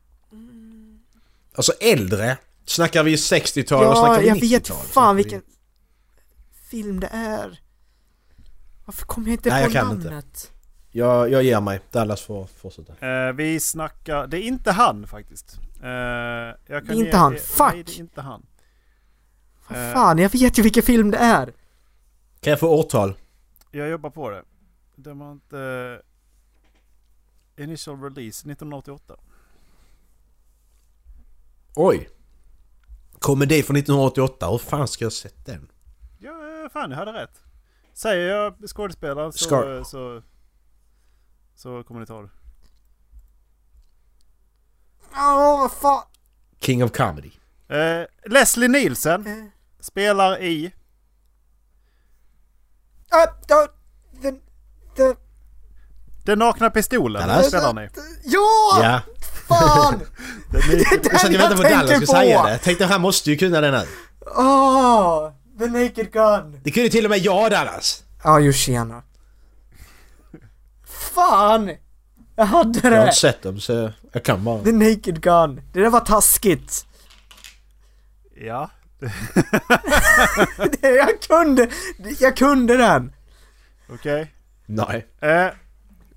Alltså 1.54 1.72
äldre? 1.80 2.38
Snackar 2.64 3.02
vi 3.04 3.16
60-tal 3.16 3.78
och 3.86 3.90
Ja, 3.92 3.96
snackar 3.96 4.20
vi 4.22 4.28
jag 4.28 4.36
90-tal? 4.36 4.50
vet 4.50 4.66
Snackar 4.66 4.84
fan 4.92 5.16
vi- 5.16 5.22
vilken 5.22 5.42
film 6.70 7.00
det 7.00 7.06
är. 7.12 7.61
Varför 8.84 9.06
kommer 9.06 9.28
jag 9.28 9.34
inte 9.34 9.48
Nej, 9.50 9.64
på 9.66 9.72
jag 9.72 9.82
kan 9.82 9.96
inte. 9.96 10.22
Jag, 10.93 11.30
jag 11.30 11.43
ger 11.43 11.61
mig. 11.61 11.80
Dallas 11.91 12.20
får 12.22 12.45
fortsätta. 12.47 13.09
eh, 13.28 13.32
vi 13.32 13.61
snackar... 13.61 14.26
Det 14.26 14.38
är 14.38 14.43
inte 14.43 14.72
han 14.72 15.07
faktiskt. 15.07 15.59
Eh, 15.82 15.88
jag 15.88 16.57
kan 16.66 16.86
Det 16.86 16.93
är 16.93 16.95
inte 16.95 17.11
ge- 17.11 17.16
han. 17.16 17.34
eh, 17.34 17.41
Fuck! 17.41 17.72
Nej, 17.74 17.82
det 17.84 17.93
är 17.93 18.01
inte 18.01 18.20
han. 18.20 18.47
Vad 19.68 19.78
Eh. 19.88 19.93
fan, 19.93 20.18
jag 20.18 20.30
vet 20.32 20.59
ju 20.59 20.62
vilken 20.62 20.82
film 20.82 21.11
det 21.11 21.18
är. 21.18 21.47
Kan 22.41 22.51
jag 22.51 22.61
få 22.61 22.68
årtal? 22.78 23.14
Jag 23.70 23.88
jobbar 23.88 24.11
på 24.11 24.30
det. 24.30 24.43
Det 24.97 25.12
var 25.14 25.32
inte... 25.32 26.03
Initial 27.57 28.03
release 28.03 28.51
1988. 28.51 29.14
Oj! 31.74 32.09
Komedi 33.18 33.62
från 33.62 33.76
1988. 33.76 34.51
Hur 34.51 34.59
fan 34.59 34.88
ska 34.88 35.05
jag 35.05 35.11
ha 35.11 35.14
sett 35.14 35.47
den? 35.47 35.70
Ja, 36.18 36.30
eh, 36.64 36.68
fan 36.72 36.91
jag 36.91 36.99
hade 36.99 37.12
rätt. 37.12 37.43
Säger 37.93 38.28
jag 38.34 38.55
skådespelare 38.68 39.32
så, 39.32 39.51
Scar- 39.51 39.84
så, 39.84 40.22
så 41.62 41.82
kommer 41.82 42.00
ni 42.00 42.06
ta 42.06 42.22
det. 42.22 42.28
Åh, 45.16 45.61
vad 45.61 45.72
fan. 45.72 46.02
King 46.61 46.84
of 46.84 46.92
Comedy. 46.92 47.30
Eh, 47.68 48.06
Leslie 48.30 48.68
Nielsen 48.68 49.26
Eh, 49.26 49.44
spelar 49.80 50.42
i... 50.42 50.72
ah, 53.11 53.26
ah, 53.54 53.66
den, 54.22 54.40
den, 54.96 55.16
Den 56.24 56.38
nakna 56.38 56.70
pistolen. 56.70 57.28
Dallas? 57.28 57.46
spelar 57.48 57.66
han 57.66 57.78
i. 57.78 57.88
ja! 58.24 58.80
Ja. 58.82 59.00
Fan! 59.48 60.00
Den 60.50 60.61
är, 60.70 60.76
Det 60.76 61.06
är 61.08 61.12
Jag 61.12 61.20
satt 61.20 61.32
den 61.32 61.34
och 61.34 61.40
väntade 61.40 61.56
på 61.56 61.62
jag 61.62 61.70
Dallas 61.72 61.90
tänker 61.90 62.06
skulle 62.06 62.20
säga 62.20 62.40
på! 62.42 62.46
det. 62.48 62.58
Tänkte 62.58 62.86
han 62.86 63.00
måste 63.00 63.30
ju 63.30 63.36
kunna 63.36 63.61
den 63.61 63.74
här. 63.74 63.86
Åh! 64.36 65.30
The 65.58 65.66
Naked 65.66 66.12
Gun! 66.12 66.61
Det 66.64 66.70
kunde 66.70 66.88
till 66.90 67.04
och 67.04 67.11
med 67.11 67.18
jag 67.18 67.50
Dallas. 67.50 68.04
Ja, 68.24 68.38
jo 68.40 68.52
tjena. 68.52 69.02
Fan! 71.01 71.70
Jag 72.36 72.44
hade 72.46 72.78
Jag 72.82 72.90
har 72.90 72.90
det! 72.90 73.03
inte 73.03 73.16
sett 73.16 73.42
dem 73.42 73.61
så 73.61 73.92
jag 74.12 74.22
kan 74.24 74.44
bara. 74.44 74.62
The 74.64 74.72
Naked 74.72 75.20
Gun. 75.22 75.61
Det 75.72 75.80
där 75.80 75.90
var 75.90 76.01
taskigt. 76.01 76.86
ja. 78.36 78.70
Det- 80.80 80.90
jag 80.90 81.20
kunde, 81.22 81.68
jag 82.20 82.36
kunde 82.36 82.76
den. 82.76 83.12
Okej. 83.92 84.32
Nej. 84.66 85.07
Eh, 85.20 85.46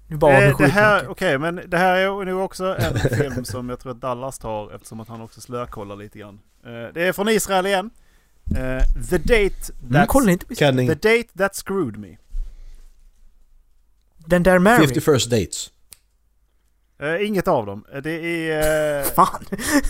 Nu 0.07 0.17
bara 0.17 0.41
eh, 0.43 0.57
det 0.57 0.67
här, 0.67 1.07
okej 1.09 1.37
men 1.37 1.61
det 1.67 1.77
här 1.77 1.95
är 1.95 2.25
nog 2.25 2.41
också 2.43 2.75
en 2.79 2.99
film 2.99 3.45
som 3.45 3.69
jag 3.69 3.79
tror 3.79 3.91
att 3.91 4.01
Dallas 4.01 4.39
tar 4.39 4.75
eftersom 4.75 4.99
att 4.99 5.07
han 5.07 5.21
också 5.21 5.41
slökollar 5.41 5.95
lite 5.95 6.19
grann. 6.19 6.39
Eh, 6.65 6.93
det 6.93 7.07
är 7.07 7.13
från 7.13 7.29
Israel 7.29 7.65
igen. 7.65 7.89
Eh, 8.57 8.83
the 9.09 9.17
Date 9.17 9.73
That... 9.93 10.27
inte 10.29 10.45
på 10.45 10.55
Kan 10.55 10.77
The. 10.77 10.87
Date 10.93 11.37
That 11.37 11.55
Screwed 11.55 11.97
Me. 11.97 12.17
Den 14.25 14.43
där 14.43 14.59
Mary. 14.59 14.87
50 14.87 15.01
first 15.01 15.29
dates. 15.29 15.71
Eh, 16.99 17.27
inget 17.27 17.47
av 17.47 17.65
dem. 17.65 17.85
Eh, 17.93 18.01
Det 18.01 18.11
är... 18.51 18.99
Eh, 18.99 19.05
Fan. 19.15 19.45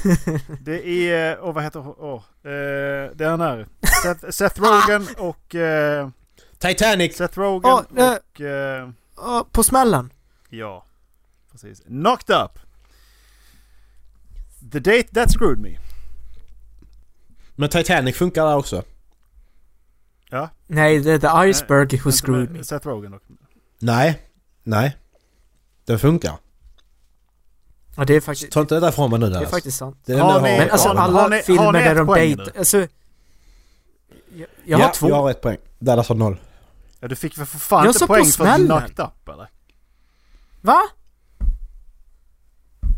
det 0.62 0.88
är... 1.10 1.40
Åh, 1.42 1.54
vad 1.54 1.64
heter... 1.64 2.04
Åh. 2.04 2.24
eh, 2.44 3.12
det 3.16 3.22
är 3.26 3.30
han 3.30 3.42
här. 3.42 3.68
Seth, 4.04 4.30
Seth 4.30 4.62
Rogen 4.62 5.08
och... 5.18 5.56
Eh, 5.56 6.10
Titanic! 6.58 7.18
Seth 7.18 7.40
Rogen 7.40 7.72
eh. 7.98 8.14
och... 8.14 8.42
Ja, 9.18 9.48
på 9.52 9.64
smällen. 9.64 10.14
ja. 10.50 10.86
Precis. 11.52 11.82
Knocked 11.82 12.36
Up. 12.36 12.60
The 14.72 14.80
Date 14.80 15.08
That 15.14 15.32
Screwed 15.32 15.60
Me. 15.60 15.78
Men 17.56 17.70
Titanic 17.70 18.16
funkar 18.18 18.46
där 18.46 18.56
också. 18.56 18.84
Ja. 20.30 20.50
Nej, 20.68 21.00
det 21.00 21.12
är 21.12 21.18
The 21.20 21.50
Iceberg 21.50 22.02
who 22.06 22.12
screwed 22.12 22.52
me. 22.52 22.64
Seth 22.64 22.88
Rogen 22.88 23.12
dock. 23.12 23.22
Nej. 23.84 24.20
Nej. 24.64 24.98
Den 25.86 26.00
funkar. 26.00 26.34
Ja, 27.98 28.06
det 28.06 28.16
är 28.16 28.22
faktiskt... 28.22 28.52
Ta 28.52 28.62
inte 28.62 28.76
det 28.76 28.82
där 28.82 28.90
ifrån 28.90 29.10
mig 29.10 29.20
nu 29.20 29.30
Det 29.30 29.38
är 29.40 29.46
faktiskt 29.46 29.78
sant. 29.78 29.98
Det 30.06 30.14
är 30.14 30.20
Har 30.20 30.42
ni- 30.42 30.58
Men 30.58 30.70
alltså 30.70 30.88
har- 30.88 30.96
alla 30.96 31.22
har 31.22 31.30
ni- 31.30 31.36
har 31.36 31.42
filmer 31.44 31.72
ni 31.72 31.80
där 31.80 31.96
de 31.96 32.08
dejtar... 32.08 32.52
Alltså... 32.58 32.78
Jag, 32.78 32.88
jag 34.66 34.78
har 34.78 34.84
ja, 34.86 34.92
två. 34.96 35.10
jag 35.10 35.16
har 35.16 35.32
ett 35.32 35.42
poäng. 35.42 35.58
Dallas 35.80 36.08
har 36.10 36.16
noll. 36.16 36.38
Ja, 37.00 37.08
du 37.08 37.16
fick 37.16 37.38
väl 37.38 37.46
för 37.46 37.60
fan 37.60 37.84
Jag 37.84 37.90
inte 37.90 38.00
sa 38.00 38.08
på 38.08 38.14
poäng 38.14 38.26
för 38.26 38.32
smällen. 38.32 38.68
Knocked 38.68 39.00
Up 39.06 39.30
eller? 39.30 39.50
Va? 40.62 40.80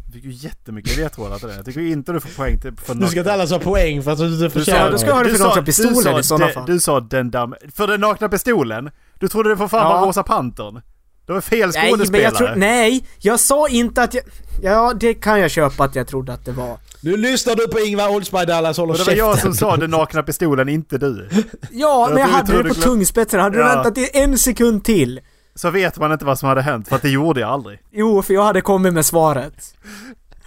Du 0.08 0.12
fick 0.14 0.24
ju 0.24 0.32
jättemycket 0.32 0.98
ledtrådar 0.98 1.40
till 1.40 1.48
det. 1.48 1.56
Jag 1.56 1.66
tycker 1.66 1.82
inte 1.82 2.12
du 2.12 2.20
får 2.20 2.30
poäng 2.30 2.60
till, 2.60 2.76
för 2.78 2.94
Nu 2.94 3.00
Knocked 3.00 3.12
ska 3.12 3.20
Up. 3.20 3.26
Dallas 3.26 3.52
ha 3.52 3.60
poäng 3.60 4.04
för 4.04 4.12
att 4.12 4.18
du 4.18 4.26
inte 4.34 4.44
Du 4.44 4.50
förtjänar 4.50 4.80
Ja, 4.86 4.92
då 4.92 4.98
ska 4.98 5.08
jag 5.08 5.16
ha 5.16 5.24
det 5.24 5.30
du 5.30 5.36
för 5.36 5.44
sa- 5.44 5.48
nakna 5.48 5.62
du 5.62 5.66
pistolen 5.66 5.96
sa 6.04 6.20
i 6.20 6.24
sådana 6.24 6.52
fall. 6.52 6.66
Du 6.66 6.80
sa 6.80 7.00
den 7.00 7.32
damm... 7.32 7.56
För 7.74 7.88
den 7.88 8.00
nakna 8.02 8.30
pistolen? 8.30 8.92
Du 9.20 9.28
trodde 9.28 9.50
det 9.50 9.58
för 9.58 9.68
fan 9.68 9.92
Ja. 9.92 10.00
var 10.00 10.08
Rosa 10.08 10.24
Pantern? 10.24 10.82
Det 11.28 11.34
var 11.34 11.42
fel 11.42 11.72
Nej, 11.76 11.90
skådespelare. 11.92 12.12
men 12.12 12.22
jag 12.22 12.36
tror... 12.36 12.56
Nej! 12.56 13.08
Jag 13.20 13.40
sa 13.40 13.68
inte 13.68 14.04
att 14.04 14.14
jag... 14.14 14.24
Ja, 14.64 14.94
det 15.00 15.14
kan 15.14 15.40
jag 15.40 15.52
köpa 15.52 15.84
att 15.84 15.96
jag 15.96 16.08
trodde 16.08 16.34
att 16.34 16.46
det 16.46 16.52
var. 16.52 16.78
Nu 17.02 17.18
lyssnar 17.18 17.56
du 17.56 17.68
på 17.68 17.80
Ingvar 17.80 18.10
Oldsberg 18.10 18.46
Dallas, 18.46 18.78
håller 18.78 18.94
Och 18.94 18.98
det 18.98 19.04
var 19.06 19.14
jag 19.14 19.40
som 19.40 19.54
sa 19.54 19.78
den 19.78 19.90
nakna 19.92 20.24
pistolen, 20.24 20.70
inte 20.70 20.98
du. 20.98 21.30
Ja, 21.72 22.08
men 22.12 22.18
jag 22.22 22.30
du 22.30 22.34
hade 22.34 22.58
det 22.64 22.70
på 22.70 22.76
glöm- 22.76 22.84
tungspetsen. 22.84 23.40
Hade 23.40 23.58
du 23.58 23.62
Ja. 23.64 23.68
väntat 23.76 23.98
i 23.98 24.10
en 24.14 24.38
sekund 24.38 24.84
till? 24.84 25.20
Så 25.56 25.70
vet 25.70 25.98
man 25.98 26.12
inte 26.12 26.26
vad 26.26 26.40
som 26.40 26.50
hade 26.50 26.62
hänt, 26.62 26.88
för 26.88 26.96
att 26.96 27.02
det 27.02 27.10
gjorde 27.10 27.40
jag 27.42 27.50
aldrig. 27.50 27.80
Jo, 27.92 28.22
för 28.22 28.34
jag 28.34 28.44
hade 28.44 28.62
kommit 28.62 28.94
med 28.94 29.06
svaret. 29.06 29.74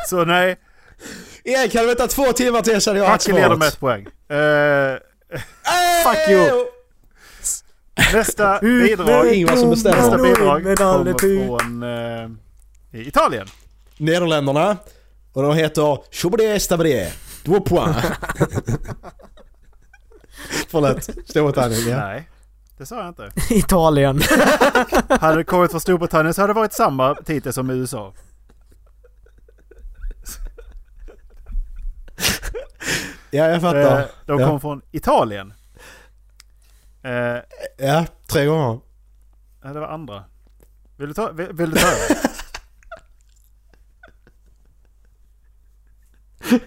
Så 0.09 0.25
nej, 0.25 0.57
Erik, 1.45 1.75
hade 1.75 1.85
du 1.85 1.89
väntat 1.89 2.11
två 2.11 2.25
timmar 2.33 2.61
till 2.63 2.81
så 2.81 2.91
hade 2.91 3.01
jag 3.01 3.07
haft 3.09 3.29
Macke 3.29 3.41
leder 3.43 3.57
med 3.57 3.73
svaret. 3.73 3.75
ett 3.75 3.81
poäng. 4.29 4.39
Eh, 4.39 4.97
Fuck 6.05 6.29
you. 6.31 6.65
Nästa 8.13 8.59
bidrag, 8.63 9.27
Ingvar 9.33 9.57
som 9.57 9.71
bestämmer. 9.71 9.97
nästa 9.97 10.19
bidrag 10.19 10.77
kommer 10.79 11.15
från 11.47 11.83
eh, 12.93 13.07
Italien. 13.07 13.47
Nederländerna. 13.97 14.77
Och 15.33 15.43
de 15.43 15.55
heter 15.55 15.99
Chobodé 16.13 16.61
Stabodé. 16.61 17.09
Två 17.45 17.61
poäng. 17.61 17.95
Förlåt. 20.69 21.03
Storbritannien, 21.27 21.89
ja. 21.89 21.97
Nej, 21.97 22.29
det 22.79 22.87
sa 22.87 22.97
jag 22.97 23.09
inte. 23.09 23.31
Italien. 23.55 24.23
Hade 25.09 25.37
det 25.37 25.45
kommit 25.45 25.71
från 25.71 25.81
Storbritannien 25.81 26.35
så 26.35 26.41
hade 26.41 26.53
det 26.53 26.61
varit 26.61 26.73
samma 26.73 27.15
titel 27.15 27.53
som 27.53 27.71
i 27.71 27.75
USA. 27.75 28.15
Ja, 33.31 33.45
jag 33.45 33.55
Eh, 33.55 33.61
fattar. 33.61 34.07
de 34.27 34.41
Ja. 34.41 34.49
kom 34.49 34.61
från 34.61 34.81
Italien. 34.91 35.53
Eh, 37.03 37.39
Ja, 37.79 38.07
tre 38.27 38.47
gånger. 38.47 38.81
ja, 39.63 39.73
det 39.73 39.81
var 39.81 39.89
andra. 39.89 40.25
Vill 40.97 41.09
du 41.09 41.15
ta, 41.15 41.33
vill, 41.33 41.53
vill 41.53 41.71
du 41.71 41.77
ta 41.77 41.87
över? 41.87 42.17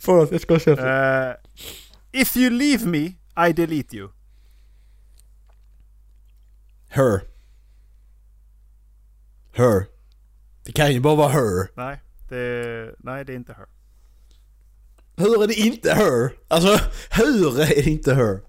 Förlåt, 0.00 0.32
jag 0.32 0.40
ska 0.40 0.58
köpa. 0.58 1.28
Eh, 1.30 1.34
if 2.12 2.36
you 2.36 2.50
leave 2.50 2.86
me, 2.86 3.04
I 3.48 3.52
delete 3.52 3.96
you. 3.96 4.08
Her. 6.88 7.20
Her. 9.52 9.86
Det 10.64 10.72
kan 10.72 10.92
ju 10.92 11.00
bara 11.00 11.14
vara 11.14 11.28
her. 11.28 11.68
Nej, 11.76 12.00
det, 12.28 12.94
nej, 12.98 13.24
det 13.24 13.32
är 13.32 13.36
inte 13.36 13.52
her. 13.52 13.66
Hur 15.16 15.42
är 15.42 15.46
det 15.46 15.54
inte 15.54 15.94
her? 15.94 16.32
Alltså, 16.48 16.90
hur 17.10 17.60
är 17.60 17.66
det 17.66 17.86
inte 17.90 18.14
her? 18.14 18.40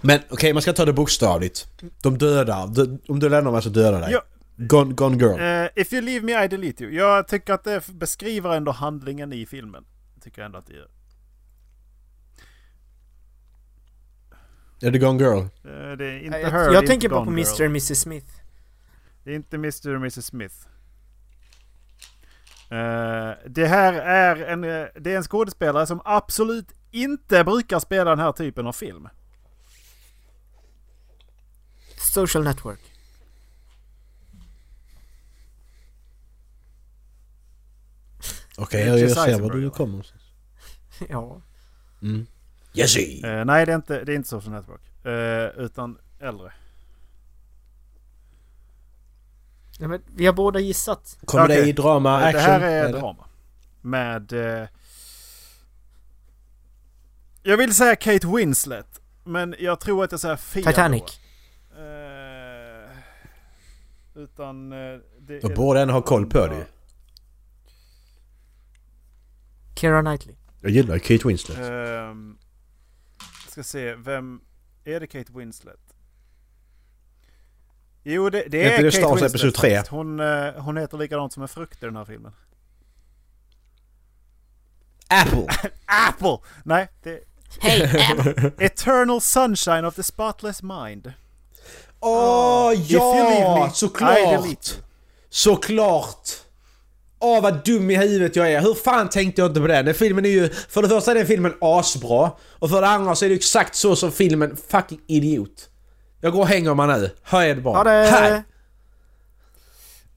Men 0.00 0.20
okej, 0.30 0.52
man 0.52 0.62
ska 0.62 0.72
ta 0.72 0.84
det 0.84 0.92
bokstavligt. 0.92 1.66
De 2.02 2.18
dödar. 2.18 2.66
De- 2.66 2.98
Om 3.08 3.18
du 3.20 3.28
lämnar 3.28 3.52
mig 3.52 3.62
så 3.62 3.68
dödar 3.68 4.00
dig. 4.00 4.12
Ja. 4.12 4.22
Gone, 4.56 4.94
gone 4.94 5.16
girl. 5.16 5.40
Eh, 5.40 5.82
if 5.82 5.92
you 5.92 6.02
leave 6.02 6.20
me, 6.26 6.44
I 6.44 6.48
delete 6.48 6.84
you. 6.84 6.92
Jag 6.92 7.28
tycker 7.28 7.52
att 7.54 7.64
det 7.64 7.88
beskriver 7.88 8.56
ändå 8.56 8.72
handlingen 8.72 9.32
i 9.32 9.46
filmen. 9.46 9.84
Tycker 10.22 10.40
jag 10.40 10.46
ändå 10.46 10.58
att 10.58 10.66
det 10.66 10.72
gör. 10.74 10.88
Är 14.82 14.90
det 14.90 14.98
Gone 14.98 15.24
Girl? 15.24 15.38
Eh, 15.38 15.96
det 15.98 16.04
är 16.06 16.18
inte 16.24 16.38
jag 16.38 16.50
her, 16.50 16.64
jag 16.64 16.74
inte 16.74 16.86
tänker 16.86 17.08
bara 17.08 17.24
på 17.24 17.30
Mr. 17.30 17.38
Girl. 17.38 17.62
och 17.62 17.66
Mrs 17.66 18.00
Smith. 18.00 18.26
Det 19.24 19.30
är 19.30 19.34
inte 19.34 19.56
Mr. 19.56 19.88
och 19.88 19.96
Mrs. 19.96 20.26
Smith. 20.26 20.54
Eh, 22.70 23.30
det 23.48 23.66
här 23.66 23.92
är 23.94 24.36
en, 24.36 24.60
det 25.02 25.12
är 25.12 25.16
en 25.16 25.22
skådespelare 25.22 25.86
som 25.86 26.00
absolut 26.04 26.72
inte 26.90 27.44
brukar 27.44 27.78
spela 27.78 28.10
den 28.10 28.18
här 28.18 28.32
typen 28.32 28.66
av 28.66 28.72
film. 28.72 29.08
Social 32.02 32.44
Network. 32.44 32.80
Okej, 38.56 38.84
Det 38.84 38.90
är 38.90 38.96
jag, 38.98 39.10
ser 39.10 39.26
Eisenberg, 39.26 39.60
du 39.60 39.70
kommer 39.70 40.06
ja. 41.08 41.40
Mm. 42.02 42.26
Jesse! 42.72 43.00
Eh, 43.26 43.44
nej, 43.44 43.66
det 43.66 43.72
är 43.72 43.76
inte, 43.76 44.04
det 44.04 44.12
är 44.12 44.16
inte 44.16 44.28
Social 44.28 44.52
Network. 44.54 44.80
Eh, 45.06 45.64
utan 45.64 45.98
äldre. 46.20 46.52
Nej, 49.78 49.88
men 49.88 50.02
vi 50.14 50.26
har 50.26 50.32
båda 50.32 50.60
gissat. 50.60 51.18
Kommer 51.24 51.48
det 51.48 51.54
Okej. 51.58 51.68
i 51.68 51.72
drama, 51.72 52.20
Eh, 52.20 52.26
action? 52.26 52.42
det 52.42 52.48
här 52.50 52.60
är 52.60 52.84
eller? 52.84 52.98
drama. 53.00 53.24
Med... 53.80 54.32
Eh, 54.32 54.68
jag 57.42 57.56
vill 57.56 57.74
säga 57.74 57.96
Kate 57.96 58.26
Winslet. 58.26 59.00
Men 59.24 59.54
jag 59.58 59.80
tror 59.80 60.04
att 60.04 60.10
jag 60.12 60.20
säger 60.20 60.36
fel. 60.36 60.64
Titanic. 60.64 61.20
Utan... 64.14 64.72
Eh, 64.72 64.78
det 65.20 65.40
Då 65.40 65.48
är- 65.48 65.56
borde 65.56 65.80
en 65.80 65.90
ha 65.90 66.02
koll 66.02 66.26
på 66.26 66.46
det. 66.46 66.66
Keira 69.76 70.02
Knightley. 70.02 70.36
Jag 70.60 70.70
gillar 70.70 70.98
Kate 70.98 71.28
Winslet. 71.28 71.58
Ehm, 71.58 72.38
ska 73.48 73.62
se, 73.62 73.94
vem... 73.94 74.40
Är 74.84 75.00
det 75.00 75.06
Kate 75.06 75.32
Winslet? 75.32 75.80
Jo, 78.02 78.30
det, 78.30 78.44
det 78.48 78.62
Är 78.64 78.66
är 78.66 78.70
det 78.70 78.76
Kate 78.76 78.92
Star 78.92 79.02
Wars 79.08 79.22
Winslet. 79.22 79.30
Episod 79.30 79.54
tre? 79.54 79.70
faktiskt. 79.76 79.90
Hon, 79.90 80.20
eh, 80.20 80.52
hon 80.62 80.76
heter 80.76 80.98
likadant 80.98 81.32
som 81.32 81.42
en 81.42 81.48
frukt 81.48 81.82
i 81.82 81.86
den 81.86 81.96
här 81.96 82.04
filmen. 82.04 82.32
Apple! 85.08 85.46
Apple! 86.08 86.38
Nej, 86.64 86.88
det 87.02 87.20
Hej! 87.60 87.82
Eternal 88.58 89.20
Sunshine 89.20 89.84
of 89.84 89.94
the 89.94 90.02
Spotless 90.02 90.62
Mind. 90.62 91.12
Åh 92.02 92.72
leave 92.72 92.86
ja! 92.88 93.64
me, 93.64 93.70
Såklart! 93.74 94.78
Såklart! 95.30 96.28
Åh 97.18 97.42
vad 97.42 97.64
dum 97.64 97.90
i 97.90 97.96
huvudet 97.96 98.36
jag 98.36 98.52
är. 98.52 98.60
Hur 98.60 98.74
fan 98.74 99.08
tänkte 99.08 99.40
jag 99.40 99.50
inte 99.50 99.60
på 99.60 99.66
det? 99.66 99.82
Den 99.82 99.94
filmen 99.94 100.24
är 100.24 100.30
ju... 100.30 100.48
För 100.48 100.82
det 100.82 100.88
första 100.88 101.10
är 101.10 101.14
den 101.14 101.26
filmen 101.26 101.54
asbra. 101.60 102.30
Och 102.58 102.70
för 102.70 102.80
det 102.80 102.88
andra 102.88 103.14
så 103.14 103.24
är 103.24 103.28
det 103.28 103.34
exakt 103.34 103.74
så 103.74 103.96
som 103.96 104.12
filmen 104.12 104.56
fucking 104.68 105.00
idiot. 105.06 105.68
Jag 106.20 106.32
går 106.32 106.40
och 106.40 106.46
hänger 106.46 106.74
mig 106.74 106.86
nu. 106.86 107.10
Hej 107.22 107.54
det 107.54 107.60
bara. 107.60 107.88
Hej! 107.90 108.42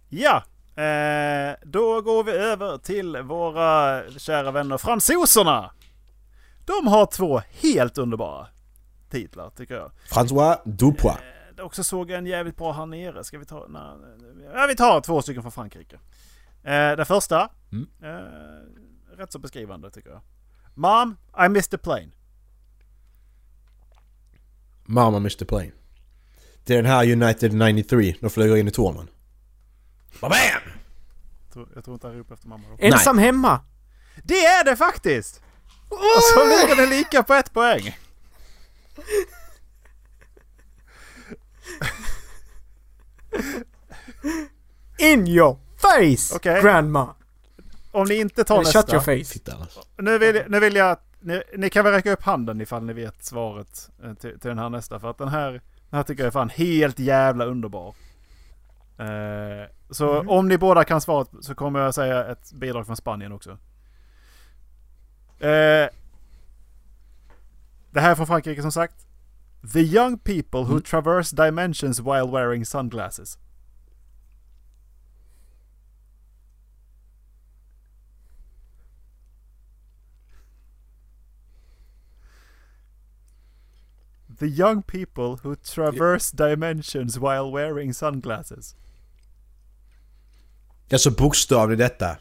Ja, 0.09 0.43
eh, 0.83 1.55
då 1.63 2.01
går 2.01 2.23
vi 2.23 2.31
över 2.31 2.77
till 2.77 3.17
våra 3.17 4.01
kära 4.17 4.51
vänner 4.51 4.77
fransoserna. 4.77 5.71
De 6.65 6.87
har 6.87 7.05
två 7.05 7.41
helt 7.61 7.97
underbara 7.97 8.47
titlar 9.11 9.49
tycker 9.57 9.75
jag. 9.75 9.91
François 10.09 10.57
Dupois. 10.65 11.17
Jag 11.21 11.34
också 11.59 11.83
såg 11.83 12.11
en 12.11 12.25
jävligt 12.25 12.57
bra 12.57 12.71
här 12.71 12.85
nere. 12.85 13.23
Ska 13.23 13.39
vi 13.39 13.45
ta... 13.45 13.67
Nej, 13.69 14.51
ja, 14.53 14.65
vi 14.67 14.75
tar 14.75 15.01
två 15.01 15.21
stycken 15.21 15.41
från 15.41 15.51
Frankrike. 15.51 15.95
Eh, 16.63 16.95
den 16.95 17.05
första. 17.05 17.49
Mm. 17.71 17.87
Eh, 18.03 19.17
rätt 19.17 19.31
så 19.31 19.39
beskrivande 19.39 19.91
tycker 19.91 20.09
jag. 20.09 20.21
Mom, 20.73 21.17
I 21.45 21.49
missed 21.49 21.71
the 21.71 21.77
plane. 21.77 22.11
Mama 24.85 25.17
Mr 25.17 25.45
Plane. 25.45 25.71
Det 26.63 26.73
är 26.73 26.77
den 26.77 26.91
här 26.91 27.11
United 27.11 27.53
93. 27.53 28.15
De 28.21 28.29
flyger 28.29 28.55
in 28.55 28.67
i 28.67 28.71
tornen. 28.71 29.07
Bam! 30.21 30.31
Jag 30.31 31.53
tror, 31.53 31.69
jag 31.75 31.83
tror 31.83 31.93
inte 31.93 32.07
han 32.07 32.17
ropar 32.17 32.33
efter 32.33 32.47
mamma 32.47 32.63
då. 32.69 32.75
Ensam 32.79 33.17
hemma! 33.17 33.61
Det 34.23 34.45
är 34.45 34.65
det 34.65 34.75
faktiskt! 34.75 35.41
Och 35.89 36.23
så 36.33 36.43
ligger 36.43 36.75
det 36.75 36.97
lika 36.97 37.23
på 37.23 37.33
ett 37.33 37.53
poäng. 37.53 37.97
In 44.97 45.27
your 45.27 45.57
face! 45.77 46.35
Okej. 46.35 46.61
Grandma! 46.61 47.15
Om 47.91 48.07
ni 48.07 48.15
inte 48.15 48.43
tar 48.43 48.55
Eller 48.61 48.71
shut 48.71 48.89
your 48.93 49.17
nästa. 49.17 49.51
face. 49.51 49.57
Alltså. 49.61 49.79
Nu 49.97 50.17
vill, 50.17 50.43
nu 50.47 50.59
vill 50.59 50.75
jag 50.75 50.91
att 50.91 51.03
ni, 51.19 51.41
ni 51.57 51.69
kan 51.69 51.83
väl 51.85 51.93
räcka 51.93 52.11
upp 52.11 52.23
handen 52.23 52.61
ifall 52.61 52.83
ni 52.83 52.93
vet 52.93 53.25
svaret 53.25 53.89
eh, 54.03 54.13
till, 54.13 54.39
till 54.39 54.49
den 54.49 54.59
här 54.59 54.69
nästa. 54.69 54.99
För 54.99 55.09
att 55.09 55.17
den 55.17 55.27
här, 55.27 55.51
den 55.51 55.61
här 55.97 56.03
tycker 56.03 56.23
jag 56.23 56.27
är 56.27 56.31
fan 56.31 56.49
helt 56.49 56.99
jävla 56.99 57.45
underbar. 57.45 57.95
Eh, 58.97 59.69
så 59.89 60.13
Mhm. 60.13 60.29
om 60.29 60.47
ni 60.47 60.57
båda 60.57 60.83
kan 60.83 61.01
svaret 61.01 61.29
så 61.41 61.55
kommer 61.55 61.79
jag 61.79 61.95
säga 61.95 62.25
ett 62.25 62.51
bidrag 62.51 62.85
från 62.85 62.97
Spanien 62.97 63.31
också. 63.31 63.51
Eh, 65.39 65.89
det 67.91 68.01
här 68.01 68.11
är 68.11 68.15
från 68.15 68.27
Frankrike 68.27 68.61
som 68.61 68.71
sagt. 68.71 69.04
The 69.73 69.81
young 69.83 70.17
people 70.19 70.65
who 70.65 70.75
Mm. 70.79 70.83
traverse 70.85 71.31
dimensions 71.35 71.99
while 71.99 72.27
wearing 72.27 72.65
sunglasses. 72.65 73.37
The 84.39 84.47
young 84.47 84.83
people 84.83 85.37
who 85.43 85.55
traverse 85.55 86.31
dimensions 86.31 87.17
while 87.17 87.51
wearing 87.51 87.93
sunglasses. 87.93 88.75
Alltså 90.91 91.11
bokstavligt 91.11 91.79
detta. 91.79 92.17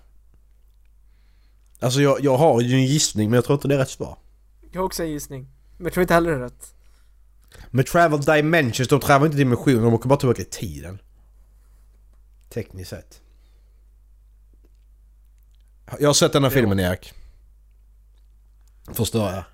Alltså 1.81 2.01
jag, 2.01 2.21
jag 2.21 2.37
har 2.37 2.61
ju 2.61 2.75
en 2.75 2.85
gissning 2.87 3.31
men 3.31 3.35
jag 3.35 3.45
tror 3.45 3.55
inte 3.55 3.69
det 3.69 3.75
är 3.75 3.79
rätt 3.79 3.91
svar. 3.91 4.17
Jag 4.73 4.81
har 4.81 4.87
också 4.87 5.03
en 5.03 5.11
gissning. 5.11 5.49
Men 5.77 5.85
jag 5.85 5.93
tror 5.93 6.03
inte 6.03 6.15
heller 6.15 6.31
det 6.31 6.37
är 6.37 6.41
rätt. 6.41 6.75
Med 7.71 7.87
travel 7.87 8.21
dimensions, 8.21 8.89
de 8.89 9.01
travar 9.01 9.27
inte 9.27 9.39
dimensioner, 9.39 9.83
de 9.83 9.95
åker 9.95 10.09
bara 10.09 10.19
tillbaka 10.19 10.43
i 10.43 10.45
tiden. 10.45 10.99
Tekniskt 12.49 12.91
sett. 12.91 13.21
Jag 16.01 16.09
har 16.09 16.15
sett 16.15 16.33
den 16.33 16.45
här 16.45 16.51
Jo. 16.51 16.55
filmen 16.55 16.81
Erik. 16.81 17.13
Förstår 18.93 19.31
jag. 19.33 19.45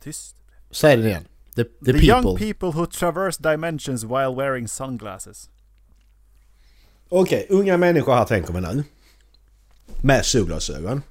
Tyst. 0.00 0.36
Säg 0.70 0.96
det 0.96 1.08
igen. 1.08 1.24
The, 1.56 1.64
the, 1.64 1.92
The, 1.92 2.06
young 2.06 2.22
people. 2.22 2.38
people 2.52 2.70
who 2.72 2.86
traverse 2.86 3.42
dimensions 3.42 4.04
while 4.04 4.34
wearing 4.34 4.68
sunglasses. 4.68 5.50
Okej, 7.12 7.46
unga 7.50 7.76
människor 7.76 8.12
här 8.14 8.24
tänker 8.24 8.52
vi 8.52 8.60
nu. 8.60 8.84
Med 10.02 10.26
solglasögon. 10.26 11.02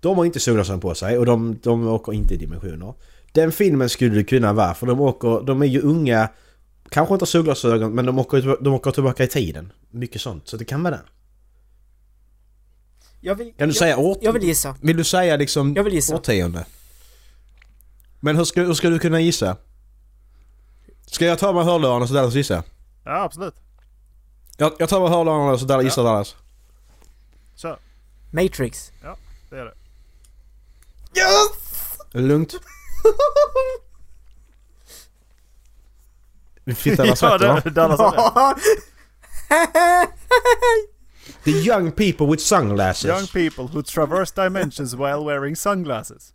De 0.00 0.16
har 0.18 0.24
inte 0.24 0.40
solglasögon 0.40 0.80
på 0.80 0.94
sig 0.94 1.18
och 1.18 1.26
de, 1.26 1.58
de 1.62 1.88
åker 1.88 2.12
inte 2.12 2.34
i 2.34 2.36
dimensioner. 2.36 2.94
Den 3.32 3.52
filmen 3.52 3.88
skulle 3.88 4.14
det 4.14 4.24
kunna 4.24 4.52
vara 4.52 4.74
för 4.74 4.86
de 4.86 5.00
åker, 5.00 5.46
de 5.46 5.62
är 5.62 5.66
ju 5.66 5.80
unga, 5.80 6.28
kanske 6.90 7.14
inte 7.14 7.22
har 7.22 7.26
solglasögon 7.26 7.94
men 7.94 8.06
de 8.06 8.18
åker, 8.18 8.56
de 8.64 8.74
åker 8.74 8.90
tillbaka 8.90 9.24
i 9.24 9.28
tiden. 9.28 9.72
Mycket 9.90 10.20
sånt, 10.20 10.48
så 10.48 10.56
det 10.56 10.64
kan 10.64 10.82
vara 10.82 10.94
det. 10.94 11.02
Jag 13.20 13.34
vill, 13.34 13.46
Kan 13.46 13.68
du 13.68 13.74
jag, 13.74 13.76
säga 13.76 13.96
årt... 13.96 14.18
jag 14.22 14.32
vill 14.32 14.42
gissa. 14.42 14.76
Vill 14.82 14.96
du 14.96 15.04
säga 15.04 15.36
liksom 15.36 15.74
Jag 15.76 15.84
vill 15.84 15.94
gissa. 15.94 16.16
årtionde? 16.16 16.64
Men 18.20 18.36
hur 18.36 18.44
ska, 18.44 18.62
hur 18.62 18.74
ska 18.74 18.90
du 18.90 18.98
kunna 18.98 19.20
gissa? 19.20 19.56
Ska 21.06 21.24
jag 21.26 21.38
ta 21.38 21.52
med 21.52 21.64
hörlurarna 21.64 22.06
så 22.06 22.14
Dallas 22.14 22.34
gissar? 22.34 22.62
Ja, 23.04 23.22
absolut. 23.22 23.54
Jag, 24.60 24.72
jag 24.78 24.88
tar 24.88 25.00
med 25.00 25.10
hörlurarna 25.10 25.58
så 25.58 25.64
Dallas 25.64 25.84
gissar 25.84 26.04
Dallas. 26.04 26.36
Kör. 27.54 27.78
Matrix. 28.30 28.92
Det 29.50 29.56
är 29.56 29.64
det. 29.64 29.74
Är 32.12 32.22
det 32.22 32.28
lugnt? 32.28 32.54
Du 36.64 36.74
fittar 36.74 37.06
vad 37.06 37.18
sagt 37.18 37.42
va? 37.44 37.60
det, 37.64 37.70
Dallas 37.70 38.00
har 38.00 38.54
rätt. 38.54 38.62
The 41.44 41.50
young 41.50 41.92
people 41.92 42.26
with 42.26 42.42
sunglasses. 42.42 43.04
Young 43.04 43.26
people 43.26 43.64
who 43.74 43.82
traverse 43.82 44.42
dimensions 44.44 44.94
while 44.94 45.24
wearing 45.26 45.56
sunglasses. 45.56 46.32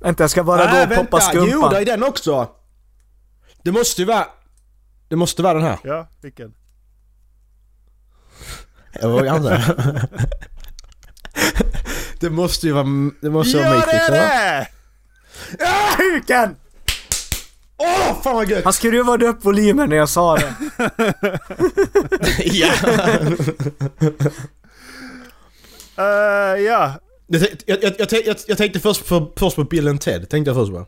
Vänta, 0.00 0.22
jag 0.22 0.30
ska 0.30 0.44
bara 0.44 0.64
gå 0.70 0.76
Ah, 0.76 0.82
och 0.82 0.88
poppa 0.88 1.18
vänta! 1.18 1.46
Jo, 1.50 1.68
det 1.68 1.78
är 1.78 1.84
den 1.84 2.02
också! 2.02 2.50
Det 3.62 3.72
måste 3.72 4.02
ju 4.02 4.06
vara... 4.06 4.26
Det 5.08 5.16
måste 5.16 5.42
vara 5.42 5.54
den 5.54 5.62
här. 5.62 5.78
Ja, 5.84 6.08
vilken? 6.20 6.54
Jag 9.00 9.08
vågar 9.08 9.36
inte. 9.36 10.08
Det 12.20 12.30
måste 12.30 12.66
ju 12.66 12.72
vara... 12.72 12.84
Det 13.22 13.30
måste 13.30 13.56
vara 13.58 13.66
Ja, 13.66 13.72
det 13.72 13.76
Matrix 13.78 14.08
är 14.08 14.12
eller? 14.12 14.58
det! 14.60 14.66
Kuken! 15.96 16.56
Åh, 17.76 18.22
fan 18.22 18.34
vad 18.36 18.50
gött! 18.50 18.64
Han 18.64 18.72
skruvade 18.72 19.26
upp 19.26 19.44
volymen 19.44 19.88
när 19.88 19.96
jag 19.96 20.08
sa 20.08 20.36
det. 20.36 20.54
ja! 22.44 22.72
Eh, 25.98 26.04
ja. 26.62 26.94
Jag, 27.26 27.40
tänkte- 27.42 27.64
jag, 27.66 27.82
jag, 27.82 27.92
jag, 27.98 28.08
tänkte- 28.08 28.28
jag, 28.28 28.36
jag 28.46 28.58
tänkte 28.58 28.80
först 28.80 29.08
på, 29.08 29.32
först 29.36 29.56
på 29.56 29.64
Bill 29.64 29.88
and 29.88 30.00
Ted, 30.00 30.28
tänkte 30.28 30.48
jag 30.50 30.56
först 30.56 30.72
på. 30.72 30.78
Uh, 30.78 30.86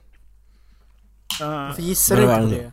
Varför 1.50 1.82
gissar 1.82 2.16
du 2.16 2.22
på 2.22 2.28
det? 2.56 2.72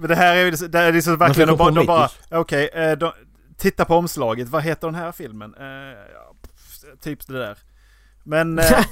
Men 0.00 0.08
det 0.08 0.14
här 0.16 0.36
är 0.36 0.44
ju 0.44 0.50
det 0.50 0.78
är 0.78 0.92
liksom 0.92 1.16
verkligen 1.16 1.48
de 1.48 1.56
bara, 1.56 1.70
de 1.70 1.86
bara 1.86 2.10
okej, 2.30 2.68
eh, 2.68 2.98
de- 2.98 3.12
titta 3.56 3.84
på 3.84 3.96
omslaget. 3.96 4.48
Vad 4.48 4.62
heter 4.62 4.86
den 4.86 4.94
här 4.94 5.12
filmen? 5.12 5.54
Eh, 5.54 5.66
ja, 6.14 6.34
typ 7.00 7.26
det 7.26 7.38
där. 7.38 7.58
Men, 8.22 8.58
eh, 8.58 8.86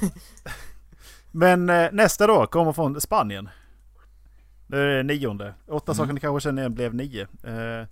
men 1.30 1.70
eh, 1.70 1.88
nästa 1.92 2.26
då 2.26 2.46
kommer 2.46 2.72
från 2.72 3.00
Spanien. 3.00 3.48
Det 4.66 4.78
är 4.78 5.02
nionde. 5.02 5.54
Åtta 5.66 5.94
saker 5.94 6.12
ni 6.12 6.20
kanske 6.20 6.48
känner 6.48 6.62
igen 6.62 6.74
blev 6.74 6.94
nio. 6.94 7.22
Eh, 7.22 7.86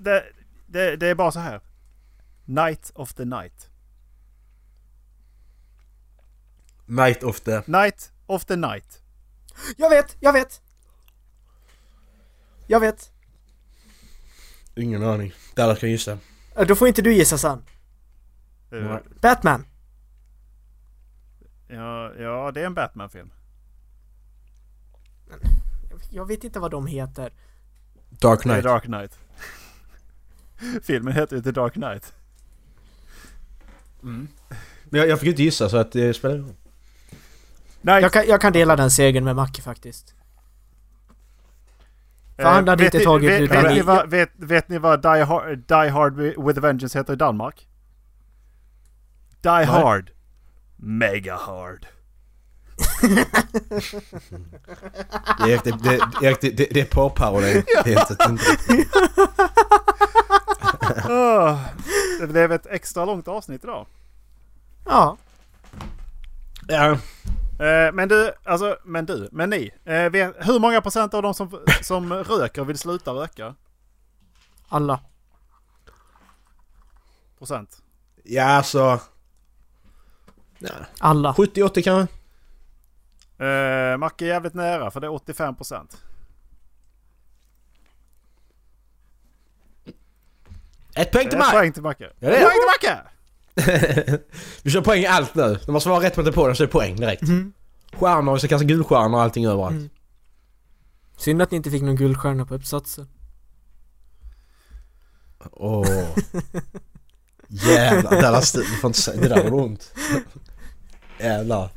det, 0.00 0.24
det, 0.66 0.96
det 0.96 1.06
är 1.06 1.14
bara 1.14 1.32
så 1.32 1.40
här. 1.40 1.60
Night 2.44 2.92
of 2.94 3.14
the 3.14 3.24
night. 3.24 3.70
Night 6.86 7.22
of 7.22 7.40
the... 7.40 7.62
Night 7.66 8.12
of 8.26 8.44
the 8.44 8.56
night. 8.56 9.02
Jag 9.76 9.90
vet, 9.90 10.16
jag 10.20 10.32
vet! 10.32 10.60
Jag 12.70 12.80
vet. 12.80 13.10
Ingen 14.74 15.02
aning. 15.02 15.32
Dallas 15.54 15.78
kan 15.78 15.90
gissa. 15.90 16.18
Eh, 16.56 16.66
Då 16.66 16.74
får 16.74 16.88
inte 16.88 17.02
du 17.02 17.14
gissa 17.14 17.38
sen. 17.38 17.62
Eh, 18.72 18.78
Nej. 18.78 19.00
Batman. 19.20 19.66
Ja, 21.68 22.14
ja, 22.14 22.50
det 22.54 22.60
är 22.60 22.66
en 22.66 22.74
Batman-film. 22.74 23.30
Jag 26.10 26.26
vet 26.26 26.44
inte 26.44 26.58
vad 26.60 26.70
de 26.70 26.86
heter. 26.86 27.32
Dark 28.08 28.40
Knight. 28.42 28.64
Dark 28.64 28.82
Knight. 28.84 29.18
Filmen 30.82 31.14
heter 31.14 31.36
ju 31.36 31.42
The 31.42 31.50
Dark 31.50 31.72
Knight. 31.72 32.14
Men 34.00 34.28
jag, 34.90 35.08
jag 35.08 35.20
fick 35.20 35.28
inte 35.28 35.42
gissa 35.42 35.68
så 35.68 35.76
att 35.76 35.92
det 35.92 36.14
spelar 36.14 36.34
ingen 36.34 36.46
roll. 36.46 38.02
Jag 38.02 38.12
kan, 38.12 38.26
jag 38.26 38.40
kan 38.40 38.52
dela 38.52 38.76
den 38.76 38.90
segern 38.90 39.24
med 39.24 39.36
Macke 39.36 39.62
faktiskt. 39.62 40.14
För 42.38 42.44
Eh, 42.44 42.50
han 42.52 42.68
hade 42.68 42.84
vet 42.84 42.94
inte 42.94 42.98
ni- 42.98 43.04
tagit 43.04 43.30
vet, 43.30 43.40
utan 43.40 43.62
vet, 43.62 43.72
ni 43.72 43.80
vad, 43.80 44.10
vet, 44.10 44.30
vet 44.36 44.68
ni 44.68 44.78
vad 44.78 45.02
Die 45.02 45.24
Hard, 45.24 45.58
Die 45.68 45.88
Hard 45.90 46.16
with 46.16 46.58
a 46.58 46.60
Vengeance 46.60 46.98
heter 46.98 47.12
i 47.12 47.16
Danmark? 47.16 47.68
Die 49.42 49.64
Hard. 49.64 50.10
Mega 50.76 51.36
Hard. 51.36 51.86
Erik, 55.40 55.64
det, 55.64 55.70
det, 55.82 56.00
Erik, 56.22 56.40
det, 56.40 56.50
det, 56.50 56.68
det 56.70 56.80
är 56.80 56.84
porrparodi. 56.84 57.64
Det 57.84 57.94
är 57.94 58.00
inte... 58.00 58.16
inte. 58.28 58.44
Åh, 61.08 61.60
det 62.20 62.26
blev 62.26 62.52
ett 62.52 62.66
extra 62.66 63.04
långt 63.04 63.28
avsnitt 63.28 63.64
idag. 63.64 63.86
Ja. 64.84 65.16
Ja. 66.68 66.98
Eh, 67.58 67.92
men 67.92 68.08
du, 68.08 68.32
alltså, 68.44 68.78
men 68.84 69.06
du, 69.06 69.28
men 69.32 69.50
ni. 69.50 69.70
Eh, 69.84 70.10
vet, 70.10 70.34
hur 70.48 70.58
många 70.60 70.80
procent 70.80 71.14
av 71.14 71.22
de 71.22 71.34
som, 71.34 71.60
som 71.82 72.12
röker 72.24 72.64
vill 72.64 72.78
sluta 72.78 73.10
röka? 73.12 73.54
Alla. 74.68 75.00
Procent. 77.38 77.82
Ja, 78.24 78.44
alltså... 78.44 79.00
Ja. 80.58 80.70
Alla. 81.00 81.32
70-80 81.32 81.82
kanske? 81.82 82.14
Eh, 83.44 83.96
Macke 83.96 84.24
är 84.24 84.28
jävligt 84.28 84.54
nära 84.54 84.90
för 84.90 85.00
det 85.00 85.06
är 85.06 85.12
85 85.12 85.56
procent. 85.56 86.02
Ett 90.94 91.12
poäng 91.12 91.28
till 91.28 91.38
Eh, 91.38 91.44
mig! 91.44 91.52
poäng 91.52 91.72
till 91.72 91.82
Macke. 91.82 92.04
Ja, 92.04 92.10
det 92.18 92.26
är 92.26 92.30
det. 92.30 92.44
poäng 92.44 92.54
till 92.82 92.88
Macke! 92.88 93.02
Vi 94.62 94.70
kör 94.70 94.80
poäng 94.80 95.02
i 95.02 95.06
allt 95.06 95.34
nu. 95.34 95.58
De 95.66 95.72
måste 95.72 95.88
vara 95.88 96.04
rätt 96.04 96.14
på 96.14 96.22
den 96.22 96.56
så 96.56 96.62
är 96.62 96.66
det 96.66 96.72
poäng 96.72 96.96
direkt. 96.96 97.22
Mm. 97.22 97.52
Stjärnor, 97.92 98.32
vi 98.34 98.38
ska 98.38 98.48
kasta 98.48 98.64
guldstjärnor 98.64 99.14
och 99.14 99.22
allting 99.22 99.46
överallt. 99.46 99.76
Mm. 99.76 99.88
Synd 101.16 101.42
att 101.42 101.50
ni 101.50 101.56
inte 101.56 101.70
fick 101.70 101.82
någon 101.82 101.96
guldstjärna 101.96 102.46
på 102.46 102.54
uppsatsen. 102.54 103.08
Åh. 105.52 106.06
Jävlar, 107.48 108.22
Dallas, 108.22 108.52
du 108.52 108.64
får 108.64 108.88
inte 108.88 109.00
säga... 109.00 109.20
Det 109.20 109.28
där 109.28 109.50
var 109.50 109.60
ont. 109.60 109.94
Jävlar. 111.20 111.70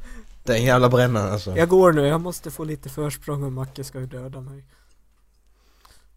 Det 0.44 0.54
är 0.54 0.58
en 0.58 0.64
jävla 0.64 0.90
bränna 0.90 1.32
alltså. 1.32 1.58
Jag 1.58 1.70
går 1.70 1.94
nu, 1.94 2.08
jag 2.08 2.22
måste 2.22 2.52
få 2.52 2.64
lite 2.64 2.90
försprång 2.90 3.44
om 3.44 3.54
Macke 3.54 3.84
ska 3.84 4.00
döda 4.00 4.42
mig. 4.42 4.66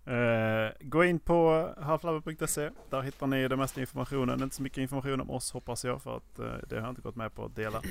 Eh, 0.07 0.73
gå 0.81 1.05
in 1.05 1.19
på 1.19 1.71
halflabben.se. 1.81 2.71
Där 2.91 3.03
hittar 3.03 3.27
ni 3.27 3.49
den 3.49 3.59
mesta 3.59 3.81
informationen. 3.81 4.43
Inte 4.43 4.57
så 4.57 4.63
mycket 4.63 4.79
information 4.79 5.21
om 5.21 5.31
oss 5.31 5.53
hoppas 5.53 5.85
jag 5.85 6.03
för 6.03 6.17
att 6.17 6.39
eh, 6.39 6.47
det 6.69 6.75
har 6.75 6.83
jag 6.83 6.91
inte 6.91 7.03
gått 7.03 7.17
med 7.17 7.35
på 7.35 7.45
att 7.45 7.57
dela. 7.57 7.83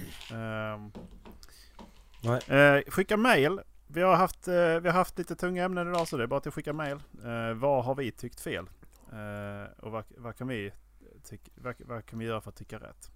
Nej. 2.22 2.42
eh, 2.48 2.82
skicka 2.92 3.18
mail. 3.18 3.60
Vi 3.88 4.02
har, 4.02 4.16
haft, 4.16 4.48
vi 4.48 4.88
har 4.88 4.92
haft 4.92 5.18
lite 5.18 5.36
tunga 5.36 5.64
ämnen 5.64 5.90
idag 5.90 6.08
så 6.08 6.18
det 6.18 6.24
är 6.24 6.28
bara 6.28 6.40
till 6.40 6.50
att 6.50 6.56
skicka 6.56 6.74
mail. 6.74 6.98
Vad 7.56 7.86
har 7.86 7.96
vi 7.96 8.12
tyckt 8.12 8.40
fel? 8.42 8.70
Och 9.80 9.92
vad, 9.92 10.04
vad, 10.18 10.38
kan 10.38 10.48
vi 10.48 10.72
tyck, 11.24 11.42
vad, 11.56 11.76
vad 11.80 12.06
kan 12.06 12.20
vi 12.20 12.26
göra 12.26 12.42
för 12.42 12.50
att 12.50 12.56
tycka 12.56 12.80
rätt? 12.80 13.12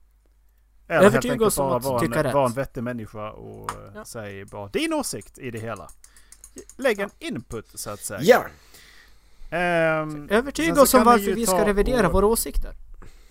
Eller 0.88 1.10
helt 1.12 1.26
enkelt 1.26 1.56
bara 1.58 1.80
vara 1.80 2.06
en, 2.06 2.14
rätt. 2.14 2.34
vara 2.34 2.46
en 2.46 2.54
vettig 2.54 2.84
människa 2.84 3.32
och 3.32 3.72
Ja. 3.96 4.06
säg 4.06 4.46
bara 4.46 4.68
din 4.68 4.94
åsikt 4.94 5.38
i 5.38 5.52
det 5.52 5.60
hela. 5.60 5.88
Lägg 6.78 7.00
en 7.00 7.10
input 7.20 7.80
så 7.80 7.90
att 7.90 8.00
säga. 8.00 8.20
Ja! 8.24 8.46
Ehm, 9.50 10.12
sen 10.12 10.30
Övertyga 10.30 10.82
oss 10.82 10.94
om 10.94 11.04
varför 11.04 11.26
ju 11.26 11.34
vi 11.34 11.46
ska 11.46 11.66
revidera 11.66 12.08
och- 12.08 12.14
våra 12.14 12.26
åsikter. 12.26 12.74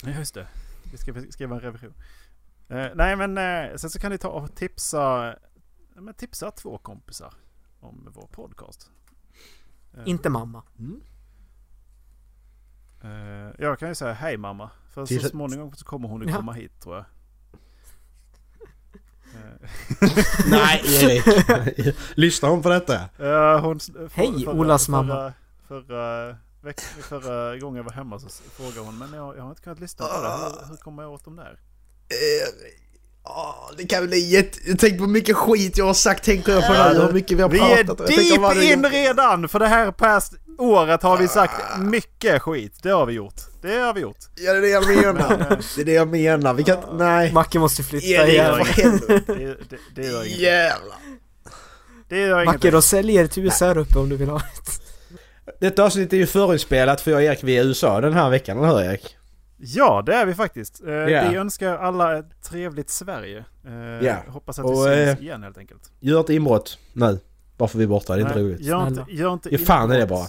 Ja, 0.03 0.11
just 0.11 0.35
det. 0.35 0.47
Vi 0.93 0.99
ska 0.99 1.15
skriva 1.31 1.55
en 1.55 1.61
revision. 1.61 1.95
Eh, 2.69 2.87
nej, 2.95 3.17
men 3.17 3.39
eh, 3.39 3.77
sen 3.77 3.91
så 3.91 3.99
kan 3.99 4.13
ni 4.13 4.19
ta 4.19 4.29
och 4.29 4.55
tipsa, 4.55 5.35
men 5.95 6.15
tipsa 6.15 6.51
två 6.51 6.79
kompisar 6.79 7.35
om 7.81 8.09
vår 8.15 8.27
podcast. 8.33 8.91
Eh, 9.97 10.03
Inte 10.05 10.31
mamma. 10.31 10.63
eh, 13.03 13.11
jag 13.59 13.79
kan 13.79 13.89
ju 13.89 13.95
säga 13.95 14.13
hej 14.13 14.37
mamma. 14.37 14.71
För 14.91 15.07
så 15.07 15.29
småningom 15.29 15.73
så 15.73 15.85
kommer 15.85 16.09
hon 16.09 16.23
att 16.23 16.29
Ja. 16.31 16.37
komma 16.37 16.53
hit 16.53 16.81
tror 16.81 16.97
jag. 16.97 17.05
Nej 20.51 20.83
Erik! 20.87 21.97
Lyssnar 22.15 22.49
hon 22.51 22.63
på 22.63 22.69
detta? 22.69 22.99
Hon, 23.61 23.81
för, 23.81 24.11
Hej, 24.17 24.47
Olas 24.49 24.89
mamma. 24.89 25.33
Förra, 25.69 25.83
förra, 25.83 26.37
veck, 26.63 26.81
förra 26.81 27.57
gången 27.59 27.77
jag 27.77 27.85
var 27.85 27.93
hemma 27.93 28.19
så 28.19 28.29
frågade 28.57 28.81
hon 28.81 28.99
men 28.99 29.13
jag, 29.13 29.37
jag 29.37 29.43
har 29.43 29.51
inte 29.51 29.63
kunnat 29.63 29.81
lyssna 29.81 30.07
på 30.07 30.23
det. 30.23 30.29
Hur, 30.29 30.69
hur 30.69 30.77
kommer 30.77 31.03
jag 31.03 31.13
åt 31.13 31.25
dem 31.25 31.37
där? 31.37 31.59
Åh, 33.25 33.71
det 33.77 33.87
kan 33.87 34.07
bli 34.07 34.19
jätte... 34.19 34.59
Tänk 34.79 34.99
på 34.99 35.05
hur 35.05 35.13
mycket 35.13 35.37
skit 35.37 35.79
jag 35.79 35.85
har 35.85 35.95
sagt, 35.95 36.25
tänker 36.25 36.53
jag 36.53 36.67
på 36.67 36.73
nu. 36.99 37.07
Hur 37.07 37.13
mycket 37.13 37.39
vi 37.39 37.43
har 37.43 37.49
Vi 37.49 37.59
pratat. 37.59 37.99
jag 37.99 38.07
tänker 38.09 38.41
vad 38.41 38.57
är 38.57 38.61
deep 38.61 38.73
in 38.73 38.85
redan! 38.85 39.49
För 39.49 39.59
det 39.59 39.67
här 39.67 39.93
past 39.93 40.35
året 40.59 41.03
har 41.03 41.17
vi 41.17 41.29
sagt 41.29 41.79
mycket 41.79 42.43
skit. 42.43 42.79
Det 42.83 42.91
har 42.91 43.07
vi 43.07 43.13
gjort. 43.13 43.41
Det 43.63 43.79
har 43.79 43.95
vi 43.95 44.01
gjort. 44.01 44.17
Ja, 44.35 44.53
det 44.53 44.59
är 44.59 44.63
det 44.63 44.69
jag 44.69 44.87
menar. 45.15 45.63
Det 45.77 45.81
är 45.81 45.85
det 45.85 45.93
jag 45.93 46.09
menar. 46.09 46.55
Vi 46.55 46.65
kan 46.65 46.77
inte... 46.79 46.93
Nej. 46.95 47.33
Macke 47.33 47.59
måste 47.59 47.83
flytta 47.83 48.07
Erik, 48.07 48.79
igen. 48.79 49.01
Det, 49.27 49.57
det, 49.71 49.79
det 49.95 50.07
gör 50.07 50.25
inget. 50.27 50.39
Jävlar. 50.39 50.97
Det 52.09 52.19
gör 52.19 52.45
Macke, 52.45 52.59
inget. 52.63 52.73
de 52.73 52.83
säljer 52.83 53.25
ett 53.25 53.37
hus 53.37 53.61
här 53.61 53.79
uppe 53.79 53.99
om 53.99 54.09
du 54.09 54.17
vill 54.17 54.29
ha 54.29 54.39
ett. 54.41 54.86
Detta 55.61 55.85
avsnitt 55.85 56.13
är 56.13 56.17
ju 56.17 56.27
förinspelat 56.27 57.01
för 57.01 57.11
jag 57.11 57.19
och 57.19 57.23
Erik 57.25 57.45
vi 57.45 57.57
är 57.59 57.65
i 57.65 57.67
USA 57.67 58.01
den 58.01 58.13
här 58.13 58.31
veckan, 58.31 58.59
eller 58.59 58.69
hur 58.69 58.81
Erik? 58.81 59.17
Ja, 59.59 60.03
det 60.07 60.15
är 60.15 60.27
vi 60.27 60.35
faktiskt. 60.35 60.83
Eh, 60.85 60.93
Ja. 60.93 61.29
Vi 61.31 61.37
önskar 61.37 61.79
alla 61.79 62.19
ett 62.19 62.43
trevligt 62.43 62.91
Sverige. 62.91 63.45
Eh, 63.67 63.73
Ja. 64.07 64.17
Hoppas 64.29 64.59
att 64.59 64.65
Och, 64.65 64.71
vi 64.71 64.77
syns 64.77 65.19
eh, 65.19 65.25
igen 65.25 65.43
helt 65.43 65.59
enkelt. 65.59 65.91
Gör 66.01 66.21
ett 66.21 66.31
inbrott 66.31 66.79
nu. 66.93 67.19
Varför 67.57 67.79
vi 67.79 67.85
är 67.85 67.89
borta, 67.89 68.17
det 68.17 68.23
är 68.23 68.27
inte 68.27 68.41
roligt. 68.41 68.61
Gör 68.61 68.87
inte, 68.87 69.05
gör 69.09 69.33
inte 69.33 69.49
Ge 69.49 69.59
fan 69.59 69.93
i 69.93 69.95
det 69.97 70.03
inbrott. 70.03 70.19
bara. 70.19 70.29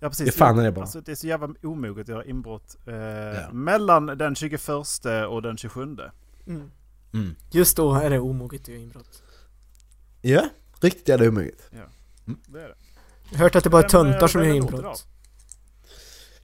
Ja 0.00 0.08
precis. 0.08 0.26
Ge 0.26 0.32
fan 0.32 0.60
i 0.60 0.62
det 0.64 0.72
bara. 0.72 0.80
Alltså, 0.80 1.00
det 1.00 1.12
är 1.12 1.16
så 1.16 1.26
jävla 1.26 1.48
omoget 1.62 2.02
att 2.02 2.08
göra 2.08 2.24
inbrott 2.24 2.76
eh, 2.86 2.94
Ja. 2.94 3.52
mellan 3.52 4.06
den 4.06 4.34
21 4.34 4.68
och 5.28 5.42
den 5.42 5.56
27. 5.56 5.82
Mm. 6.46 6.70
Mm. 7.14 7.34
Just 7.50 7.76
då 7.76 7.94
är 7.94 8.10
det 8.10 8.18
omoget 8.18 8.60
att 8.60 8.68
göra 8.68 8.78
inbrott. 8.80 9.22
Ja, 10.20 10.48
riktigt 10.80 11.08
jävla 11.08 11.28
omöjligt. 11.28 11.70
Det 12.46 12.58
är 12.60 12.68
det. 12.68 12.74
Jag 13.32 13.38
hört 13.38 13.56
att 13.56 13.64
det 13.64 13.70
bara 13.70 13.82
är 13.82 13.86
eh, 13.86 13.88
töntar 13.88 14.28
som 14.28 14.44
gör 14.44 14.54
inbrott. 14.54 15.06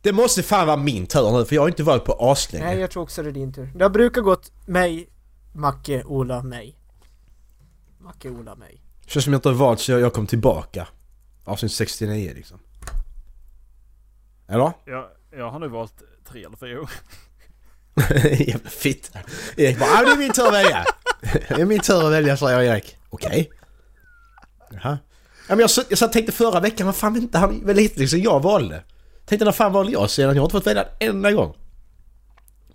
Det 0.02 0.12
måste 0.12 0.42
fan 0.42 0.66
vara 0.66 0.76
min 0.76 1.06
tur 1.06 1.38
nu 1.38 1.44
för 1.44 1.54
jag 1.54 1.62
har 1.62 1.68
inte 1.68 1.82
varit 1.82 2.04
på 2.04 2.12
aslänge. 2.12 2.64
Nej, 2.64 2.78
jag 2.78 2.90
tror 2.90 3.02
också 3.02 3.22
det 3.22 3.28
är 3.28 3.32
din 3.32 3.52
tur. 3.52 3.70
Det 3.74 3.84
har 3.84 3.90
brukat 3.90 4.24
gått 4.24 4.52
mig, 4.66 5.08
Macke, 5.52 6.04
Ola, 6.04 6.42
mig. 6.42 6.78
Macke, 7.98 8.28
Ola, 8.28 8.54
mig. 8.54 8.82
Känns 9.06 9.24
som 9.24 9.32
jag 9.32 9.38
inte 9.38 9.48
har 9.48 9.54
valt 9.54 9.80
så 9.80 9.92
jag, 9.92 10.00
jag 10.00 10.12
kom 10.12 10.26
tillbaka. 10.26 10.88
Avsnitt 11.44 11.72
69 11.72 12.32
liksom. 12.34 12.58
Eller? 14.48 14.72
Jag, 14.84 15.06
jag 15.30 15.50
har 15.50 15.58
nu 15.58 15.68
valt 15.68 16.02
tre 16.28 16.44
eller 16.44 16.56
fyra 16.56 16.74
gånger. 16.74 16.90
Jävla 18.48 18.70
fitta. 18.70 19.18
Erik 19.56 19.78
bara 19.78 19.90
ah, 19.90 20.02
det 20.02 20.12
är 20.12 20.16
min 20.16 20.32
tur 20.32 20.46
att 20.46 20.54
välja. 20.54 20.84
Det 21.48 21.60
är 21.60 21.64
min 21.64 21.80
tur 21.80 22.06
att 22.06 22.12
välja 22.12 22.36
säger 22.36 22.62
Erik. 22.62 22.96
Okej. 23.10 23.50
Jaha. 24.70 24.98
Ja, 25.48 25.54
men 25.54 25.58
jag, 25.58 25.70
satt- 25.70 25.86
jag 25.88 25.98
satt 25.98 26.12
tänkte 26.12 26.32
förra 26.32 26.60
veckan, 26.60 26.86
vad 26.86 26.96
fan 26.96 27.16
inte 27.16 27.38
han 27.38 27.66
väl 27.66 27.76
lite 27.76 28.00
liksom 28.00 28.20
jag 28.20 28.42
valde. 28.42 28.82
Tänkte 29.24 29.44
när 29.44 29.52
fan 29.52 29.72
valde 29.72 29.92
jag 29.92 30.10
senast? 30.10 30.36
Jag 30.36 30.42
har 30.42 30.46
inte 30.46 30.56
fått 30.56 30.66
välja 30.66 30.84
en 30.98 31.08
enda 31.08 31.32
gång. 31.32 31.54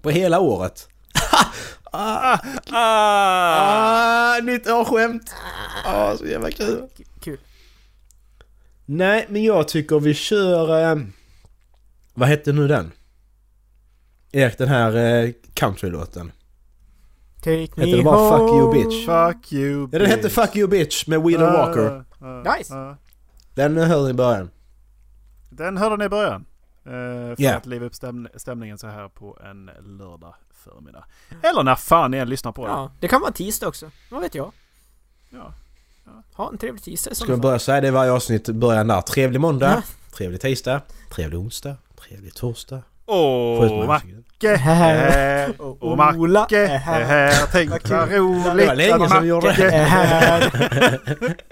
På 0.02 0.10
hela 0.10 0.40
året. 0.40 0.88
ah, 1.92 2.38
ah, 2.72 4.40
nytt 4.40 4.68
årskämt. 4.68 5.36
Ah, 5.86 6.18
så 6.18 6.26
jävla 6.26 6.52
kul. 6.52 6.88
Kul. 7.20 7.38
Nej, 8.86 9.26
men 9.30 9.44
jag 9.44 9.68
tycker 9.68 10.00
vi 10.00 10.14
kör... 10.14 10.92
Eh, 10.92 10.98
vad 12.14 12.30
hette 12.30 12.54
nu 12.54 12.68
den? 12.68 12.92
Erik, 14.32 14.58
den 14.58 14.68
här 14.68 14.96
eh, 14.96 15.32
countrylåten. 15.54 16.32
Take 17.44 17.68
me 17.76 17.86
Heter 17.86 17.98
det 17.98 18.04
bara 18.04 18.38
Fuck 18.38 18.50
You 18.50 18.62
home. 18.62 18.84
Bitch? 18.84 19.06
Fuck 19.06 19.54
you 19.54 19.90
Ja, 19.92 20.00
den 20.00 20.08
hette 20.10 20.24
bitch. 20.24 20.34
Fuck 20.36 20.56
You 20.56 20.68
Bitch 20.68 21.08
med 21.08 21.22
Wheeler 21.22 21.54
Walker. 21.54 21.86
Uh, 21.86 21.94
uh, 21.94 22.04
Nice. 22.58 22.74
uh. 22.76 22.94
Den 23.54 23.78
hörde 23.78 24.04
ni 24.04 24.10
i 24.10 24.14
början. 24.14 24.50
Den 25.50 25.78
hörde 25.78 25.98
ni 25.98 26.06
i 26.06 26.10
början. 26.10 26.46
Eh, 26.86 26.92
för 26.92 27.36
Ja. 27.38 27.56
att 27.56 27.66
liva 27.66 27.86
upp 27.86 27.96
stäm 27.96 28.28
stämningen 28.36 28.78
så 28.78 28.88
här 28.88 29.10
på 29.10 29.40
en 29.46 29.66
lördag 29.98 30.36
förmiddag. 30.54 31.06
Eller 31.44 31.64
när 31.64 31.76
fan 31.76 32.12
ni 32.12 32.18
än 32.18 32.30
lyssnar 32.30 32.52
på 32.52 32.66
det. 32.66 32.72
Ja, 32.72 32.92
det 33.00 33.08
kan 33.08 33.22
vara 33.22 33.32
tisdag 33.32 33.68
också. 33.68 33.92
Vad 34.12 34.22
vet 34.22 34.36
jag? 34.36 34.52
Ja. 35.30 35.54
Ha 36.34 36.50
en 36.50 36.58
trevlig 36.58 36.84
tisdag 36.84 37.16
Ska 37.16 37.36
vi 37.36 37.42
börja 37.42 37.60
säga 37.60 37.82
det 37.82 37.88
i 37.88 37.92
varje 37.92 38.12
avsnitt, 38.12 38.50
början 38.50 38.88
där. 38.88 39.02
Trevlig 39.02 39.40
måndag, 39.42 39.72
Ja. 39.76 39.82
trevlig 40.18 40.42
tisdag, 40.42 40.82
trevlig 41.12 41.40
onsdag, 41.40 41.76
trevlig 41.96 42.34
torsdag. 42.34 42.82
Åh, 43.06 43.86
Macke 43.88 44.52
är 44.52 44.56
här. 44.58 45.62
Och 45.62 45.78
Ola 45.84 45.96
Macke 45.96 46.58
är 46.58 46.70
är 46.74 46.78
här. 46.78 47.34
Tänk 47.52 47.70
Vad 47.90 48.12
roligt 48.12 48.44
Det 48.58 48.66
var 48.68 48.76
länge 48.76 49.06
att 49.06 49.24
vi 49.24 49.28
gjorde 49.28 49.48
Macke 49.48 49.62
det. 49.70 49.76
är 49.76 49.86
här. 49.86 51.00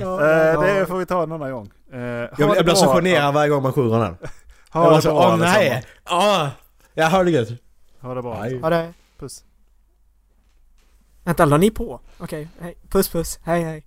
Eh, 0.00 0.60
det 0.62 0.86
får 0.86 0.98
vi 0.98 1.06
ta 1.06 1.22
en 1.22 1.32
annan 1.32 1.50
gång. 1.52 1.70
Eh, 1.92 1.98
Jag, 2.00 2.30
det 2.36 2.56
jag 2.56 2.64
blir 2.64 2.74
så 2.74 2.86
generad 2.94 3.34
varje 3.34 3.48
gång 3.50 3.62
man 3.62 3.72
sjunger 3.72 3.98
den. 4.00 4.16
Ha 4.70 4.84
jag 4.84 4.94
det 4.98 5.02
så, 5.02 5.08
bra 5.08 5.28
åh 5.28 5.36
nej! 5.36 5.84
Åh! 6.10 6.48
Ja, 6.94 7.06
ha 7.08 7.22
det 7.24 7.30
gött. 7.30 7.48
Ha 8.00 8.14
det 8.14 8.22
bra. 8.22 8.40
Nej. 8.40 8.60
Ha 8.60 8.70
det. 8.70 8.92
Puss. 9.18 9.44
Vänta, 11.24 11.44
la 11.44 11.56
ni 11.56 11.70
på? 11.70 12.00
Okej, 12.18 12.48
hej. 12.60 12.74
Puss 12.90 13.08
puss. 13.08 13.38
Hej 13.42 13.62
hej. 13.62 13.84